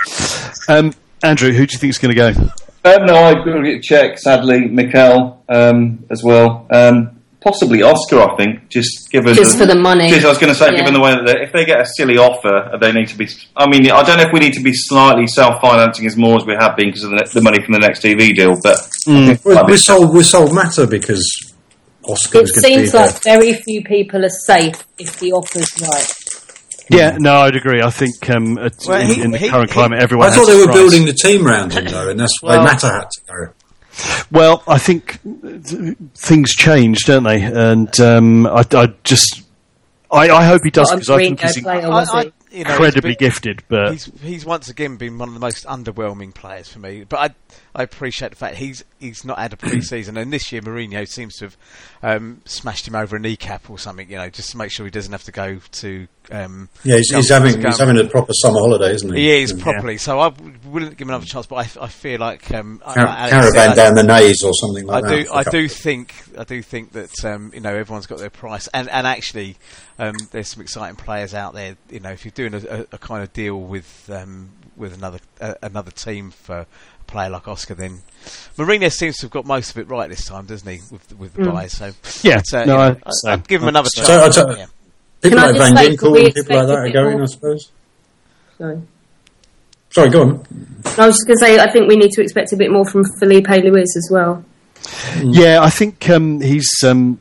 Um, 0.69 0.93
Andrew, 1.23 1.51
who 1.51 1.65
do 1.65 1.73
you 1.73 1.77
think 1.79 1.89
is 1.91 1.97
going 1.97 2.15
to 2.15 2.33
go? 2.33 2.49
Um, 2.85 3.05
no, 3.05 3.15
I 3.15 3.31
agree 3.31 3.73
with 3.75 3.83
Cech, 3.83 4.17
sadly, 4.19 4.67
Mikel 4.67 5.43
um, 5.49 6.05
as 6.09 6.23
well. 6.23 6.65
Um, 6.71 7.18
possibly 7.41 7.81
Oscar, 7.83 8.19
I 8.21 8.35
think, 8.35 8.67
just 8.69 9.09
given 9.11 9.33
Just 9.33 9.57
for 9.57 9.65
the 9.65 9.75
money. 9.75 10.09
Just, 10.09 10.25
I 10.25 10.29
was 10.29 10.37
going 10.37 10.51
to 10.53 10.59
say, 10.59 10.71
Yeah. 10.71 10.77
given 10.79 10.93
the 10.93 10.99
way 10.99 11.11
that 11.15 11.25
they, 11.25 11.41
if 11.43 11.51
they 11.53 11.65
get 11.65 11.79
a 11.81 11.85
silly 11.85 12.17
offer, 12.17 12.77
they 12.79 12.91
need 12.91 13.07
to 13.09 13.17
be. 13.17 13.27
I 13.55 13.67
mean, 13.69 13.89
I 13.89 14.03
don't 14.03 14.17
know 14.17 14.23
if 14.23 14.33
we 14.33 14.39
need 14.39 14.53
to 14.53 14.61
be 14.63 14.73
slightly 14.73 15.25
self-financing 15.27 16.05
as 16.05 16.17
more 16.17 16.37
as 16.37 16.45
we 16.45 16.53
have 16.59 16.75
been 16.75 16.87
because 16.89 17.03
of 17.03 17.11
the, 17.11 17.29
the 17.33 17.41
money 17.41 17.63
from 17.63 17.73
the 17.73 17.79
next 17.79 18.01
TV 18.03 18.33
deal, 18.35 18.55
but 18.61 18.75
I 19.07 19.25
think 19.27 19.45
we, 19.45 19.55
might 19.55 19.65
be- 19.67 19.71
we 19.73 19.77
sold 19.77 20.13
we 20.13 20.23
sold 20.23 20.53
Mata 20.53 20.85
because 20.87 21.23
Oscar 22.03 22.39
It 22.39 22.41
was 22.41 22.51
going 22.51 22.63
to 22.63 22.69
be 22.69 22.75
seems 22.75 22.91
there. 22.91 23.05
like 23.07 23.23
very 23.23 23.53
few 23.53 23.83
people 23.83 24.25
are 24.25 24.29
safe 24.29 24.83
if 24.97 25.19
the 25.19 25.31
offer's 25.33 25.69
right. 25.81 26.11
Yeah, 26.91 27.17
no, 27.19 27.41
I'd 27.41 27.55
agree. 27.55 27.83
I 27.83 27.91
think 27.91 28.15
um, 28.31 28.55
Well, 28.55 28.99
in, 29.01 29.07
he- 29.07 29.21
in 29.21 29.31
the 29.31 29.37
he- 29.37 29.49
current 29.49 29.69
he- 29.69 29.73
climate, 29.73 30.01
everyone. 30.01 30.25
I 30.27 30.29
has 30.31 30.37
thought 30.39 30.47
they 30.47 30.57
were 30.57 30.65
price. 30.65 30.75
building 30.77 31.05
the 31.05 31.13
team 31.13 31.45
around 31.45 31.71
him 31.73 31.85
though, 31.85 32.09
and 32.09 32.19
that's 32.19 32.41
why 32.41 32.55
Well- 32.57 32.63
Mata 32.65 32.87
had 32.87 33.09
to 33.11 33.21
go. 33.27 33.53
Well, 34.31 34.63
I 34.67 34.77
think 34.77 35.19
th- 35.23 35.95
things 36.15 36.53
change, 36.55 36.99
don't 37.05 37.23
they? 37.23 37.41
And 37.41 37.99
um, 37.99 38.47
I, 38.47 38.63
I 38.73 38.93
just, 39.03 39.43
I, 40.11 40.29
I 40.29 40.45
hope 40.45 40.63
he 40.63 40.71
does 40.71 40.89
Not 40.89 40.95
a 40.95 40.99
because 40.99 41.09
I 41.09 41.17
think 41.17 41.41
he's 41.41 41.61
player, 41.61 41.89
was 41.89 42.09
I, 42.09 42.21
he? 42.23 42.27
I, 42.27 42.31
you 42.51 42.63
know, 42.63 42.71
incredibly 42.71 43.09
he's 43.11 43.17
been- 43.17 43.27
gifted. 43.27 43.63
But 43.67 43.91
He's 43.91 44.11
he's 44.21 44.45
once 44.45 44.69
again 44.69 44.97
been 44.97 45.17
one 45.19 45.27
of 45.27 45.33
the 45.35 45.39
most 45.39 45.65
underwhelming 45.65 46.33
players 46.33 46.67
for 46.67 46.79
me. 46.79 47.03
But 47.07 47.17
I 47.19 47.79
I 47.79 47.83
appreciate 47.83 48.29
the 48.31 48.37
fact 48.37 48.55
he's 48.55 48.83
he's 48.99 49.23
not 49.23 49.37
had 49.37 49.53
a 49.53 49.57
pre-season, 49.57 50.17
and 50.17 50.33
this 50.33 50.51
year 50.51 50.61
Mourinho 50.61 51.07
seems 51.07 51.35
to 51.37 51.45
have 51.45 51.57
um, 52.01 52.41
smashed 52.45 52.87
him 52.87 52.95
over 52.95 53.15
a 53.15 53.19
kneecap 53.19 53.69
or 53.69 53.77
something. 53.77 54.09
You 54.09 54.17
know, 54.17 54.29
just 54.31 54.49
to 54.51 54.57
make 54.57 54.71
sure 54.71 54.85
he 54.85 54.91
doesn't 54.91 55.11
have 55.11 55.23
to 55.25 55.31
go 55.31 55.59
to. 55.73 56.07
Um, 56.31 56.69
Yeah, 56.83 56.97
he's, 56.97 57.09
he's 57.09 57.29
having 57.29 57.61
he's 57.61 57.77
having 57.79 57.97
a 57.97 58.05
proper 58.05 58.33
summer 58.33 58.59
holiday, 58.59 58.93
isn't 58.93 59.13
he? 59.13 59.21
He 59.21 59.41
is 59.41 59.51
Yeah. 59.51 59.63
properly. 59.63 59.97
So 59.97 60.19
I 60.19 60.31
wouldn't 60.65 60.91
give 60.97 61.07
him 61.07 61.09
another 61.09 61.25
chance, 61.25 61.47
but 61.47 61.55
I, 61.55 61.83
I 61.83 61.87
feel 61.87 62.19
like 62.19 62.51
um, 62.53 62.81
I- 62.85 62.93
Car- 62.93 63.05
like 63.05 63.17
Alex 63.31 63.31
caravan 63.55 63.71
I- 63.71 63.75
down 63.75 63.93
the 63.95 64.03
nays 64.03 64.43
or 64.43 64.53
something 64.53 64.85
like 64.85 65.03
I 65.03 65.07
that. 65.09 65.15
do. 65.15 65.23
for 65.25 65.31
a 65.31 65.35
I 65.37 65.43
couple- 65.43 65.59
do 65.61 65.67
think. 65.67 66.13
I 66.37 66.43
do 66.43 66.61
think 66.61 66.91
that 66.93 67.25
um, 67.25 67.51
you 67.53 67.61
know 67.61 67.73
everyone's 67.75 68.05
got 68.07 68.19
their 68.19 68.29
price, 68.29 68.67
and 68.73 68.89
and 68.89 69.07
actually, 69.07 69.57
um, 69.97 70.15
there's 70.31 70.49
some 70.49 70.61
exciting 70.61 70.95
players 70.95 71.33
out 71.33 71.53
there. 71.53 71.75
You 71.89 71.99
know, 71.99 72.11
if 72.11 72.25
you're 72.25 72.31
doing 72.31 72.53
a, 72.53 72.79
a, 72.81 72.85
a 72.93 72.97
kind 72.97 73.23
of 73.23 73.33
deal 73.33 73.59
with 73.59 74.09
um, 74.13 74.49
with 74.77 74.93
another 74.93 75.19
uh, 75.41 75.55
another 75.63 75.91
team 75.91 76.31
for 76.31 76.59
a 76.59 76.67
player 77.07 77.29
like 77.31 77.47
Oscar, 77.47 77.73
then 77.73 78.01
Mourinho 78.55 78.91
seems 78.91 79.17
to 79.17 79.23
have 79.23 79.31
got 79.31 79.45
most 79.45 79.71
of 79.71 79.77
it 79.79 79.87
right 79.89 80.07
this 80.09 80.25
time, 80.25 80.45
doesn't 80.45 80.69
he? 80.71 80.79
With 80.91 81.17
with 81.17 81.33
the 81.33 81.45
buys, 81.49 81.71
so 81.73 81.91
Yeah, 82.21 82.41
but, 82.51 82.53
uh, 82.61 82.65
no, 82.65 82.71
you 82.73 82.77
know, 82.77 82.79
I- 83.03 83.09
I, 83.09 83.11
so- 83.11 83.29
I'd 83.31 83.47
give 83.47 83.61
him 83.63 83.67
another 83.69 83.89
so- 83.91 84.05
chance. 84.05 84.35
so- 84.35 84.55
yeah. 84.55 84.65
People 85.21 85.39
Can 85.39 85.47
like 85.51 85.57
Van 85.57 85.75
say, 85.75 85.89
Ginkel 85.89 86.25
and 86.25 86.33
people 86.33 86.55
like 86.55 86.67
that 86.67 86.77
are 86.77 86.89
going, 86.89 87.17
more? 87.17 87.23
I 87.23 87.25
suppose. 87.25 87.71
Sorry. 88.57 88.81
Sorry, 89.91 90.09
go 90.09 90.21
on. 90.21 90.45
I 90.97 91.07
was 91.07 91.15
just 91.15 91.27
going 91.27 91.37
to 91.37 91.45
say, 91.45 91.59
I 91.59 91.71
think 91.71 91.89
we 91.89 91.95
need 91.95 92.11
to 92.11 92.21
expect 92.21 92.53
a 92.53 92.57
bit 92.57 92.71
more 92.71 92.85
from 92.85 93.03
Filipe 93.19 93.47
Luis 93.47 93.97
as 93.97 94.09
well. 94.11 94.45
yeah, 95.23 95.61
I 95.61 95.69
think 95.69 96.09
um, 96.09 96.39
he's 96.41 96.69
um, 96.85 97.19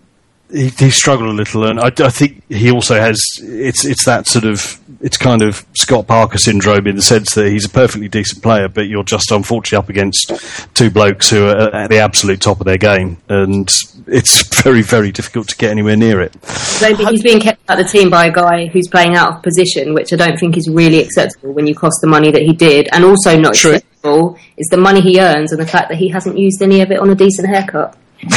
he, 0.51 0.69
he 0.69 0.91
struggled 0.91 1.29
a 1.29 1.33
little, 1.33 1.65
and 1.65 1.79
I, 1.79 1.87
I 1.87 2.11
think 2.11 2.43
he 2.49 2.71
also 2.71 2.99
has 2.99 3.21
it's 3.41 3.85
it's 3.85 4.05
that 4.07 4.27
sort 4.27 4.45
of 4.45 4.81
it's 5.01 5.17
kind 5.17 5.43
of 5.43 5.65
Scott 5.75 6.07
Parker 6.07 6.39
syndrome 6.39 6.87
in 6.87 6.97
the 6.97 7.03
sense 7.03 7.35
that 7.35 7.51
he's 7.51 7.67
a 7.67 7.71
perfectly 7.71 8.09
decent 8.09 8.43
player, 8.43 8.69
but 8.69 8.89
you're 8.89 9.05
just 9.05 9.31
unfortunately 9.31 9.79
up 9.79 9.89
against 9.89 10.33
two 10.75 10.91
blokes 10.91 11.31
who 11.31 11.47
are 11.47 11.75
at 11.75 11.91
the 11.91 11.99
absolute 11.99 12.41
top 12.41 12.61
of 12.61 12.67
their 12.67 12.79
game, 12.79 13.19
and 13.29 13.69
it's 14.07 14.63
very 14.63 14.83
very 14.83 15.13
difficult 15.13 15.49
to 15.49 15.57
get 15.57 15.71
anywhere 15.71 15.97
near 15.97 16.21
it. 16.21 16.43
So 16.45 16.95
he's 16.95 17.23
being 17.23 17.41
kept 17.41 17.61
out 17.69 17.79
of 17.79 17.87
the 17.87 17.91
team 17.91 18.09
by 18.09 18.27
a 18.27 18.33
guy 18.33 18.67
who's 18.67 18.89
playing 18.89 19.17
out 19.17 19.37
of 19.37 19.43
position, 19.43 19.93
which 19.95 20.13
I 20.13 20.17
don't 20.17 20.39
think 20.39 20.57
is 20.57 20.69
really 20.69 21.01
acceptable 21.01 21.53
when 21.53 21.67
you 21.67 21.75
cost 21.75 21.99
the 22.01 22.09
money 22.09 22.31
that 22.31 22.43
he 22.43 22.53
did. 22.53 22.89
And 22.93 23.05
also 23.05 23.39
not 23.39 23.55
True. 23.55 23.75
acceptable 23.75 24.39
is 24.57 24.69
the 24.69 24.77
money 24.77 25.01
he 25.01 25.21
earns 25.21 25.53
and 25.53 25.61
the 25.61 25.67
fact 25.67 25.89
that 25.91 25.99
he 25.99 26.09
hasn't 26.09 26.39
used 26.39 26.63
any 26.63 26.81
of 26.81 26.91
it 26.91 26.99
on 27.01 27.11
a 27.11 27.15
decent 27.15 27.49
haircut. 27.49 27.97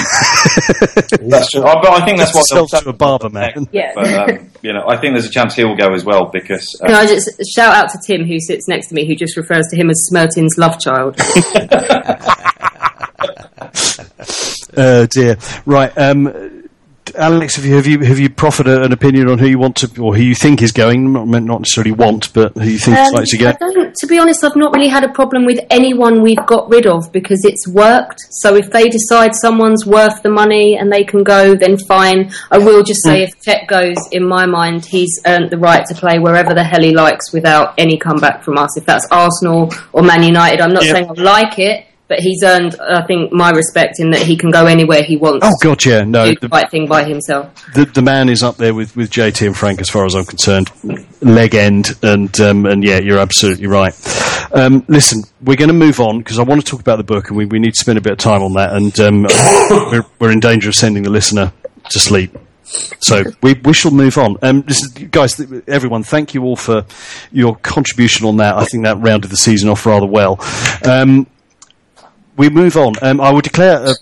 That's 1.29 1.51
true. 1.51 1.63
I, 1.63 1.81
but 1.81 1.89
I 1.89 2.05
think 2.05 2.19
that's 2.19 2.35
what 2.35 2.45
Sells 2.45 2.69
to 2.71 2.89
a 2.89 2.93
barber 2.93 3.29
man. 3.29 3.67
Yeah. 3.71 3.93
But 3.95 4.13
um, 4.13 4.51
you 4.61 4.73
know, 4.73 4.87
I 4.87 4.97
think 4.97 5.15
there's 5.15 5.25
a 5.25 5.31
chance 5.31 5.55
he'll 5.55 5.75
go 5.75 5.93
as 5.93 6.05
well 6.05 6.25
because 6.25 6.79
uh, 6.81 6.87
Can 6.87 6.95
I 6.95 7.05
just 7.07 7.29
shout 7.53 7.73
out 7.73 7.89
to 7.91 7.99
Tim, 8.05 8.25
who 8.25 8.39
sits 8.39 8.67
next 8.67 8.89
to 8.89 8.95
me, 8.95 9.07
who 9.07 9.15
just 9.15 9.35
refers 9.37 9.65
to 9.71 9.77
him 9.77 9.89
as 9.89 10.07
Smertin's 10.11 10.57
love 10.57 10.79
child? 10.79 11.19
Oh 14.77 15.05
dear. 15.05 15.37
Right. 15.65 15.95
Um, 15.97 16.60
Alex, 17.15 17.55
have 17.55 17.65
you 17.65 17.75
have 17.75 17.87
you 17.87 17.99
have 17.99 18.19
you 18.19 18.29
proffered 18.29 18.67
a, 18.67 18.83
an 18.83 18.91
opinion 18.91 19.29
on 19.29 19.37
who 19.39 19.47
you 19.47 19.59
want 19.59 19.75
to 19.77 20.01
or 20.01 20.15
who 20.15 20.21
you 20.21 20.35
think 20.35 20.61
is 20.61 20.71
going? 20.71 21.13
Not, 21.13 21.27
not 21.27 21.61
necessarily 21.61 21.91
want, 21.91 22.33
but 22.33 22.53
who 22.53 22.65
you 22.69 22.77
think 22.79 22.97
is 22.97 23.07
Um, 23.09 23.13
likely 23.13 23.27
to 23.27 23.37
go. 23.37 23.91
To 23.99 24.07
be 24.07 24.17
honest, 24.19 24.43
I've 24.43 24.55
not 24.55 24.73
really 24.73 24.87
had 24.87 25.03
a 25.03 25.09
problem 25.09 25.45
with 25.45 25.59
anyone 25.69 26.21
we've 26.21 26.45
got 26.45 26.69
rid 26.69 26.87
of 26.87 27.11
because 27.11 27.43
it's 27.45 27.67
worked. 27.67 28.19
So 28.29 28.55
if 28.55 28.71
they 28.71 28.89
decide 28.89 29.35
someone's 29.35 29.85
worth 29.85 30.21
the 30.23 30.29
money 30.29 30.77
and 30.77 30.91
they 30.91 31.03
can 31.03 31.23
go, 31.23 31.55
then 31.55 31.77
fine. 31.77 32.31
I 32.49 32.57
will 32.57 32.83
just 32.83 33.03
say 33.03 33.23
if 33.23 33.39
Chet 33.41 33.67
goes, 33.67 33.97
in 34.11 34.27
my 34.27 34.45
mind, 34.45 34.85
he's 34.85 35.19
earned 35.25 35.49
the 35.51 35.57
right 35.57 35.85
to 35.87 35.95
play 35.95 36.19
wherever 36.19 36.53
the 36.53 36.63
hell 36.63 36.81
he 36.81 36.93
likes 36.93 37.33
without 37.33 37.73
any 37.77 37.97
comeback 37.97 38.43
from 38.43 38.57
us. 38.57 38.77
If 38.77 38.85
that's 38.85 39.07
Arsenal 39.11 39.73
or 39.93 40.01
Man 40.03 40.23
United, 40.23 40.61
I'm 40.61 40.73
not 40.73 40.85
Yeah. 40.85 40.93
saying 40.93 41.09
I 41.09 41.21
like 41.21 41.59
it, 41.59 41.85
but 42.11 42.19
he's 42.19 42.43
earned, 42.43 42.75
I 42.81 43.03
think, 43.03 43.31
my 43.31 43.51
respect 43.51 44.01
in 44.01 44.09
that 44.09 44.21
he 44.21 44.35
can 44.35 44.51
go 44.51 44.65
anywhere 44.65 45.01
he 45.01 45.15
wants. 45.15 45.47
Oh 45.47 45.53
God, 45.61 45.85
yeah, 45.85 46.03
no, 46.03 46.25
do 46.25 46.35
the 46.35 46.39
the, 46.41 46.49
right 46.49 46.69
thing 46.69 46.85
by 46.85 47.05
himself. 47.05 47.55
the 47.73 47.85
the 47.85 48.01
man 48.01 48.27
is 48.27 48.43
up 48.43 48.57
there 48.57 48.73
with, 48.73 48.97
with 48.97 49.09
JT 49.09 49.47
and 49.47 49.55
Frank 49.55 49.79
as 49.79 49.89
far 49.89 50.05
as 50.05 50.13
I'm 50.13 50.25
concerned. 50.25 50.69
Leg 51.21 51.55
end, 51.55 51.97
and 52.03 52.37
um, 52.41 52.65
and 52.65 52.83
yeah, 52.83 52.99
you're 52.99 53.17
absolutely 53.17 53.67
right. 53.67 53.93
Um, 54.53 54.83
listen, 54.89 55.23
we're 55.41 55.55
going 55.55 55.69
to 55.69 55.73
move 55.73 56.01
on 56.01 56.17
because 56.17 56.37
I 56.37 56.43
want 56.43 56.59
to 56.59 56.69
talk 56.69 56.81
about 56.81 56.97
the 56.97 57.05
book, 57.05 57.29
and 57.29 57.37
we, 57.37 57.45
we 57.45 57.59
need 57.59 57.75
to 57.75 57.79
spend 57.79 57.97
a 57.97 58.01
bit 58.01 58.11
of 58.11 58.17
time 58.19 58.43
on 58.43 58.55
that. 58.55 58.73
And 58.73 58.99
um, 58.99 59.23
we're 59.89 60.05
we're 60.19 60.31
in 60.33 60.41
danger 60.41 60.67
of 60.67 60.75
sending 60.75 61.03
the 61.03 61.09
listener 61.09 61.53
to 61.91 61.99
sleep. 61.99 62.37
So 62.99 63.23
we 63.41 63.53
we 63.53 63.71
shall 63.71 63.91
move 63.91 64.17
on. 64.17 64.35
Um, 64.41 64.65
guys, 65.11 65.39
everyone, 65.65 66.03
thank 66.03 66.33
you 66.33 66.43
all 66.43 66.57
for 66.57 66.85
your 67.31 67.55
contribution 67.55 68.25
on 68.25 68.35
that. 68.37 68.57
I 68.57 68.65
think 68.65 68.83
that 68.83 68.97
rounded 68.97 69.31
the 69.31 69.37
season 69.37 69.69
off 69.69 69.85
rather 69.85 70.05
well. 70.05 70.39
Um, 70.83 71.27
we 72.41 72.49
move 72.49 72.75
on. 72.75 72.95
Um, 73.03 73.21
I 73.21 73.31
will 73.31 73.41
declare 73.41 73.85
a, 73.85 73.93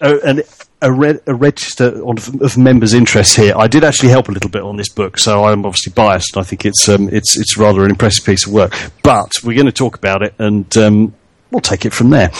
a, 0.00 0.18
an, 0.20 0.42
a, 0.82 0.92
re- 0.92 1.20
a 1.28 1.34
register 1.34 2.02
on, 2.02 2.18
of 2.40 2.58
members' 2.58 2.92
interests 2.92 3.36
here. 3.36 3.54
I 3.56 3.68
did 3.68 3.84
actually 3.84 4.08
help 4.08 4.28
a 4.28 4.32
little 4.32 4.50
bit 4.50 4.62
on 4.62 4.76
this 4.76 4.88
book, 4.88 5.16
so 5.16 5.44
I'm 5.44 5.64
obviously 5.64 5.92
biased. 5.92 6.36
I 6.36 6.42
think 6.42 6.66
it's 6.66 6.88
um, 6.88 7.08
it's 7.10 7.38
it's 7.38 7.56
rather 7.56 7.84
an 7.84 7.90
impressive 7.90 8.26
piece 8.26 8.46
of 8.48 8.52
work. 8.52 8.74
But 9.04 9.30
we're 9.44 9.54
going 9.54 9.66
to 9.66 9.72
talk 9.72 9.96
about 9.96 10.22
it, 10.24 10.34
and 10.38 10.76
um, 10.76 11.14
we'll 11.52 11.60
take 11.60 11.86
it 11.86 11.92
from 11.92 12.10
there. 12.10 12.32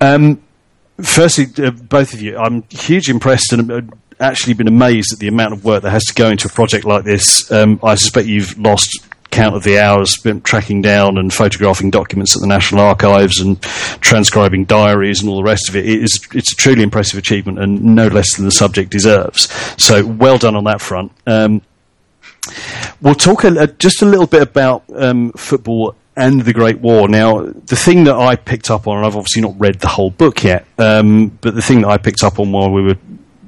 Um, 0.00 0.40
firstly, 1.02 1.46
uh, 1.64 1.72
both 1.72 2.14
of 2.14 2.22
you, 2.22 2.38
I'm 2.38 2.62
hugely 2.70 3.12
impressed 3.12 3.52
and 3.52 3.72
uh, 3.72 3.80
actually 4.20 4.54
been 4.54 4.68
amazed 4.68 5.12
at 5.12 5.18
the 5.18 5.26
amount 5.26 5.52
of 5.52 5.64
work 5.64 5.82
that 5.82 5.90
has 5.90 6.04
to 6.04 6.14
go 6.14 6.28
into 6.28 6.46
a 6.46 6.50
project 6.50 6.84
like 6.84 7.02
this. 7.02 7.50
Um, 7.50 7.80
I 7.82 7.96
suspect 7.96 8.28
you've 8.28 8.56
lost 8.56 9.04
count 9.30 9.54
of 9.54 9.62
the 9.62 9.78
hours 9.78 10.14
spent 10.14 10.44
tracking 10.44 10.82
down 10.82 11.18
and 11.18 11.32
photographing 11.32 11.90
documents 11.90 12.36
at 12.36 12.40
the 12.40 12.48
National 12.48 12.80
Archives 12.82 13.40
and 13.40 13.60
transcribing 13.62 14.64
diaries 14.64 15.20
and 15.20 15.28
all 15.30 15.36
the 15.36 15.42
rest 15.42 15.68
of 15.68 15.76
it. 15.76 15.86
It 15.86 16.02
is, 16.02 16.28
it's 16.34 16.52
a 16.52 16.56
truly 16.56 16.82
impressive 16.82 17.18
achievement 17.18 17.58
and 17.58 17.82
no 17.94 18.08
less 18.08 18.36
than 18.36 18.44
the 18.44 18.50
subject 18.50 18.90
deserves. 18.90 19.50
So 19.82 20.04
well 20.04 20.38
done 20.38 20.56
on 20.56 20.64
that 20.64 20.80
front. 20.80 21.12
Um, 21.26 21.62
We'll 23.00 23.14
talk 23.14 23.44
a, 23.44 23.62
a, 23.62 23.66
just 23.66 24.02
a 24.02 24.06
little 24.06 24.26
bit 24.26 24.42
about 24.42 24.84
um, 24.94 25.32
football 25.32 25.94
and 26.16 26.42
the 26.42 26.52
Great 26.52 26.78
War. 26.80 27.08
Now, 27.08 27.42
the 27.42 27.76
thing 27.76 28.04
that 28.04 28.16
I 28.16 28.36
picked 28.36 28.70
up 28.70 28.86
on, 28.86 28.98
and 28.98 29.06
I've 29.06 29.16
obviously 29.16 29.42
not 29.42 29.54
read 29.58 29.80
the 29.80 29.88
whole 29.88 30.10
book 30.10 30.42
yet, 30.44 30.66
um, 30.78 31.28
but 31.40 31.54
the 31.54 31.62
thing 31.62 31.82
that 31.82 31.88
I 31.88 31.96
picked 31.96 32.22
up 32.22 32.38
on 32.38 32.52
while 32.52 32.70
we 32.70 32.82
were 32.82 32.96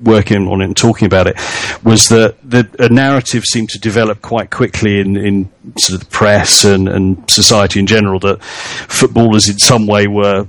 working 0.02 0.48
on 0.48 0.60
it 0.60 0.66
and 0.66 0.76
talking 0.76 1.06
about 1.06 1.26
it 1.26 1.36
was 1.82 2.08
that 2.08 2.36
the 2.42 2.68
a 2.78 2.88
narrative 2.88 3.44
seemed 3.44 3.70
to 3.70 3.78
develop 3.78 4.20
quite 4.20 4.50
quickly 4.50 5.00
in, 5.00 5.16
in 5.16 5.50
sort 5.78 5.94
of 5.94 6.08
the 6.08 6.10
press 6.10 6.64
and, 6.64 6.88
and 6.88 7.30
society 7.30 7.80
in 7.80 7.86
general 7.86 8.18
that 8.20 8.42
footballers 8.42 9.48
in 9.48 9.58
some 9.58 9.86
way 9.86 10.06
were 10.06 10.46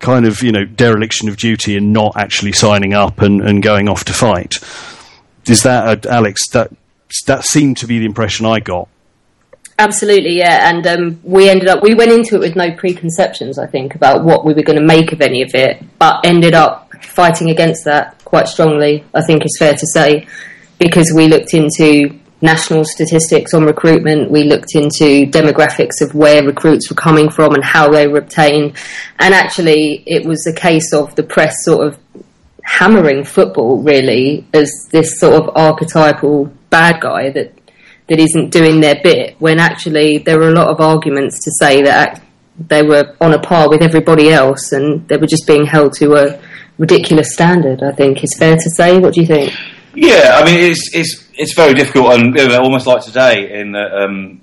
kind 0.00 0.26
of 0.26 0.42
you 0.42 0.52
know 0.52 0.64
dereliction 0.64 1.28
of 1.28 1.36
duty 1.36 1.76
and 1.76 1.92
not 1.92 2.16
actually 2.16 2.52
signing 2.52 2.92
up 2.92 3.20
and, 3.20 3.40
and 3.40 3.62
going 3.62 3.88
off 3.88 4.04
to 4.04 4.12
fight. 4.12 4.56
Is 5.46 5.62
that 5.62 6.06
uh, 6.06 6.10
Alex? 6.10 6.48
That 6.48 6.70
that 7.26 7.44
seemed 7.44 7.76
to 7.78 7.86
be 7.86 7.98
the 7.98 8.06
impression 8.06 8.46
I 8.46 8.60
got. 8.60 8.88
Absolutely, 9.78 10.38
yeah. 10.38 10.70
And 10.70 10.86
um, 10.86 11.20
we 11.24 11.48
ended 11.48 11.66
up, 11.66 11.82
we 11.82 11.94
went 11.94 12.12
into 12.12 12.36
it 12.36 12.40
with 12.40 12.54
no 12.54 12.70
preconceptions, 12.72 13.58
I 13.58 13.66
think, 13.66 13.94
about 13.94 14.22
what 14.22 14.44
we 14.44 14.52
were 14.52 14.62
going 14.62 14.78
to 14.78 14.84
make 14.84 15.12
of 15.12 15.20
any 15.20 15.42
of 15.42 15.54
it, 15.54 15.82
but 15.98 16.20
ended 16.24 16.54
up 16.54 16.92
fighting 17.02 17.50
against 17.50 17.84
that 17.86 18.21
quite 18.32 18.48
strongly, 18.48 19.04
I 19.12 19.20
think 19.20 19.44
is 19.44 19.58
fair 19.58 19.74
to 19.74 19.86
say, 19.88 20.26
because 20.78 21.12
we 21.14 21.28
looked 21.28 21.52
into 21.52 22.18
national 22.40 22.82
statistics 22.82 23.52
on 23.52 23.66
recruitment, 23.66 24.30
we 24.30 24.44
looked 24.44 24.74
into 24.74 25.26
demographics 25.26 26.00
of 26.00 26.14
where 26.14 26.42
recruits 26.42 26.88
were 26.88 26.96
coming 26.96 27.28
from 27.28 27.52
and 27.52 27.62
how 27.62 27.90
they 27.90 28.08
were 28.08 28.20
obtained. 28.20 28.74
And 29.18 29.34
actually, 29.34 30.02
it 30.06 30.24
was 30.24 30.46
a 30.46 30.54
case 30.54 30.94
of 30.94 31.14
the 31.14 31.22
press 31.22 31.62
sort 31.62 31.86
of 31.86 31.98
hammering 32.64 33.22
football, 33.22 33.82
really, 33.82 34.46
as 34.54 34.88
this 34.90 35.20
sort 35.20 35.34
of 35.34 35.54
archetypal 35.54 36.46
bad 36.70 37.02
guy 37.02 37.28
that 37.28 37.52
that 38.08 38.18
isn't 38.18 38.48
doing 38.48 38.80
their 38.80 38.98
bit 39.02 39.36
when 39.40 39.60
actually 39.60 40.18
there 40.18 40.38
were 40.38 40.48
a 40.48 40.54
lot 40.54 40.68
of 40.68 40.80
arguments 40.80 41.44
to 41.44 41.50
say 41.60 41.82
that 41.82 42.22
they 42.58 42.82
were 42.82 43.14
on 43.20 43.34
a 43.34 43.38
par 43.38 43.68
with 43.68 43.82
everybody 43.82 44.30
else 44.30 44.72
and 44.72 45.06
they 45.08 45.18
were 45.18 45.26
just 45.26 45.46
being 45.46 45.64
held 45.66 45.92
to 45.92 46.14
a 46.14 46.40
ridiculous 46.78 47.32
standard 47.32 47.82
I 47.82 47.92
think 47.92 48.22
is 48.24 48.34
fair 48.38 48.56
to 48.56 48.70
say 48.70 48.98
what 48.98 49.14
do 49.14 49.20
you 49.20 49.26
think 49.26 49.52
Yeah, 49.94 50.38
I 50.40 50.44
mean 50.44 50.58
it's 50.58 50.94
it's 50.94 51.28
it's 51.34 51.54
very 51.54 51.74
difficult 51.74 52.12
and 52.14 52.34
you 52.34 52.48
know, 52.48 52.60
almost 52.60 52.86
like 52.86 53.02
today 53.02 53.60
in 53.60 53.72
that 53.72 53.92
um, 53.92 54.42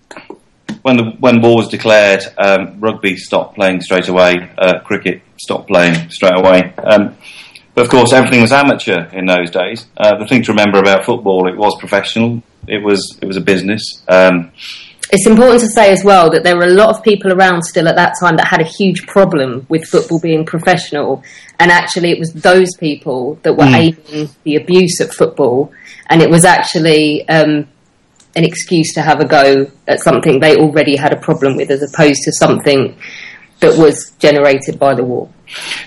when 0.82 0.98
the 0.98 1.04
when 1.20 1.42
war 1.42 1.58
was 1.58 1.68
declared, 1.68 2.24
um, 2.38 2.80
rugby 2.80 3.18
stopped 3.18 3.56
playing 3.56 3.82
straight 3.82 4.08
away, 4.08 4.50
uh, 4.58 4.80
cricket 4.80 5.22
stopped 5.38 5.68
playing 5.68 6.10
straight 6.10 6.38
away. 6.38 6.74
Um, 6.78 7.16
but 7.74 7.86
of 7.86 7.90
course, 7.90 8.14
everything 8.14 8.42
was 8.42 8.52
amateur 8.52 9.06
in 9.12 9.26
those 9.26 9.52
days. 9.52 9.86
Uh, 9.98 10.18
the 10.18 10.26
thing 10.26 10.44
to 10.44 10.52
remember 10.52 10.80
about 10.80 11.06
football, 11.06 11.48
it 11.48 11.58
was 11.58 11.78
professional. 11.80 12.42
It 12.68 12.84
was 12.84 13.18
it 13.22 13.26
was 13.26 13.38
a 13.38 13.42
business. 13.42 14.04
It's 15.12 15.26
important 15.26 15.62
to 15.62 15.68
say 15.68 15.92
as 15.92 16.04
well 16.04 16.30
that 16.30 16.44
there 16.44 16.56
were 16.56 16.66
a 16.66 16.74
lot 16.74 16.90
of 16.90 17.04
people 17.04 17.34
around 17.34 17.64
still 17.64 17.88
at 17.88 17.96
that 17.96 18.14
time 18.22 18.38
that 18.38 18.48
had 18.48 18.62
a 18.62 18.66
huge 18.66 19.08
problem 19.08 19.66
with 19.68 19.86
football 19.86 20.20
being 20.20 20.46
professional 20.46 21.24
and 21.60 21.72
actually 21.72 22.12
it 22.12 22.20
was 22.20 22.32
those 22.34 22.76
people 22.78 23.36
that 23.42 23.54
were 23.54 23.66
aiming 23.66 24.30
the 24.44 24.56
abuse 24.56 25.02
at 25.02 25.12
football 25.12 25.74
and 26.10 26.22
it 26.22 26.30
was 26.30 26.46
actually 26.46 27.28
um, 27.28 27.68
an 28.36 28.44
excuse 28.44 28.94
to 28.94 29.02
have 29.02 29.20
a 29.20 29.26
go 29.26 29.72
at 29.88 30.00
something 30.00 30.40
they 30.40 30.56
already 30.58 30.96
had 30.96 31.12
a 31.12 31.20
problem 31.20 31.56
with 31.56 31.72
as 31.72 31.82
opposed 31.82 32.22
to 32.24 32.32
something 32.32 32.96
that 33.60 33.78
was 33.78 34.12
generated 34.20 34.80
by 34.80 34.94
the 34.94 35.04
war. 35.04 35.30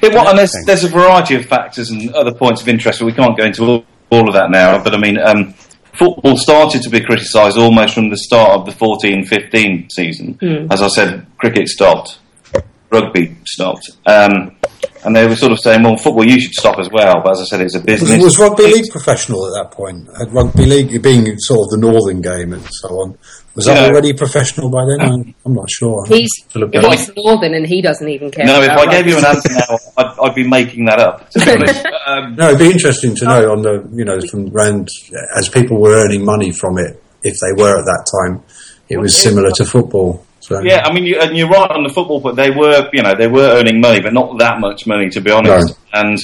It, 0.03 0.13
well, 0.13 0.29
and 0.29 0.39
there's, 0.39 0.55
there's 0.67 0.85
a 0.85 0.89
variety 0.89 1.37
of 1.37 1.47
factors 1.47 1.91
and 1.91 2.13
other 2.15 2.35
points 2.35 2.61
of 2.61 2.69
interest, 2.69 2.99
but 2.99 3.07
we 3.07 3.13
can't 3.13 3.37
go 3.37 3.45
into 3.45 3.65
all, 3.65 3.85
all 4.11 4.29
of 4.29 4.35
that 4.35 4.51
now. 4.51 4.83
But 4.83 4.95
I 4.95 4.99
mean, 4.99 5.19
um, 5.19 5.55
football 5.95 6.37
started 6.37 6.83
to 6.83 6.91
be 6.91 7.01
criticised 7.01 7.57
almost 7.59 7.95
from 7.95 8.11
the 8.11 8.17
start 8.17 8.53
of 8.53 8.67
the 8.67 8.73
14-15 8.73 9.91
season. 9.93 10.39
As 10.71 10.83
I 10.83 10.89
said, 10.89 11.27
cricket 11.39 11.69
stopped, 11.69 12.19
rugby 12.91 13.37
stopped, 13.47 13.91
um, 14.07 14.57
and 15.05 15.17
they 15.17 15.27
were 15.27 15.35
sort 15.37 15.53
of 15.53 15.59
saying, 15.61 15.83
"Well, 15.83 15.97
football, 15.97 16.25
you 16.27 16.41
should 16.41 16.53
stop 16.53 16.79
as 16.79 16.89
well." 16.91 17.21
But 17.25 17.33
as 17.33 17.41
I 17.41 17.45
said, 17.45 17.61
it's 17.63 17.75
a 17.75 17.79
Was, 17.79 17.87
business. 17.87 18.23
was 18.23 18.39
rugby 18.39 18.65
league 18.65 18.91
professional 18.91 19.47
at 19.47 19.63
that 19.65 19.71
point? 19.77 20.07
Had 20.19 20.33
rugby 20.33 20.65
league 20.67 21.03
being 21.03 21.37
sort 21.39 21.61
of 21.67 21.71
the 21.71 21.79
northern 21.79 22.21
game 22.21 22.53
and 22.53 22.63
so 22.71 22.89
on? 23.01 23.19
Was 23.55 23.67
that 23.67 23.77
Yeah. 23.83 23.89
already 23.89 24.13
professional 24.15 24.71
by 24.71 24.83
then? 24.87 25.01
I'm, 25.13 25.35
I'm 25.45 25.53
not 25.55 25.71
sure. 25.71 26.07
He's, 26.07 26.31
Philip 26.49 26.75
If 26.75 26.85
I- 26.85 26.91
he's 26.97 27.11
northern 27.17 27.55
and 27.55 27.67
he 27.67 27.83
doesn't 27.83 28.09
even 28.09 28.31
care. 28.31 28.47
No, 28.47 28.63
if 28.63 28.71
I 28.71 28.91
gave 28.91 29.07
you 29.07 29.19
an 29.19 29.25
answer 29.27 29.51
now, 29.53 29.79
I'd, 29.99 30.15
I'd 30.23 30.35
be 30.35 30.49
making 30.49 30.87
that 30.87 30.99
up. 30.99 31.29
To 31.31 31.39
be 31.45 31.51
honest. 31.53 31.87
um, 32.07 32.35
No, 32.37 32.47
it'd 32.49 32.59
be 32.59 32.71
interesting 32.71 33.15
to 33.17 33.25
know 33.27 33.53
on 33.53 33.63
the 33.63 33.87
you 33.93 34.05
know 34.05 34.21
from 34.31 34.47
round 34.51 34.89
as 35.37 35.49
people 35.49 35.81
were 35.81 35.95
earning 36.03 36.25
money 36.25 36.51
from 36.53 36.79
it, 36.79 37.03
if 37.23 37.37
they 37.41 37.63
were 37.63 37.79
at 37.79 37.85
that 37.85 38.07
time, 38.21 38.43
it 38.89 38.99
was 38.99 39.15
similar 39.17 39.51
to 39.57 39.65
football. 39.65 40.25
So 40.41 40.61
Yeah, 40.63 40.81
I 40.85 40.93
mean, 40.93 41.05
you, 41.05 41.21
and 41.21 41.37
you're 41.37 41.49
right 41.49 41.71
on 41.71 41.85
the 41.85 41.89
football, 41.93 42.21
but 42.21 42.35
they 42.35 42.51
were, 42.51 42.89
you 42.93 43.03
know, 43.03 43.15
they 43.17 43.29
were 43.29 43.49
earning 43.59 43.81
money, 43.81 44.01
but 44.01 44.13
not 44.13 44.39
that 44.41 44.59
much 44.59 44.87
money, 44.89 45.09
to 45.11 45.21
be 45.21 45.31
honest. 45.31 45.79
And 45.93 46.19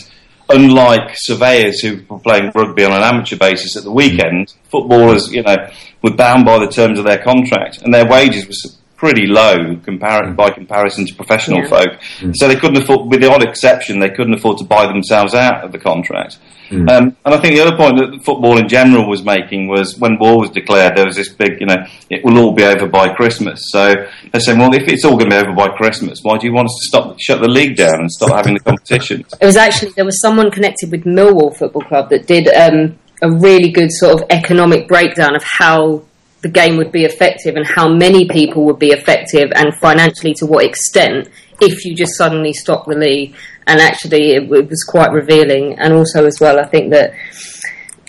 unlike 0.49 1.11
surveyors 1.15 1.81
who 1.81 2.01
were 2.09 2.19
playing 2.19 2.51
rugby 2.55 2.85
on 2.85 2.93
an 2.93 3.03
amateur 3.03 3.37
basis 3.37 3.77
at 3.77 3.85
the 3.85 3.93
weekend, 3.93 4.55
footballers, 4.71 5.31
you 5.33 5.43
know, 5.43 5.69
were 6.03 6.15
bound 6.15 6.45
by 6.45 6.59
the 6.59 6.71
terms 6.71 6.99
of 6.99 7.05
their 7.05 7.23
contract, 7.23 7.83
and 7.83 7.93
their 7.93 8.09
wages 8.09 8.47
were 8.47 8.53
pretty 8.99 9.27
low 9.27 9.77
compar- 9.87 10.35
by 10.37 10.51
comparison 10.51 11.07
to 11.07 11.15
professional 11.15 11.61
Yeah. 11.61 11.69
folk. 11.69 11.89
So 12.35 12.49
they 12.49 12.57
couldn't 12.57 12.83
afford, 12.83 13.09
with 13.11 13.21
the 13.23 13.31
odd 13.31 13.43
exception, 13.45 14.01
they 14.01 14.11
couldn't 14.11 14.35
afford 14.35 14.59
to 14.59 14.65
buy 14.65 14.87
themselves 14.87 15.35
out 15.35 15.65
of 15.65 15.71
the 15.73 15.79
contract. 15.79 16.37
Um, 16.71 16.87
and 16.91 17.17
I 17.25 17.39
think 17.39 17.55
the 17.55 17.63
other 17.67 17.77
point 17.77 17.97
that 17.97 18.23
football 18.25 18.59
in 18.59 18.69
general 18.69 19.09
was 19.09 19.25
making 19.25 19.69
was 19.69 19.97
when 19.99 20.19
war 20.19 20.39
was 20.39 20.51
declared, 20.51 20.97
there 20.99 21.07
was 21.07 21.17
this 21.17 21.31
big, 21.31 21.61
you 21.61 21.67
know, 21.67 21.79
it 22.11 22.23
will 22.23 22.37
all 22.39 22.53
be 22.53 22.63
over 22.65 22.87
by 22.87 23.09
Christmas. 23.09 23.59
So 23.71 23.95
they're 24.31 24.41
saying, 24.41 24.59
well, 24.59 24.75
if 24.75 24.87
it's 24.87 25.03
all 25.05 25.17
going 25.17 25.31
to 25.31 25.37
be 25.37 25.43
over 25.47 25.55
by 25.55 25.69
Christmas, 25.69 26.19
why 26.23 26.37
do 26.37 26.47
you 26.47 26.53
want 26.53 26.67
us 26.67 26.77
to 26.81 26.85
stop, 26.89 27.17
shut 27.21 27.41
the 27.41 27.49
league 27.49 27.77
down 27.77 28.01
and 28.01 28.11
stop 28.11 28.35
having 28.37 28.53
the 28.55 28.61
competition? 28.61 29.25
It 29.41 29.47
was 29.47 29.57
actually 29.57 29.93
there 29.93 30.05
was 30.05 30.21
someone 30.21 30.51
connected 30.51 30.91
with 30.91 31.05
Millwall 31.05 31.57
Football 31.57 31.83
Club 31.83 32.11
that 32.11 32.27
did 32.27 32.49
um, 32.49 32.99
a 33.23 33.31
really 33.31 33.71
good 33.71 33.91
sort 33.91 34.21
of 34.21 34.27
economic 34.29 34.89
breakdown 34.89 35.35
of 35.37 35.43
how 35.45 36.03
the 36.41 36.49
game 36.49 36.77
would 36.77 36.93
be 36.93 37.05
effective 37.05 37.57
and 37.57 37.67
how 37.67 37.89
many 37.89 38.29
people 38.29 38.65
would 38.65 38.79
be 38.79 38.91
effective 38.91 39.51
and 39.55 39.75
financially 39.75 40.35
to 40.35 40.47
what 40.47 40.65
extent 40.65 41.29
if 41.61 41.85
you 41.85 41.95
just 41.95 42.17
suddenly 42.17 42.53
stop 42.53 42.87
the 42.87 42.95
league. 42.95 43.35
And 43.67 43.81
actually, 43.81 44.33
it, 44.33 44.45
it 44.45 44.69
was 44.69 44.85
quite 44.85 45.13
revealing. 45.13 45.79
And 45.79 45.93
also, 45.93 46.25
as 46.25 46.39
well, 46.41 46.59
I 46.61 46.67
think 46.67 46.91
that 46.93 47.13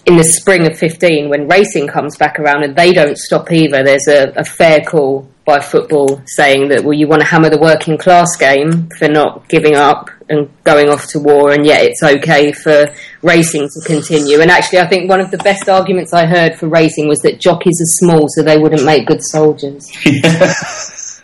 in 0.05 0.17
the 0.17 0.23
spring 0.23 0.67
of 0.67 0.77
15, 0.77 1.29
when 1.29 1.47
racing 1.47 1.87
comes 1.87 2.17
back 2.17 2.39
around 2.39 2.63
and 2.63 2.75
they 2.75 2.93
don't 2.93 3.17
stop 3.17 3.51
either, 3.51 3.83
there's 3.83 4.07
a, 4.07 4.31
a 4.35 4.43
fair 4.43 4.81
call 4.81 5.27
by 5.49 5.59
football 5.59 6.21
saying 6.27 6.69
that, 6.69 6.83
well, 6.83 6.93
you 6.93 7.07
want 7.07 7.23
to 7.23 7.27
hammer 7.27 7.49
the 7.49 7.57
working 7.57 7.97
class 7.97 8.35
game 8.37 8.87
for 8.99 9.07
not 9.07 9.49
giving 9.49 9.75
up 9.75 10.11
and 10.29 10.47
going 10.63 10.89
off 10.89 11.07
to 11.07 11.17
war, 11.17 11.51
and 11.51 11.65
yet 11.65 11.81
it's 11.81 12.03
okay 12.03 12.51
for 12.51 12.93
racing 13.23 13.67
to 13.67 13.81
continue. 13.83 14.39
And 14.41 14.51
actually, 14.51 14.77
I 14.77 14.87
think 14.87 15.09
one 15.09 15.19
of 15.19 15.31
the 15.31 15.39
best 15.39 15.67
arguments 15.67 16.13
I 16.13 16.27
heard 16.27 16.55
for 16.55 16.67
racing 16.67 17.07
was 17.07 17.17
that 17.21 17.39
jockeys 17.39 17.81
are 17.81 18.05
small, 18.05 18.27
so 18.29 18.43
they 18.43 18.59
wouldn't 18.59 18.85
make 18.85 19.07
good 19.07 19.23
soldiers. 19.23 19.89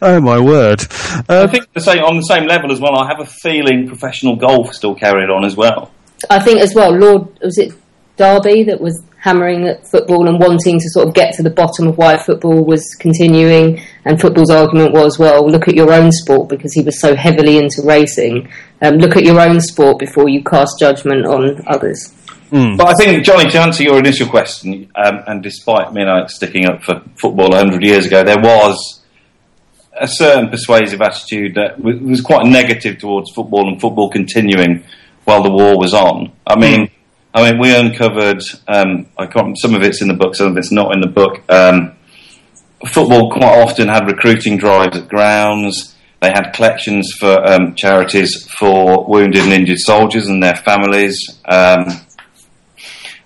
oh 0.00 0.20
my 0.20 0.38
word! 0.38 0.82
Uh, 1.28 1.42
I 1.42 1.46
think 1.48 1.72
the 1.72 1.80
same 1.80 2.04
on 2.04 2.16
the 2.16 2.22
same 2.22 2.46
level 2.46 2.70
as 2.70 2.78
well. 2.78 2.96
I 2.96 3.08
have 3.08 3.18
a 3.18 3.26
feeling 3.26 3.88
professional 3.88 4.36
golf 4.36 4.72
still 4.72 4.94
carried 4.94 5.30
on 5.30 5.44
as 5.44 5.56
well. 5.56 5.90
I 6.28 6.38
think 6.38 6.60
as 6.60 6.76
well, 6.76 6.92
Lord 6.96 7.26
was 7.40 7.58
it 7.58 7.72
Derby 8.20 8.64
that 8.64 8.78
was 8.78 9.02
hammering 9.16 9.66
at 9.66 9.86
football 9.86 10.28
and 10.28 10.38
wanting 10.38 10.78
to 10.78 10.90
sort 10.90 11.08
of 11.08 11.14
get 11.14 11.32
to 11.34 11.42
the 11.42 11.48
bottom 11.50 11.88
of 11.88 11.96
why 11.96 12.18
football 12.18 12.62
was 12.62 12.94
continuing. 12.98 13.80
And 14.04 14.20
football's 14.20 14.50
argument 14.50 14.92
was, 14.92 15.18
well, 15.18 15.48
look 15.50 15.68
at 15.68 15.74
your 15.74 15.90
own 15.90 16.12
sport 16.12 16.50
because 16.50 16.74
he 16.74 16.82
was 16.82 17.00
so 17.00 17.16
heavily 17.16 17.56
into 17.56 17.80
racing. 17.82 18.50
Um, 18.82 18.96
look 18.96 19.16
at 19.16 19.24
your 19.24 19.40
own 19.40 19.58
sport 19.60 19.98
before 19.98 20.28
you 20.28 20.44
cast 20.44 20.78
judgment 20.78 21.24
on 21.24 21.62
others. 21.66 22.14
Mm. 22.52 22.76
But 22.76 22.88
I 22.88 22.92
think, 22.94 23.24
Johnny, 23.24 23.48
to 23.50 23.60
answer 23.60 23.84
your 23.84 23.98
initial 23.98 24.28
question, 24.28 24.90
um, 24.94 25.22
and 25.26 25.42
despite 25.42 25.94
me 25.94 26.04
like, 26.04 26.28
sticking 26.28 26.66
up 26.66 26.82
for 26.82 27.02
football 27.18 27.50
100 27.50 27.82
years 27.82 28.04
ago, 28.04 28.22
there 28.22 28.40
was 28.40 29.00
a 29.98 30.08
certain 30.08 30.50
persuasive 30.50 31.00
attitude 31.00 31.54
that 31.54 31.80
was 31.80 32.20
quite 32.20 32.44
negative 32.46 32.98
towards 32.98 33.30
football 33.32 33.68
and 33.68 33.80
football 33.80 34.10
continuing 34.10 34.84
while 35.24 35.42
the 35.42 35.50
war 35.50 35.78
was 35.78 35.94
on. 35.94 36.32
I 36.46 36.58
mean, 36.58 36.86
mm. 36.86 36.90
I 37.32 37.50
mean, 37.50 37.60
we 37.60 37.74
uncovered. 37.74 38.42
Um, 38.66 39.06
I 39.16 39.26
can't. 39.26 39.56
Some 39.58 39.74
of 39.74 39.82
it's 39.82 40.02
in 40.02 40.08
the 40.08 40.14
book, 40.14 40.34
some 40.34 40.48
of 40.48 40.56
it's 40.56 40.72
not 40.72 40.92
in 40.92 41.00
the 41.00 41.06
book. 41.06 41.42
Um, 41.48 41.92
football 42.86 43.30
quite 43.30 43.62
often 43.62 43.88
had 43.88 44.06
recruiting 44.06 44.56
drives 44.56 44.96
at 44.96 45.08
grounds. 45.08 45.96
They 46.20 46.28
had 46.28 46.50
collections 46.52 47.12
for 47.18 47.46
um, 47.48 47.74
charities 47.76 48.46
for 48.58 49.06
wounded 49.06 49.44
and 49.44 49.52
injured 49.52 49.78
soldiers 49.78 50.26
and 50.26 50.42
their 50.42 50.56
families. 50.56 51.18
Um, 51.46 51.86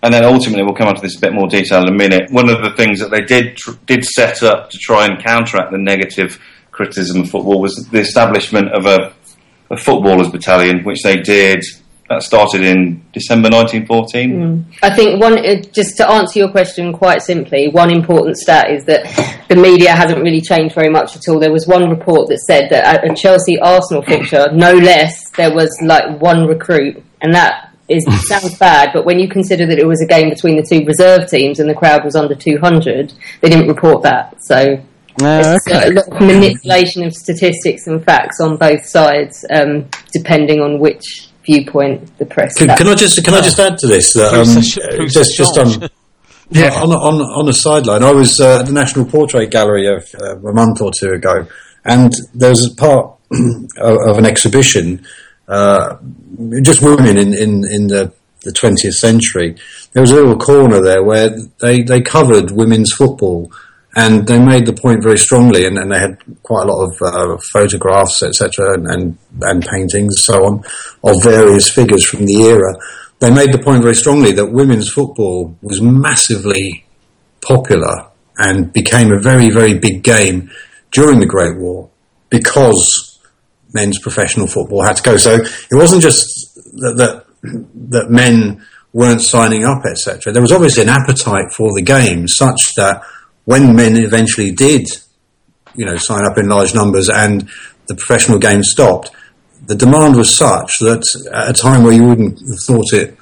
and 0.03 0.13
then 0.13 0.23
ultimately, 0.23 0.63
we'll 0.63 0.75
come 0.75 0.89
on 0.89 0.97
to 0.97 1.01
this 1.01 1.17
a 1.17 1.21
bit 1.21 1.33
more 1.33 1.49
detail 1.49 1.83
in 1.83 1.89
a 1.89 1.97
minute. 1.97 2.31
One 2.31 2.51
of 2.51 2.63
the 2.63 2.73
things 2.77 3.01
that 3.01 3.11
they 3.11 3.23
did 3.23 3.57
tr- 3.57 3.73
did 3.87 4.05
set 4.05 4.43
up 4.43 4.69
to 4.71 4.79
try 4.79 5.07
and 5.07 5.23
counteract 5.25 5.73
the 5.73 5.79
negative 5.79 6.39
criticism 6.73 7.23
of 7.23 7.31
football 7.31 7.59
was 7.59 7.89
the 7.89 8.01
establishment 8.01 8.69
of 8.73 8.85
a, 8.85 9.15
a 9.71 9.77
footballers 9.79 10.29
battalion, 10.29 10.85
which 10.85 11.03
they 11.03 11.17
did 11.17 11.65
that 12.09 12.23
started 12.23 12.63
in 12.63 13.03
December 13.13 13.49
1914. 13.49 14.31
Mm. 14.31 14.65
I 14.83 14.95
think 14.95 15.21
one, 15.21 15.39
uh, 15.39 15.63
just 15.73 15.97
to 15.97 16.09
answer 16.09 16.39
your 16.39 16.51
question 16.51 16.93
quite 16.93 17.23
simply, 17.23 17.69
one 17.69 17.91
important 17.91 18.37
stat 18.37 18.71
is 18.71 18.85
that 18.85 19.05
the 19.49 19.57
media 19.57 19.93
hasn't 19.93 20.23
really 20.23 20.41
changed 20.41 20.75
very 20.75 20.91
much 20.91 21.17
at 21.17 21.23
all. 21.29 21.39
There 21.39 21.53
was 21.53 21.67
one 21.67 21.89
report 21.89 22.29
that 22.29 22.41
said 22.41 22.69
that 22.71 22.85
at 22.85 23.11
a 23.11 23.15
Chelsea 23.15 23.59
Arsenal 23.59 24.03
fixture, 24.03 24.53
no 24.53 24.75
less, 24.75 25.31
there 25.31 25.55
was 25.55 25.71
like 25.83 26.21
one 26.21 26.47
recruit, 26.47 27.03
and 27.23 27.35
that 27.35 27.71
is 27.89 28.05
sounds 28.29 28.59
bad, 28.59 28.91
but 28.93 29.05
when 29.05 29.19
you 29.19 29.29
consider 29.29 29.67
that 29.67 29.79
it 29.79 29.87
was 29.87 30.03
a 30.03 30.07
game 30.07 30.29
between 30.29 30.57
the 30.57 30.63
two 30.63 30.85
reserve 30.85 31.29
teams 31.31 31.59
and 31.59 31.69
the 31.69 31.75
crowd 31.75 32.05
was 32.05 32.17
under 32.17 32.35
200, 32.35 33.13
they 33.41 33.49
didn't 33.49 33.69
report 33.69 34.03
that. 34.03 34.37
So 34.43 34.83
uh, 35.23 35.59
okay. 35.67 35.89
a 35.89 35.91
lot 35.91 36.09
of 36.09 36.21
manipulation 36.21 37.05
of 37.05 37.15
statistics 37.15 37.87
and 37.87 38.05
facts 38.05 38.41
on 38.41 38.57
both 38.57 38.85
sides, 38.85 39.45
um, 39.51 39.89
depending 40.13 40.61
on 40.61 40.79
which 40.79 41.29
viewpoint 41.45 42.18
the 42.18 42.26
press. 42.26 42.57
Can, 42.57 42.76
can 42.76 42.88
I 42.88 42.95
just 42.95 43.22
can 43.24 43.34
I 43.34 43.40
just 43.40 43.59
add 43.59 43.78
to 43.78 43.86
this 43.86 44.12
that 44.14 44.34
um, 44.34 45.09
just 45.09 45.36
just 45.36 45.59
on. 45.59 45.88
Yeah, 46.51 46.74
on, 46.74 46.92
on 46.92 47.20
on 47.22 47.49
a 47.49 47.55
sideline, 47.55 48.03
I 48.03 48.12
was 48.12 48.38
uh, 48.38 48.61
at 48.61 48.66
the 48.66 48.72
National 48.72 49.07
Portrait 49.07 49.51
Gallery 49.51 49.86
of, 49.86 50.07
uh, 50.20 50.36
a 50.36 50.53
month 50.53 50.82
or 50.82 50.92
two 50.92 51.12
ago, 51.12 51.47
and 51.84 52.12
there 52.34 52.51
was 52.51 52.70
a 52.70 52.74
part 52.74 53.16
of, 53.78 53.97
of, 54.07 54.18
an 54.18 54.26
exhibition, 54.26 55.07
uh, 55.49 55.97
just 56.61 56.82
women 56.82 57.16
in, 57.16 57.32
in, 57.32 57.64
in 57.64 57.86
the 57.86 58.12
the 58.45 58.53
20th 58.53 58.92
century. 58.92 59.57
There 59.92 60.03
was 60.03 60.11
a 60.11 60.16
little 60.16 60.36
corner 60.36 60.80
there 60.80 61.03
where 61.03 61.30
they, 61.61 61.82
they 61.82 62.01
covered 62.01 62.51
women's 62.51 62.92
football 62.92 63.51
and 63.97 64.26
they 64.26 64.38
made 64.38 64.66
the 64.66 64.72
point 64.72 65.03
very 65.03 65.18
strongly, 65.18 65.66
and, 65.66 65.78
and 65.78 65.92
they 65.92 65.99
had 65.99 66.18
quite 66.42 66.64
a 66.64 66.72
lot 66.72 66.84
of 66.84 67.03
uh, 67.03 67.36
photographs, 67.53 68.22
etc., 68.22 68.74
and, 68.74 68.86
and, 68.86 69.18
and 69.42 69.66
paintings, 69.66 70.22
so 70.22 70.45
on, 70.45 70.64
of 71.05 71.22
various 71.22 71.70
figures 71.70 72.05
from 72.05 72.26
the 72.26 72.42
era. 72.42 72.74
They 73.20 73.32
made 73.32 73.53
the 73.53 73.59
point 73.59 73.82
very 73.82 73.95
strongly 73.95 74.32
that 74.32 74.47
women's 74.47 74.90
football 74.90 75.57
was 75.62 75.80
massively 75.80 76.84
popular 77.40 78.09
and 78.36 78.72
became 78.72 79.12
a 79.12 79.18
very, 79.18 79.51
very 79.51 79.74
big 79.74 80.03
game 80.03 80.51
during 80.90 81.20
the 81.20 81.26
Great 81.26 81.57
War 81.59 81.90
because 82.30 83.20
men's 83.72 83.99
professional 83.99 84.47
football 84.47 84.82
had 84.82 84.97
to 84.97 85.03
go. 85.03 85.16
So 85.16 85.34
it 85.34 85.74
wasn't 85.74 86.03
just 86.03 86.55
that 86.55 86.95
that, 86.97 87.24
that 87.90 88.11
men 88.11 88.64
weren't 88.92 89.20
signing 89.20 89.64
up, 89.64 89.84
etc. 89.84 90.32
There 90.32 90.42
was 90.42 90.53
obviously 90.53 90.84
an 90.84 90.88
appetite 90.88 91.53
for 91.53 91.72
the 91.74 91.82
game, 91.82 92.26
such 92.28 92.74
that 92.76 93.03
when 93.45 93.76
men 93.76 93.97
eventually 93.97 94.51
did, 94.51 94.88
you 95.74 95.84
know, 95.84 95.97
sign 95.97 96.26
up 96.26 96.38
in 96.38 96.49
large 96.49 96.74
numbers 96.74 97.09
and 97.09 97.49
the 97.86 97.95
professional 97.95 98.38
game 98.38 98.62
stopped, 98.62 99.11
the 99.66 99.74
demand 99.74 100.16
was 100.16 100.34
such 100.34 100.78
that 100.80 101.05
at 101.32 101.51
a 101.51 101.53
time 101.53 101.82
where 101.82 101.92
you 101.92 102.05
wouldn't 102.05 102.38
have 102.38 102.59
thought 102.66 102.92
it 102.92 103.16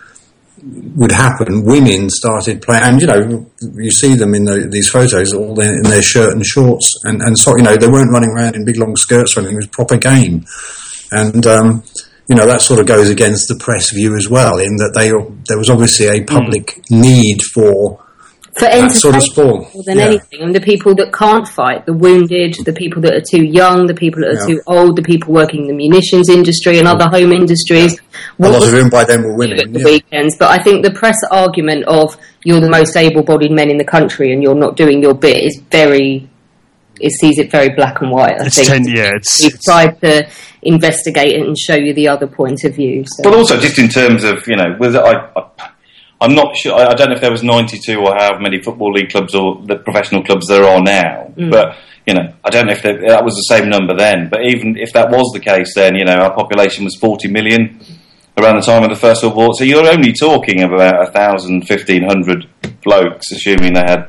would 0.97 1.11
happen, 1.11 1.65
women 1.65 2.09
started 2.09 2.63
playing, 2.63 2.83
and 2.85 3.01
you 3.01 3.07
know, 3.07 3.51
you 3.75 3.91
see 3.91 4.15
them 4.15 4.35
in 4.35 4.45
the, 4.45 4.69
these 4.71 4.89
photos, 4.89 5.33
all 5.33 5.59
in, 5.61 5.77
in, 5.77 5.83
their 5.83 6.03
shirt 6.03 6.33
and 6.33 6.45
shorts, 6.45 7.01
and, 7.05 7.21
and 7.23 7.37
so 7.39 7.57
you 7.57 7.63
know, 7.63 7.77
they 7.77 7.89
weren't 7.89 8.13
running 8.13 8.31
around 8.31 8.55
in 8.55 8.65
big 8.65 8.77
long 8.77 8.95
skirts 8.97 9.37
or 9.37 9.41
anything. 9.41 9.57
It 9.57 9.59
was 9.59 9.67
proper 9.69 9.97
game, 9.97 10.45
and 11.11 11.45
um, 11.47 11.83
you 12.29 12.37
know 12.37 12.47
that 12.47 12.63
sort 12.63 12.79
of 12.79 12.87
goes 12.87 13.09
against 13.09 13.49
the 13.49 13.57
press 13.57 13.91
view 13.91 14.15
as 14.17 14.29
well, 14.29 14.59
in 14.59 14.77
that 14.77 14.93
they 14.95 15.11
there 15.49 15.59
was 15.59 15.71
obviously 15.71 16.07
a 16.07 16.25
public 16.25 16.81
mm. 16.91 17.01
need 17.01 17.43
for 17.43 18.02
for 18.59 18.67
entertainment 18.67 18.93
sort 18.93 19.17
of 19.17 19.23
sport. 19.23 19.75
more 19.75 19.83
than 19.85 19.99
yeah. 19.99 20.05
anything. 20.05 20.43
And 20.43 20.55
the 20.55 20.61
people 20.61 20.95
that 20.97 21.13
can't 21.13 21.49
fight, 21.49 21.87
the 21.87 21.93
wounded, 21.93 22.55
the 22.65 22.73
people 22.73 23.01
that 23.03 23.15
are 23.15 23.23
too 23.23 23.43
young, 23.45 23.87
the 23.87 23.95
people 23.95 24.21
that 24.23 24.31
are 24.31 24.49
yeah. 24.49 24.57
too 24.57 24.63
old, 24.67 24.97
the 24.97 25.03
people 25.03 25.33
working 25.33 25.63
in 25.63 25.67
the 25.69 25.75
munitions 25.75 26.29
industry 26.29 26.79
and 26.79 26.87
other 26.87 27.09
home 27.09 27.33
industries. 27.33 27.99
Yeah. 28.39 28.49
A 28.49 28.51
lot 28.51 28.63
of 28.63 28.71
them 28.71 28.91
by 28.91 29.05
then 29.05 29.23
were 29.23 29.35
women. 29.37 29.61
At 29.61 29.73
the 29.73 29.83
weekends, 29.83 30.37
but 30.37 30.51
I 30.51 30.63
think 30.63 30.85
the 30.85 30.93
press 30.93 31.17
argument 31.31 31.85
of 31.85 32.17
you're 32.45 32.61
the 32.61 32.71
most 32.71 32.97
able-bodied 32.97 33.53
men 33.53 33.71
in 33.71 33.79
the 33.79 33.85
country 33.85 34.33
and 34.33 34.43
you're 34.43 34.55
not 34.55 34.77
doing 34.77 35.03
your 35.03 35.15
bit 35.15 35.43
is 35.43 35.61
very. 35.71 36.29
It 37.01 37.11
sees 37.13 37.39
it 37.39 37.51
very 37.51 37.71
black 37.71 38.01
and 38.01 38.13
white. 38.13 38.41
I 38.41 38.47
it's 38.47 38.55
think 38.55 38.69
ten, 38.69 38.85
yeah, 38.87 39.11
it's, 39.15 39.43
we've 39.43 39.55
it's, 39.55 39.65
tried 39.65 40.01
to 40.03 40.29
investigate 40.61 41.33
it 41.33 41.41
and 41.45 41.59
show 41.59 41.75
you 41.75 41.93
the 41.95 42.07
other 42.07 42.29
point 42.29 42.63
of 42.65 42.77
view. 42.77 43.05
So. 43.07 43.25
But 43.25 43.35
also, 43.35 43.59
just 43.59 43.79
in 43.79 43.89
terms 43.89 44.23
of 44.23 44.47
you 44.47 44.55
know, 44.55 44.77
with 44.79 44.95
I, 44.95 45.29
I 45.35 45.72
I'm 46.23 46.35
not 46.35 46.57
sure. 46.57 46.75
I 46.75 46.95
don't 46.95 47.09
know 47.09 47.17
if 47.17 47.21
there 47.21 47.33
was 47.33 47.43
92 47.43 47.99
or 47.99 48.15
how 48.15 48.39
many 48.39 48.63
football 48.63 48.93
league 48.93 49.11
clubs 49.11 49.35
or 49.35 49.61
the 49.67 49.77
professional 49.77 50.23
clubs 50.23 50.47
there 50.47 50.65
are 50.65 50.81
now. 50.81 51.33
Mm. 51.37 51.51
But 51.51 51.77
you 52.07 52.15
know, 52.15 52.33
I 52.45 52.51
don't 52.51 52.67
know 52.67 52.73
if 52.73 52.83
that 52.83 53.25
was 53.25 53.35
the 53.35 53.55
same 53.55 53.69
number 53.69 53.97
then. 53.97 54.29
But 54.29 54.45
even 54.45 54.77
if 54.77 54.93
that 54.93 55.11
was 55.11 55.33
the 55.35 55.41
case, 55.41 55.75
then 55.75 55.97
you 55.97 56.05
know, 56.05 56.15
our 56.15 56.35
population 56.35 56.85
was 56.85 56.97
40 56.97 57.29
million 57.29 57.81
around 58.39 58.57
the 58.57 58.63
time 58.63 58.85
of 58.85 58.91
the 58.91 58.97
First 58.97 59.23
World 59.23 59.37
War. 59.37 59.55
So 59.55 59.65
you're 59.65 59.87
only 59.87 60.13
talking 60.13 60.63
about 60.63 61.09
a 61.09 61.11
thousand, 61.11 61.67
fifteen 61.67 62.05
hundred 62.05 62.49
blokes, 62.85 63.33
assuming 63.33 63.75
they 63.75 63.81
had. 63.81 64.09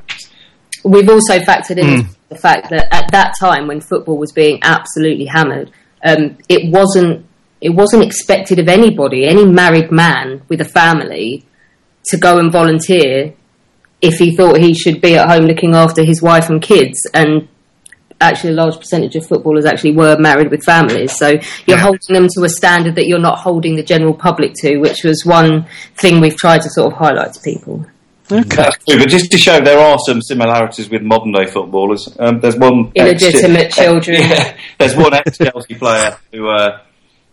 We've 0.83 1.09
also 1.09 1.39
factored 1.39 1.77
in 1.77 2.01
mm. 2.01 2.15
the 2.29 2.35
fact 2.35 2.69
that 2.69 2.93
at 2.93 3.11
that 3.11 3.33
time, 3.39 3.67
when 3.67 3.81
football 3.81 4.17
was 4.17 4.31
being 4.31 4.59
absolutely 4.61 5.25
hammered, 5.25 5.71
um, 6.03 6.37
it 6.47 6.71
wasn't 6.71 7.25
it 7.61 7.69
wasn't 7.69 8.03
expected 8.03 8.59
of 8.59 8.67
anybody, 8.67 9.25
any 9.25 9.45
married 9.45 9.91
man 9.91 10.41
with 10.49 10.59
a 10.61 10.65
family, 10.65 11.45
to 12.05 12.17
go 12.17 12.37
and 12.39 12.51
volunteer 12.51 13.33
if 14.01 14.19
he 14.19 14.35
thought 14.35 14.59
he 14.59 14.73
should 14.73 15.01
be 15.01 15.15
at 15.15 15.29
home 15.29 15.45
looking 15.45 15.73
after 15.73 16.03
his 16.03 16.21
wife 16.21 16.49
and 16.49 16.61
kids. 16.61 16.99
And 17.13 17.47
actually, 18.19 18.51
a 18.51 18.55
large 18.55 18.77
percentage 18.77 19.15
of 19.15 19.25
footballers 19.25 19.65
actually 19.65 19.95
were 19.95 20.17
married 20.17 20.51
with 20.51 20.63
families. 20.63 21.17
So 21.17 21.29
you're 21.29 21.41
yeah. 21.67 21.77
holding 21.77 22.13
them 22.13 22.27
to 22.35 22.43
a 22.43 22.49
standard 22.49 22.95
that 22.95 23.07
you're 23.07 23.19
not 23.19 23.39
holding 23.39 23.75
the 23.75 23.83
general 23.83 24.13
public 24.13 24.53
to, 24.57 24.77
which 24.77 25.03
was 25.03 25.25
one 25.25 25.65
thing 25.95 26.19
we've 26.19 26.35
tried 26.35 26.61
to 26.63 26.69
sort 26.69 26.91
of 26.91 26.99
highlight 26.99 27.33
to 27.33 27.39
people. 27.41 27.85
Okay. 28.31 28.69
But 28.87 29.09
just 29.09 29.31
to 29.31 29.37
show 29.37 29.59
there 29.59 29.79
are 29.79 29.97
some 30.05 30.21
similarities 30.21 30.89
with 30.89 31.01
modern 31.01 31.33
day 31.33 31.45
footballers. 31.45 32.09
Um, 32.19 32.39
there's 32.39 32.55
one 32.55 32.91
illegitimate 32.95 33.65
ex- 33.65 33.75
children. 33.75 34.21
Yeah, 34.21 34.57
there's 34.79 34.95
one 34.95 35.13
ex 35.13 35.37
Chelsea 35.37 35.75
player 35.75 36.17
who 36.31 36.47
uh, 36.49 36.79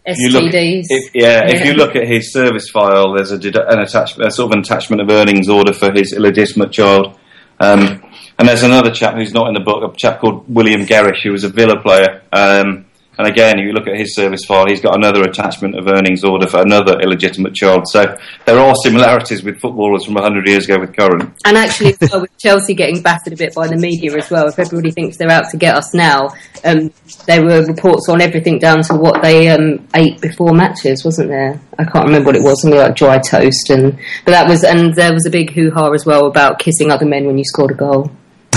STDs. 0.07 0.87
If, 0.89 1.15
yeah, 1.15 1.47
yeah, 1.47 1.57
if 1.57 1.67
you 1.67 1.75
look 1.75 1.97
at 1.97 2.07
his 2.07 2.33
service 2.33 2.71
file, 2.71 3.15
there's 3.15 3.33
a, 3.33 3.37
an 3.37 3.81
attachment, 3.81 4.29
a 4.29 4.31
sort 4.31 4.51
of 4.51 4.59
an 4.59 4.61
attachment 4.61 5.03
of 5.03 5.11
earnings 5.11 5.49
order 5.49 5.73
for 5.73 5.93
his 5.93 6.13
illegitimate 6.13 6.73
child. 6.73 7.19
Um, 7.59 8.03
and 8.39 8.49
there's 8.49 8.63
another 8.63 8.91
chap 8.91 9.15
who's 9.15 9.35
not 9.35 9.49
in 9.49 9.55
the 9.55 9.61
book, 9.61 9.83
a 9.83 9.97
chap 9.97 10.21
called 10.21 10.45
William 10.49 10.87
Gerrish, 10.87 11.23
who 11.23 11.33
was 11.33 11.45
a 11.45 11.51
Villa 11.51 11.81
player. 11.81 12.23
Um, 12.33 12.87
And 13.21 13.29
again, 13.29 13.59
you 13.59 13.73
look 13.73 13.87
at 13.87 13.99
his 13.99 14.15
service 14.15 14.47
file, 14.47 14.67
he's 14.67 14.81
got 14.81 14.97
another 14.97 15.23
attachment 15.25 15.79
of 15.79 15.87
earnings 15.87 16.25
order 16.25 16.47
for 16.47 16.63
another 16.63 16.99
illegitimate 17.01 17.55
child. 17.55 17.87
So 17.87 18.17
there 18.47 18.59
are 18.59 18.75
similarities 18.83 19.43
with 19.43 19.61
footballers 19.61 20.07
from 20.07 20.15
100 20.15 20.49
years 20.49 20.65
ago 20.65 20.81
with 20.81 20.97
current. 20.97 21.31
And 21.45 21.59
actually, 21.59 21.97
well, 22.01 22.23
with 22.23 22.39
Chelsea 22.39 22.73
getting 22.73 23.03
battered 23.03 23.35
a 23.35 23.37
bit 23.37 23.55
by 23.55 23.69
the 23.69 23.77
media 23.77 24.17
as 24.17 24.31
well, 24.31 24.49
if 24.49 24.59
everybody 24.59 24.91
thinks 24.91 25.19
they're 25.19 25.31
out 25.31 25.51
to 25.51 25.59
get 25.59 25.75
us 25.75 25.93
now, 25.93 26.31
um, 26.65 26.91
there 27.27 27.45
were 27.45 27.63
reports 27.67 28.09
on 28.09 28.23
everything 28.23 28.59
down 28.59 28.83
to 28.85 28.95
what 28.95 29.21
they 29.21 29.51
um, 29.51 29.87
ate 29.95 30.19
before 30.23 30.55
matches, 30.55 31.05
wasn't 31.05 31.29
there? 31.29 31.61
I 31.79 31.85
can't 31.85 32.07
remember 32.07 32.29
what 32.29 32.37
it 32.37 32.43
was, 32.43 32.63
something 32.63 32.81
like 32.81 32.97
dry 32.97 33.19
toast, 33.19 33.69
and 33.69 33.99
but 34.25 34.33
that 34.33 34.49
was, 34.49 34.65
and 34.65 34.95
there 34.95 35.13
was 35.13 35.27
a 35.27 35.31
big 35.31 35.53
hoo 35.53 35.71
ha 35.71 35.91
as 35.91 36.07
well 36.07 36.25
about 36.25 36.59
kissing 36.59 36.91
other 36.91 37.05
men 37.05 37.27
when 37.27 37.37
you 37.37 37.45
scored 37.45 37.73
a 37.73 37.75
goal. 37.75 38.11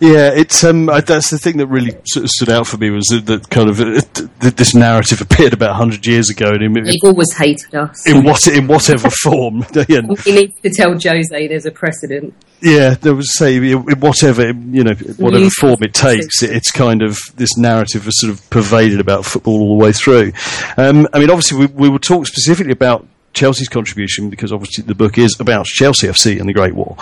yeah, 0.00 0.30
it's 0.34 0.64
um, 0.64 0.90
I, 0.90 1.00
that's 1.00 1.30
the 1.30 1.38
thing 1.38 1.56
that 1.58 1.66
really 1.66 1.92
sort 2.06 2.24
of 2.24 2.30
stood 2.30 2.48
out 2.50 2.66
for 2.66 2.76
me 2.76 2.90
was 2.90 3.06
that, 3.06 3.26
that 3.26 3.50
kind 3.50 3.68
of 3.68 3.80
uh, 3.80 4.00
th- 4.40 4.54
this 4.56 4.74
narrative 4.74 5.20
appeared 5.20 5.52
about 5.52 5.76
hundred 5.76 6.06
years 6.06 6.30
ago, 6.30 6.50
and 6.50 6.62
in, 6.62 6.72
They've 6.84 6.96
always 7.04 7.32
hated 7.32 7.74
us. 7.74 8.06
in 8.06 8.24
what 8.24 8.46
in 8.46 8.66
whatever 8.66 9.10
form. 9.22 9.64
yeah, 9.88 10.00
We 10.26 10.32
need 10.32 10.52
to 10.62 10.70
tell 10.70 10.92
Jose 10.92 11.48
there's 11.48 11.66
a 11.66 11.70
precedent. 11.70 12.34
yeah, 12.60 12.94
there 12.94 13.14
was 13.14 13.36
say 13.36 13.56
in 13.56 13.78
whatever 14.00 14.50
you 14.50 14.84
know 14.84 14.94
whatever 15.18 15.48
form 15.50 15.82
it 15.82 15.94
takes, 15.94 16.42
it, 16.42 16.50
it's 16.50 16.70
kind 16.70 17.02
of 17.02 17.18
this 17.36 17.56
narrative 17.56 18.06
was 18.06 18.20
sort 18.20 18.32
of 18.32 18.48
pervaded 18.50 19.00
about 19.00 19.24
football 19.24 19.60
all 19.60 19.78
the 19.78 19.84
way 19.84 19.92
through. 19.92 20.32
Um, 20.76 21.08
I 21.12 21.18
mean, 21.18 21.30
obviously, 21.30 21.66
we, 21.66 21.66
we 21.66 21.88
will 21.88 21.98
talk 21.98 22.26
specifically 22.26 22.72
about 22.72 23.06
Chelsea's 23.32 23.68
contribution 23.68 24.30
because 24.30 24.52
obviously 24.52 24.84
the 24.84 24.94
book 24.94 25.18
is 25.18 25.36
about 25.40 25.66
Chelsea 25.66 26.06
FC 26.06 26.38
and 26.38 26.48
the 26.48 26.52
Great 26.52 26.74
War. 26.74 26.96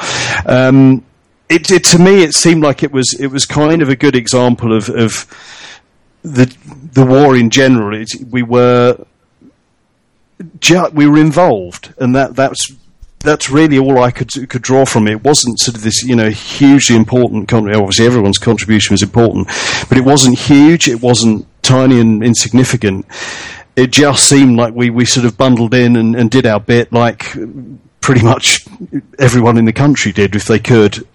Um, 0.46 1.04
it, 1.48 1.70
it 1.70 1.84
to 1.84 1.98
me, 1.98 2.22
it 2.22 2.34
seemed 2.34 2.62
like 2.62 2.82
it 2.82 2.92
was 2.92 3.14
it 3.18 3.28
was 3.28 3.44
kind 3.44 3.82
of 3.82 3.88
a 3.88 3.96
good 3.96 4.14
example 4.14 4.72
of, 4.72 4.88
of 4.88 5.26
the 6.22 6.54
the 6.92 7.04
war 7.04 7.36
in 7.36 7.50
general. 7.50 8.00
It, 8.00 8.10
we 8.30 8.42
were 8.42 9.04
we 10.92 11.06
were 11.06 11.18
involved, 11.18 11.92
and 11.98 12.14
that 12.14 12.36
that's 12.36 12.72
that's 13.20 13.50
really 13.50 13.78
all 13.78 14.02
I 14.02 14.10
could 14.10 14.30
could 14.48 14.62
draw 14.62 14.84
from 14.84 15.06
it. 15.06 15.12
It 15.12 15.24
wasn't 15.24 15.58
sort 15.60 15.76
of 15.76 15.82
this, 15.82 16.02
you 16.02 16.16
know, 16.16 16.30
hugely 16.30 16.96
important. 16.96 17.52
Obviously, 17.52 18.06
everyone's 18.06 18.38
contribution 18.38 18.94
was 18.94 19.02
important, 19.02 19.48
but 19.88 19.98
it 19.98 20.04
wasn't 20.04 20.38
huge. 20.38 20.88
It 20.88 21.02
wasn't 21.02 21.46
tiny 21.62 22.00
and 22.00 22.22
insignificant. 22.22 23.06
It 23.76 23.90
just 23.92 24.28
seemed 24.28 24.56
like 24.56 24.74
we, 24.74 24.90
we 24.90 25.04
sort 25.04 25.26
of 25.26 25.36
bundled 25.36 25.74
in 25.74 25.96
and, 25.96 26.14
and 26.16 26.30
did 26.30 26.46
our 26.46 26.60
bit, 26.60 26.92
like 26.92 27.34
pretty 28.00 28.22
much 28.22 28.66
everyone 29.18 29.56
in 29.56 29.64
the 29.64 29.72
country 29.72 30.12
did, 30.12 30.34
if 30.34 30.46
they 30.46 30.58
could. 30.58 31.06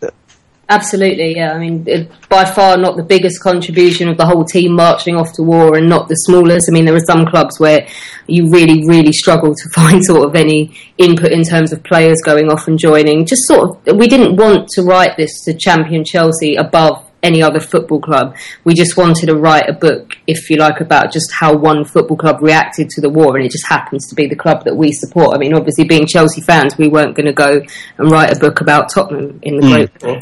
Absolutely, 0.68 1.36
yeah. 1.36 1.54
I 1.54 1.60
mean, 1.60 1.84
it, 1.88 2.10
by 2.28 2.44
far 2.44 2.76
not 2.76 2.98
the 2.98 3.04
biggest 3.04 3.42
contribution 3.42 4.10
of 4.10 4.18
the 4.18 4.26
whole 4.26 4.44
team 4.44 4.74
marching 4.74 5.16
off 5.16 5.32
to 5.34 5.44
war, 5.44 5.78
and 5.78 5.88
not 5.88 6.08
the 6.08 6.16
smallest. 6.16 6.68
I 6.70 6.74
mean, 6.74 6.86
there 6.86 6.96
are 6.96 7.06
some 7.06 7.26
clubs 7.28 7.60
where 7.60 7.88
you 8.26 8.50
really, 8.50 8.84
really 8.88 9.12
struggle 9.12 9.54
to 9.54 9.70
find 9.76 10.04
sort 10.04 10.28
of 10.28 10.36
any 10.36 10.76
input 10.98 11.32
in 11.32 11.44
terms 11.44 11.72
of 11.72 11.84
players 11.84 12.18
going 12.24 12.50
off 12.50 12.68
and 12.68 12.80
joining. 12.80 13.28
Just 13.28 13.44
sort 13.46 13.88
of, 13.88 13.96
we 13.96 14.08
didn't 14.08 14.38
want 14.38 14.68
to 14.70 14.82
write 14.82 15.18
this 15.18 15.44
to 15.44 15.54
champion 15.54 16.04
Chelsea 16.04 16.56
above 16.56 17.05
any 17.26 17.42
other 17.42 17.60
football 17.60 18.00
club. 18.00 18.36
We 18.64 18.74
just 18.74 18.96
wanted 18.96 19.26
to 19.26 19.36
write 19.36 19.68
a 19.68 19.74
book, 19.74 20.18
if 20.28 20.50
you 20.50 20.58
like, 20.58 20.80
about 20.80 21.12
just 21.12 21.32
how 21.34 21.56
one 21.56 21.84
football 21.84 22.18
club 22.18 22.42
reacted 22.42 22.90
to 22.92 23.02
the 23.02 23.10
war, 23.10 23.36
and 23.36 23.46
it 23.46 23.52
just 23.52 23.68
happens 23.68 24.08
to 24.10 24.16
be 24.16 24.28
the 24.28 24.36
club 24.36 24.64
that 24.66 24.76
we 24.76 24.92
support. 24.92 25.36
I 25.36 25.40
mean, 25.40 25.54
obviously, 25.54 25.86
being 25.86 26.06
Chelsea 26.06 26.42
fans, 26.42 26.78
we 26.78 26.88
weren't 26.88 27.16
going 27.16 27.26
to 27.26 27.34
go 27.34 27.62
and 27.98 28.12
write 28.12 28.36
a 28.36 28.40
book 28.40 28.62
about 28.62 28.90
Tottenham 28.90 29.40
in 29.42 29.58
the 29.58 29.68
Great 29.68 30.04
War. 30.04 30.22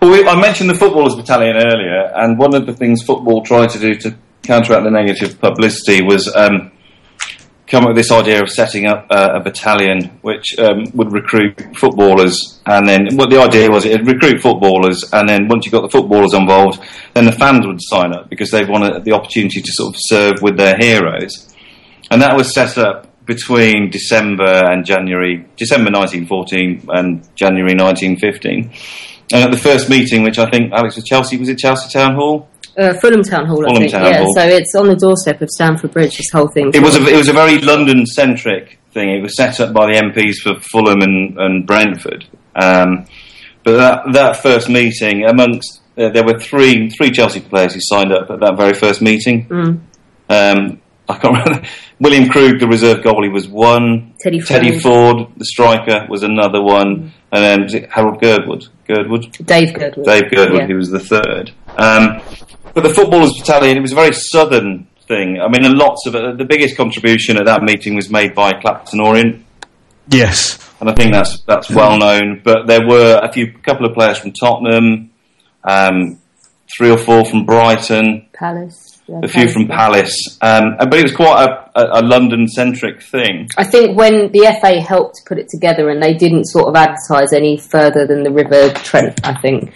Well, 0.00 0.10
we, 0.10 0.26
I 0.26 0.40
mentioned 0.40 0.70
the 0.70 0.74
Footballers 0.74 1.14
Battalion 1.16 1.56
earlier, 1.56 2.12
and 2.16 2.38
one 2.38 2.54
of 2.54 2.66
the 2.66 2.72
things 2.74 3.02
football 3.02 3.42
tried 3.42 3.70
to 3.70 3.78
do 3.78 3.94
to 3.96 4.16
counteract 4.42 4.84
the 4.84 4.90
negative 4.90 5.40
publicity 5.40 6.02
was 6.02 6.32
um, 6.36 6.70
come 7.66 7.84
up 7.84 7.88
with 7.88 7.96
this 7.96 8.12
idea 8.12 8.42
of 8.42 8.50
setting 8.50 8.86
up 8.86 9.06
uh, 9.10 9.30
a 9.34 9.40
battalion 9.40 10.18
which 10.22 10.58
um, 10.58 10.84
would 10.94 11.12
recruit 11.12 11.60
footballers, 11.76 12.60
and 12.66 12.86
then 12.86 13.16
what 13.16 13.30
the 13.30 13.40
idea 13.40 13.70
was 13.70 13.84
it'd 13.84 14.06
recruit 14.06 14.40
footballers, 14.40 15.04
and 15.12 15.28
then 15.28 15.48
once 15.48 15.64
you 15.64 15.72
got 15.72 15.82
the 15.82 15.88
footballers 15.88 16.34
involved, 16.34 16.82
then 17.14 17.24
the 17.24 17.32
fans 17.32 17.66
would 17.66 17.80
sign 17.80 18.12
up 18.12 18.28
because 18.28 18.50
they 18.50 18.64
wanted 18.64 19.04
the 19.04 19.12
opportunity 19.12 19.60
to 19.60 19.72
sort 19.72 19.94
of 19.94 20.00
serve 20.04 20.42
with 20.42 20.56
their 20.56 20.76
heroes, 20.76 21.54
and 22.10 22.20
that 22.20 22.36
was 22.36 22.52
set 22.52 22.76
up 22.76 23.10
between 23.26 23.90
December 23.90 24.62
and 24.70 24.84
January, 24.84 25.46
December 25.56 25.90
1914 25.90 26.88
and 26.88 27.26
January 27.34 27.74
1915. 27.74 28.70
And 29.32 29.44
at 29.44 29.50
the 29.50 29.56
first 29.56 29.88
meeting, 29.88 30.22
which 30.22 30.38
I 30.38 30.50
think 30.50 30.72
Alex 30.72 30.96
was 30.96 31.04
Chelsea, 31.04 31.38
was 31.38 31.48
it 31.48 31.58
Chelsea 31.58 31.88
Town 31.90 32.14
Hall? 32.14 32.48
Uh, 32.76 32.94
Fulham 32.94 33.22
Town 33.22 33.46
Hall, 33.46 33.64
I 33.70 33.78
think. 33.78 33.92
Town 33.92 34.04
yeah, 34.04 34.18
Hall. 34.22 34.34
so 34.34 34.42
it's 34.46 34.74
on 34.74 34.88
the 34.88 34.96
doorstep 34.96 35.40
of 35.40 35.48
Stamford 35.50 35.92
Bridge. 35.92 36.16
This 36.16 36.30
whole 36.32 36.48
thing. 36.48 36.70
It 36.74 36.82
was 36.82 36.96
a 36.96 37.06
it 37.06 37.16
was 37.16 37.28
a 37.28 37.32
very 37.32 37.58
London 37.60 38.04
centric 38.06 38.78
thing. 38.92 39.10
It 39.10 39.22
was 39.22 39.36
set 39.36 39.60
up 39.60 39.72
by 39.72 39.86
the 39.86 39.92
MPs 40.00 40.36
for 40.42 40.60
Fulham 40.60 41.00
and, 41.02 41.38
and 41.38 41.66
Brentford. 41.66 42.24
Um, 42.56 43.06
but 43.62 43.76
that 43.76 44.12
that 44.12 44.36
first 44.42 44.68
meeting, 44.68 45.24
amongst 45.24 45.80
uh, 45.96 46.08
there 46.10 46.24
were 46.24 46.38
three 46.38 46.90
three 46.90 47.10
Chelsea 47.10 47.40
players 47.40 47.74
who 47.74 47.80
signed 47.82 48.12
up 48.12 48.30
at 48.30 48.40
that 48.40 48.56
very 48.56 48.74
first 48.74 49.00
meeting. 49.00 49.46
Mm. 49.46 49.80
Um, 50.28 50.80
I 51.08 51.18
can't 51.18 51.36
remember. 51.44 51.66
William 52.00 52.28
Krug, 52.28 52.58
the 52.58 52.66
reserve 52.66 52.98
goalie, 53.04 53.32
was 53.32 53.46
one. 53.46 54.14
Teddy 54.18 54.40
Teddy 54.40 54.78
Ford, 54.80 55.28
the 55.36 55.44
striker, 55.44 56.06
was 56.08 56.22
another 56.22 56.60
one, 56.62 57.12
and 57.30 57.70
then 57.70 57.88
Harold 57.90 58.20
Girdwood. 58.20 58.66
Girdwood. 58.86 59.30
Dave 59.44 59.74
Girdwood. 59.74 60.04
Dave 60.06 60.30
Girdwood, 60.30 60.62
Yeah. 60.62 60.66
who 60.66 60.76
was 60.76 60.90
the 60.90 60.98
third. 60.98 61.52
Um, 61.76 62.20
but 62.74 62.82
the 62.82 62.90
footballers' 62.92 63.32
battalion, 63.38 63.76
it 63.76 63.80
was 63.80 63.92
a 63.92 63.96
very 63.96 64.12
southern 64.12 64.86
thing. 65.08 65.38
I 65.40 65.48
mean, 65.48 65.64
and 65.64 65.74
lots 65.74 66.06
of 66.06 66.14
it, 66.14 66.38
the 66.38 66.44
biggest 66.44 66.76
contribution 66.76 67.36
at 67.36 67.46
that 67.46 67.62
meeting 67.62 67.94
was 67.94 68.10
made 68.10 68.34
by 68.34 68.52
Clapton 68.60 69.00
Orient, 69.00 69.44
Yes. 70.10 70.58
and 70.80 70.90
I 70.90 70.94
think 70.94 71.12
that's 71.12 71.42
that's 71.46 71.70
well 71.70 71.96
known. 71.98 72.40
But 72.44 72.66
there 72.66 72.86
were 72.86 73.20
a 73.22 73.32
few, 73.32 73.52
couple 73.62 73.86
of 73.86 73.94
players 73.94 74.18
from 74.18 74.32
Tottenham, 74.32 75.10
um, 75.62 76.18
three 76.76 76.90
or 76.90 76.98
four 76.98 77.24
from 77.24 77.44
Brighton, 77.44 78.26
Palace. 78.32 79.00
yeah, 79.06 79.20
a 79.22 79.28
few 79.28 79.48
from 79.48 79.68
Palace, 79.68 80.38
um, 80.42 80.76
but 80.78 80.94
it 80.94 81.02
was 81.02 81.14
quite 81.14 81.44
a, 81.44 81.80
a, 81.80 82.00
a 82.00 82.02
London-centric 82.02 83.02
thing. 83.02 83.48
I 83.56 83.64
think 83.64 83.96
when 83.96 84.32
the 84.32 84.56
FA 84.60 84.80
helped 84.80 85.22
put 85.26 85.38
it 85.38 85.48
together 85.48 85.90
and 85.90 86.02
they 86.02 86.14
didn't 86.14 86.46
sort 86.46 86.68
of 86.68 86.76
advertise 86.76 87.32
any 87.32 87.56
further 87.58 88.06
than 88.06 88.22
the 88.24 88.30
River 88.32 88.70
Trent, 88.74 89.20
I 89.26 89.34
think. 89.40 89.72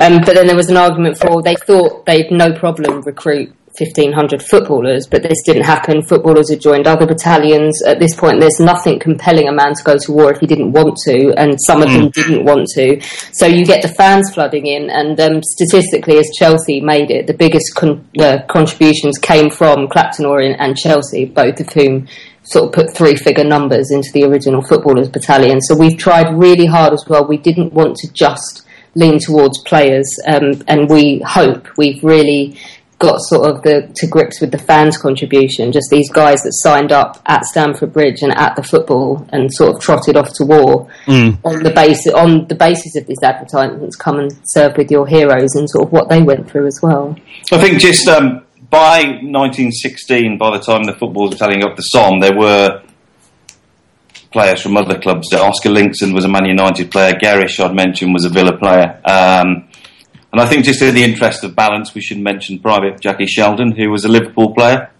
Um, 0.00 0.20
but 0.24 0.34
then 0.34 0.46
there 0.46 0.56
was 0.56 0.70
an 0.70 0.76
argument 0.76 1.18
for 1.18 1.42
they 1.42 1.54
thought 1.54 2.06
they'd 2.06 2.30
no 2.30 2.52
problem 2.52 3.02
recruit 3.02 3.54
1,500 3.78 4.42
footballers, 4.42 5.06
but 5.06 5.22
this 5.22 5.42
didn't 5.44 5.62
happen. 5.62 6.02
Footballers 6.02 6.50
had 6.50 6.60
joined 6.60 6.86
other 6.86 7.06
battalions. 7.06 7.82
At 7.86 7.98
this 7.98 8.14
point, 8.14 8.38
there's 8.38 8.60
nothing 8.60 8.98
compelling 8.98 9.48
a 9.48 9.52
man 9.52 9.74
to 9.74 9.82
go 9.82 9.96
to 9.96 10.12
war 10.12 10.30
if 10.30 10.40
he 10.40 10.46
didn't 10.46 10.72
want 10.72 10.98
to, 11.04 11.32
and 11.38 11.58
some 11.58 11.80
of 11.80 11.90
them 11.90 12.10
didn't 12.10 12.44
want 12.44 12.68
to. 12.74 13.00
So 13.32 13.46
you 13.46 13.64
get 13.64 13.80
the 13.80 13.88
fans 13.88 14.30
flooding 14.34 14.66
in, 14.66 14.90
and 14.90 15.18
um, 15.18 15.42
statistically, 15.42 16.18
as 16.18 16.30
Chelsea 16.38 16.82
made 16.82 17.10
it, 17.10 17.26
the 17.26 17.34
biggest 17.34 17.74
con- 17.74 18.06
uh, 18.20 18.40
contributions 18.48 19.16
came 19.18 19.48
from 19.48 19.88
Clapton 19.88 20.26
Orient 20.26 20.60
and 20.60 20.76
Chelsea, 20.76 21.24
both 21.24 21.58
of 21.58 21.70
whom 21.70 22.08
sort 22.42 22.66
of 22.66 22.72
put 22.72 22.94
three 22.94 23.16
figure 23.16 23.44
numbers 23.44 23.90
into 23.90 24.10
the 24.12 24.24
original 24.24 24.60
footballers 24.62 25.08
battalion. 25.08 25.62
So 25.62 25.74
we've 25.74 25.96
tried 25.96 26.34
really 26.34 26.66
hard 26.66 26.92
as 26.92 27.04
well. 27.08 27.26
We 27.26 27.38
didn't 27.38 27.72
want 27.72 27.96
to 27.98 28.12
just 28.12 28.66
lean 28.94 29.18
towards 29.18 29.58
players, 29.62 30.08
um, 30.26 30.62
and 30.68 30.88
we 30.88 31.22
hope 31.26 31.68
we've 31.76 32.02
really 32.02 32.58
got 33.02 33.18
sort 33.20 33.50
of 33.50 33.62
the 33.62 33.90
to 33.96 34.06
grips 34.06 34.40
with 34.40 34.52
the 34.52 34.58
fans' 34.58 34.96
contribution. 34.96 35.72
Just 35.72 35.90
these 35.90 36.10
guys 36.10 36.42
that 36.42 36.52
signed 36.52 36.92
up 36.92 37.20
at 37.26 37.44
Stamford 37.44 37.92
Bridge 37.92 38.22
and 38.22 38.32
at 38.32 38.54
the 38.54 38.62
football 38.62 39.26
and 39.32 39.52
sort 39.52 39.74
of 39.74 39.82
trotted 39.82 40.16
off 40.16 40.32
to 40.34 40.44
war 40.44 40.88
on 41.44 41.62
the 41.62 41.72
basis 41.74 42.12
on 42.14 42.46
the 42.46 42.54
basis 42.54 42.96
of 42.96 43.06
these 43.06 43.22
advertisements. 43.22 43.96
Come 43.96 44.20
and 44.20 44.32
serve 44.44 44.76
with 44.76 44.90
your 44.90 45.06
heroes 45.06 45.56
and 45.56 45.68
sort 45.68 45.86
of 45.86 45.92
what 45.92 46.08
they 46.08 46.22
went 46.22 46.48
through 46.48 46.66
as 46.68 46.80
well. 46.80 47.16
I 47.50 47.58
think 47.58 47.80
just 47.80 48.06
um, 48.06 48.44
by 48.70 49.02
1916, 49.20 50.38
by 50.38 50.56
the 50.56 50.62
time 50.62 50.84
the 50.84 50.94
footballers 50.94 51.32
were 51.32 51.38
telling 51.38 51.64
up 51.64 51.74
the 51.76 51.82
Somme, 51.82 52.20
there 52.20 52.36
were 52.36 52.82
players 54.32 54.60
from 54.60 54.76
other 54.76 54.98
clubs. 54.98 55.28
So 55.30 55.42
Oscar 55.42 55.70
Linkson 55.70 56.14
was 56.14 56.24
a 56.24 56.28
Man 56.28 56.46
United 56.46 56.90
player. 56.90 57.14
Gerrish, 57.14 57.60
I'd 57.60 57.74
mentioned, 57.74 58.12
was 58.12 58.24
a 58.24 58.30
Villa 58.30 58.56
player. 58.56 59.00
Um, 59.04 59.68
and 60.32 60.40
I 60.40 60.46
think 60.46 60.64
just 60.64 60.80
in 60.80 60.94
the 60.94 61.04
interest 61.04 61.44
of 61.44 61.54
balance, 61.54 61.94
we 61.94 62.00
should 62.00 62.18
mention 62.18 62.58
Private 62.58 63.00
Jackie 63.00 63.26
Sheldon, 63.26 63.72
who 63.72 63.90
was 63.90 64.04
a 64.04 64.08
Liverpool 64.08 64.54
player. 64.54 64.90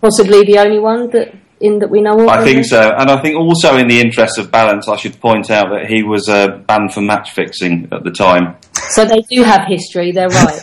Possibly 0.00 0.44
the 0.44 0.58
only 0.58 0.78
one 0.78 1.10
that 1.10 1.34
in 1.60 1.78
that 1.80 1.90
we 1.90 2.00
know 2.00 2.20
of. 2.20 2.28
I 2.28 2.44
think 2.44 2.60
it? 2.60 2.64
so. 2.64 2.94
And 2.96 3.10
I 3.10 3.20
think 3.20 3.36
also 3.36 3.76
in 3.76 3.88
the 3.88 3.98
interest 4.00 4.38
of 4.38 4.50
balance, 4.50 4.88
I 4.88 4.96
should 4.96 5.20
point 5.20 5.50
out 5.50 5.70
that 5.70 5.86
he 5.86 6.02
was 6.02 6.28
uh, 6.28 6.58
banned 6.66 6.92
for 6.92 7.00
match 7.00 7.32
fixing 7.32 7.88
at 7.92 8.04
the 8.04 8.10
time. 8.10 8.56
So 8.90 9.04
they 9.04 9.22
do 9.30 9.42
have 9.42 9.66
history. 9.66 10.12
They're 10.12 10.28
right. 10.28 10.62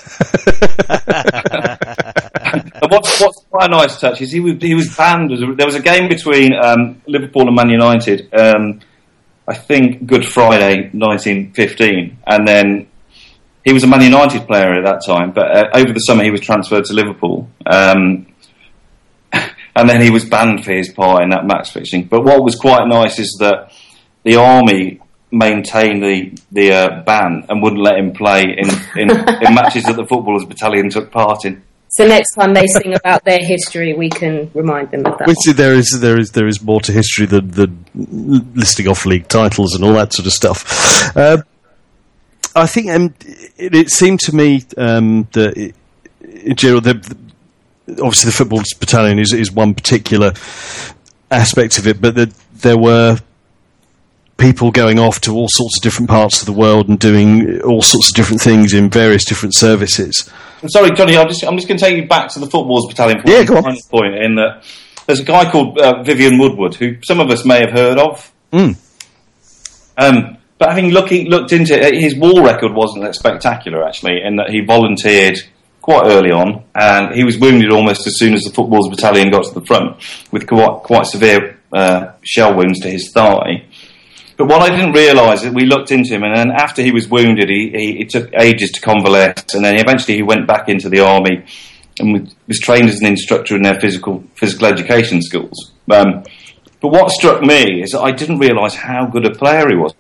What's, 2.93 3.19
what's 3.19 3.45
quite 3.49 3.65
a 3.65 3.71
nice 3.71 3.99
touch 3.99 4.21
is 4.21 4.31
he 4.31 4.39
was, 4.39 4.55
he 4.61 4.75
was 4.75 4.95
banned. 4.95 5.31
There 5.31 5.65
was 5.65 5.75
a 5.75 5.81
game 5.81 6.09
between 6.09 6.53
um, 6.53 7.01
Liverpool 7.07 7.47
and 7.47 7.55
Man 7.55 7.69
United, 7.69 8.31
um, 8.33 8.81
I 9.47 9.55
think 9.55 10.05
Good 10.05 10.25
Friday 10.25 10.89
1915, 10.93 12.17
and 12.27 12.47
then 12.47 12.87
he 13.65 13.73
was 13.73 13.83
a 13.83 13.87
Man 13.87 14.01
United 14.01 14.45
player 14.45 14.73
at 14.73 14.83
that 14.85 15.03
time, 15.05 15.31
but 15.31 15.55
uh, 15.55 15.69
over 15.73 15.91
the 15.91 15.99
summer 15.99 16.23
he 16.23 16.31
was 16.31 16.41
transferred 16.41 16.85
to 16.85 16.93
Liverpool. 16.93 17.49
Um, 17.65 18.27
and 19.31 19.89
then 19.89 20.01
he 20.01 20.09
was 20.09 20.25
banned 20.25 20.63
for 20.63 20.73
his 20.73 20.89
part 20.89 21.23
in 21.23 21.29
that 21.29 21.45
match 21.45 21.71
fixing. 21.71 22.03
But 22.05 22.23
what 22.23 22.43
was 22.43 22.55
quite 22.55 22.87
nice 22.87 23.17
is 23.17 23.37
that 23.39 23.71
the 24.23 24.35
army 24.35 25.01
maintained 25.31 26.03
the 26.03 26.37
the 26.51 26.71
uh, 26.71 27.03
ban 27.03 27.45
and 27.49 27.61
wouldn't 27.63 27.81
let 27.81 27.97
him 27.97 28.13
play 28.13 28.43
in, 28.43 28.69
in, 28.95 29.09
in 29.09 29.53
matches 29.55 29.85
that 29.85 29.95
the 29.95 30.05
footballers 30.05 30.45
battalion 30.45 30.89
took 30.89 31.11
part 31.11 31.45
in. 31.45 31.63
So 31.93 32.07
next 32.07 32.33
time 32.33 32.55
they 32.55 32.65
sing 32.65 32.95
about 32.95 33.23
their 33.23 33.39
history, 33.39 33.93
we 33.93 34.09
can 34.09 34.49
remind 34.55 34.89
them 34.89 35.05
of 35.05 35.17
that. 35.19 35.27
Which 35.27 35.55
there 35.55 35.75
is 35.75 35.99
there 36.01 36.19
is 36.19 36.31
there 36.31 36.47
is 36.47 36.59
more 36.61 36.81
to 36.81 36.91
history 36.91 37.27
than, 37.27 37.51
than 37.51 37.85
listing 38.55 38.87
off 38.87 39.05
league 39.05 39.27
titles 39.27 39.75
and 39.75 39.83
all 39.83 39.93
that 39.93 40.11
sort 40.11 40.25
of 40.25 40.33
stuff. 40.33 41.15
Uh, 41.15 41.43
I 42.55 42.65
think 42.65 42.89
um, 42.89 43.13
it, 43.57 43.75
it, 43.75 43.89
seemed 43.89 44.19
to 44.21 44.35
me 44.35 44.63
um, 44.75 45.27
that 45.33 45.55
it, 45.55 45.75
in 46.21 46.55
general, 46.55 46.81
the, 46.81 46.95
the, 46.95 48.03
obviously 48.03 48.29
the 48.29 48.35
football 48.35 48.61
battalion 48.79 49.19
is, 49.19 49.33
is 49.33 49.51
one 49.51 49.73
particular 49.73 50.33
aspect 51.31 51.77
of 51.77 51.87
it, 51.87 52.01
but 52.01 52.15
the, 52.15 52.33
there 52.53 52.77
were 52.77 53.19
people 54.38 54.72
going 54.72 54.99
off 54.99 55.22
to 55.22 55.34
all 55.34 55.47
sorts 55.49 55.77
of 55.77 55.84
different 55.84 56.10
parts 56.10 56.41
of 56.41 56.45
the 56.45 56.53
world 56.53 56.89
and 56.89 56.99
doing 56.99 57.61
all 57.61 57.81
sorts 57.81 58.10
of 58.10 58.15
different 58.15 58.41
things 58.41 58.73
in 58.73 58.89
various 58.89 59.26
different 59.26 59.55
services. 59.55 60.30
I'm 60.61 60.69
sorry, 60.69 60.91
Johnny. 60.91 61.18
I'm 61.18 61.27
just 61.27 61.43
I'm 61.43 61.55
just 61.55 61.68
going 61.68 61.77
to 61.77 61.85
take 61.85 61.97
you 61.97 62.07
back 62.07 62.30
to 62.30 62.39
the 62.39 62.47
footballers 62.47 62.85
battalion 62.88 63.22
for 63.22 63.30
yeah, 63.30 63.61
one 63.61 63.77
point. 63.89 64.15
In 64.15 64.35
that 64.35 64.64
there's 65.05 65.19
a 65.19 65.26
guy 65.26 65.49
called 65.51 65.77
uh, 65.77 66.03
Vivian 66.03 66.38
Woodward 66.38 66.76
who 66.76 66.97
some 67.03 67.19
of 67.19 67.30
us 67.30 67.45
may 67.45 67.60
have 67.60 67.72
heard 67.72 67.97
of. 67.97 68.31
Mm. 68.51 68.77
Um, 69.97 70.38
but 70.57 70.69
having 70.69 70.91
looking 70.91 71.27
looked 71.30 71.51
into 71.51 71.73
it, 71.73 71.95
his 71.95 72.15
war 72.15 72.43
record 72.43 72.73
wasn't 72.73 73.03
that 73.03 73.15
spectacular 73.15 73.84
actually, 73.85 74.22
in 74.23 74.38
that 74.38 74.49
he 74.49 74.61
volunteered 74.61 75.38
quite 75.81 76.05
early 76.05 76.31
on, 76.31 76.64
and 76.73 77.14
he 77.14 77.26
was 77.26 77.38
wounded 77.38 77.69
almost 77.69 78.07
as 78.07 78.18
soon 78.18 78.34
as 78.34 78.41
the 78.43 78.51
footballers 78.53 78.89
battalion 78.89 79.30
got 79.30 79.43
to 79.43 79.53
the 79.53 79.65
front 79.65 79.97
with 80.31 80.47
quite, 80.47 80.81
quite 80.84 81.05
severe 81.05 81.60
uh, 81.73 82.14
shell 82.22 82.55
wounds 82.55 82.80
to 82.80 82.89
his 82.89 83.11
thigh. 83.11 83.65
But 84.38 84.47
what 84.47 84.61
I 84.61 84.69
didn't 84.69 84.93
realise 84.93 85.43
is 85.43 85.53
we 85.53 85.65
looked 85.65 85.91
into 85.91 86.14
him, 86.14 86.23
and 86.23 86.35
then 86.35 86.51
after 86.51 86.81
he 86.81 86.91
was 86.91 87.07
wounded, 87.07 87.49
he, 87.49 87.69
he, 87.69 88.01
it 88.01 88.10
took 88.10 88.34
ages 88.34 88.72
to 88.72 88.81
convalesce, 88.81 89.53
and 89.53 89.64
then 89.64 89.80
eventually 89.80 90.15
he 90.15 90.23
went 90.23 90.47
back 90.47 90.69
into 90.69 90.89
the 90.89 91.01
army 91.01 91.45
and 91.99 92.34
was 92.47 92.60
trained 92.60 92.89
as 92.89 92.99
an 92.99 93.05
instructor 93.05 93.55
in 93.55 93.61
their 93.61 93.80
physical 93.80 94.23
physical 94.35 94.68
education 94.68 95.22
schools. 95.22 95.72
Um, 95.91 96.23
but 96.81 96.89
what 96.89 97.11
struck 97.11 97.41
me 97.41 97.81
is 97.81 97.91
that 97.91 98.01
I 98.01 98.11
didn't 98.11 98.39
realise 98.39 98.73
how 98.73 99.05
good 99.05 99.26
a 99.26 99.31
player 99.34 99.69
he 99.69 99.76
was 99.76 99.93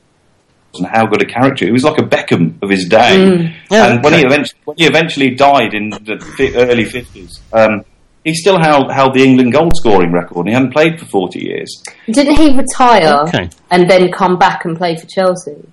and 0.75 0.87
how 0.87 1.05
good 1.05 1.21
a 1.21 1.25
character. 1.25 1.65
He 1.65 1.71
was 1.71 1.83
like 1.83 1.99
a 1.99 2.03
Beckham 2.03 2.61
of 2.61 2.69
his 2.69 2.85
day. 2.85 3.17
Mm, 3.17 3.55
yeah, 3.69 3.93
and 3.93 4.03
when 4.03 4.13
he, 4.13 4.21
eventually, 4.21 4.59
when 4.65 4.77
he 4.77 4.85
eventually 4.85 5.29
died 5.35 5.73
in 5.73 5.91
the 5.91 6.53
early 6.55 6.85
50s, 6.85 7.39
um, 7.53 7.85
he 8.23 8.33
still 8.33 8.59
held, 8.59 8.91
held 8.91 9.13
the 9.13 9.23
England 9.23 9.51
goal 9.53 9.69
scoring 9.75 10.11
record 10.11 10.39
and 10.39 10.47
he 10.49 10.53
hadn't 10.53 10.71
played 10.71 10.99
for 10.99 11.05
40 11.05 11.39
years. 11.39 11.83
Didn't 12.09 12.35
he 12.35 12.55
retire 12.57 13.23
Okay. 13.27 13.49
and 13.71 13.89
then 13.89 14.11
come 14.11 14.37
back 14.37 14.65
and 14.65 14.77
play 14.77 14.95
for 14.95 15.05
Chelsea? 15.07 15.67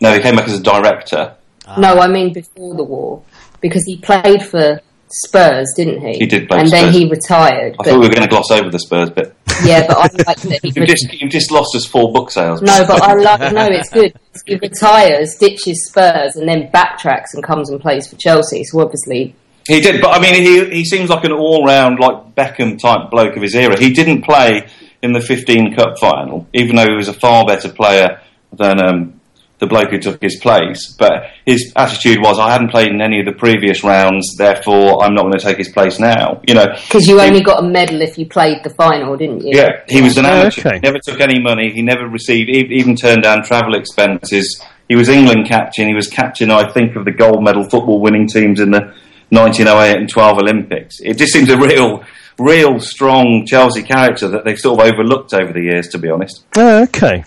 No, 0.00 0.12
he 0.14 0.20
came 0.20 0.36
back 0.36 0.46
as 0.48 0.58
a 0.58 0.62
director. 0.62 1.34
Ah. 1.66 1.78
No, 1.80 1.98
I 1.98 2.06
mean 2.06 2.32
before 2.32 2.74
the 2.76 2.84
war. 2.84 3.22
Because 3.60 3.82
he 3.84 3.96
played 3.98 4.42
for 4.44 4.80
Spurs, 5.10 5.72
didn't 5.76 6.00
he? 6.00 6.18
He 6.18 6.26
did 6.26 6.48
play 6.48 6.60
And 6.60 6.68
for 6.68 6.76
then 6.76 6.92
he 6.92 7.08
retired. 7.08 7.72
I 7.74 7.76
But, 7.78 7.86
thought 7.86 8.00
we 8.00 8.06
were 8.06 8.14
going 8.14 8.22
to 8.22 8.28
gloss 8.28 8.50
over 8.52 8.70
the 8.70 8.78
Spurs 8.78 9.10
bit. 9.10 9.34
yeah, 9.64 9.86
but 9.88 9.96
I 9.96 10.02
like 10.02 10.40
that 10.42 10.60
he 10.62 10.72
You've 10.76 10.86
just, 10.86 11.12
you've 11.20 11.30
just 11.32 11.50
lost 11.50 11.74
us 11.74 11.84
four 11.84 12.12
book 12.12 12.30
sales. 12.30 12.62
No, 12.62 12.84
but 12.86 13.02
I 13.02 13.14
like 13.14 13.52
no, 13.52 13.66
it's 13.72 13.88
good. 13.90 14.12
He 14.46 14.54
retires, 14.56 15.34
ditches 15.40 15.88
Spurs, 15.88 16.36
and 16.36 16.48
then 16.48 16.70
backtracks 16.72 17.34
and 17.34 17.42
comes 17.42 17.70
and 17.70 17.80
plays 17.80 18.06
for 18.06 18.16
Chelsea. 18.16 18.62
So 18.64 18.80
obviously, 18.80 19.34
He 19.68 19.80
did, 19.80 20.00
but 20.00 20.16
I 20.16 20.20
mean, 20.20 20.34
he 20.42 20.64
he 20.78 20.84
seems 20.84 21.10
like 21.10 21.24
an 21.24 21.32
all-round 21.32 22.00
like 22.00 22.34
Beckham 22.34 22.78
type 22.80 23.10
bloke 23.10 23.36
of 23.36 23.42
his 23.42 23.54
era. 23.54 23.78
He 23.78 23.92
didn't 23.92 24.22
play 24.22 24.66
in 25.02 25.12
the 25.12 25.20
15 25.20 25.74
Cup 25.76 25.98
final, 25.98 26.46
even 26.54 26.74
though 26.76 26.86
he 26.88 26.94
was 26.96 27.08
a 27.08 27.12
far 27.12 27.44
better 27.46 27.68
player 27.68 28.20
than 28.52 28.80
um, 28.82 29.20
the 29.60 29.66
bloke 29.66 29.90
who 29.90 29.98
took 29.98 30.20
his 30.22 30.36
place. 30.40 30.94
But 30.98 31.24
his 31.44 31.72
attitude 31.76 32.18
was, 32.20 32.38
"I 32.38 32.50
hadn't 32.50 32.70
played 32.70 32.88
in 32.88 33.00
any 33.02 33.20
of 33.20 33.26
the 33.26 33.32
previous 33.32 33.84
rounds, 33.84 34.36
therefore 34.38 35.02
I'm 35.04 35.14
not 35.14 35.22
going 35.22 35.34
to 35.38 35.44
take 35.44 35.58
his 35.58 35.68
place 35.68 35.98
now." 36.00 36.40
You 36.48 36.54
know, 36.54 36.66
because 36.86 37.06
you 37.06 37.18
He- 37.20 37.26
only 37.26 37.42
got 37.42 37.62
a 37.62 37.66
medal 37.66 38.00
if 38.00 38.16
you 38.18 38.26
played 38.26 38.62
the 38.64 38.70
final, 38.70 39.16
didn't 39.16 39.44
you? 39.44 39.52
yeah, 39.56 39.80
he 39.88 40.00
was 40.00 40.16
an 40.16 40.24
Oh, 40.26 40.30
amateur. 40.30 40.60
okay. 40.68 40.76
He 40.76 40.80
never 40.80 40.98
took 41.04 41.20
any 41.20 41.40
money. 41.40 41.70
He 41.72 41.82
never 41.82 42.08
received, 42.08 42.48
even 42.50 42.96
turned 42.96 43.22
down 43.24 43.42
travel 43.44 43.74
expenses. 43.74 44.60
He 44.88 44.96
was 44.96 45.10
England 45.10 45.46
captain. 45.46 45.86
He 45.86 45.94
was 45.94 46.06
captain, 46.08 46.50
I 46.50 46.72
think, 46.72 46.96
of 46.96 47.04
the 47.04 47.12
gold 47.12 47.44
medal 47.44 47.64
football 47.64 48.00
winning 48.00 48.26
teams 48.26 48.58
in 48.60 48.70
the 48.70 48.94
1908 49.30 49.96
and 49.96 50.08
12 50.08 50.38
Olympics. 50.38 51.00
It 51.00 51.18
just 51.18 51.32
seems 51.32 51.50
a 51.50 51.58
real, 51.58 52.04
real 52.38 52.80
strong 52.80 53.44
Chelsea 53.46 53.82
character 53.82 54.28
that 54.28 54.44
they've 54.44 54.58
sort 54.58 54.80
of 54.80 54.92
overlooked 54.92 55.34
over 55.34 55.52
the 55.52 55.62
years, 55.62 55.88
to 55.88 55.98
be 55.98 56.08
honest. 56.10 56.44
Oh, 56.56 56.82
okay. 56.84 57.24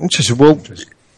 Interesting. 0.00 0.36
Well, 0.36 0.60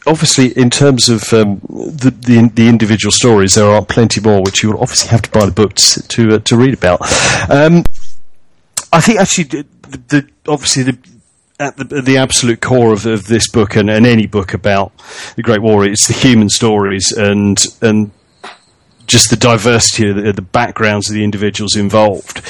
obviously, 0.07 0.47
in 0.57 0.69
terms 0.69 1.09
of 1.09 1.31
um, 1.33 1.61
the, 1.69 2.11
the 2.11 2.51
the 2.53 2.67
individual 2.67 3.11
stories, 3.11 3.53
there 3.53 3.69
are 3.69 3.83
plenty 3.83 4.21
more 4.21 4.41
which 4.41 4.63
you 4.63 4.71
will 4.71 4.81
obviously 4.81 5.09
have 5.09 5.21
to 5.23 5.29
buy 5.31 5.45
the 5.45 5.51
book 5.51 5.73
to 5.75 6.07
to, 6.07 6.35
uh, 6.35 6.39
to 6.39 6.57
read 6.57 6.73
about. 6.73 7.01
Um, 7.49 7.83
I 8.93 9.01
think 9.01 9.19
actually, 9.19 9.45
the, 9.45 9.65
the 10.07 10.29
obviously 10.47 10.83
the. 10.83 10.97
At 11.59 11.77
the, 11.77 12.01
the 12.01 12.17
absolute 12.17 12.59
core 12.59 12.91
of, 12.91 13.05
of 13.05 13.27
this 13.27 13.47
book 13.47 13.75
and, 13.75 13.87
and 13.87 14.07
any 14.07 14.25
book 14.25 14.55
about 14.55 14.91
the 15.35 15.43
Great 15.43 15.61
War, 15.61 15.85
it's 15.85 16.07
the 16.07 16.15
human 16.15 16.49
stories 16.49 17.11
and 17.15 17.63
and 17.83 18.09
just 19.11 19.29
the 19.29 19.35
diversity 19.35 20.09
of 20.09 20.15
the, 20.15 20.31
the 20.31 20.41
backgrounds 20.41 21.09
of 21.09 21.13
the 21.13 21.23
individuals 21.23 21.75
involved. 21.75 22.41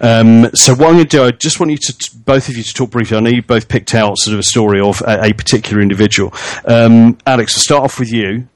Um, 0.00 0.50
so 0.52 0.74
what 0.74 0.88
I'm 0.88 0.94
going 0.94 1.04
to 1.04 1.04
do, 1.04 1.22
I 1.22 1.30
just 1.30 1.60
want 1.60 1.70
you 1.70 1.78
to, 1.78 2.10
both 2.24 2.48
of 2.48 2.56
you 2.56 2.64
to 2.64 2.74
talk 2.74 2.90
briefly. 2.90 3.16
I 3.16 3.20
know 3.20 3.30
you 3.30 3.42
both 3.42 3.68
picked 3.68 3.94
out 3.94 4.18
sort 4.18 4.34
of 4.34 4.40
a 4.40 4.42
story 4.42 4.80
of 4.80 5.00
a, 5.02 5.26
a 5.26 5.32
particular 5.32 5.80
individual. 5.80 6.34
Um, 6.64 7.18
Alex, 7.24 7.54
we'll 7.54 7.62
start 7.62 7.84
off 7.84 8.00
with 8.00 8.12
you. 8.12 8.48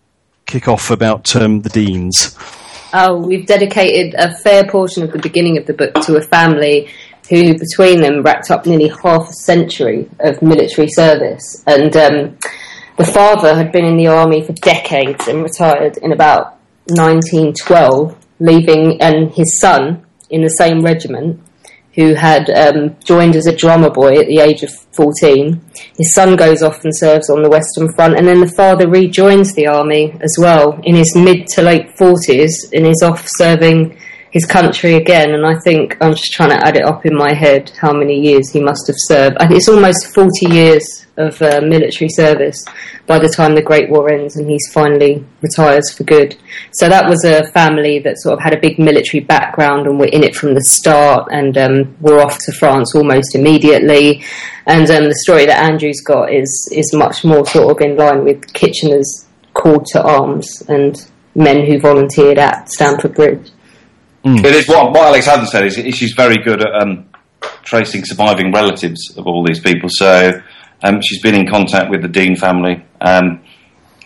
Kick 0.45 0.67
off 0.67 0.91
about 0.91 1.37
um, 1.37 1.61
the 1.61 1.69
Deans. 1.69 2.37
Oh, 2.93 3.17
we've 3.17 3.47
dedicated 3.47 4.15
a 4.19 4.37
fair 4.39 4.65
portion 4.65 5.05
of 5.05 5.13
the 5.13 5.21
beginning 5.21 5.57
of 5.57 5.67
the 5.67 5.73
book 5.73 5.95
to 6.03 6.17
a 6.17 6.21
family 6.21 6.91
who, 7.31 7.57
between 7.57 8.01
them, 8.01 8.23
racked 8.23 8.51
up 8.51 8.67
nearly 8.67 8.89
half 8.89 9.31
a 9.31 9.33
century 9.33 10.11
of 10.19 10.43
military 10.43 10.89
service. 10.89 11.63
And 11.69 11.97
um, 11.97 12.39
the 12.97 13.05
father 13.05 13.55
had 13.55 13.71
been 13.71 13.85
in 13.85 13.97
the 13.97 14.09
army 14.09 14.45
for 14.45 14.53
decades 14.53 15.29
and 15.29 15.45
retired 15.45 15.97
in 15.99 16.11
about 16.13 16.59
1912, 16.97 18.17
leaving 18.41 19.01
and 19.01 19.31
his 19.33 19.59
son 19.61 20.05
in 20.31 20.43
the 20.43 20.49
same 20.49 20.81
regiment, 20.81 21.41
who 21.95 22.15
had 22.15 22.49
um, 22.51 22.97
joined 23.05 23.37
as 23.37 23.47
a 23.47 23.57
drummer 23.57 23.91
boy 23.91 24.19
at 24.19 24.27
the 24.27 24.39
age 24.39 24.63
of 24.63 24.71
14. 24.93 25.61
His 25.97 26.15
son 26.15 26.37
goes 26.37 26.63
off 26.63 26.85
and 26.85 26.97
serves 26.97 27.29
on 27.29 27.43
the 27.43 27.51
Western 27.51 27.93
Front, 27.95 28.17
and 28.17 28.27
then 28.27 28.41
the 28.41 28.55
father 28.57 28.89
rejoins 28.89 29.55
the 29.55 29.67
army 29.67 30.17
as 30.21 30.37
well 30.39 30.81
in 30.85 30.95
his 30.97 31.15
mid 31.15 31.47
to 31.49 31.63
late 31.63 31.89
40s 31.97 32.73
and 32.73 32.87
is 32.87 33.03
off 33.03 33.25
serving 33.37 33.97
his 34.31 34.47
country 34.47 34.95
again. 34.95 35.35
And 35.35 35.47
I 35.47 35.59
think 35.61 35.97
I'm 36.01 36.13
just 36.13 36.33
trying 36.33 36.51
to 36.51 36.67
add 36.67 36.77
it 36.77 36.85
up 36.85 37.05
in 37.05 37.15
my 37.15 37.35
head 37.35 37.71
how 37.79 37.93
many 37.93 38.19
years 38.19 38.51
he 38.51 38.61
must 38.61 38.87
have 38.87 38.97
served. 38.99 39.37
It's 39.41 39.69
almost 39.69 40.15
40 40.15 40.47
years 40.49 41.02
of 41.17 41.41
uh, 41.43 41.61
military 41.63 42.09
service 42.09 42.65
by 43.07 43.19
the 43.19 43.29
time 43.29 43.55
the 43.55 43.63
Great 43.63 43.91
War 43.91 44.11
ends 44.11 44.37
and 44.37 44.49
he's 44.49 44.71
finally 44.73 45.25
retires 45.43 45.93
for 45.93 46.05
good. 46.05 46.37
So 46.73 46.89
that 46.89 47.09
was 47.09 47.25
a 47.25 47.45
family 47.49 47.99
that 48.01 48.19
sort 48.19 48.35
of 48.35 48.41
had 48.41 48.55
a 48.55 48.61
big 48.61 48.79
military 48.79 49.21
background 49.23 49.87
and 49.87 49.99
were 49.99 50.07
in 50.07 50.25
it 50.25 50.35
from 50.35 50.55
the 50.55 50.63
start 50.63 51.29
and 51.31 51.57
um, 51.59 51.97
were 52.01 52.21
off 52.21 52.39
to 52.47 52.53
France 52.53 52.95
almost 52.95 53.35
immediately. 53.35 54.25
And 54.67 54.91
um, 54.91 55.05
the 55.05 55.17
story 55.17 55.45
that 55.47 55.63
Andrew's 55.63 56.01
got 56.03 56.33
is 56.33 56.69
is 56.73 56.95
much 56.95 57.25
more 57.25 57.45
sort 57.47 57.77
of 57.77 57.83
in 57.83 57.97
line 57.97 58.25
with 58.25 58.53
Kitchener's 58.53 59.27
call 59.55 59.81
to 59.93 60.03
arms 60.03 60.63
and 60.69 60.97
men 61.35 61.67
who 61.67 61.79
volunteered 61.79 62.39
at 62.39 62.71
Stamford 62.71 63.15
Bridge. 63.15 63.51
It 64.25 64.55
is 64.55 64.69
what, 64.69 64.93
what 64.93 65.09
Alex 65.09 65.27
hadn't 65.27 65.49
said 65.49 65.67
is, 65.67 65.77
is 65.79 65.97
she's 65.97 66.13
very 66.13 66.39
good 66.39 66.61
at 66.65 66.83
um, 66.83 67.07
tracing 67.65 68.05
surviving 68.05 68.53
relatives 68.53 69.17
of 69.17 69.27
all 69.27 69.45
these 69.45 69.61
people. 69.61 69.89
So 69.91 70.41
um, 70.83 71.01
she's 71.01 71.21
been 71.21 71.35
in 71.35 71.49
contact 71.49 71.91
with 71.91 72.03
the 72.03 72.09
Dean 72.09 72.37
family, 72.37 72.85
um, 73.01 73.43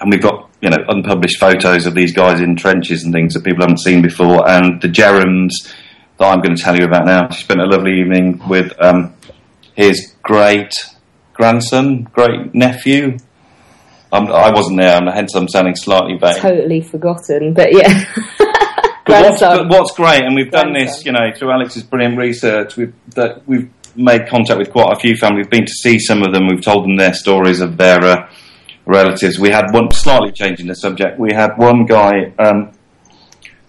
and 0.01 0.11
we've 0.11 0.23
got 0.23 0.51
you 0.61 0.71
know 0.71 0.79
unpublished 0.89 1.39
photos 1.39 1.87
of 1.87 1.95
these 1.95 2.13
guys 2.13 2.41
in 2.41 2.57
trenches 2.57 3.05
and 3.05 3.13
things 3.13 3.35
that 3.35 3.45
people 3.45 3.63
haven't 3.63 3.81
seen 3.81 4.03
before. 4.03 4.49
And 4.49 4.81
the 4.81 4.89
Jerums 4.89 5.53
that 6.19 6.27
I'm 6.27 6.41
going 6.41 6.57
to 6.57 6.63
tell 6.63 6.77
you 6.77 6.85
about 6.85 7.05
now. 7.05 7.29
She 7.31 7.45
spent 7.45 7.61
a 7.61 7.67
lovely 7.67 8.01
evening 8.01 8.41
with 8.49 8.73
um, 8.81 9.15
his 9.75 10.15
great 10.23 10.75
grandson, 11.35 12.05
great 12.05 12.55
nephew. 12.55 13.19
Um, 14.13 14.29
I 14.29 14.51
wasn't 14.51 14.81
there, 14.81 14.97
and 14.97 15.09
hence 15.09 15.35
I'm 15.35 15.49
sounding 15.49 15.77
slightly 15.77 16.17
vague. 16.17 16.41
Totally 16.41 16.81
forgotten, 16.81 17.55
but 17.55 17.73
yeah. 17.73 18.05
But 19.07 19.23
what's, 19.23 19.41
but 19.41 19.69
what's 19.69 19.93
great, 19.93 20.23
and 20.23 20.35
we've 20.35 20.51
done 20.51 20.73
this, 20.73 21.05
you 21.05 21.13
know, 21.13 21.31
through 21.33 21.53
Alex's 21.53 21.85
brilliant 21.85 22.19
research, 22.19 22.77
we've 22.77 22.93
that 23.11 23.47
we've 23.47 23.71
made 23.97 24.29
contact 24.29 24.59
with 24.59 24.71
quite 24.71 24.93
a 24.93 24.99
few 24.99 25.17
families. 25.17 25.45
We've 25.45 25.51
been 25.51 25.67
to 25.67 25.73
see 25.73 25.99
some 25.99 26.23
of 26.23 26.33
them. 26.33 26.47
We've 26.47 26.63
told 26.63 26.85
them 26.85 26.97
their 26.97 27.15
stories 27.15 27.61
of 27.61 27.77
their 27.77 28.03
uh, 28.03 28.31
relatives. 28.85 29.39
We 29.39 29.51
had 29.51 29.73
one 29.73 29.91
slightly 29.91 30.33
changing 30.33 30.67
the 30.67 30.75
subject. 30.75 31.19
We 31.19 31.33
had 31.33 31.57
one 31.57 31.85
guy 31.85 32.33
um, 32.39 32.73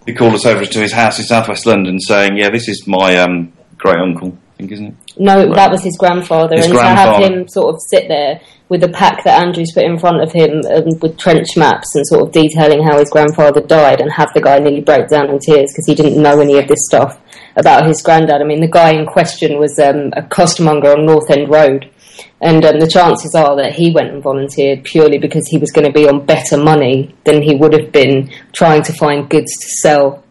who 0.05 0.13
called 0.13 0.33
us 0.33 0.45
over 0.45 0.65
to 0.65 0.79
his 0.79 0.93
house 0.93 1.19
in 1.19 1.25
southwest 1.25 1.65
London, 1.65 1.99
saying, 1.99 2.37
"Yeah, 2.37 2.49
this 2.49 2.67
is 2.67 2.87
my 2.87 3.17
um, 3.17 3.53
great 3.77 3.99
uncle." 3.99 4.37
I 4.53 4.57
think, 4.57 4.71
isn't 4.71 4.87
it? 4.87 4.95
No, 5.19 5.53
that 5.53 5.71
was 5.71 5.83
his 5.83 5.97
grandfather, 5.97 6.55
His 6.55 6.65
and 6.65 6.75
to 6.75 6.81
have 6.81 7.21
him 7.21 7.47
sort 7.47 7.75
of 7.75 7.81
sit 7.89 8.07
there 8.07 8.39
with 8.69 8.81
the 8.81 8.89
pack 8.89 9.23
that 9.23 9.39
Andrews 9.39 9.71
put 9.73 9.83
in 9.83 9.97
front 9.97 10.21
of 10.21 10.31
him 10.31 10.61
um, 10.69 10.99
with 10.99 11.17
trench 11.17 11.55
maps 11.55 11.95
and 11.95 12.05
sort 12.07 12.23
of 12.23 12.31
detailing 12.31 12.83
how 12.83 12.97
his 12.97 13.09
grandfather 13.09 13.61
died, 13.61 14.01
and 14.01 14.11
have 14.11 14.29
the 14.33 14.41
guy 14.41 14.59
nearly 14.59 14.81
break 14.81 15.09
down 15.09 15.29
in 15.29 15.39
tears 15.39 15.71
because 15.71 15.85
he 15.85 15.95
didn't 15.95 16.21
know 16.21 16.39
any 16.39 16.57
of 16.57 16.67
this 16.67 16.85
stuff 16.85 17.19
about 17.57 17.85
his 17.85 18.01
granddad. 18.01 18.41
I 18.41 18.45
mean, 18.45 18.61
the 18.61 18.67
guy 18.67 18.91
in 18.91 19.05
question 19.05 19.59
was 19.59 19.77
um, 19.79 20.13
a 20.15 20.21
costermonger 20.21 20.95
on 20.95 21.05
North 21.05 21.29
End 21.29 21.49
Road, 21.49 21.91
and 22.39 22.63
um, 22.63 22.79
the 22.79 22.87
chances 22.87 23.33
are 23.35 23.55
that 23.57 23.73
he 23.73 23.91
went 23.91 24.11
and 24.11 24.23
volunteered 24.23 24.83
purely 24.83 25.17
because 25.17 25.47
he 25.47 25.57
was 25.57 25.71
going 25.71 25.87
to 25.87 25.93
be 25.93 26.07
on 26.07 26.25
better 26.25 26.57
money 26.57 27.15
than 27.25 27.41
he 27.41 27.55
would 27.55 27.73
have 27.73 27.91
been 27.91 28.31
trying 28.53 28.83
to 28.83 28.93
find 28.93 29.29
goods 29.29 29.51
to 29.57 29.67
sell 29.81 30.23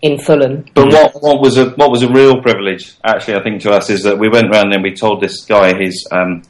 in 0.00 0.18
Fulham. 0.18 0.64
But 0.74 0.92
what, 0.92 1.22
what 1.22 1.40
was 1.40 1.58
a 1.58 1.70
what 1.70 1.90
was 1.90 2.02
a 2.02 2.08
real 2.08 2.40
privilege, 2.40 2.94
actually, 3.04 3.34
I 3.34 3.42
think 3.42 3.62
to 3.62 3.72
us 3.72 3.90
is 3.90 4.04
that 4.04 4.18
we 4.18 4.28
went 4.28 4.50
round 4.50 4.72
and 4.72 4.82
we 4.82 4.94
told 4.94 5.20
this 5.20 5.44
guy 5.44 5.76
his 5.76 6.06
um, 6.12 6.42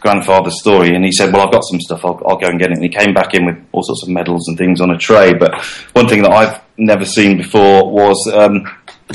grandfather's 0.00 0.58
story, 0.58 0.94
and 0.94 1.04
he 1.04 1.12
said, 1.12 1.32
"Well, 1.32 1.46
I've 1.46 1.52
got 1.52 1.64
some 1.64 1.80
stuff. 1.80 2.04
I'll, 2.04 2.20
I'll 2.26 2.38
go 2.38 2.48
and 2.48 2.58
get 2.58 2.70
it." 2.70 2.78
And 2.78 2.82
he 2.82 2.88
came 2.88 3.12
back 3.12 3.34
in 3.34 3.44
with 3.44 3.56
all 3.72 3.82
sorts 3.82 4.02
of 4.02 4.08
medals 4.08 4.48
and 4.48 4.56
things 4.56 4.80
on 4.80 4.90
a 4.90 4.98
tray. 4.98 5.34
But 5.34 5.62
one 5.92 6.08
thing 6.08 6.22
that 6.22 6.32
I've 6.32 6.62
never 6.78 7.04
seen 7.04 7.36
before 7.36 7.90
was 7.90 8.30
um, 8.32 8.64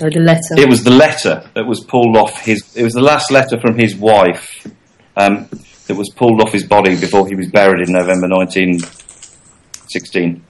Or 0.01 0.09
the 0.09 0.19
letter. 0.19 0.55
it 0.57 0.67
was 0.67 0.83
the 0.83 0.91
letter 0.91 1.49
that 1.53 1.65
was 1.65 1.81
pulled 1.83 2.17
off 2.17 2.41
his. 2.41 2.75
It 2.75 2.83
was 2.83 2.93
the 2.93 3.01
last 3.01 3.31
letter 3.31 3.59
from 3.59 3.77
his 3.77 3.95
wife 3.95 4.67
um, 5.15 5.47
that 5.87 5.95
was 5.95 6.09
pulled 6.15 6.41
off 6.41 6.51
his 6.51 6.65
body 6.65 6.99
before 6.99 7.27
he 7.27 7.35
was 7.35 7.47
buried 7.49 7.87
in 7.87 7.93
November 7.93 8.27
1916. 8.27 10.43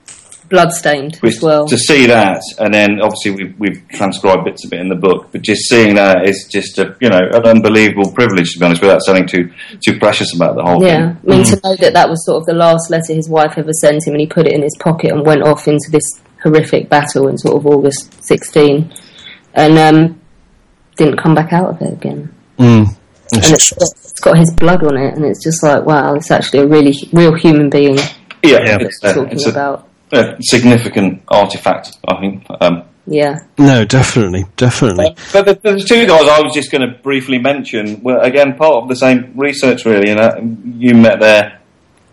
bloodstained 0.49 1.17
Which, 1.17 1.35
as 1.35 1.41
well. 1.41 1.67
To 1.67 1.77
see 1.77 2.05
that, 2.07 2.41
and 2.59 2.73
then 2.73 3.01
obviously 3.01 3.31
we've, 3.31 3.59
we've 3.59 3.87
transcribed 3.89 4.45
bits 4.45 4.65
of 4.65 4.73
it 4.73 4.79
in 4.79 4.89
the 4.89 4.95
book, 4.95 5.29
but 5.31 5.41
just 5.41 5.67
seeing 5.69 5.95
that 5.95 6.27
is 6.27 6.47
just 6.51 6.77
a 6.79 6.95
you 6.99 7.09
know 7.09 7.19
an 7.33 7.45
unbelievable 7.45 8.11
privilege 8.11 8.51
to 8.53 8.59
be 8.59 8.65
honest, 8.65 8.81
without 8.81 9.01
sounding 9.03 9.27
too 9.27 9.51
too 9.85 9.99
precious 9.99 10.35
about 10.35 10.55
the 10.55 10.63
whole 10.63 10.83
Yeah, 10.83 11.13
thing. 11.13 11.31
I 11.31 11.35
mean 11.35 11.45
to 11.45 11.59
know 11.63 11.75
that 11.75 11.93
that 11.93 12.09
was 12.09 12.25
sort 12.25 12.41
of 12.41 12.45
the 12.45 12.53
last 12.53 12.89
letter 12.89 13.13
his 13.13 13.29
wife 13.29 13.57
ever 13.57 13.73
sent 13.73 14.07
him, 14.07 14.13
and 14.13 14.21
he 14.21 14.27
put 14.27 14.47
it 14.47 14.53
in 14.53 14.63
his 14.63 14.75
pocket 14.79 15.11
and 15.11 15.25
went 15.25 15.43
off 15.43 15.67
into 15.67 15.89
this 15.91 16.03
horrific 16.43 16.89
battle 16.89 17.27
in 17.27 17.37
sort 17.39 17.55
of 17.57 17.65
August 17.65 18.23
16, 18.23 18.93
and 19.55 19.77
um, 19.77 20.21
didn't 20.97 21.17
come 21.17 21.35
back 21.35 21.51
out 21.53 21.69
of 21.69 21.81
it 21.81 21.93
again. 21.93 22.33
Mm. 22.57 22.87
And 23.33 23.43
it's 23.43 23.71
got, 23.71 23.81
it's 23.81 24.19
got 24.19 24.37
his 24.37 24.53
blood 24.53 24.83
on 24.83 24.97
it, 24.97 25.15
and 25.15 25.25
it's 25.25 25.43
just 25.43 25.63
like 25.63 25.83
wow, 25.85 26.13
it's 26.15 26.31
actually 26.31 26.59
a 26.59 26.67
really 26.67 26.93
real 27.11 27.33
human 27.33 27.69
being 27.69 27.97
Yeah, 27.97 28.59
Yeah. 28.63 28.77
it's, 28.81 28.99
we're 29.01 29.13
talking 29.13 29.33
it's 29.33 29.47
a, 29.47 29.49
about. 29.49 29.89
a 30.11 30.35
significant 30.41 31.23
artifact, 31.27 31.97
I 32.07 32.19
think. 32.19 32.45
Um, 32.61 32.83
Yeah, 33.07 33.39
No, 33.57 33.83
definitely, 33.85 34.45
definitely. 34.57 35.15
But 35.33 35.45
the, 35.45 35.53
the 35.55 35.79
two 35.79 36.05
guys 36.05 36.27
I 36.27 36.41
was 36.41 36.53
just 36.53 36.71
going 36.71 36.87
to 36.87 36.97
briefly 37.01 37.39
mention 37.39 38.01
were 38.03 38.19
again 38.19 38.55
part 38.55 38.83
of 38.83 38.89
the 38.89 38.95
same 38.95 39.33
research. 39.35 39.85
Really, 39.85 40.09
you 40.09 40.15
know, 40.15 40.31
you 40.77 40.93
met 40.95 41.19
their 41.19 41.59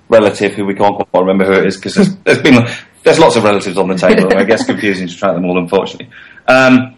relative 0.08 0.52
who 0.54 0.64
we 0.66 0.74
can't 0.74 0.96
quite 0.96 1.20
remember 1.20 1.44
who 1.46 1.52
it 1.52 1.66
is 1.66 1.76
because 1.76 1.94
there's, 1.94 2.16
there's 2.24 2.42
been 2.42 2.66
there's 3.04 3.18
lots 3.18 3.36
of 3.36 3.44
relatives 3.44 3.76
on 3.78 3.88
the 3.88 3.96
table. 3.96 4.30
and 4.30 4.40
it 4.40 4.46
gets 4.46 4.64
confusing 4.72 5.08
to 5.08 5.16
track 5.16 5.34
them 5.34 5.44
all, 5.44 5.58
unfortunately. 5.58 6.08
Um, 6.46 6.96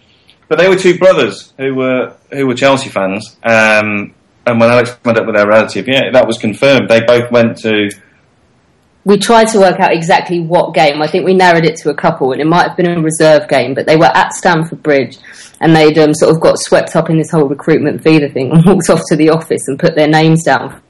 but 0.49 0.59
they 0.59 0.69
were 0.69 0.77
two 0.77 0.99
brothers 0.99 1.53
who 1.59 1.75
were 1.75 2.15
who 2.31 2.47
were 2.47 2.55
Chelsea 2.55 2.91
fans. 2.91 3.37
Um, 3.43 4.15
and 4.47 4.61
when 4.61 4.71
Alex 4.71 4.97
went 5.05 5.19
up 5.19 5.27
with 5.27 5.37
their 5.37 5.47
relative, 5.47 5.89
yeah, 5.89 6.11
that 6.13 6.27
was 6.27 6.39
confirmed. 6.39 6.89
They 6.91 7.01
both 7.01 7.31
went 7.31 7.59
to 7.59 7.91
we 9.05 9.19
tried 9.19 9.49
to 9.49 9.59
work 9.59 9.79
out 9.81 9.93
exactly 9.93 10.41
what 10.41 10.75
game. 10.75 11.03
I 11.03 11.07
think 11.07 11.27
we 11.27 11.35
narrowed 11.35 11.67
it 11.67 11.77
to 11.77 11.91
a 11.91 11.95
couple, 11.95 12.33
and 12.33 12.41
it 12.41 12.47
might 12.47 12.69
have 12.69 12.77
been 12.77 12.91
a 12.91 13.01
reserve 13.01 13.49
game, 13.49 13.75
but 13.75 13.87
they 13.87 13.97
were 13.97 14.11
at 14.15 14.33
Stamford 14.33 14.83
Bridge, 14.83 15.19
and 15.61 15.77
they'd 15.77 15.99
um, 15.99 16.15
sort 16.15 16.35
of 16.35 16.41
got 16.41 16.59
swept 16.59 16.97
up 16.97 17.11
in 17.11 17.19
this 17.19 17.31
whole 17.31 17.47
recruitment 17.47 18.03
fever 18.03 18.29
thing 18.29 18.51
and 18.51 18.65
walked 18.67 18.89
off 18.89 19.03
to 19.09 19.17
the 19.17 19.29
office 19.29 19.69
and 19.69 19.79
put 19.79 19.95
their 19.95 20.09
names 20.09 20.43
down 20.45 20.81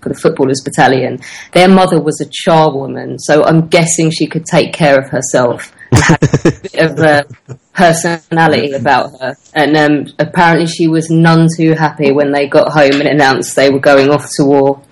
for 0.00 0.08
the 0.08 0.14
footballers 0.16 0.60
battalion. 0.64 1.20
Their 1.52 1.68
mother 1.68 2.00
was 2.00 2.20
a 2.20 2.26
charwoman, 2.26 3.18
so 3.20 3.44
I'm 3.44 3.68
guessing 3.68 4.10
she 4.10 4.26
could 4.26 4.44
take 4.44 4.72
care 4.72 4.98
of 4.98 5.10
herself. 5.10 5.72
a 5.92 6.18
bit 6.42 6.74
of 6.74 6.98
a 6.98 7.24
personality 7.74 8.72
about 8.72 9.18
her, 9.20 9.36
and 9.54 9.76
um, 9.76 10.06
apparently 10.18 10.66
she 10.66 10.88
was 10.88 11.10
none 11.10 11.48
too 11.56 11.72
happy 11.74 12.12
when 12.12 12.32
they 12.32 12.46
got 12.46 12.72
home 12.72 13.00
and 13.00 13.08
announced 13.08 13.56
they 13.56 13.70
were 13.70 13.80
going 13.80 14.10
off 14.10 14.28
to 14.36 14.44
war. 14.44 14.82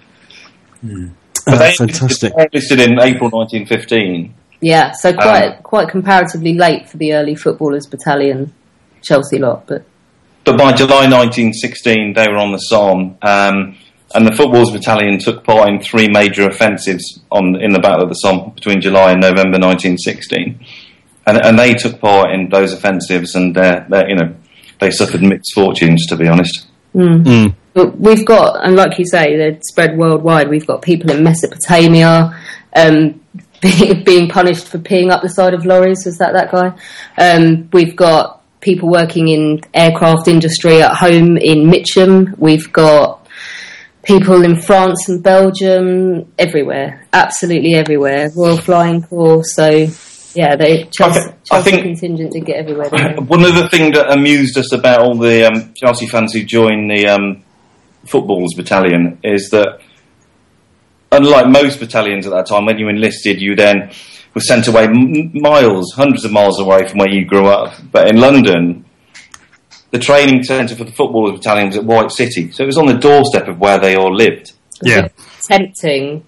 but 0.83 0.91
Oh, 1.47 1.59
they 1.59 1.73
fantastic. 1.75 2.35
they 2.37 2.45
enlisted 2.53 2.81
in 2.81 3.01
April 3.01 3.31
1915. 3.31 4.35
Yeah, 4.61 4.93
so 4.93 5.13
quite 5.15 5.63
quite 5.63 5.89
comparatively 5.89 6.55
late 6.55 6.89
for 6.89 6.99
the 6.99 7.15
early 7.15 7.35
footballers 7.35 7.87
battalion, 7.87 8.53
Chelsea 9.03 9.39
lot. 9.39 9.67
But 9.67 9.85
But 10.45 10.59
by 10.59 10.73
July 10.73 11.09
1916, 11.09 12.13
they 12.13 12.29
were 12.29 12.37
on 12.37 12.53
the 12.53 12.59
Somme, 12.59 13.17
um, 13.23 13.77
and 14.15 14.27
the 14.27 14.33
Footballers 14.33 14.71
Battalion 14.71 15.19
took 15.19 15.45
part 15.45 15.69
in 15.69 15.81
three 15.81 16.09
major 16.09 16.47
offensives 16.47 17.21
on 17.31 17.57
in 17.61 17.73
the 17.73 17.79
Battle 17.81 18.03
of 18.03 18.09
the 18.11 18.17
Somme 18.17 18.51
between 18.55 18.81
July 18.81 19.13
and 19.13 19.21
November 19.21 19.59
1916, 19.59 20.61
and, 21.31 21.47
and 21.47 21.59
they 21.59 21.75
took 21.75 22.01
part 22.01 22.33
in 22.33 22.49
those 22.49 22.73
offensives, 22.73 23.35
and 23.35 23.55
they're, 23.55 23.87
they're, 23.89 24.09
you 24.09 24.17
know 24.17 24.35
they 24.81 24.91
suffered 24.91 25.23
mixed 25.23 25.55
fortunes, 25.55 26.07
to 26.07 26.17
be 26.17 26.27
honest. 26.27 26.67
Mm. 26.95 27.55
but 27.73 27.97
we've 28.01 28.27
got, 28.27 28.67
and 28.67 28.75
like 28.75 28.99
you 28.99 29.05
say, 29.07 29.37
they're 29.37 29.61
spread 29.63 29.97
worldwide. 29.97 30.49
We've 30.49 30.67
got 30.67 30.83
people 30.83 31.11
in 31.13 31.23
Mesopotamia 31.23 32.37
um, 32.75 33.21
being, 33.61 34.03
being 34.03 34.29
punished 34.29 34.69
for 34.69 34.79
peeing 34.79 35.11
up 35.11 35.23
the 35.23 35.29
side 35.29 35.55
of 35.55 35.65
lorries. 35.65 36.05
Was 36.05 36.19
that 36.19 36.33
that 36.33 36.51
guy? 36.51 36.77
Um, 37.17 37.69
we've 37.73 37.95
got 37.95 38.43
people 38.61 38.91
working 38.91 39.29
in 39.29 39.61
aircraft 39.73 40.29
industry 40.29 40.83
at 40.83 40.97
home 40.97 41.37
in 41.37 41.69
Mitcham. 41.69 42.35
We've 42.39 42.73
got 42.73 43.29
people 44.03 44.43
in 44.45 44.61
France 44.61 45.09
and 45.09 45.23
Belgium, 45.23 46.33
everywhere, 46.39 47.07
absolutely 47.13 47.75
everywhere. 47.75 48.31
Royal 48.35 48.57
Flying 48.57 49.03
Corps. 49.03 49.45
So 49.45 49.87
yeah, 50.35 50.57
they 50.57 50.85
Chelsea, 50.85 51.21
I 51.21 51.35
Chelsea 51.45 51.71
think- 51.71 51.83
contingent 51.83 52.33
did 52.33 52.45
get 52.47 52.57
everywhere. 52.57 52.89
didn't 52.91 53.17
they? 53.17 53.23
One 53.23 53.45
other 53.45 53.69
thing 53.69 53.93
that 53.93 54.11
amused 54.13 54.57
us 54.59 54.73
about 54.73 55.01
all 55.01 55.17
the 55.17 55.47
um, 55.47 55.73
Chelsea 55.75 56.07
fans 56.07 56.33
who 56.33 56.43
joined 56.45 56.91
the 56.91 57.07
um, 57.09 57.43
Footballers 58.07 58.55
Battalion 58.57 59.19
is 59.23 59.51
that, 59.51 59.81
unlike 61.13 61.49
most 61.49 61.81
battalions 61.81 62.27
at 62.27 62.33
that 62.33 62.47
time, 62.47 62.65
when 62.67 62.79
you 62.79 62.89
enlisted, 62.89 63.41
you 63.41 63.55
then 63.57 63.91
were 64.35 64.41
sent 64.41 64.69
away 64.69 64.85
m- 64.85 65.31
miles, 65.35 65.93
hundreds 65.95 66.25
of 66.25 66.33
miles 66.33 66.61
away 66.61 66.87
from 66.87 66.99
where 66.99 67.11
you 67.11 67.25
grew 67.25 67.47
up. 67.47 67.75
But 67.91 68.09
in 68.09 68.21
London, 68.21 68.85
the 69.91 69.99
training 69.99 70.45
centre 70.45 70.77
for 70.77 70.85
the 70.85 70.93
Footballers 70.93 71.39
Battalion 71.39 71.67
was 71.69 71.77
at 71.77 71.85
White 71.85 72.13
City, 72.13 72.53
so 72.53 72.63
it 72.63 72.67
was 72.67 72.79
on 72.79 72.87
the 72.87 72.95
doorstep 72.99 73.49
of 73.49 73.59
where 73.59 73.79
they 73.79 73.97
all 73.97 74.15
lived. 74.15 74.53
Yeah. 74.83 75.09
tempting 75.49 76.25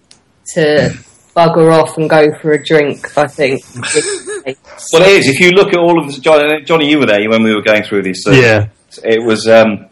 to 0.54 0.90
bugger 1.34 1.72
off 1.72 1.96
and 1.98 2.08
go 2.10 2.32
for 2.40 2.52
a 2.52 2.62
drink. 2.64 3.16
I 3.18 3.26
think. 3.26 3.62
Well, 4.92 5.02
it 5.02 5.08
is. 5.20 5.28
If 5.28 5.38
you 5.38 5.50
look 5.52 5.68
at 5.68 5.76
all 5.76 6.00
of 6.00 6.12
the 6.12 6.20
Johnny, 6.20 6.62
Johnny 6.64 6.90
you 6.90 6.98
were 6.98 7.06
there 7.06 7.30
when 7.30 7.44
we 7.44 7.54
were 7.54 7.62
going 7.62 7.84
through 7.84 8.02
this. 8.02 8.26
Uh, 8.26 8.32
Yeah. 8.32 8.68
It 9.04 9.22
was. 9.22 9.46
Um, 9.46 9.86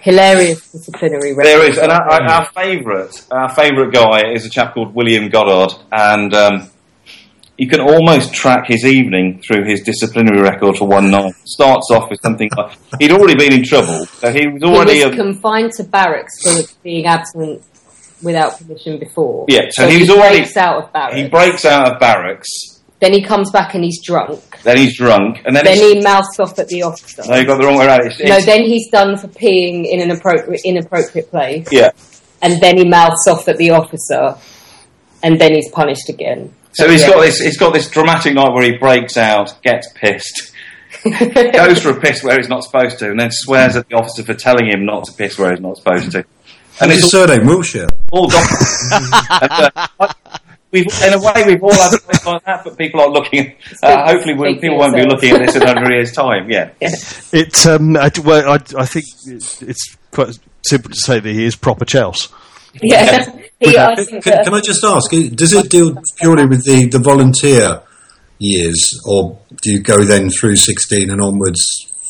Hilarious 0.00 0.70
disciplinary 0.72 1.34
record. 1.34 1.44
There 1.50 1.70
is, 1.70 1.78
and 1.78 1.90
our, 1.92 2.02
our, 2.10 2.22
our 2.22 2.46
favourite, 2.52 3.26
our 3.30 3.48
favourite 3.54 3.92
guy 3.92 4.32
is 4.32 4.44
a 4.46 4.50
chap 4.50 4.74
called 4.74 4.94
William 4.94 5.28
Goddard, 5.30 5.74
and 5.92 6.32
um, 6.34 6.70
you 7.58 7.68
can 7.68 7.80
almost 7.80 8.32
track 8.34 8.66
his 8.66 8.84
evening 8.84 9.42
through 9.46 9.64
his 9.64 9.82
disciplinary 9.82 10.40
record 10.42 10.76
for 10.76 10.86
one 10.88 11.10
night. 11.10 11.32
Starts 11.44 11.90
off 11.90 12.10
with 12.10 12.20
something 12.22 12.50
like 12.56 12.76
he'd 12.98 13.12
already 13.12 13.34
been 13.34 13.52
in 13.52 13.64
trouble, 13.64 14.04
so 14.06 14.30
he 14.32 14.46
was 14.48 14.62
He 14.62 14.68
already. 14.68 15.04
was 15.04 15.12
a- 15.14 15.16
confined 15.16 15.72
to 15.72 15.84
barracks 15.84 16.34
for 16.42 16.72
being 16.82 17.06
absent 17.06 17.62
without 18.24 18.58
permission 18.58 18.98
before. 18.98 19.44
Yeah, 19.48 19.66
so 19.70 19.86
he 19.86 19.94
he 19.94 20.00
was 20.00 20.10
already- 20.10 20.38
breaks 20.40 20.56
out 20.56 20.82
of 20.84 20.92
barracks. 20.92 21.16
he 21.16 21.28
breaks 21.28 21.64
out 21.64 21.92
of 21.92 22.00
barracks, 22.00 22.48
then 23.00 23.12
he 23.12 23.22
comes 23.22 23.50
back 23.50 23.74
and 23.74 23.84
he's 23.84 24.02
drunk. 24.02 24.40
then 24.62 24.76
he's 24.78 24.96
drunk, 24.96 25.42
and 25.44 25.54
then, 25.54 25.64
Then 25.64 25.76
he 25.76 26.00
mouths 26.00 26.38
off 26.40 26.58
at 26.58 26.68
the 26.68 26.82
officer. 26.82 27.22
no, 27.28 27.36
you 27.36 27.44
got 27.46 27.58
the 27.58 27.66
wrong 27.66 27.76
way 27.76 27.86
around. 27.86 28.06
It's, 28.06 28.18
no, 28.20 28.24
it's- 28.26 28.46
then 28.46 28.62
he's 28.64 28.88
done 28.90 29.16
for 29.18 29.28
peeing 29.28 29.84
in 29.86 30.00
an 30.00 30.10
appropriate 30.10 30.62
inappropriate 30.64 31.30
place, 31.30 31.68
yeah. 31.70 31.90
and 32.42 32.60
then 32.62 32.78
he 32.78 32.84
mouths 32.88 33.26
off 33.28 33.46
at 33.48 33.58
the 33.58 33.70
officer, 33.70 34.36
and 35.22 35.40
then 35.40 35.54
he's 35.54 35.70
punished 35.70 36.08
again. 36.08 36.52
So 36.72 36.88
he's 36.88 37.02
yeah. 37.02 37.10
got 37.10 37.20
this. 37.20 37.38
He's 37.40 37.56
got 37.56 37.72
this 37.72 37.88
dramatic 37.88 38.34
night 38.34 38.52
where 38.52 38.64
he 38.64 38.76
breaks 38.76 39.16
out, 39.16 39.62
gets 39.62 39.88
pissed, 39.94 40.52
goes 41.04 41.80
for 41.80 41.90
a 41.90 42.00
piss 42.00 42.22
where 42.24 42.36
he's 42.36 42.48
not 42.48 42.64
supposed 42.64 42.98
to, 42.98 43.10
and 43.10 43.20
then 43.20 43.30
swears 43.30 43.76
at 43.76 43.88
the 43.88 43.94
officer 43.94 44.24
for 44.24 44.34
telling 44.34 44.66
him 44.68 44.84
not 44.84 45.04
to 45.04 45.12
piss 45.12 45.38
where 45.38 45.50
he's 45.52 45.60
not 45.60 45.76
supposed 45.76 46.10
to. 46.12 46.24
And 46.80 46.90
And 46.90 46.92
his 46.92 47.02
it's 47.04 47.10
surname 47.12 47.46
Wilshire. 47.46 47.88
all 48.10 48.28
gone. 48.28 48.42
and, 48.90 49.70
uh, 50.00 50.08
we've, 50.72 50.86
in 51.04 51.12
a 51.14 51.20
way, 51.20 51.44
we've 51.46 51.62
all 51.62 51.72
had 51.72 51.92
lives 51.92 52.26
like 52.26 52.44
that, 52.44 52.64
but 52.64 52.76
people 52.76 53.00
are 53.00 53.08
looking. 53.10 53.54
Uh, 53.82 54.06
hopefully, 54.12 54.34
we'll, 54.34 54.54
people 54.58 54.78
won't 54.78 54.94
be 54.94 55.04
looking 55.04 55.30
at 55.34 55.46
this 55.46 55.54
in 55.56 55.62
a 55.66 55.66
hundred 55.68 55.92
years' 55.92 56.12
time. 56.12 56.50
Yeah. 56.50 56.70
It, 56.80 57.66
um, 57.66 57.96
I, 57.96 58.10
well, 58.24 58.50
I, 58.50 58.58
I 58.76 58.86
think 58.86 59.06
it's, 59.26 59.62
it's 59.62 59.96
quite 60.10 60.38
simple 60.66 60.90
to 60.90 60.96
say 60.96 61.20
that 61.20 61.30
he 61.30 61.44
is 61.44 61.54
proper 61.56 61.84
Chelsea. 61.84 62.28
Yeah. 62.82 63.24
Pete, 63.60 63.76
I 63.78 63.94
Can, 63.94 64.20
can, 64.20 64.44
can 64.44 64.54
I 64.54 64.60
just 64.60 64.82
ask, 64.84 65.10
does 65.10 65.52
it 65.52 65.70
deal 65.70 65.96
purely 66.18 66.46
with 66.46 66.64
the, 66.64 66.86
the 66.88 66.98
volunteer 66.98 67.82
years, 68.40 69.00
or 69.06 69.38
do 69.62 69.70
you 69.70 69.78
go 69.80 70.02
then 70.02 70.28
through 70.28 70.56
16 70.56 71.08
and 71.08 71.20
onwards 71.22 71.62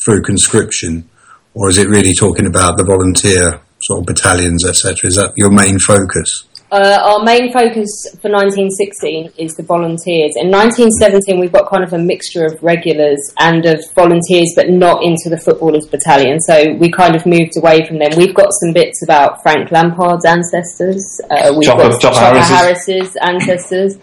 through 0.03 0.23
conscription, 0.23 1.07
or 1.53 1.69
is 1.69 1.77
it 1.77 1.87
really 1.87 2.13
talking 2.15 2.47
about 2.47 2.77
the 2.77 2.83
volunteer 2.83 3.61
sort 3.85 3.99
of 3.99 4.05
battalions, 4.05 4.67
etc.? 4.67 5.07
Is 5.07 5.15
that 5.15 5.33
your 5.35 5.51
main 5.51 5.77
focus? 5.79 6.45
Uh, 6.71 6.99
our 7.05 7.23
main 7.23 7.53
focus 7.53 7.87
for 8.21 8.29
1916 8.29 9.31
is 9.37 9.53
the 9.55 9.63
volunteers. 9.63 10.33
In 10.35 10.49
1917, 10.49 11.39
we've 11.39 11.51
got 11.51 11.69
kind 11.69 11.83
of 11.83 11.93
a 11.93 11.97
mixture 11.97 12.43
of 12.43 12.61
regulars 12.63 13.19
and 13.39 13.65
of 13.65 13.79
volunteers, 13.93 14.51
but 14.55 14.69
not 14.69 15.03
into 15.03 15.29
the 15.29 15.37
footballers' 15.37 15.85
battalion. 15.85 16.39
So 16.41 16.73
we 16.73 16.89
kind 16.91 17.15
of 17.15 17.25
moved 17.25 17.53
away 17.57 17.85
from 17.85 17.99
them. 17.99 18.09
We've 18.17 18.33
got 18.33 18.49
some 18.59 18.73
bits 18.73 19.03
about 19.03 19.43
Frank 19.43 19.71
Lampard's 19.71 20.25
ancestors. 20.25 21.21
Uh, 21.29 21.53
we've 21.55 21.69
Chopper- 21.69 21.89
got 21.89 22.01
Chopper 22.01 22.15
Chopper 22.15 22.39
Harris's. 22.39 22.49
Harris's 22.49 23.17
ancestors, 23.21 23.95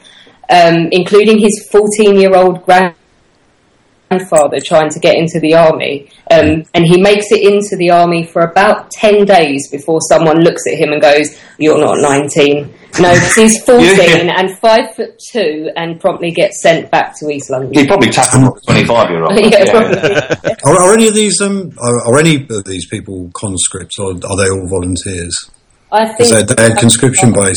um, 0.49 0.89
including 0.93 1.39
his 1.41 1.69
14-year-old 1.73 2.65
grand 2.65 2.95
grandfather 4.19 4.59
trying 4.61 4.91
to 4.91 4.99
get 5.01 5.17
into 5.17 5.41
the 5.41 5.55
army, 5.55 6.09
um, 6.31 6.65
and 6.75 6.85
he 6.85 7.01
makes 7.01 7.27
it 7.31 7.43
into 7.43 7.77
the 7.77 7.91
army 7.91 8.25
for 8.25 8.43
about 8.43 8.91
ten 8.91 9.25
days 9.25 9.69
before 9.71 10.01
someone 10.03 10.41
looks 10.41 10.67
at 10.67 10.79
him 10.79 10.93
and 10.93 11.01
goes, 11.01 11.39
"You're 11.59 11.79
not 11.79 11.99
19." 12.01 12.75
No, 13.01 13.15
he's 13.37 13.63
14 13.65 13.81
Yeah. 13.97 14.35
and 14.39 14.59
five 14.59 14.95
foot 14.95 15.19
two, 15.33 15.71
and 15.77 15.99
promptly 15.99 16.31
gets 16.31 16.61
sent 16.63 16.91
back 16.91 17.19
to 17.19 17.31
East 17.31 17.51
London. 17.51 17.73
He 17.73 17.87
probably 17.87 18.11
tackled 18.11 18.59
a 18.59 18.61
25 18.73 19.11
year 19.11 19.25
old. 19.25 19.39
yeah, 19.39 19.71
probably. 19.71 20.53
Are, 20.67 20.77
are 20.77 20.95
any 20.95 21.09
of 21.09 21.15
these 21.15 21.41
um, 21.41 21.73
are, 21.79 22.07
are 22.07 22.19
any 22.19 22.37
of 22.37 22.65
these 22.65 22.87
people 22.87 23.31
conscripts, 23.35 23.99
or 23.99 24.11
are 24.13 24.37
they 24.37 24.51
all 24.51 24.69
volunteers? 24.69 25.35
I 25.91 26.07
think 26.15 26.31
they, 26.31 26.55
they 26.55 26.71
had 26.71 26.79
conscription 26.79 27.33
by 27.33 27.53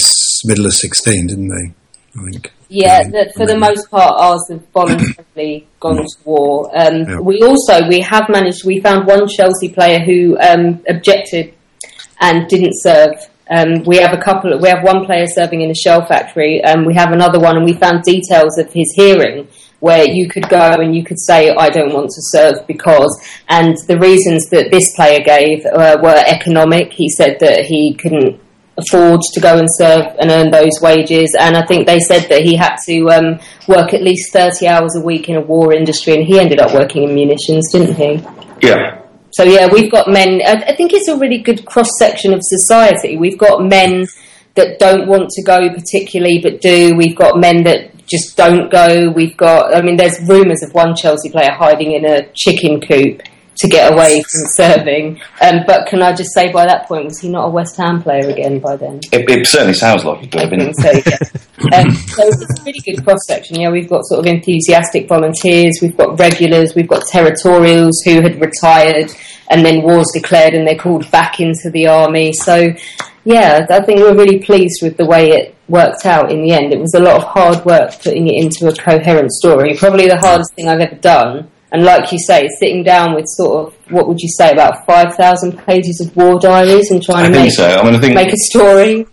middle 0.45 0.65
of 0.65 0.73
16, 0.73 1.27
didn't 1.27 1.47
they? 1.47 1.73
I 2.19 2.31
think. 2.31 2.51
Yeah, 2.69 3.03
that 3.09 3.33
for 3.35 3.45
the 3.45 3.57
most 3.57 3.89
part, 3.89 4.13
ours 4.17 4.45
have 4.49 4.65
voluntarily 4.69 5.67
gone 5.79 5.97
to 5.97 6.15
war. 6.23 6.69
Um, 6.75 7.03
Yeah. 7.07 7.19
We 7.19 7.41
also 7.41 7.87
we 7.87 8.01
have 8.01 8.27
managed. 8.29 8.65
We 8.65 8.79
found 8.81 9.07
one 9.07 9.27
Chelsea 9.27 9.69
player 9.69 9.99
who 9.99 10.37
um, 10.39 10.83
objected 10.89 11.53
and 12.19 12.47
didn't 12.47 12.73
serve. 12.81 13.13
Um, 13.49 13.83
we 13.85 13.97
have 13.97 14.13
a 14.13 14.21
couple. 14.21 14.57
We 14.59 14.69
have 14.69 14.83
one 14.83 15.05
player 15.05 15.27
serving 15.27 15.61
in 15.61 15.69
a 15.69 15.75
shell 15.75 16.05
factory. 16.05 16.63
Um, 16.63 16.85
we 16.85 16.95
have 16.95 17.11
another 17.11 17.39
one, 17.39 17.57
and 17.57 17.65
we 17.65 17.73
found 17.73 18.03
details 18.03 18.57
of 18.57 18.71
his 18.73 18.91
hearing 18.95 19.47
where 19.81 20.05
you 20.09 20.27
could 20.27 20.49
go 20.49 20.71
and 20.79 20.95
you 20.95 21.03
could 21.03 21.19
say, 21.19 21.51
"I 21.51 21.69
don't 21.69 21.93
want 21.93 22.09
to 22.09 22.21
serve 22.31 22.65
because," 22.65 23.13
and 23.49 23.75
the 23.87 23.99
reasons 23.99 24.49
that 24.49 24.71
this 24.71 24.95
player 24.95 25.19
gave 25.19 25.63
uh, 25.65 25.97
were 26.01 26.23
economic. 26.25 26.93
He 26.93 27.09
said 27.09 27.37
that 27.41 27.65
he 27.65 27.93
couldn't 27.93 28.39
afford 28.77 29.21
to 29.33 29.39
go 29.39 29.57
and 29.57 29.67
serve 29.77 30.15
and 30.19 30.29
earn 30.29 30.51
those 30.51 30.81
wages. 30.81 31.35
And 31.39 31.55
I 31.55 31.65
think 31.65 31.87
they 31.87 31.99
said 31.99 32.27
that 32.29 32.41
he 32.43 32.55
had 32.55 32.75
to 32.87 33.09
um, 33.09 33.39
work 33.67 33.93
at 33.93 34.01
least 34.01 34.33
30 34.33 34.67
hours 34.67 34.95
a 34.95 35.01
week 35.01 35.29
in 35.29 35.35
a 35.35 35.41
war 35.41 35.73
industry, 35.73 36.13
and 36.13 36.23
he 36.23 36.39
ended 36.39 36.59
up 36.59 36.73
working 36.73 37.03
in 37.03 37.15
munitions, 37.15 37.71
didn't 37.71 37.95
he? 37.95 38.23
Yeah. 38.61 39.01
So, 39.31 39.43
yeah, 39.43 39.67
we've 39.71 39.91
got 39.91 40.07
men. 40.07 40.41
I, 40.45 40.63
I 40.67 40.75
think 40.75 40.93
it's 40.93 41.07
a 41.07 41.17
really 41.17 41.39
good 41.39 41.65
cross 41.65 41.89
section 41.97 42.33
of 42.33 42.39
society. 42.41 43.17
We've 43.17 43.37
got 43.37 43.61
men 43.61 44.07
that 44.55 44.79
don't 44.79 45.07
want 45.07 45.29
to 45.29 45.43
go 45.43 45.69
particularly 45.69 46.39
but 46.39 46.61
do. 46.61 46.95
We've 46.95 47.15
got 47.15 47.37
men 47.37 47.63
that 47.63 47.91
just 48.07 48.37
don't 48.37 48.71
go. 48.71 49.09
We've 49.09 49.35
got, 49.35 49.75
I 49.75 49.81
mean, 49.81 49.97
there's 49.97 50.19
rumours 50.21 50.63
of 50.63 50.73
one 50.73 50.95
Chelsea 50.95 51.29
player 51.29 51.51
hiding 51.51 51.93
in 51.93 52.05
a 52.05 52.29
chicken 52.33 52.79
coop 52.79 53.21
to 53.57 53.67
get 53.67 53.93
away 53.93 54.21
from 54.21 54.41
serving. 54.55 55.21
Um, 55.41 55.61
but 55.65 55.87
can 55.87 56.01
I 56.01 56.13
just 56.13 56.33
say 56.33 56.51
by 56.51 56.65
that 56.65 56.87
point, 56.87 57.05
was 57.05 57.19
he 57.19 57.29
not 57.29 57.45
a 57.45 57.49
West 57.49 57.77
Ham 57.77 58.01
player 58.01 58.29
again 58.29 58.59
by 58.59 58.75
then? 58.75 58.99
It, 59.11 59.29
it 59.29 59.47
certainly 59.47 59.73
sounds 59.73 60.03
like 60.03 60.23
it 60.23 60.31
could 60.31 60.41
I 60.41 60.43
have 60.43 60.49
been. 60.49 60.73
so, 60.73 60.91
yeah. 60.91 61.79
um, 61.79 61.91
so 61.91 62.23
it's 62.27 62.59
a 62.59 62.63
really 62.63 62.79
good 62.85 63.03
cross 63.03 63.19
section. 63.25 63.59
Yeah, 63.59 63.71
we've 63.71 63.89
got 63.89 64.05
sort 64.05 64.19
of 64.19 64.33
enthusiastic 64.33 65.07
volunteers, 65.07 65.79
we've 65.81 65.97
got 65.97 66.19
regulars, 66.19 66.75
we've 66.75 66.87
got 66.87 67.03
territorials 67.11 67.93
who 68.03 68.21
had 68.21 68.39
retired 68.41 69.11
and 69.49 69.65
then 69.65 69.83
wars 69.83 70.07
declared 70.13 70.53
and 70.53 70.67
they're 70.67 70.77
called 70.77 71.09
back 71.11 71.39
into 71.39 71.69
the 71.71 71.87
army. 71.87 72.33
So, 72.33 72.73
yeah, 73.23 73.65
I 73.69 73.81
think 73.81 73.99
we're 73.99 74.15
really 74.15 74.39
pleased 74.39 74.81
with 74.81 74.97
the 74.97 75.05
way 75.05 75.29
it 75.29 75.55
worked 75.67 76.05
out 76.05 76.31
in 76.31 76.41
the 76.41 76.51
end. 76.51 76.73
It 76.73 76.79
was 76.79 76.93
a 76.93 76.99
lot 76.99 77.17
of 77.17 77.23
hard 77.23 77.65
work 77.65 77.91
putting 78.01 78.27
it 78.27 78.43
into 78.43 78.67
a 78.67 78.75
coherent 78.75 79.31
story. 79.31 79.75
Probably 79.75 80.07
the 80.07 80.19
hardest 80.19 80.53
thing 80.55 80.67
I've 80.67 80.79
ever 80.79 80.95
done. 80.95 81.49
And 81.71 81.83
like 81.83 82.11
you 82.11 82.19
say, 82.19 82.47
sitting 82.59 82.83
down 82.83 83.15
with 83.15 83.25
sort 83.27 83.67
of 83.67 83.91
what 83.91 84.07
would 84.07 84.19
you 84.19 84.29
say 84.29 84.51
about 84.51 84.85
five 84.85 85.15
thousand 85.15 85.57
pages 85.65 85.99
of 85.99 86.15
war 86.15 86.39
diaries 86.39 86.91
and 86.91 87.03
trying 87.03 87.25
I 87.25 87.27
to 87.27 87.33
think 87.33 87.45
make 87.45 87.53
so. 87.53 87.67
I 87.67 87.83
mean, 87.83 87.95
I 87.95 87.99
think 87.99 88.15
make 88.15 88.33
a 88.33 88.37
story. 88.37 89.07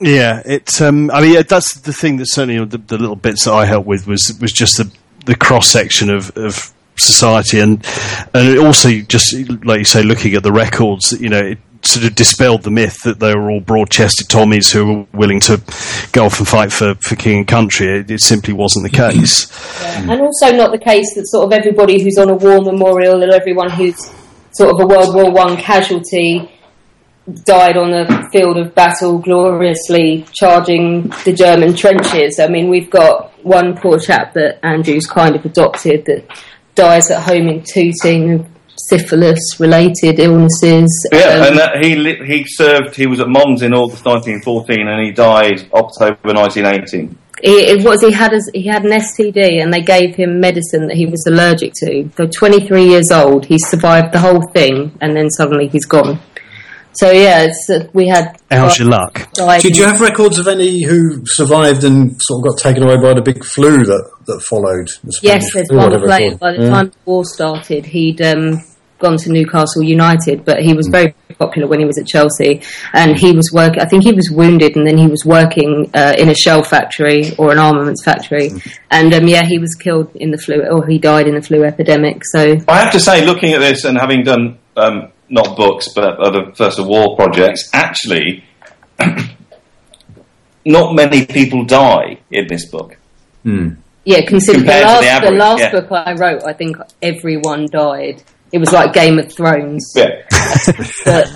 Yeah, 0.00 0.42
it's. 0.44 0.80
Um, 0.80 1.10
I 1.10 1.20
mean, 1.20 1.34
yeah, 1.34 1.42
that's 1.42 1.78
the 1.80 1.92
thing 1.92 2.18
that 2.18 2.26
certainly 2.26 2.64
the, 2.64 2.78
the 2.78 2.98
little 2.98 3.16
bits 3.16 3.44
that 3.44 3.52
I 3.52 3.66
helped 3.66 3.86
with 3.86 4.06
was 4.06 4.38
was 4.40 4.52
just 4.52 4.76
the 4.76 4.90
the 5.24 5.34
cross 5.34 5.68
section 5.68 6.10
of, 6.10 6.36
of 6.36 6.72
society 6.96 7.60
and 7.60 7.84
and 8.32 8.58
also 8.58 8.90
just 9.00 9.34
like 9.64 9.78
you 9.78 9.84
say, 9.84 10.02
looking 10.02 10.34
at 10.34 10.42
the 10.42 10.52
records, 10.52 11.12
you 11.12 11.28
know. 11.28 11.40
It, 11.40 11.58
Sort 11.86 12.04
of 12.04 12.14
dispelled 12.16 12.62
the 12.62 12.70
myth 12.70 13.02
that 13.04 13.20
they 13.20 13.32
were 13.34 13.48
all 13.48 13.60
broad-chested 13.60 14.26
Tommies 14.28 14.72
who 14.72 14.86
were 14.86 15.06
willing 15.12 15.38
to 15.40 15.62
go 16.10 16.24
off 16.24 16.38
and 16.38 16.48
fight 16.48 16.72
for, 16.72 16.94
for 16.96 17.14
king 17.14 17.38
and 17.38 17.46
country. 17.46 18.00
It, 18.00 18.10
it 18.10 18.20
simply 18.20 18.52
wasn't 18.52 18.90
the 18.90 18.96
case. 18.96 19.46
And 19.94 20.20
also 20.20 20.50
not 20.50 20.72
the 20.72 20.78
case 20.78 21.14
that 21.14 21.26
sort 21.28 21.46
of 21.46 21.52
everybody 21.52 22.02
who's 22.02 22.18
on 22.18 22.28
a 22.28 22.34
war 22.34 22.60
memorial 22.60 23.22
or 23.22 23.32
everyone 23.32 23.70
who's 23.70 23.96
sort 24.52 24.74
of 24.74 24.80
a 24.80 24.86
World 24.86 25.14
War 25.14 25.30
One 25.30 25.56
casualty 25.56 26.50
died 27.44 27.76
on 27.76 27.90
the 27.90 28.28
field 28.32 28.56
of 28.56 28.74
battle 28.74 29.18
gloriously 29.18 30.26
charging 30.32 31.08
the 31.24 31.32
German 31.32 31.74
trenches. 31.74 32.40
I 32.40 32.48
mean, 32.48 32.68
we've 32.68 32.90
got 32.90 33.32
one 33.44 33.76
poor 33.76 33.98
chap 33.98 34.34
that 34.34 34.58
Andrew's 34.64 35.06
kind 35.06 35.36
of 35.36 35.44
adopted 35.44 36.04
that 36.06 36.26
dies 36.74 37.10
at 37.10 37.22
home 37.22 37.48
in 37.48 37.62
Tooting 37.62 38.50
of 38.92 39.00
syphilis 39.00 39.60
related 39.60 40.18
illnesses. 40.18 41.08
Yeah, 41.12 41.18
Um, 41.18 41.42
and 41.48 41.58
that 41.58 41.84
he 41.84 42.14
he 42.24 42.44
served. 42.46 42.96
He 42.96 43.06
was 43.06 43.20
at 43.20 43.28
Mons 43.28 43.62
in 43.62 43.74
August 43.74 44.04
1914, 44.04 44.88
and 44.88 45.04
he 45.04 45.12
died 45.12 45.68
October 45.72 46.34
1918. 46.34 47.18
He, 47.42 47.50
it 47.50 47.84
was 47.84 48.00
he 48.00 48.12
had 48.12 48.32
his, 48.32 48.50
he 48.54 48.66
had 48.66 48.84
an 48.84 48.92
STD 48.92 49.62
and 49.62 49.70
they 49.70 49.82
gave 49.82 50.16
him 50.16 50.40
medicine 50.40 50.86
that 50.88 50.96
he 50.96 51.04
was 51.04 51.22
allergic 51.26 51.74
to. 51.74 52.08
So 52.16 52.26
23 52.26 52.84
years 52.84 53.10
old, 53.12 53.44
he 53.44 53.58
survived 53.58 54.14
the 54.14 54.20
whole 54.20 54.40
thing 54.54 54.96
and 55.02 55.14
then 55.14 55.28
suddenly 55.28 55.68
he's 55.68 55.84
gone. 55.84 56.18
So 56.94 57.10
yeah, 57.10 57.42
it's, 57.44 57.68
uh, 57.68 57.90
we 57.92 58.08
had. 58.08 58.40
How's 58.50 58.78
your 58.78 58.88
luck? 58.88 59.30
died 59.34 59.60
Did 59.60 59.76
you 59.76 59.84
have 59.84 60.00
records 60.00 60.38
of 60.38 60.48
any 60.48 60.82
who 60.82 61.20
survived 61.26 61.84
and 61.84 62.16
sort 62.18 62.40
of 62.40 62.52
got 62.54 62.58
taken 62.58 62.82
away 62.84 62.96
by 62.96 63.12
the 63.12 63.20
big 63.20 63.44
flu 63.44 63.84
that, 63.84 64.10
that 64.24 64.40
followed? 64.40 64.88
The 65.04 65.12
Spanish 65.12 65.22
Yes, 65.44 65.52
there's 65.52 65.68
flu, 65.68 65.76
one 65.76 65.86
whatever 65.88 66.06
it's 66.06 66.16
player. 66.16 66.36
By 66.38 66.52
the 66.52 66.62
Yeah. 66.62 66.70
time 66.70 66.86
the 66.88 66.96
war 67.04 67.24
started, 67.26 67.84
he'd 67.84 68.22
um, 68.22 68.62
gone 68.98 69.16
to 69.18 69.30
Newcastle 69.30 69.82
United, 69.82 70.44
but 70.44 70.60
he 70.60 70.70
Hmm. 70.70 70.76
was 70.76 70.88
very 70.88 71.14
popular 71.38 71.68
when 71.68 71.80
he 71.80 71.84
was 71.84 71.98
at 71.98 72.06
Chelsea. 72.06 72.62
And 72.92 73.18
he 73.18 73.32
was 73.32 73.50
work. 73.52 73.74
I 73.78 73.84
think 73.84 74.04
he 74.04 74.12
was 74.12 74.30
wounded, 74.30 74.76
and 74.76 74.86
then 74.86 74.98
he 74.98 75.06
was 75.06 75.24
working 75.24 75.90
uh, 75.94 76.14
in 76.18 76.28
a 76.28 76.34
shell 76.34 76.62
factory 76.62 77.32
or 77.38 77.52
an 77.52 77.58
armaments 77.58 78.04
factory. 78.04 78.50
Hmm. 78.50 78.58
And 78.90 79.14
um, 79.14 79.28
yeah, 79.28 79.44
he 79.44 79.58
was 79.58 79.74
killed 79.74 80.14
in 80.14 80.30
the 80.30 80.38
flu, 80.38 80.62
or 80.62 80.86
he 80.86 80.98
died 80.98 81.26
in 81.28 81.34
the 81.34 81.42
flu 81.42 81.64
epidemic. 81.64 82.24
So 82.24 82.58
I 82.68 82.80
have 82.80 82.92
to 82.92 83.00
say, 83.00 83.24
looking 83.24 83.52
at 83.52 83.60
this 83.60 83.84
and 83.84 83.98
having 83.98 84.22
done 84.22 84.58
um, 84.76 85.12
not 85.28 85.56
books 85.56 85.88
but 85.94 86.18
other 86.18 86.52
First 86.54 86.78
of 86.78 86.86
War 86.86 87.16
projects, 87.16 87.68
actually, 87.72 88.44
not 90.64 90.94
many 90.94 91.26
people 91.26 91.64
die 91.64 92.18
in 92.30 92.46
this 92.48 92.68
book. 92.68 92.96
Yeah, 94.06 94.24
consider 94.24 94.60
the 94.60 94.66
last, 94.66 95.22
the 95.24 95.30
the, 95.30 95.36
last 95.36 95.60
yeah. 95.60 95.70
book 95.72 95.90
I 95.90 96.12
wrote, 96.12 96.44
I 96.44 96.52
think 96.52 96.76
everyone 97.02 97.66
died. 97.66 98.22
It 98.52 98.58
was 98.58 98.72
like 98.72 98.92
Game 98.92 99.18
of 99.18 99.32
Thrones. 99.32 99.92
Yeah, 99.94 100.22
But 101.04 101.28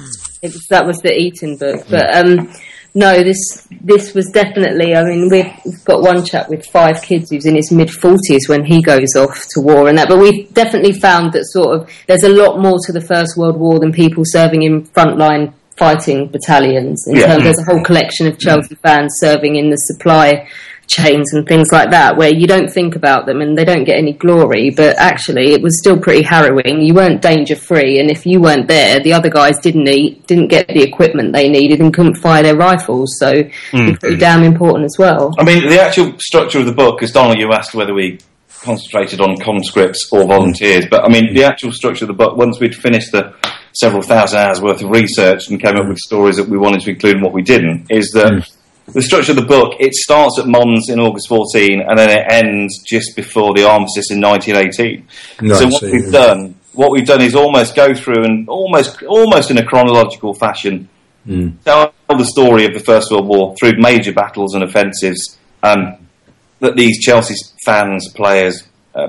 was, 0.42 0.66
that 0.70 0.86
was 0.86 0.98
the 0.98 1.12
Eton 1.16 1.56
book. 1.56 1.84
But 1.90 2.14
um, 2.14 2.52
no, 2.94 3.22
this 3.22 3.66
this 3.80 4.14
was 4.14 4.26
definitely. 4.30 4.94
I 4.94 5.04
mean, 5.04 5.28
we've, 5.30 5.52
we've 5.64 5.84
got 5.84 6.02
one 6.02 6.24
chap 6.24 6.48
with 6.48 6.64
five 6.66 7.02
kids 7.02 7.30
who's 7.30 7.46
in 7.46 7.54
his 7.56 7.70
mid 7.70 7.90
forties 7.90 8.48
when 8.48 8.64
he 8.64 8.82
goes 8.82 9.14
off 9.16 9.44
to 9.54 9.60
war 9.60 9.88
and 9.88 9.98
that. 9.98 10.08
But 10.08 10.18
we've 10.18 10.52
definitely 10.54 10.92
found 10.92 11.32
that 11.32 11.44
sort 11.46 11.76
of 11.80 11.90
there's 12.06 12.22
a 12.24 12.28
lot 12.28 12.58
more 12.60 12.78
to 12.86 12.92
the 12.92 13.00
First 13.00 13.36
World 13.36 13.56
War 13.58 13.78
than 13.80 13.92
people 13.92 14.22
serving 14.26 14.62
in 14.62 14.84
frontline 14.86 15.52
fighting 15.76 16.28
battalions. 16.28 17.06
In 17.08 17.16
Yeah. 17.16 17.26
terms, 17.26 17.44
there's 17.44 17.58
a 17.58 17.64
whole 17.64 17.82
collection 17.82 18.26
of 18.26 18.38
Chelsea 18.38 18.74
fans 18.76 19.14
serving 19.18 19.56
in 19.56 19.70
the 19.70 19.76
supply 19.76 20.46
chains 20.90 21.32
and 21.32 21.46
things 21.46 21.70
like 21.70 21.90
that 21.90 22.16
where 22.16 22.34
you 22.34 22.48
don't 22.48 22.68
think 22.68 22.96
about 22.96 23.24
them 23.24 23.40
and 23.40 23.56
they 23.56 23.64
don't 23.64 23.84
get 23.84 23.96
any 23.96 24.12
glory 24.12 24.70
but 24.70 24.96
actually 24.98 25.52
it 25.52 25.62
was 25.62 25.78
still 25.78 25.98
pretty 25.98 26.22
harrowing. 26.22 26.80
You 26.80 26.94
weren't 26.94 27.22
danger 27.22 27.54
free 27.54 28.00
and 28.00 28.10
if 28.10 28.26
you 28.26 28.40
weren't 28.40 28.66
there 28.66 28.98
the 28.98 29.12
other 29.12 29.30
guys 29.30 29.58
didn't 29.58 29.88
eat 29.88 30.26
didn't 30.26 30.48
get 30.48 30.66
the 30.66 30.82
equipment 30.82 31.32
they 31.32 31.48
needed 31.48 31.80
and 31.80 31.94
couldn't 31.94 32.16
fire 32.16 32.42
their 32.42 32.56
rifles 32.56 33.16
so 33.18 33.30
it's 33.30 33.54
hmm. 33.70 33.92
pretty 33.94 34.16
damn 34.16 34.42
important 34.42 34.84
as 34.84 34.96
well. 34.98 35.32
I 35.38 35.44
mean, 35.44 35.68
the 35.68 35.80
actual 35.80 36.18
structure 36.18 36.58
of 36.58 36.66
the 36.66 36.72
book, 36.72 36.98
because 36.98 37.12
Donald, 37.12 37.38
you 37.38 37.52
asked 37.52 37.74
whether 37.74 37.94
we 37.94 38.18
concentrated 38.48 39.20
on 39.20 39.38
conscripts 39.38 40.08
or 40.12 40.26
volunteers, 40.26 40.86
but 40.90 41.04
I 41.04 41.08
mean, 41.08 41.34
the 41.34 41.44
actual 41.44 41.72
structure 41.72 42.04
of 42.04 42.08
the 42.08 42.14
book, 42.14 42.36
once 42.36 42.60
we'd 42.60 42.74
finished 42.74 43.12
the 43.12 43.34
several 43.72 44.02
thousand 44.02 44.40
hours 44.40 44.60
worth 44.60 44.82
of 44.82 44.90
research 44.90 45.48
and 45.48 45.60
came 45.60 45.76
up 45.76 45.88
with 45.88 45.98
stories 45.98 46.36
that 46.36 46.48
we 46.48 46.58
wanted 46.58 46.80
to 46.82 46.90
include 46.90 47.16
and 47.16 47.22
what 47.22 47.32
we 47.32 47.42
didn't, 47.42 47.86
is 47.90 48.10
that 48.10 48.32
hmm. 48.32 48.59
The 48.92 49.02
structure 49.02 49.32
of 49.32 49.36
the 49.36 49.44
book, 49.44 49.74
it 49.78 49.94
starts 49.94 50.38
at 50.38 50.46
Mons 50.46 50.88
in 50.88 50.98
August 50.98 51.28
14, 51.28 51.82
and 51.82 51.98
then 51.98 52.10
it 52.10 52.24
ends 52.28 52.82
just 52.86 53.16
before 53.16 53.54
the 53.54 53.68
armistice 53.68 54.10
in 54.10 54.20
1918. 54.20 55.06
Right, 55.42 55.58
so 55.58 55.66
what 55.66 55.80
so 55.80 55.90
we've 55.90 56.12
done, 56.12 56.54
what 56.72 56.90
we've 56.90 57.06
done 57.06 57.20
is 57.20 57.34
almost 57.34 57.74
go 57.74 57.94
through 57.94 58.24
and 58.24 58.48
almost, 58.48 59.02
almost 59.02 59.50
in 59.50 59.58
a 59.58 59.64
chronological 59.64 60.34
fashion, 60.34 60.88
tell 61.64 61.92
the 62.08 62.24
story 62.24 62.64
of 62.64 62.74
the 62.74 62.80
First 62.80 63.10
World 63.10 63.26
War 63.26 63.54
through 63.58 63.72
major 63.78 64.12
battles 64.12 64.54
and 64.54 64.64
offensives 64.64 65.38
um, 65.62 65.96
that 66.60 66.76
these 66.76 66.98
Chelsea 67.00 67.34
fans, 67.64 68.08
players, 68.14 68.64
uh, 68.94 69.08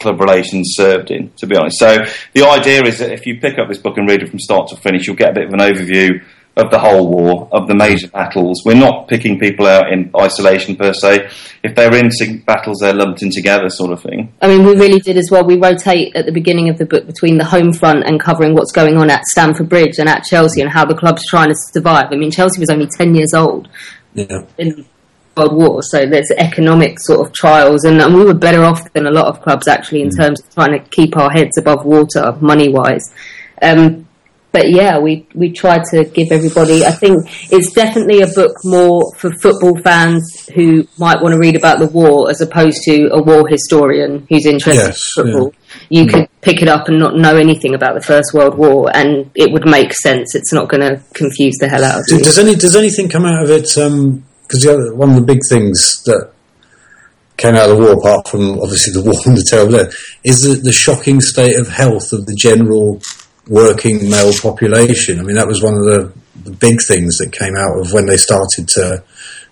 club 0.00 0.20
relations 0.20 0.74
served 0.74 1.10
in. 1.10 1.32
To 1.38 1.46
be 1.46 1.56
honest, 1.56 1.78
so 1.78 2.04
the 2.32 2.46
idea 2.46 2.82
is 2.84 2.98
that 2.98 3.12
if 3.12 3.26
you 3.26 3.40
pick 3.40 3.58
up 3.58 3.68
this 3.68 3.78
book 3.78 3.96
and 3.96 4.08
read 4.08 4.22
it 4.22 4.28
from 4.28 4.38
start 4.38 4.68
to 4.68 4.76
finish, 4.76 5.06
you'll 5.06 5.16
get 5.16 5.30
a 5.30 5.34
bit 5.34 5.46
of 5.46 5.52
an 5.52 5.60
overview 5.60 6.22
of 6.56 6.70
the 6.70 6.78
whole 6.78 7.08
war, 7.08 7.48
of 7.50 7.66
the 7.66 7.74
major 7.74 8.06
battles. 8.08 8.62
We're 8.64 8.74
not 8.78 9.08
picking 9.08 9.40
people 9.40 9.66
out 9.66 9.92
in 9.92 10.10
isolation 10.16 10.76
per 10.76 10.92
se. 10.92 11.28
If 11.64 11.74
they're 11.74 11.94
in 11.96 12.10
battles, 12.46 12.78
they're 12.80 12.94
lumped 12.94 13.22
in 13.22 13.30
together, 13.30 13.68
sort 13.68 13.90
of 13.92 14.00
thing. 14.02 14.32
I 14.40 14.46
mean, 14.46 14.64
we 14.64 14.74
really 14.74 15.00
did 15.00 15.16
as 15.16 15.28
well. 15.32 15.44
We 15.44 15.56
rotate 15.58 16.14
at 16.14 16.26
the 16.26 16.32
beginning 16.32 16.68
of 16.68 16.78
the 16.78 16.86
book 16.86 17.06
between 17.06 17.38
the 17.38 17.44
home 17.44 17.72
front 17.72 18.04
and 18.06 18.20
covering 18.20 18.54
what's 18.54 18.70
going 18.70 18.96
on 18.96 19.10
at 19.10 19.24
Stamford 19.24 19.68
Bridge 19.68 19.98
and 19.98 20.08
at 20.08 20.22
Chelsea 20.24 20.60
and 20.60 20.70
how 20.70 20.84
the 20.84 20.94
club's 20.94 21.26
trying 21.26 21.48
to 21.48 21.56
survive. 21.72 22.06
I 22.12 22.16
mean, 22.16 22.30
Chelsea 22.30 22.60
was 22.60 22.70
only 22.70 22.86
10 22.86 23.14
years 23.16 23.34
old 23.34 23.68
Yeah. 24.14 24.42
in 24.56 24.86
World 25.36 25.56
War, 25.56 25.82
so 25.82 26.06
there's 26.06 26.30
economic 26.36 27.00
sort 27.00 27.26
of 27.26 27.32
trials, 27.32 27.82
and, 27.82 28.00
and 28.00 28.14
we 28.14 28.24
were 28.24 28.34
better 28.34 28.62
off 28.62 28.92
than 28.92 29.06
a 29.08 29.10
lot 29.10 29.26
of 29.26 29.42
clubs 29.42 29.66
actually 29.66 30.02
in 30.02 30.10
terms 30.10 30.40
of 30.40 30.54
trying 30.54 30.70
to 30.70 30.78
keep 30.90 31.16
our 31.16 31.30
heads 31.32 31.58
above 31.58 31.84
water 31.84 32.36
money 32.40 32.68
wise. 32.68 33.12
Um, 33.60 34.06
but 34.54 34.70
yeah, 34.70 34.98
we 35.00 35.26
we 35.34 35.50
try 35.50 35.80
to 35.90 36.04
give 36.04 36.30
everybody. 36.30 36.84
I 36.84 36.92
think 36.92 37.26
it's 37.50 37.72
definitely 37.72 38.22
a 38.22 38.28
book 38.28 38.56
more 38.64 39.12
for 39.16 39.32
football 39.42 39.76
fans 39.80 40.48
who 40.54 40.86
might 40.96 41.20
want 41.20 41.32
to 41.32 41.40
read 41.40 41.56
about 41.56 41.80
the 41.80 41.88
war, 41.88 42.30
as 42.30 42.40
opposed 42.40 42.78
to 42.84 43.08
a 43.12 43.20
war 43.20 43.48
historian 43.48 44.24
who's 44.30 44.46
interested 44.46 44.94
Yes, 44.94 45.00
in 45.18 45.24
football. 45.24 45.54
You 45.90 46.06
could 46.06 46.28
pick 46.40 46.62
it 46.62 46.68
up 46.68 46.86
and 46.86 47.00
not 47.00 47.16
know 47.16 47.36
anything 47.36 47.74
about 47.74 47.96
the 47.96 48.00
First 48.00 48.32
World 48.32 48.56
War, 48.56 48.90
and 48.94 49.28
it 49.34 49.52
would 49.52 49.66
make 49.66 49.92
sense. 49.92 50.36
It's 50.36 50.52
not 50.52 50.68
going 50.68 50.82
to 50.82 51.02
confuse 51.14 51.56
the 51.58 51.68
hell 51.68 51.82
out 51.82 51.98
of 51.98 52.04
you. 52.08 52.20
Does 52.20 52.38
any 52.38 52.54
does 52.54 52.76
anything 52.76 53.08
come 53.08 53.24
out 53.24 53.42
of 53.42 53.50
it? 53.50 53.76
Um, 53.76 54.24
because 54.42 54.64
other 54.68 54.94
one 54.94 55.10
of 55.10 55.16
the 55.16 55.22
big 55.22 55.40
things 55.48 56.00
that 56.04 56.30
came 57.36 57.56
out 57.56 57.70
of 57.70 57.76
the 57.76 57.82
war, 57.82 57.94
apart 57.94 58.28
from 58.28 58.60
obviously 58.60 58.92
the 58.92 59.02
war 59.02 59.20
and 59.26 59.36
the 59.36 59.42
terrible 59.42 59.72
death, 59.72 59.92
is 60.22 60.42
the, 60.42 60.54
the 60.54 60.72
shocking 60.72 61.20
state 61.20 61.58
of 61.58 61.66
health 61.66 62.12
of 62.12 62.26
the 62.26 62.34
general 62.36 63.00
working 63.48 64.08
male 64.10 64.32
population. 64.40 65.20
I 65.20 65.22
mean, 65.22 65.36
that 65.36 65.46
was 65.46 65.62
one 65.62 65.74
of 65.74 65.84
the, 65.84 66.12
the 66.44 66.50
big 66.56 66.78
things 66.86 67.16
that 67.18 67.32
came 67.32 67.54
out 67.56 67.78
of 67.78 67.92
when 67.92 68.06
they 68.06 68.16
started 68.16 68.68
to 68.68 69.02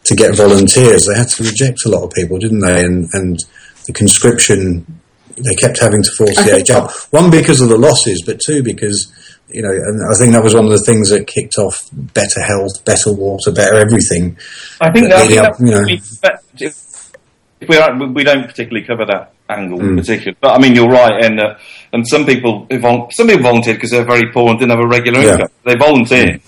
to 0.05 0.17
get 0.17 0.35
volunteers. 0.37 1.07
They 1.07 1.17
had 1.17 1.29
to 1.29 1.45
reject 1.45 1.87
a 1.87 1.89
lot 1.89 2.05
of 2.05 2.13
people, 2.13 2.39
didn't 2.39 2.61
they? 2.61 2.85
And 2.85 3.09
and 3.13 3.39
the 3.87 3.93
conscription, 3.93 5.01
they 5.37 5.55
kept 5.55 5.81
having 5.81 6.03
to 6.03 6.11
force 6.13 6.37
the 6.37 6.57
age 6.57 6.71
up. 6.71 6.91
One 7.11 7.31
because 7.31 7.61
of 7.61 7.69
the 7.69 7.79
losses, 7.79 8.23
but 8.25 8.41
two 8.45 8.63
because 8.63 9.13
you 9.49 9.63
know, 9.63 9.71
and 9.71 10.01
I 10.11 10.17
think 10.17 10.33
that 10.33 10.43
was 10.43 10.55
one 10.55 10.65
of 10.65 10.71
the 10.71 10.83
things 10.85 11.11
that 11.11 11.27
kicked 11.27 11.59
off 11.59 11.79
better 11.93 12.41
health, 12.41 12.85
better 12.85 13.13
water, 13.13 13.53
better 13.53 13.77
everything. 13.77 14.39
I 14.81 14.91
think 14.91 15.09
But 15.09 15.17
that, 15.17 15.23
leading 15.23 15.39
I 15.39 15.45
up, 15.45 15.57
think 15.57 15.69
you 15.69 15.75
know. 15.75 15.85
that 16.23 16.43
if, 16.59 17.13
if 17.61 17.69
we 17.69 17.77
are, 17.77 17.95
we 18.13 18.25
don't 18.25 18.47
particularly 18.47 18.87
cover 18.87 19.05
that 19.07 19.32
angle 19.49 19.79
Mm. 19.79 19.91
in 19.91 19.97
particular, 19.97 20.37
but 20.41 20.53
I 20.53 20.59
mean 20.59 20.75
you're 20.75 20.89
right, 20.89 21.25
and 21.25 21.41
uh, 21.41 21.55
and 21.93 22.07
some 22.09 22.25
people 22.27 22.67
some 23.11 23.27
people 23.27 23.43
volunteered 23.43 23.77
because 23.77 23.91
they're 23.91 24.05
very 24.05 24.31
poor 24.33 24.51
and 24.51 24.59
didn't 24.59 24.71
have 24.71 24.81
a 24.85 24.87
regular 24.89 25.21
Yeah. 25.21 25.33
income. 25.33 25.49
They 25.65 25.75
volunteered, 25.75 26.41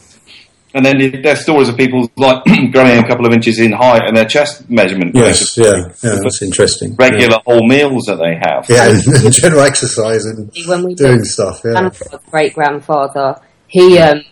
and 0.75 0.85
then 0.87 1.21
there's 1.23 1.41
stories 1.41 1.69
of 1.69 1.77
people 1.77 2.11
like 2.17 2.43
growing 2.73 2.99
a 2.99 3.07
couple 3.07 3.27
of 3.27 3.33
inches 3.33 3.59
in 3.61 3.73
height 3.73 4.03
and 4.07 4.17
their 4.17 4.25
chest 4.25 4.69
measurement. 4.71 5.15
Yes, 5.15 5.57
yeah, 5.57 5.89
yeah, 6.03 6.19
that's 6.23 6.41
interesting. 6.43 6.95
regular 6.99 7.39
whole 7.47 7.67
meals 7.67 8.05
that 8.07 8.17
they 8.17 8.35
have. 8.41 8.67
Yeah, 8.69 8.89
and 9.25 9.33
general 9.33 9.63
exercise 9.63 10.25
and 10.25 10.51
When 10.67 10.85
we 10.87 10.95
doing 10.95 11.25
stuff. 11.25 11.61
Yeah, 11.65 11.73
grandfather, 11.73 12.21
great 12.31 12.55
grandfather, 12.55 13.37
he 13.69 13.99
um, 13.99 14.23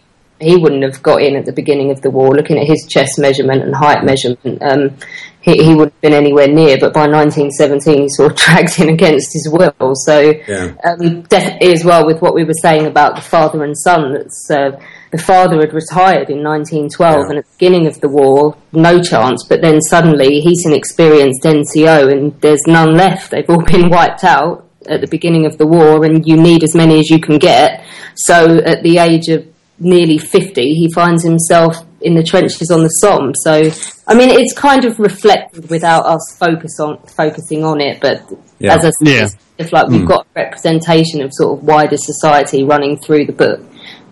he 0.40 0.56
wouldn't 0.56 0.82
have 0.82 1.01
got 1.02 1.22
in 1.22 1.36
at 1.36 1.44
the 1.44 1.52
beginning 1.52 1.90
of 1.93 2.01
the 2.02 2.10
war. 2.10 2.34
Looking 2.34 2.59
at 2.59 2.66
his 2.66 2.86
chest 2.89 3.18
measurement 3.18 3.62
and 3.62 3.74
height 3.76 4.02
measurement, 4.05 4.60
um, 4.62 4.97
he, 5.43 5.62
he 5.64 5.74
wouldn't 5.74 5.93
have 5.94 6.01
been 6.01 6.12
anywhere 6.14 6.48
near. 6.48 6.78
But 6.81 6.94
by 6.94 7.06
1917, 7.09 8.02
he 8.02 8.09
sort 8.09 8.32
of 8.32 8.39
dragged 8.44 8.81
in 8.81 8.89
against 8.89 9.32
his 9.32 9.48
will. 9.51 9.94
So 9.94 10.32
Yeah. 10.48 10.73
um, 10.85 11.23
definitely 11.23 11.73
as 11.73 11.85
well 11.85 12.06
with 12.06 12.23
what 12.23 12.35
we 12.35 12.44
were 12.44 12.55
saying 12.62 12.86
about 12.86 13.16
the 13.16 13.23
father 13.23 13.64
and 13.64 13.77
son. 13.77 14.12
That's 14.14 14.51
uh, 14.51 14.81
the 15.10 15.19
father 15.19 15.56
had 15.60 15.74
retired 15.74 16.31
in 16.31 16.43
1912, 16.43 17.16
Yeah. 17.16 17.28
and 17.28 17.39
at 17.39 17.44
the 17.44 17.51
beginning 17.59 17.86
of 17.86 18.01
the 18.01 18.09
war, 18.09 18.56
no 18.73 19.02
chance. 19.02 19.44
But 19.44 19.60
then 19.60 19.81
suddenly 19.82 20.40
he's 20.40 20.64
an 20.64 20.73
experienced 20.73 21.43
NCO, 21.44 22.10
and 22.12 22.40
there's 22.40 22.62
none 22.66 22.97
left. 22.97 23.31
They've 23.31 23.48
all 23.51 23.62
been 23.66 23.90
wiped 23.90 24.24
out 24.24 24.69
at 24.89 25.01
the 25.01 25.06
beginning 25.06 25.44
of 25.47 25.59
the 25.59 25.66
war, 25.66 26.05
and 26.05 26.27
you 26.27 26.36
need 26.40 26.62
as 26.64 26.74
many 26.74 26.98
as 26.98 27.10
you 27.10 27.20
can 27.20 27.39
get. 27.39 27.85
So 28.14 28.59
at 28.59 28.82
the 28.82 28.98
age 28.98 29.28
of 29.28 29.47
nearly 29.78 30.19
50, 30.19 30.74
he 30.74 30.90
finds 30.93 31.23
himself 31.24 31.77
in 32.05 32.15
the 32.15 32.23
trenches 32.23 32.70
on 32.70 32.83
the 32.83 32.89
Somme. 32.89 33.33
So, 33.43 33.70
I 34.09 34.15
mean, 34.15 34.31
it's 34.31 34.53
kind 34.53 34.85
of 34.85 34.99
reflected 34.99 35.69
without 35.70 36.05
us 36.07 36.37
focus 36.39 36.79
on 36.81 36.99
focusing 37.07 37.65
on 37.65 37.81
it. 37.81 38.01
But 38.01 38.23
Yeah. 38.59 38.74
as 38.77 38.85
I 38.85 38.91
said, 38.91 39.09
Yeah. 39.09 39.24
it's, 39.24 39.37
it's 39.59 39.73
like 39.73 39.89
we've 39.89 40.07
got 40.07 40.27
representation 40.35 41.23
of 41.23 41.31
sort 41.33 41.59
of 41.59 41.65
wider 41.65 41.97
society 41.97 42.65
running 42.65 42.97
through 42.99 43.27
the 43.27 43.33
book. 43.33 43.61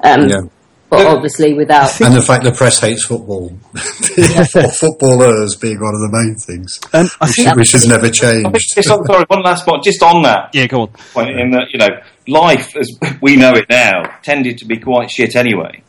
Um, 0.03 0.29
yeah. 0.29 0.41
But 0.89 1.07
obviously 1.07 1.55
without. 1.55 2.01
And 2.01 2.17
the 2.17 2.21
fact 2.23 2.43
the 2.43 2.51
press 2.51 2.81
hates 2.81 3.05
football, 3.05 3.57
or 3.75 4.69
footballers 4.73 5.55
being 5.55 5.79
one 5.79 5.95
of 5.95 6.01
the 6.01 6.09
main 6.11 6.35
things, 6.35 6.81
Um, 6.93 7.09
I 7.21 7.27
which, 7.27 7.37
think, 7.37 7.57
which 7.57 7.73
has 7.73 7.87
never 7.87 8.07
I 8.07 8.11
think 8.11 8.15
changed. 8.17 8.91
on, 8.91 9.05
sorry, 9.07 9.25
one 9.29 9.43
last 9.45 9.65
point, 9.65 9.85
just 9.85 10.03
on 10.03 10.23
that 10.25 10.51
yeah, 10.53 10.67
go 10.67 10.81
on. 10.83 10.89
point, 11.15 11.31
in 11.31 11.53
that 11.53 11.69
you 11.73 11.79
know, 11.79 11.89
life 12.27 12.75
as 12.77 12.91
we 13.21 13.37
know 13.37 13.53
it 13.53 13.67
now 13.71 14.03
tended 14.25 14.59
to 14.59 14.65
be 14.65 14.79
quite 14.79 15.09
shit 15.13 15.37
anyway. 15.37 15.81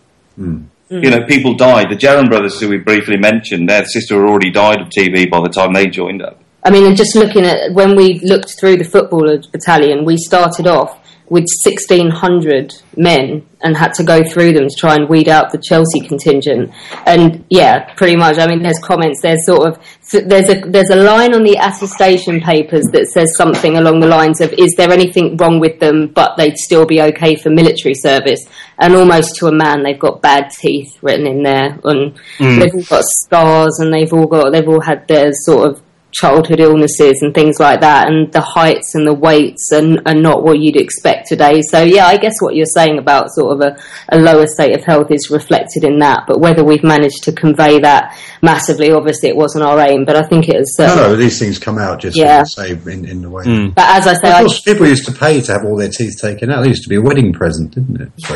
Mm. 0.92 1.04
You 1.04 1.10
know, 1.10 1.26
people 1.26 1.54
died. 1.56 1.90
The 1.90 1.96
Jerram 1.96 2.30
brothers, 2.30 2.60
who 2.60 2.68
we 2.68 2.78
briefly 2.78 3.16
mentioned, 3.16 3.70
their 3.70 3.86
sister 3.86 4.16
had 4.16 4.30
already 4.30 4.52
died 4.52 4.82
of 4.82 4.90
TB 4.90 5.32
by 5.32 5.42
the 5.42 5.50
time 5.50 5.74
they 5.74 5.88
joined 5.88 6.22
up. 6.22 6.42
I 6.64 6.70
mean, 6.70 6.86
and 6.86 6.98
just 6.98 7.16
looking 7.16 7.44
at 7.44 7.74
when 7.74 7.96
we 7.96 8.20
looked 8.20 8.60
through 8.60 8.78
the 8.78 8.84
footballers 8.84 9.48
battalion, 9.48 10.06
we 10.06 10.18
started 10.18 10.68
off 10.68 11.01
with 11.32 11.46
1,600 11.64 12.74
men 12.98 13.48
and 13.62 13.78
had 13.78 13.94
to 13.94 14.04
go 14.04 14.22
through 14.22 14.52
them 14.52 14.68
to 14.68 14.76
try 14.78 14.96
and 14.96 15.08
weed 15.08 15.30
out 15.30 15.50
the 15.50 15.58
Chelsea 15.58 16.02
contingent. 16.02 16.70
And 17.06 17.46
yeah, 17.50 17.94
pretty 17.94 18.18
much. 18.18 18.38
I 18.38 18.48
mean, 18.48 18.62
there's 18.62 18.80
comments. 18.80 19.22
There's 19.22 19.46
sort 19.46 19.66
of 19.66 19.80
there's 20.12 20.50
a 20.50 20.60
there's 20.70 20.90
a 20.90 20.98
line 20.98 21.34
on 21.34 21.44
the 21.44 21.56
attestation 21.56 22.42
papers 22.42 22.84
that 22.92 23.08
says 23.08 23.34
something 23.38 23.78
along 23.78 24.02
the 24.02 24.08
lines 24.08 24.42
of, 24.42 24.52
"Is 24.58 24.74
there 24.76 24.92
anything 24.92 25.38
wrong 25.38 25.62
with 25.62 25.80
them, 25.80 26.08
but 26.08 26.36
they'd 26.36 26.58
still 26.58 26.86
be 26.86 27.02
okay 27.02 27.36
for 27.36 27.50
military 27.50 27.96
service?" 27.96 28.46
And 28.78 28.94
almost 28.94 29.36
to 29.38 29.48
a 29.48 29.54
man, 29.54 29.84
they've 29.84 29.98
got 29.98 30.22
bad 30.22 30.50
teeth 30.50 30.98
written 31.02 31.28
in 31.28 31.44
there, 31.44 31.80
and 31.86 32.14
mm. 32.40 32.60
they've 32.60 32.76
all 32.76 32.98
got 32.98 33.06
scars, 33.06 33.80
and 33.80 33.94
they've 33.94 34.12
all 34.12 34.28
got 34.28 34.52
they've 34.52 34.68
all 34.68 34.82
had 34.82 35.08
their 35.08 35.32
sort 35.32 35.70
of 35.70 35.82
childhood 36.12 36.60
illnesses 36.60 37.20
and 37.22 37.34
things 37.34 37.60
like 37.60 37.80
that, 37.82 38.08
and 38.08 38.32
the 38.34 38.42
heights 38.42 38.96
and 38.96 39.08
the 39.08 39.14
weights 39.14 39.72
are, 39.74 39.98
are 40.06 40.14
not 40.16 40.44
what 40.44 40.60
you'd 40.60 40.76
expect 40.76 41.28
today. 41.28 41.62
So 41.62 41.82
yeah, 41.84 42.06
I 42.08 42.18
guess 42.18 42.36
what 42.40 42.56
you're 42.56 42.66
saying 42.66 42.98
about 43.00 43.30
sort 43.32 43.54
of 43.54 43.62
a, 43.62 43.78
a 44.16 44.20
lower 44.20 44.48
state 44.48 44.76
of 44.78 44.84
health 44.84 45.12
is 45.12 45.30
reflected 45.32 45.84
in 45.84 46.00
that. 46.00 46.26
But 46.28 46.40
whether 46.40 46.64
we've 46.64 46.84
managed 46.84 47.24
to 47.24 47.32
convey 47.32 47.80
that 47.80 48.18
massively, 48.42 48.92
obviously 48.92 49.30
it 49.30 49.36
wasn't 49.36 49.64
our 49.64 49.80
aim, 49.80 50.06
but 50.06 50.16
I 50.16 50.24
think 50.24 50.50
it 50.50 50.56
is. 50.58 50.76
No, 50.80 50.86
Uh, 50.86 50.96
no, 50.96 51.16
these 51.16 51.40
things 51.40 51.58
come 51.60 51.78
out 51.78 52.00
just 52.02 52.18
Yeah. 52.18 52.44
say 52.44 52.72
in, 52.72 53.06
in 53.06 53.22
the 53.22 53.30
way. 53.30 53.44
But 53.70 53.90
as 53.90 54.08
I 54.08 54.14
say, 54.14 54.30
Of 54.30 54.36
I, 54.36 54.40
course, 54.42 54.62
people 54.62 54.88
used 54.88 55.06
to 55.06 55.12
pay 55.14 55.40
to 55.42 55.52
have 55.54 55.66
all 55.66 55.78
their 55.78 55.90
teeth 55.90 56.20
taken 56.22 56.52
out. 56.52 56.62
They 56.64 56.70
used 56.70 56.84
to 56.84 56.90
be 56.90 56.96
a 56.96 57.02
wedding 57.02 57.32
present, 57.34 57.74
didn't 57.76 58.02
it? 58.02 58.12
So, 58.18 58.36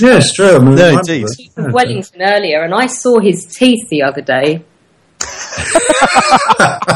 yes, 0.06 0.32
true. 0.34 0.56
I 0.56 0.58
mean, 0.58 0.74
No, 0.74 0.86
I 0.88 0.92
indeed. 0.98 1.24
remember. 1.56 1.68
of 1.68 1.74
Wellington 1.74 2.22
earlier, 2.22 2.62
and 2.62 2.74
I 2.74 2.86
saw 2.86 3.18
his 3.18 3.44
teeth 3.46 3.88
the 3.90 4.02
other 4.02 4.20
day. 4.22 4.62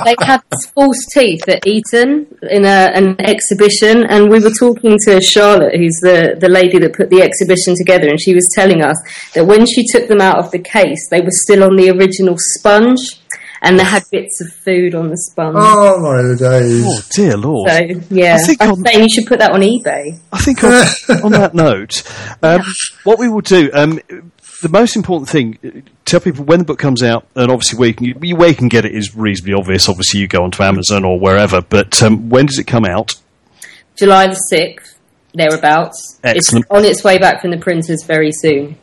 They 0.05 0.15
had 0.21 0.41
false 0.75 1.05
teeth 1.13 1.49
at 1.49 1.67
Eton 1.67 2.27
in 2.51 2.65
a, 2.65 2.91
an 2.95 3.21
exhibition, 3.21 4.05
and 4.09 4.31
we 4.31 4.41
were 4.41 4.53
talking 4.59 4.99
to 5.07 5.21
Charlotte, 5.21 5.77
who's 5.77 5.99
the, 6.03 6.37
the 6.39 6.49
lady 6.49 6.79
that 6.79 6.95
put 6.95 7.11
the 7.11 7.23
exhibition 7.23 7.75
together, 7.77 8.09
and 8.09 8.21
she 8.21 8.35
was 8.35 8.49
telling 8.55 8.83
us 8.83 8.97
that 9.35 9.45
when 9.45 9.67
she 9.67 9.85
took 9.87 10.09
them 10.09 10.21
out 10.21 10.39
of 10.39 10.51
the 10.51 10.59
case, 10.59 11.09
they 11.11 11.21
were 11.21 11.31
still 11.31 11.65
on 11.65 11.77
the 11.77 11.91
original 11.91 12.37
sponge, 12.39 13.21
and 13.63 13.79
they 13.79 13.85
had 13.85 14.03
bits 14.11 14.41
of 14.41 14.49
food 14.53 14.95
on 14.95 15.09
the 15.09 15.17
sponge. 15.17 15.57
Oh 15.59 16.01
my 16.01 16.37
days! 16.39 16.85
Oh 16.87 17.01
dear 17.15 17.37
lord! 17.37 17.71
So 17.71 17.79
yeah, 18.11 18.37
I 18.37 18.39
think 18.45 18.63
I'm 18.63 18.71
on- 18.73 18.85
saying 18.85 19.01
you 19.03 19.11
should 19.11 19.27
put 19.27 19.39
that 19.39 19.53
on 19.53 19.61
eBay. 19.61 20.19
I 20.33 20.39
think 20.39 20.63
on, 20.63 20.71
on 21.25 21.33
that 21.33 21.55
note, 21.55 22.03
um, 22.43 22.63
what 23.05 23.19
we 23.19 23.29
will 23.29 23.41
do, 23.41 23.71
um, 23.73 24.01
the 24.63 24.69
most 24.69 24.97
important 24.97 25.29
thing, 25.31 25.59
uh, 25.65 25.81
tell 26.05 26.21
people 26.21 26.45
when 26.45 26.59
the 26.61 26.65
book 26.65 26.79
comes 26.79 27.03
out, 27.03 27.27
and 27.35 27.51
obviously 27.51 27.79
where 27.79 27.89
you 27.89 27.95
can, 27.95 28.37
where 28.37 28.49
you 28.49 28.55
can 28.55 28.69
get 28.69 28.85
it 28.85 28.95
is 28.95 29.17
reasonably 29.17 29.55
obvious. 29.55 29.89
Obviously, 29.89 30.21
you 30.21 30.29
go 30.29 30.45
onto 30.45 30.63
Amazon 30.63 31.05
or 31.05 31.19
wherever, 31.19 31.61
but 31.61 32.03
um, 32.03 32.29
when 32.29 32.47
does 32.47 32.59
it 32.59 32.65
come 32.65 32.85
out? 32.85 33.15
July 33.97 34.27
the 34.27 34.35
sixth, 34.35 34.99
thereabouts. 35.35 36.21
Excellent. 36.25 36.65
It's 36.65 36.71
on 36.71 36.85
its 36.85 37.05
way 37.05 37.19
back 37.19 37.41
from 37.41 37.51
the 37.51 37.59
printers 37.59 38.05
very 38.05 38.33
soon. 38.33 38.77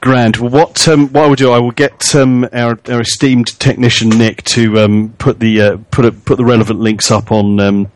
Grand. 0.00 0.36
Well, 0.36 0.50
what 0.50 0.88
um, 0.88 1.08
what 1.12 1.24
I 1.24 1.26
will 1.28 1.36
do, 1.36 1.52
I 1.52 1.60
will 1.60 1.70
get 1.70 2.14
um, 2.16 2.48
our, 2.52 2.78
our 2.88 3.02
esteemed 3.02 3.58
technician 3.60 4.08
Nick 4.08 4.42
to 4.44 4.80
um, 4.80 5.14
put 5.18 5.38
the 5.38 5.60
uh, 5.60 5.76
put 5.92 6.04
a, 6.04 6.12
put 6.12 6.38
the 6.38 6.44
relevant 6.44 6.80
links 6.80 7.12
up 7.12 7.30
on 7.30 7.60
um, 7.60 7.92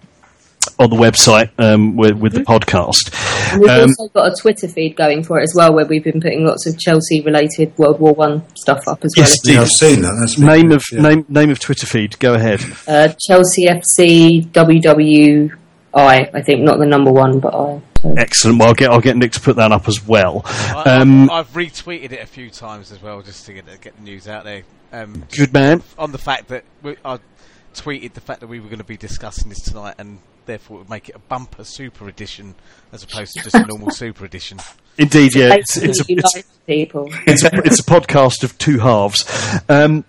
on 0.79 0.91
the 0.91 0.97
website 0.97 1.51
um, 1.59 1.97
with, 1.97 2.13
with 2.19 2.33
the 2.33 2.41
podcast. 2.41 3.13
And 3.53 3.61
we've 3.63 3.71
Um, 3.71 3.91
also 3.99 4.09
got 4.13 4.33
a 4.33 4.35
Twitter 4.41 4.69
feed 4.69 4.97
going 4.97 5.23
for 5.23 5.39
it 5.39 5.43
as 5.45 5.53
well, 5.55 5.73
where 5.75 5.85
we've 5.87 6.05
been 6.05 6.21
putting 6.21 6.45
lots 6.45 6.67
of 6.67 6.79
Chelsea-related 6.79 7.77
World 7.79 8.01
War 8.01 8.15
One 8.15 8.43
stuff 8.57 8.87
up 8.89 9.05
as 9.05 9.13
well. 9.17 9.27
Yes, 9.27 9.59
I've 9.59 9.69
seen 9.71 10.03
that. 10.03 10.17
That's 10.21 10.39
name 10.39 10.73
of 10.73 10.83
yeah. 10.93 11.01
name 11.01 11.25
name 11.29 11.51
of 11.51 11.59
Twitter 11.59 11.87
feed. 11.87 12.19
Go 12.19 12.35
ahead. 12.35 12.61
Uh, 12.89 13.09
Chelsea 13.27 13.67
FC 13.67 14.47
WWI, 14.51 16.31
I 16.35 16.43
think, 16.43 16.63
not 16.63 16.79
the 16.79 16.87
number 16.87 17.13
one, 17.13 17.41
but 17.41 17.55
I. 17.55 17.81
So. 18.03 18.15
Excellent. 18.17 18.59
Well, 18.59 18.69
I'll 18.69 18.75
get 18.75 18.91
I'll 18.91 19.01
get 19.01 19.17
Nick 19.17 19.33
to 19.33 19.41
put 19.41 19.57
that 19.57 19.73
up 19.73 19.89
as 19.89 20.07
well. 20.07 20.43
I, 20.45 20.99
Um, 21.01 21.31
I've, 21.31 21.47
I've 21.49 21.53
retweeted 21.55 22.13
it 22.13 22.23
a 22.23 22.27
few 22.27 22.51
times 22.51 22.93
as 22.93 23.03
well, 23.03 23.23
just 23.23 23.47
to 23.47 23.53
get 23.55 23.67
the, 23.67 23.77
get 23.79 23.97
the 23.97 24.03
news 24.03 24.29
out 24.29 24.45
there. 24.45 24.63
Um, 24.93 25.25
good 25.37 25.53
man. 25.53 25.83
on 25.99 26.13
the 26.13 26.19
fact 26.19 26.49
that 26.49 26.65
we, 26.83 26.97
I 27.05 27.19
tweeted 27.75 28.13
the 28.15 28.21
fact 28.21 28.41
that 28.41 28.47
we 28.47 28.61
were 28.61 28.67
going 28.69 28.79
to 28.79 28.85
be 28.85 28.97
discussing 28.97 29.49
this 29.49 29.61
tonight, 29.61 29.95
and 29.99 30.19
therefore 30.47 30.79
it 30.79 30.81
would 30.81 30.91
make 30.91 31.09
it 31.09 31.17
a 31.17 31.21
bumper 31.21 31.65
super 31.65 32.09
edition 32.09 32.55
as 32.93 33.03
opposed 33.03 33.35
to 33.35 33.43
just 33.43 33.55
a 33.55 33.67
normal 33.67 33.91
super 33.93 34.25
edition. 34.25 34.59
Indeed, 34.99 35.35
yeah. 35.35 35.55
It's, 35.55 35.79
Basically, 35.79 36.15
it's, 36.17 36.37
a, 36.37 36.39
it's, 36.39 36.53
it's, 37.27 37.45
a, 37.45 37.57
it's 37.59 37.81
a 37.81 37.85
podcast 37.85 38.43
of 38.43 38.57
two 38.59 38.79
halves. 38.79 39.25
Um, 39.69 40.05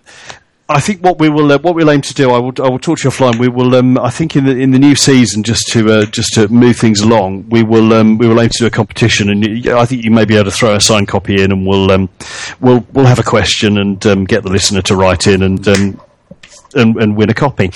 I 0.69 0.81
think 0.81 1.01
what 1.01 1.17
we 1.17 1.29
will 1.29 1.49
uh, 1.53 1.59
what 1.59 1.75
we'll 1.75 1.89
aim 1.89 2.01
to 2.01 2.13
do, 2.13 2.31
I 2.31 2.39
will 2.39 2.51
I 2.61 2.69
will 2.69 2.79
talk 2.79 2.99
to 2.99 3.05
you 3.05 3.09
offline. 3.09 3.39
We 3.39 3.47
will, 3.47 3.73
um, 3.75 3.97
I 3.97 4.09
think, 4.09 4.35
in 4.35 4.43
the 4.45 4.51
in 4.51 4.71
the 4.71 4.79
new 4.79 4.95
season, 4.95 5.43
just 5.43 5.67
to 5.71 5.89
uh, 5.89 6.05
just 6.07 6.33
to 6.33 6.49
move 6.49 6.75
things 6.75 6.99
along, 6.99 7.47
we 7.49 7.63
will 7.63 7.93
um, 7.93 8.17
we 8.17 8.27
will 8.27 8.41
aim 8.41 8.49
to 8.49 8.57
do 8.59 8.65
a 8.65 8.69
competition, 8.69 9.29
and 9.29 9.65
y- 9.65 9.79
I 9.79 9.85
think 9.85 10.03
you 10.03 10.11
may 10.11 10.25
be 10.25 10.35
able 10.35 10.51
to 10.51 10.51
throw 10.51 10.75
a 10.75 10.81
signed 10.81 11.07
copy 11.07 11.41
in, 11.41 11.53
and 11.53 11.65
we'll 11.65 11.89
um, 11.89 12.09
we'll 12.59 12.85
we'll 12.91 13.05
have 13.05 13.19
a 13.19 13.23
question 13.23 13.77
and 13.77 14.05
um, 14.05 14.25
get 14.25 14.43
the 14.43 14.49
listener 14.49 14.81
to 14.83 14.95
write 14.95 15.25
in 15.27 15.41
and. 15.41 15.99
And, 16.75 16.97
and 16.97 17.15
win 17.15 17.29
a 17.29 17.33
copy. 17.33 17.71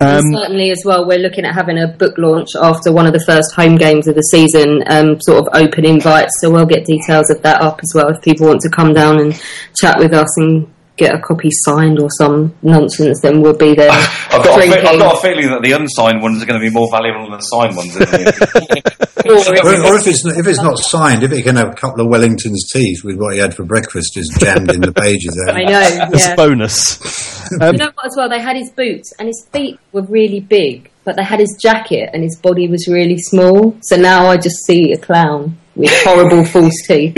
Um, 0.00 0.32
certainly, 0.32 0.70
as 0.70 0.82
well, 0.84 1.06
we're 1.06 1.18
looking 1.18 1.44
at 1.44 1.54
having 1.54 1.78
a 1.78 1.88
book 1.88 2.16
launch 2.16 2.50
after 2.54 2.92
one 2.92 3.06
of 3.06 3.12
the 3.12 3.24
first 3.26 3.52
home 3.54 3.76
games 3.76 4.06
of 4.06 4.14
the 4.14 4.22
season, 4.22 4.84
um, 4.86 5.20
sort 5.20 5.40
of 5.40 5.48
open 5.52 5.84
invites. 5.84 6.32
So 6.40 6.50
we'll 6.50 6.64
get 6.64 6.84
details 6.84 7.28
of 7.28 7.42
that 7.42 7.60
up 7.60 7.80
as 7.82 7.92
well 7.94 8.08
if 8.08 8.22
people 8.22 8.46
want 8.46 8.60
to 8.60 8.70
come 8.70 8.94
down 8.94 9.20
and 9.20 9.34
chat 9.76 9.98
with 9.98 10.14
us 10.14 10.38
and 10.38 10.72
get 11.00 11.14
a 11.14 11.18
copy 11.18 11.48
signed 11.50 11.98
or 11.98 12.08
some 12.18 12.54
nonsense. 12.62 13.20
Then 13.22 13.40
we'll 13.40 13.56
be 13.56 13.74
there. 13.74 13.90
I've 13.90 14.44
got, 14.44 14.58
a 14.58 14.70
fe- 14.70 14.80
I've 14.86 14.98
got 14.98 15.18
a 15.18 15.20
feeling 15.22 15.48
that 15.48 15.62
the 15.62 15.72
unsigned 15.72 16.22
ones 16.22 16.42
are 16.42 16.46
going 16.46 16.60
to 16.60 16.64
be 16.64 16.70
more 16.72 16.88
valuable 16.90 17.28
than 17.30 17.38
the 17.38 17.40
signed 17.40 17.74
ones. 17.76 17.96
Or 17.96 18.02
Or, 19.30 19.96
if- 19.96 20.06
it's 20.06 20.24
if 20.24 20.46
it's 20.46 20.62
not 20.62 20.78
signed, 20.78 21.22
if 21.22 21.32
it 21.32 21.42
can 21.42 21.56
have 21.56 21.68
a 21.70 21.74
couple 21.74 22.00
of 22.02 22.08
Wellington's 22.08 22.70
teeth 22.72 23.04
with 23.04 23.16
what 23.16 23.34
he 23.34 23.40
had 23.40 23.54
for 23.54 23.64
breakfast 23.64 24.14
just 24.14 24.38
jammed 24.40 24.70
in 24.72 24.80
the 24.80 24.92
pages 24.92 25.34
there. 25.46 25.54
I 25.56 25.62
know. 25.64 25.80
as 26.14 26.20
Yeah. 26.26 26.32
a 26.32 26.36
bonus. 26.36 27.50
You 27.50 27.58
know 27.58 27.90
what? 27.94 28.06
As 28.06 28.14
well, 28.16 28.28
they 28.28 28.40
had 28.40 28.56
his 28.56 28.70
boots 28.70 29.12
and 29.18 29.26
his 29.28 29.46
feet 29.52 29.78
were 29.92 30.02
really 30.02 30.40
big, 30.40 30.90
but 31.04 31.16
they 31.16 31.24
had 31.24 31.40
his 31.40 31.56
jacket 31.60 32.10
and 32.12 32.22
his 32.22 32.38
body 32.40 32.68
was 32.68 32.86
really 32.88 33.18
small. 33.18 33.76
So 33.82 33.96
now 33.96 34.26
I 34.26 34.36
just 34.36 34.64
see 34.66 34.92
a 34.92 34.98
clown 34.98 35.58
with 35.76 35.90
horrible 36.04 36.44
false 36.44 36.74
teeth. 36.86 37.16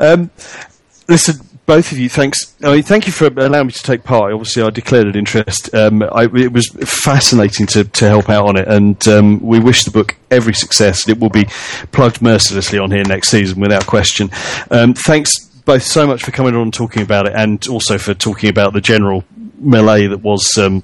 Um, 0.00 0.30
listen, 1.08 1.36
both 1.66 1.90
of 1.92 1.98
you, 1.98 2.08
thanks. 2.08 2.54
I 2.62 2.72
mean, 2.72 2.82
thank 2.82 3.06
you 3.06 3.12
for 3.12 3.26
allowing 3.26 3.66
me 3.66 3.72
to 3.72 3.82
take 3.82 4.04
part. 4.04 4.32
Obviously, 4.32 4.62
I 4.62 4.70
declared 4.70 5.08
an 5.08 5.16
interest. 5.16 5.74
Um, 5.74 6.02
I, 6.02 6.24
it 6.24 6.52
was 6.52 6.68
fascinating 6.84 7.66
to, 7.68 7.84
to 7.84 8.08
help 8.08 8.30
out 8.30 8.46
on 8.46 8.56
it, 8.56 8.68
and 8.68 9.06
um, 9.08 9.40
we 9.40 9.58
wish 9.58 9.84
the 9.84 9.90
book 9.90 10.16
every 10.30 10.54
success. 10.54 11.08
It 11.08 11.18
will 11.18 11.30
be 11.30 11.46
plugged 11.92 12.22
mercilessly 12.22 12.78
on 12.78 12.92
here 12.92 13.04
next 13.04 13.28
season, 13.28 13.60
without 13.60 13.86
question. 13.86 14.30
Um, 14.70 14.94
thanks 14.94 15.44
both 15.64 15.82
so 15.82 16.06
much 16.06 16.22
for 16.22 16.30
coming 16.30 16.54
on 16.54 16.62
and 16.62 16.74
talking 16.74 17.02
about 17.02 17.26
it, 17.26 17.32
and 17.34 17.66
also 17.66 17.98
for 17.98 18.14
talking 18.14 18.48
about 18.48 18.72
the 18.72 18.80
general 18.80 19.24
melee 19.58 20.06
that 20.06 20.18
was. 20.18 20.56
Um, 20.56 20.82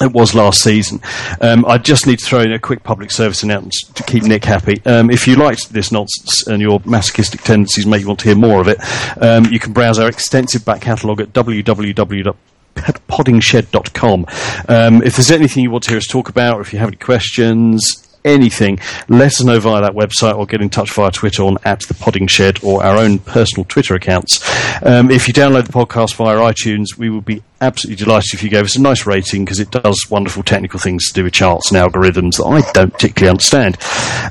it 0.00 0.12
was 0.12 0.34
last 0.34 0.62
season. 0.62 1.00
Um, 1.40 1.64
I 1.66 1.78
just 1.78 2.04
need 2.06 2.18
to 2.18 2.24
throw 2.24 2.40
in 2.40 2.52
a 2.52 2.58
quick 2.58 2.82
public 2.82 3.12
service 3.12 3.44
announcement 3.44 3.74
to 3.94 4.02
keep 4.02 4.24
Nick 4.24 4.44
happy. 4.44 4.82
Um, 4.84 5.08
if 5.08 5.28
you 5.28 5.36
liked 5.36 5.72
this 5.72 5.92
nonsense 5.92 6.48
and 6.48 6.60
your 6.60 6.80
masochistic 6.84 7.42
tendencies 7.42 7.86
make 7.86 8.00
you 8.00 8.08
want 8.08 8.18
to 8.20 8.26
hear 8.26 8.36
more 8.36 8.60
of 8.60 8.68
it, 8.68 8.78
um, 9.22 9.44
you 9.46 9.60
can 9.60 9.72
browse 9.72 10.00
our 10.00 10.08
extensive 10.08 10.64
back 10.64 10.80
catalogue 10.80 11.20
at 11.20 11.32
www.poddingshed.com. 11.32 14.26
Um, 14.68 15.02
if 15.02 15.16
there's 15.16 15.30
anything 15.30 15.62
you 15.62 15.70
want 15.70 15.84
to 15.84 15.90
hear 15.90 15.98
us 15.98 16.08
talk 16.08 16.28
about, 16.28 16.58
or 16.58 16.60
if 16.60 16.72
you 16.72 16.80
have 16.80 16.88
any 16.88 16.96
questions, 16.96 18.03
anything, 18.24 18.78
let 19.08 19.26
us 19.26 19.44
know 19.44 19.60
via 19.60 19.82
that 19.82 19.92
website 19.92 20.36
or 20.36 20.46
get 20.46 20.62
in 20.62 20.70
touch 20.70 20.90
via 20.92 21.10
Twitter 21.10 21.42
on 21.42 21.58
at 21.64 21.80
the 21.88 21.94
Podding 21.94 22.26
Shed 22.26 22.62
or 22.62 22.82
our 22.82 22.96
own 22.96 23.18
personal 23.18 23.64
Twitter 23.64 23.94
accounts. 23.94 24.40
Um, 24.82 25.10
if 25.10 25.28
you 25.28 25.34
download 25.34 25.66
the 25.66 25.72
podcast 25.72 26.14
via 26.14 26.36
iTunes, 26.36 26.96
we 26.96 27.10
would 27.10 27.24
be 27.24 27.42
absolutely 27.60 28.04
delighted 28.04 28.34
if 28.34 28.42
you 28.42 28.50
gave 28.50 28.64
us 28.64 28.76
a 28.76 28.80
nice 28.80 29.06
rating 29.06 29.44
because 29.44 29.60
it 29.60 29.70
does 29.70 30.06
wonderful 30.10 30.42
technical 30.42 30.80
things 30.80 31.08
to 31.08 31.14
do 31.14 31.24
with 31.24 31.32
charts 31.32 31.70
and 31.70 31.80
algorithms 31.80 32.36
that 32.36 32.44
I 32.44 32.72
don't 32.72 32.92
particularly 32.92 33.30
understand. 33.30 33.76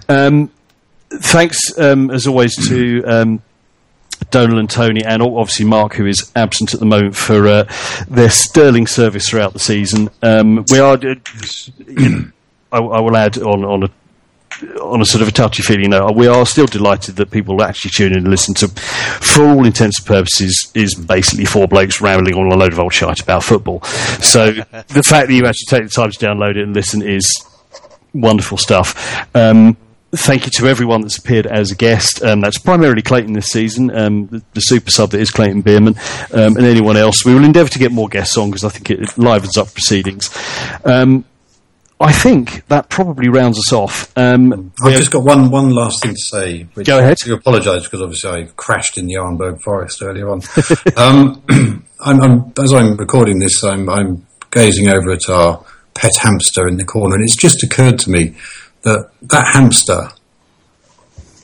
Um, 0.09 0.51
thanks, 1.09 1.57
um, 1.77 2.09
as 2.11 2.27
always, 2.27 2.55
to. 2.67 3.03
Um, 3.03 3.41
Donal 4.31 4.57
and 4.57 4.69
Tony, 4.69 5.03
and 5.03 5.21
obviously 5.21 5.65
Mark, 5.65 5.95
who 5.95 6.05
is 6.05 6.31
absent 6.35 6.73
at 6.73 6.79
the 6.79 6.85
moment 6.85 7.15
for 7.15 7.45
uh, 7.45 7.63
their 8.07 8.29
sterling 8.29 8.87
service 8.87 9.27
throughout 9.27 9.51
the 9.51 9.59
season. 9.59 10.09
Um, 10.21 10.63
we 10.71 10.79
are, 10.79 10.93
uh, 10.93 11.15
you 11.87 12.09
know, 12.09 12.31
I, 12.73 12.79
I 12.79 12.99
will 12.99 13.15
add 13.15 13.37
on 13.37 13.63
on 13.63 13.83
a 13.83 13.89
on 14.81 15.01
a 15.01 15.05
sort 15.05 15.21
of 15.21 15.27
a 15.27 15.31
touchy 15.31 15.63
feeling 15.63 15.89
note, 15.89 16.15
we 16.15 16.27
are 16.27 16.45
still 16.45 16.65
delighted 16.65 17.15
that 17.15 17.31
people 17.31 17.61
actually 17.63 17.91
tune 17.91 18.11
in 18.11 18.19
and 18.19 18.27
listen 18.27 18.53
to, 18.55 18.67
for 18.67 19.43
all 19.43 19.65
intents 19.65 19.99
and 19.99 20.07
purposes, 20.07 20.71
is 20.75 20.95
basically 20.95 21.45
four 21.45 21.67
blokes 21.67 22.01
rambling 22.01 22.35
on 22.35 22.51
a 22.51 22.55
load 22.55 22.73
of 22.73 22.79
old 22.79 22.93
shite 22.93 23.21
about 23.21 23.43
football. 23.43 23.81
So 24.21 24.51
the 24.87 25.03
fact 25.03 25.27
that 25.27 25.33
you 25.33 25.45
actually 25.45 25.67
take 25.69 25.83
the 25.83 25.89
time 25.89 26.11
to 26.11 26.19
download 26.19 26.51
it 26.51 26.63
and 26.63 26.73
listen 26.73 27.01
is 27.01 27.27
wonderful 28.13 28.57
stuff. 28.57 29.35
Um, 29.35 29.75
thank 30.11 30.45
you 30.45 30.51
to 30.51 30.67
everyone 30.67 31.01
that's 31.01 31.17
appeared 31.17 31.47
as 31.47 31.71
a 31.71 31.75
guest. 31.75 32.23
Um, 32.23 32.41
that's 32.41 32.59
primarily 32.59 33.01
Clayton 33.01 33.33
this 33.33 33.47
season, 33.47 33.95
um, 33.95 34.27
the, 34.27 34.43
the 34.53 34.61
super 34.61 34.91
sub 34.91 35.09
that 35.11 35.19
is 35.19 35.31
Clayton 35.31 35.61
Bierman, 35.61 35.95
um, 36.31 36.55
and 36.55 36.65
anyone 36.65 36.97
else. 36.97 37.25
We 37.25 37.33
will 37.33 37.43
endeavour 37.43 37.69
to 37.69 37.79
get 37.79 37.91
more 37.91 38.07
guests 38.07 38.37
on 38.37 38.51
because 38.51 38.63
I 38.63 38.69
think 38.69 38.91
it 38.91 39.17
livens 39.17 39.57
up 39.57 39.73
proceedings. 39.73 40.29
I 41.99 42.11
think 42.11 42.67
that 42.67 42.89
probably 42.89 43.29
rounds 43.29 43.57
us 43.57 43.71
off. 43.71 44.11
Um, 44.17 44.73
I've 44.83 44.93
just 44.93 45.11
got 45.11 45.23
one 45.23 45.49
one 45.49 45.69
last 45.69 46.01
thing 46.01 46.11
to 46.11 46.19
say. 46.19 46.63
Which 46.73 46.87
Go 46.87 46.99
ahead. 46.99 47.17
I 47.25 47.33
apologise 47.33 47.83
because 47.83 48.01
obviously 48.01 48.29
I 48.29 48.43
crashed 48.55 48.97
in 48.97 49.07
the 49.07 49.15
Arenberg 49.15 49.61
Forest 49.61 50.01
earlier 50.01 50.29
on. 50.29 50.41
um, 50.97 51.43
I'm, 51.99 52.21
I'm, 52.21 52.53
as 52.61 52.73
I'm 52.73 52.97
recording 52.97 53.39
this, 53.39 53.63
I'm, 53.63 53.89
I'm 53.89 54.27
gazing 54.51 54.89
over 54.89 55.11
at 55.11 55.29
our 55.29 55.63
pet 55.93 56.11
hamster 56.19 56.67
in 56.67 56.77
the 56.77 56.83
corner, 56.83 57.15
and 57.15 57.23
it's 57.23 57.37
just 57.37 57.63
occurred 57.63 57.99
to 57.99 58.09
me 58.09 58.35
that 58.81 59.09
that 59.21 59.47
hamster, 59.53 60.09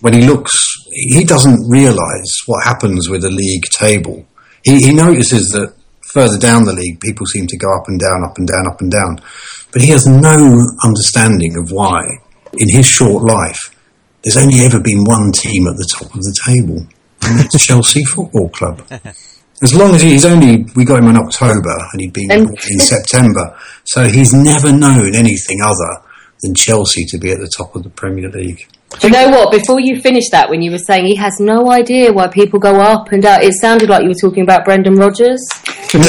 when 0.01 0.13
he 0.13 0.25
looks, 0.25 0.53
he 0.91 1.23
doesn't 1.23 1.69
realise 1.69 2.43
what 2.45 2.65
happens 2.65 3.09
with 3.09 3.21
the 3.21 3.31
league 3.31 3.63
table. 3.65 4.25
He, 4.63 4.81
he 4.81 4.93
notices 4.93 5.49
that 5.51 5.73
further 6.01 6.37
down 6.37 6.65
the 6.65 6.73
league, 6.73 6.99
people 6.99 7.25
seem 7.25 7.47
to 7.47 7.57
go 7.57 7.73
up 7.75 7.87
and 7.87 7.99
down, 7.99 8.23
up 8.23 8.37
and 8.37 8.47
down, 8.47 8.67
up 8.67 8.81
and 8.81 8.91
down. 8.91 9.21
But 9.71 9.81
he 9.81 9.89
has 9.89 10.05
no 10.05 10.65
understanding 10.83 11.55
of 11.57 11.71
why, 11.71 12.01
in 12.53 12.69
his 12.69 12.85
short 12.85 13.23
life, 13.23 13.75
there's 14.23 14.37
only 14.37 14.59
ever 14.61 14.79
been 14.79 15.03
one 15.03 15.31
team 15.31 15.67
at 15.67 15.75
the 15.77 15.89
top 15.97 16.13
of 16.13 16.21
the 16.21 16.35
table, 16.45 16.85
and 17.23 17.39
it's 17.39 17.65
Chelsea 17.65 18.03
Football 18.03 18.49
Club. 18.49 18.83
As 19.61 19.75
long 19.75 19.93
as 19.93 20.01
he's 20.01 20.23
only, 20.23 20.65
we 20.75 20.85
got 20.85 21.03
him 21.03 21.09
in 21.09 21.17
October, 21.17 21.75
and 21.91 22.01
he'd 22.01 22.13
been 22.13 22.31
in 22.31 22.79
September, 22.79 23.57
so 23.83 24.05
he's 24.05 24.33
never 24.33 24.71
known 24.71 25.13
anything 25.15 25.59
other 25.61 26.01
than 26.41 26.55
Chelsea 26.55 27.05
to 27.05 27.17
be 27.17 27.31
at 27.31 27.39
the 27.39 27.51
top 27.57 27.75
of 27.75 27.83
the 27.83 27.89
Premier 27.89 28.29
League. 28.29 28.65
Do 28.97 29.07
you 29.07 29.13
know 29.13 29.29
what? 29.29 29.51
Before 29.51 29.79
you 29.79 30.01
finish 30.01 30.29
that, 30.31 30.49
when 30.49 30.61
you 30.61 30.71
were 30.71 30.79
saying 30.79 31.05
he 31.05 31.15
has 31.15 31.39
no 31.39 31.71
idea 31.71 32.11
why 32.11 32.27
people 32.27 32.59
go 32.59 32.81
up 32.81 33.11
and 33.11 33.21
down, 33.21 33.43
it 33.43 33.53
sounded 33.53 33.89
like 33.89 34.01
you 34.01 34.09
were 34.09 34.15
talking 34.15 34.43
about 34.43 34.65
Brendan 34.65 34.95
Rodgers. 34.95 35.39
and, 35.93 36.03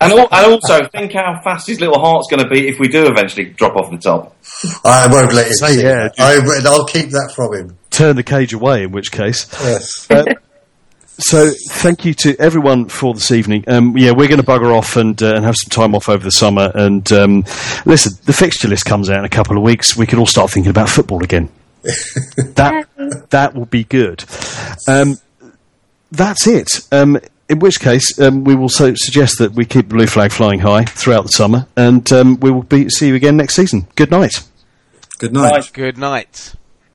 al- 0.00 0.28
and 0.32 0.46
also, 0.46 0.86
think 0.88 1.12
how 1.12 1.40
fast 1.44 1.66
his 1.66 1.80
little 1.80 2.00
heart's 2.00 2.28
going 2.30 2.42
to 2.42 2.48
beat 2.48 2.66
if 2.66 2.80
we 2.80 2.88
do 2.88 3.06
eventually 3.06 3.46
drop 3.50 3.76
off 3.76 3.90
the 3.90 3.98
top. 3.98 4.36
I 4.84 5.08
won't 5.12 5.32
let 5.34 5.46
him 5.46 5.52
see 5.52 5.82
yeah. 5.82 6.08
that. 6.08 6.14
I, 6.18 6.38
will 6.70 6.86
keep 6.86 7.10
that 7.10 7.32
from 7.34 7.54
him. 7.54 7.78
turn 7.90 8.16
the 8.16 8.22
cage 8.22 8.52
away, 8.52 8.82
in 8.82 8.92
which 8.92 9.12
case. 9.12 9.46
Yes. 9.62 10.10
Um, 10.10 10.26
So, 11.20 11.50
thank 11.68 12.04
you 12.04 12.14
to 12.14 12.36
everyone 12.38 12.88
for 12.88 13.12
this 13.14 13.30
evening. 13.30 13.64
Um, 13.66 13.96
yeah, 13.96 14.12
we're 14.12 14.28
going 14.28 14.40
to 14.40 14.46
bugger 14.46 14.74
off 14.74 14.96
and, 14.96 15.22
uh, 15.22 15.34
and 15.34 15.44
have 15.44 15.56
some 15.56 15.68
time 15.68 15.94
off 15.94 16.08
over 16.08 16.24
the 16.24 16.30
summer. 16.30 16.72
And 16.74 17.10
um, 17.12 17.44
listen, 17.84 18.14
the 18.24 18.32
fixture 18.32 18.68
list 18.68 18.86
comes 18.86 19.10
out 19.10 19.18
in 19.18 19.24
a 19.24 19.28
couple 19.28 19.56
of 19.56 19.62
weeks. 19.62 19.96
We 19.96 20.06
can 20.06 20.18
all 20.18 20.26
start 20.26 20.50
thinking 20.50 20.70
about 20.70 20.88
football 20.88 21.22
again. 21.22 21.50
that 21.82 22.86
that 23.30 23.54
will 23.54 23.66
be 23.66 23.84
good. 23.84 24.24
Um, 24.88 25.16
that's 26.10 26.46
it. 26.46 26.86
Um, 26.92 27.18
in 27.48 27.58
which 27.58 27.80
case, 27.80 28.18
um, 28.20 28.44
we 28.44 28.54
will 28.54 28.68
so 28.68 28.94
suggest 28.94 29.38
that 29.38 29.52
we 29.52 29.64
keep 29.64 29.88
the 29.88 29.94
blue 29.94 30.06
flag 30.06 30.32
flying 30.32 30.60
high 30.60 30.84
throughout 30.84 31.22
the 31.22 31.32
summer, 31.32 31.66
and 31.76 32.10
um, 32.12 32.38
we 32.40 32.50
will 32.50 32.62
be, 32.62 32.88
see 32.88 33.08
you 33.08 33.14
again 33.14 33.36
next 33.36 33.56
season. 33.56 33.88
Good 33.96 34.10
night. 34.10 34.46
Good 35.18 35.32
night. 35.32 35.70
Good 35.72 35.98
night. 35.98 36.54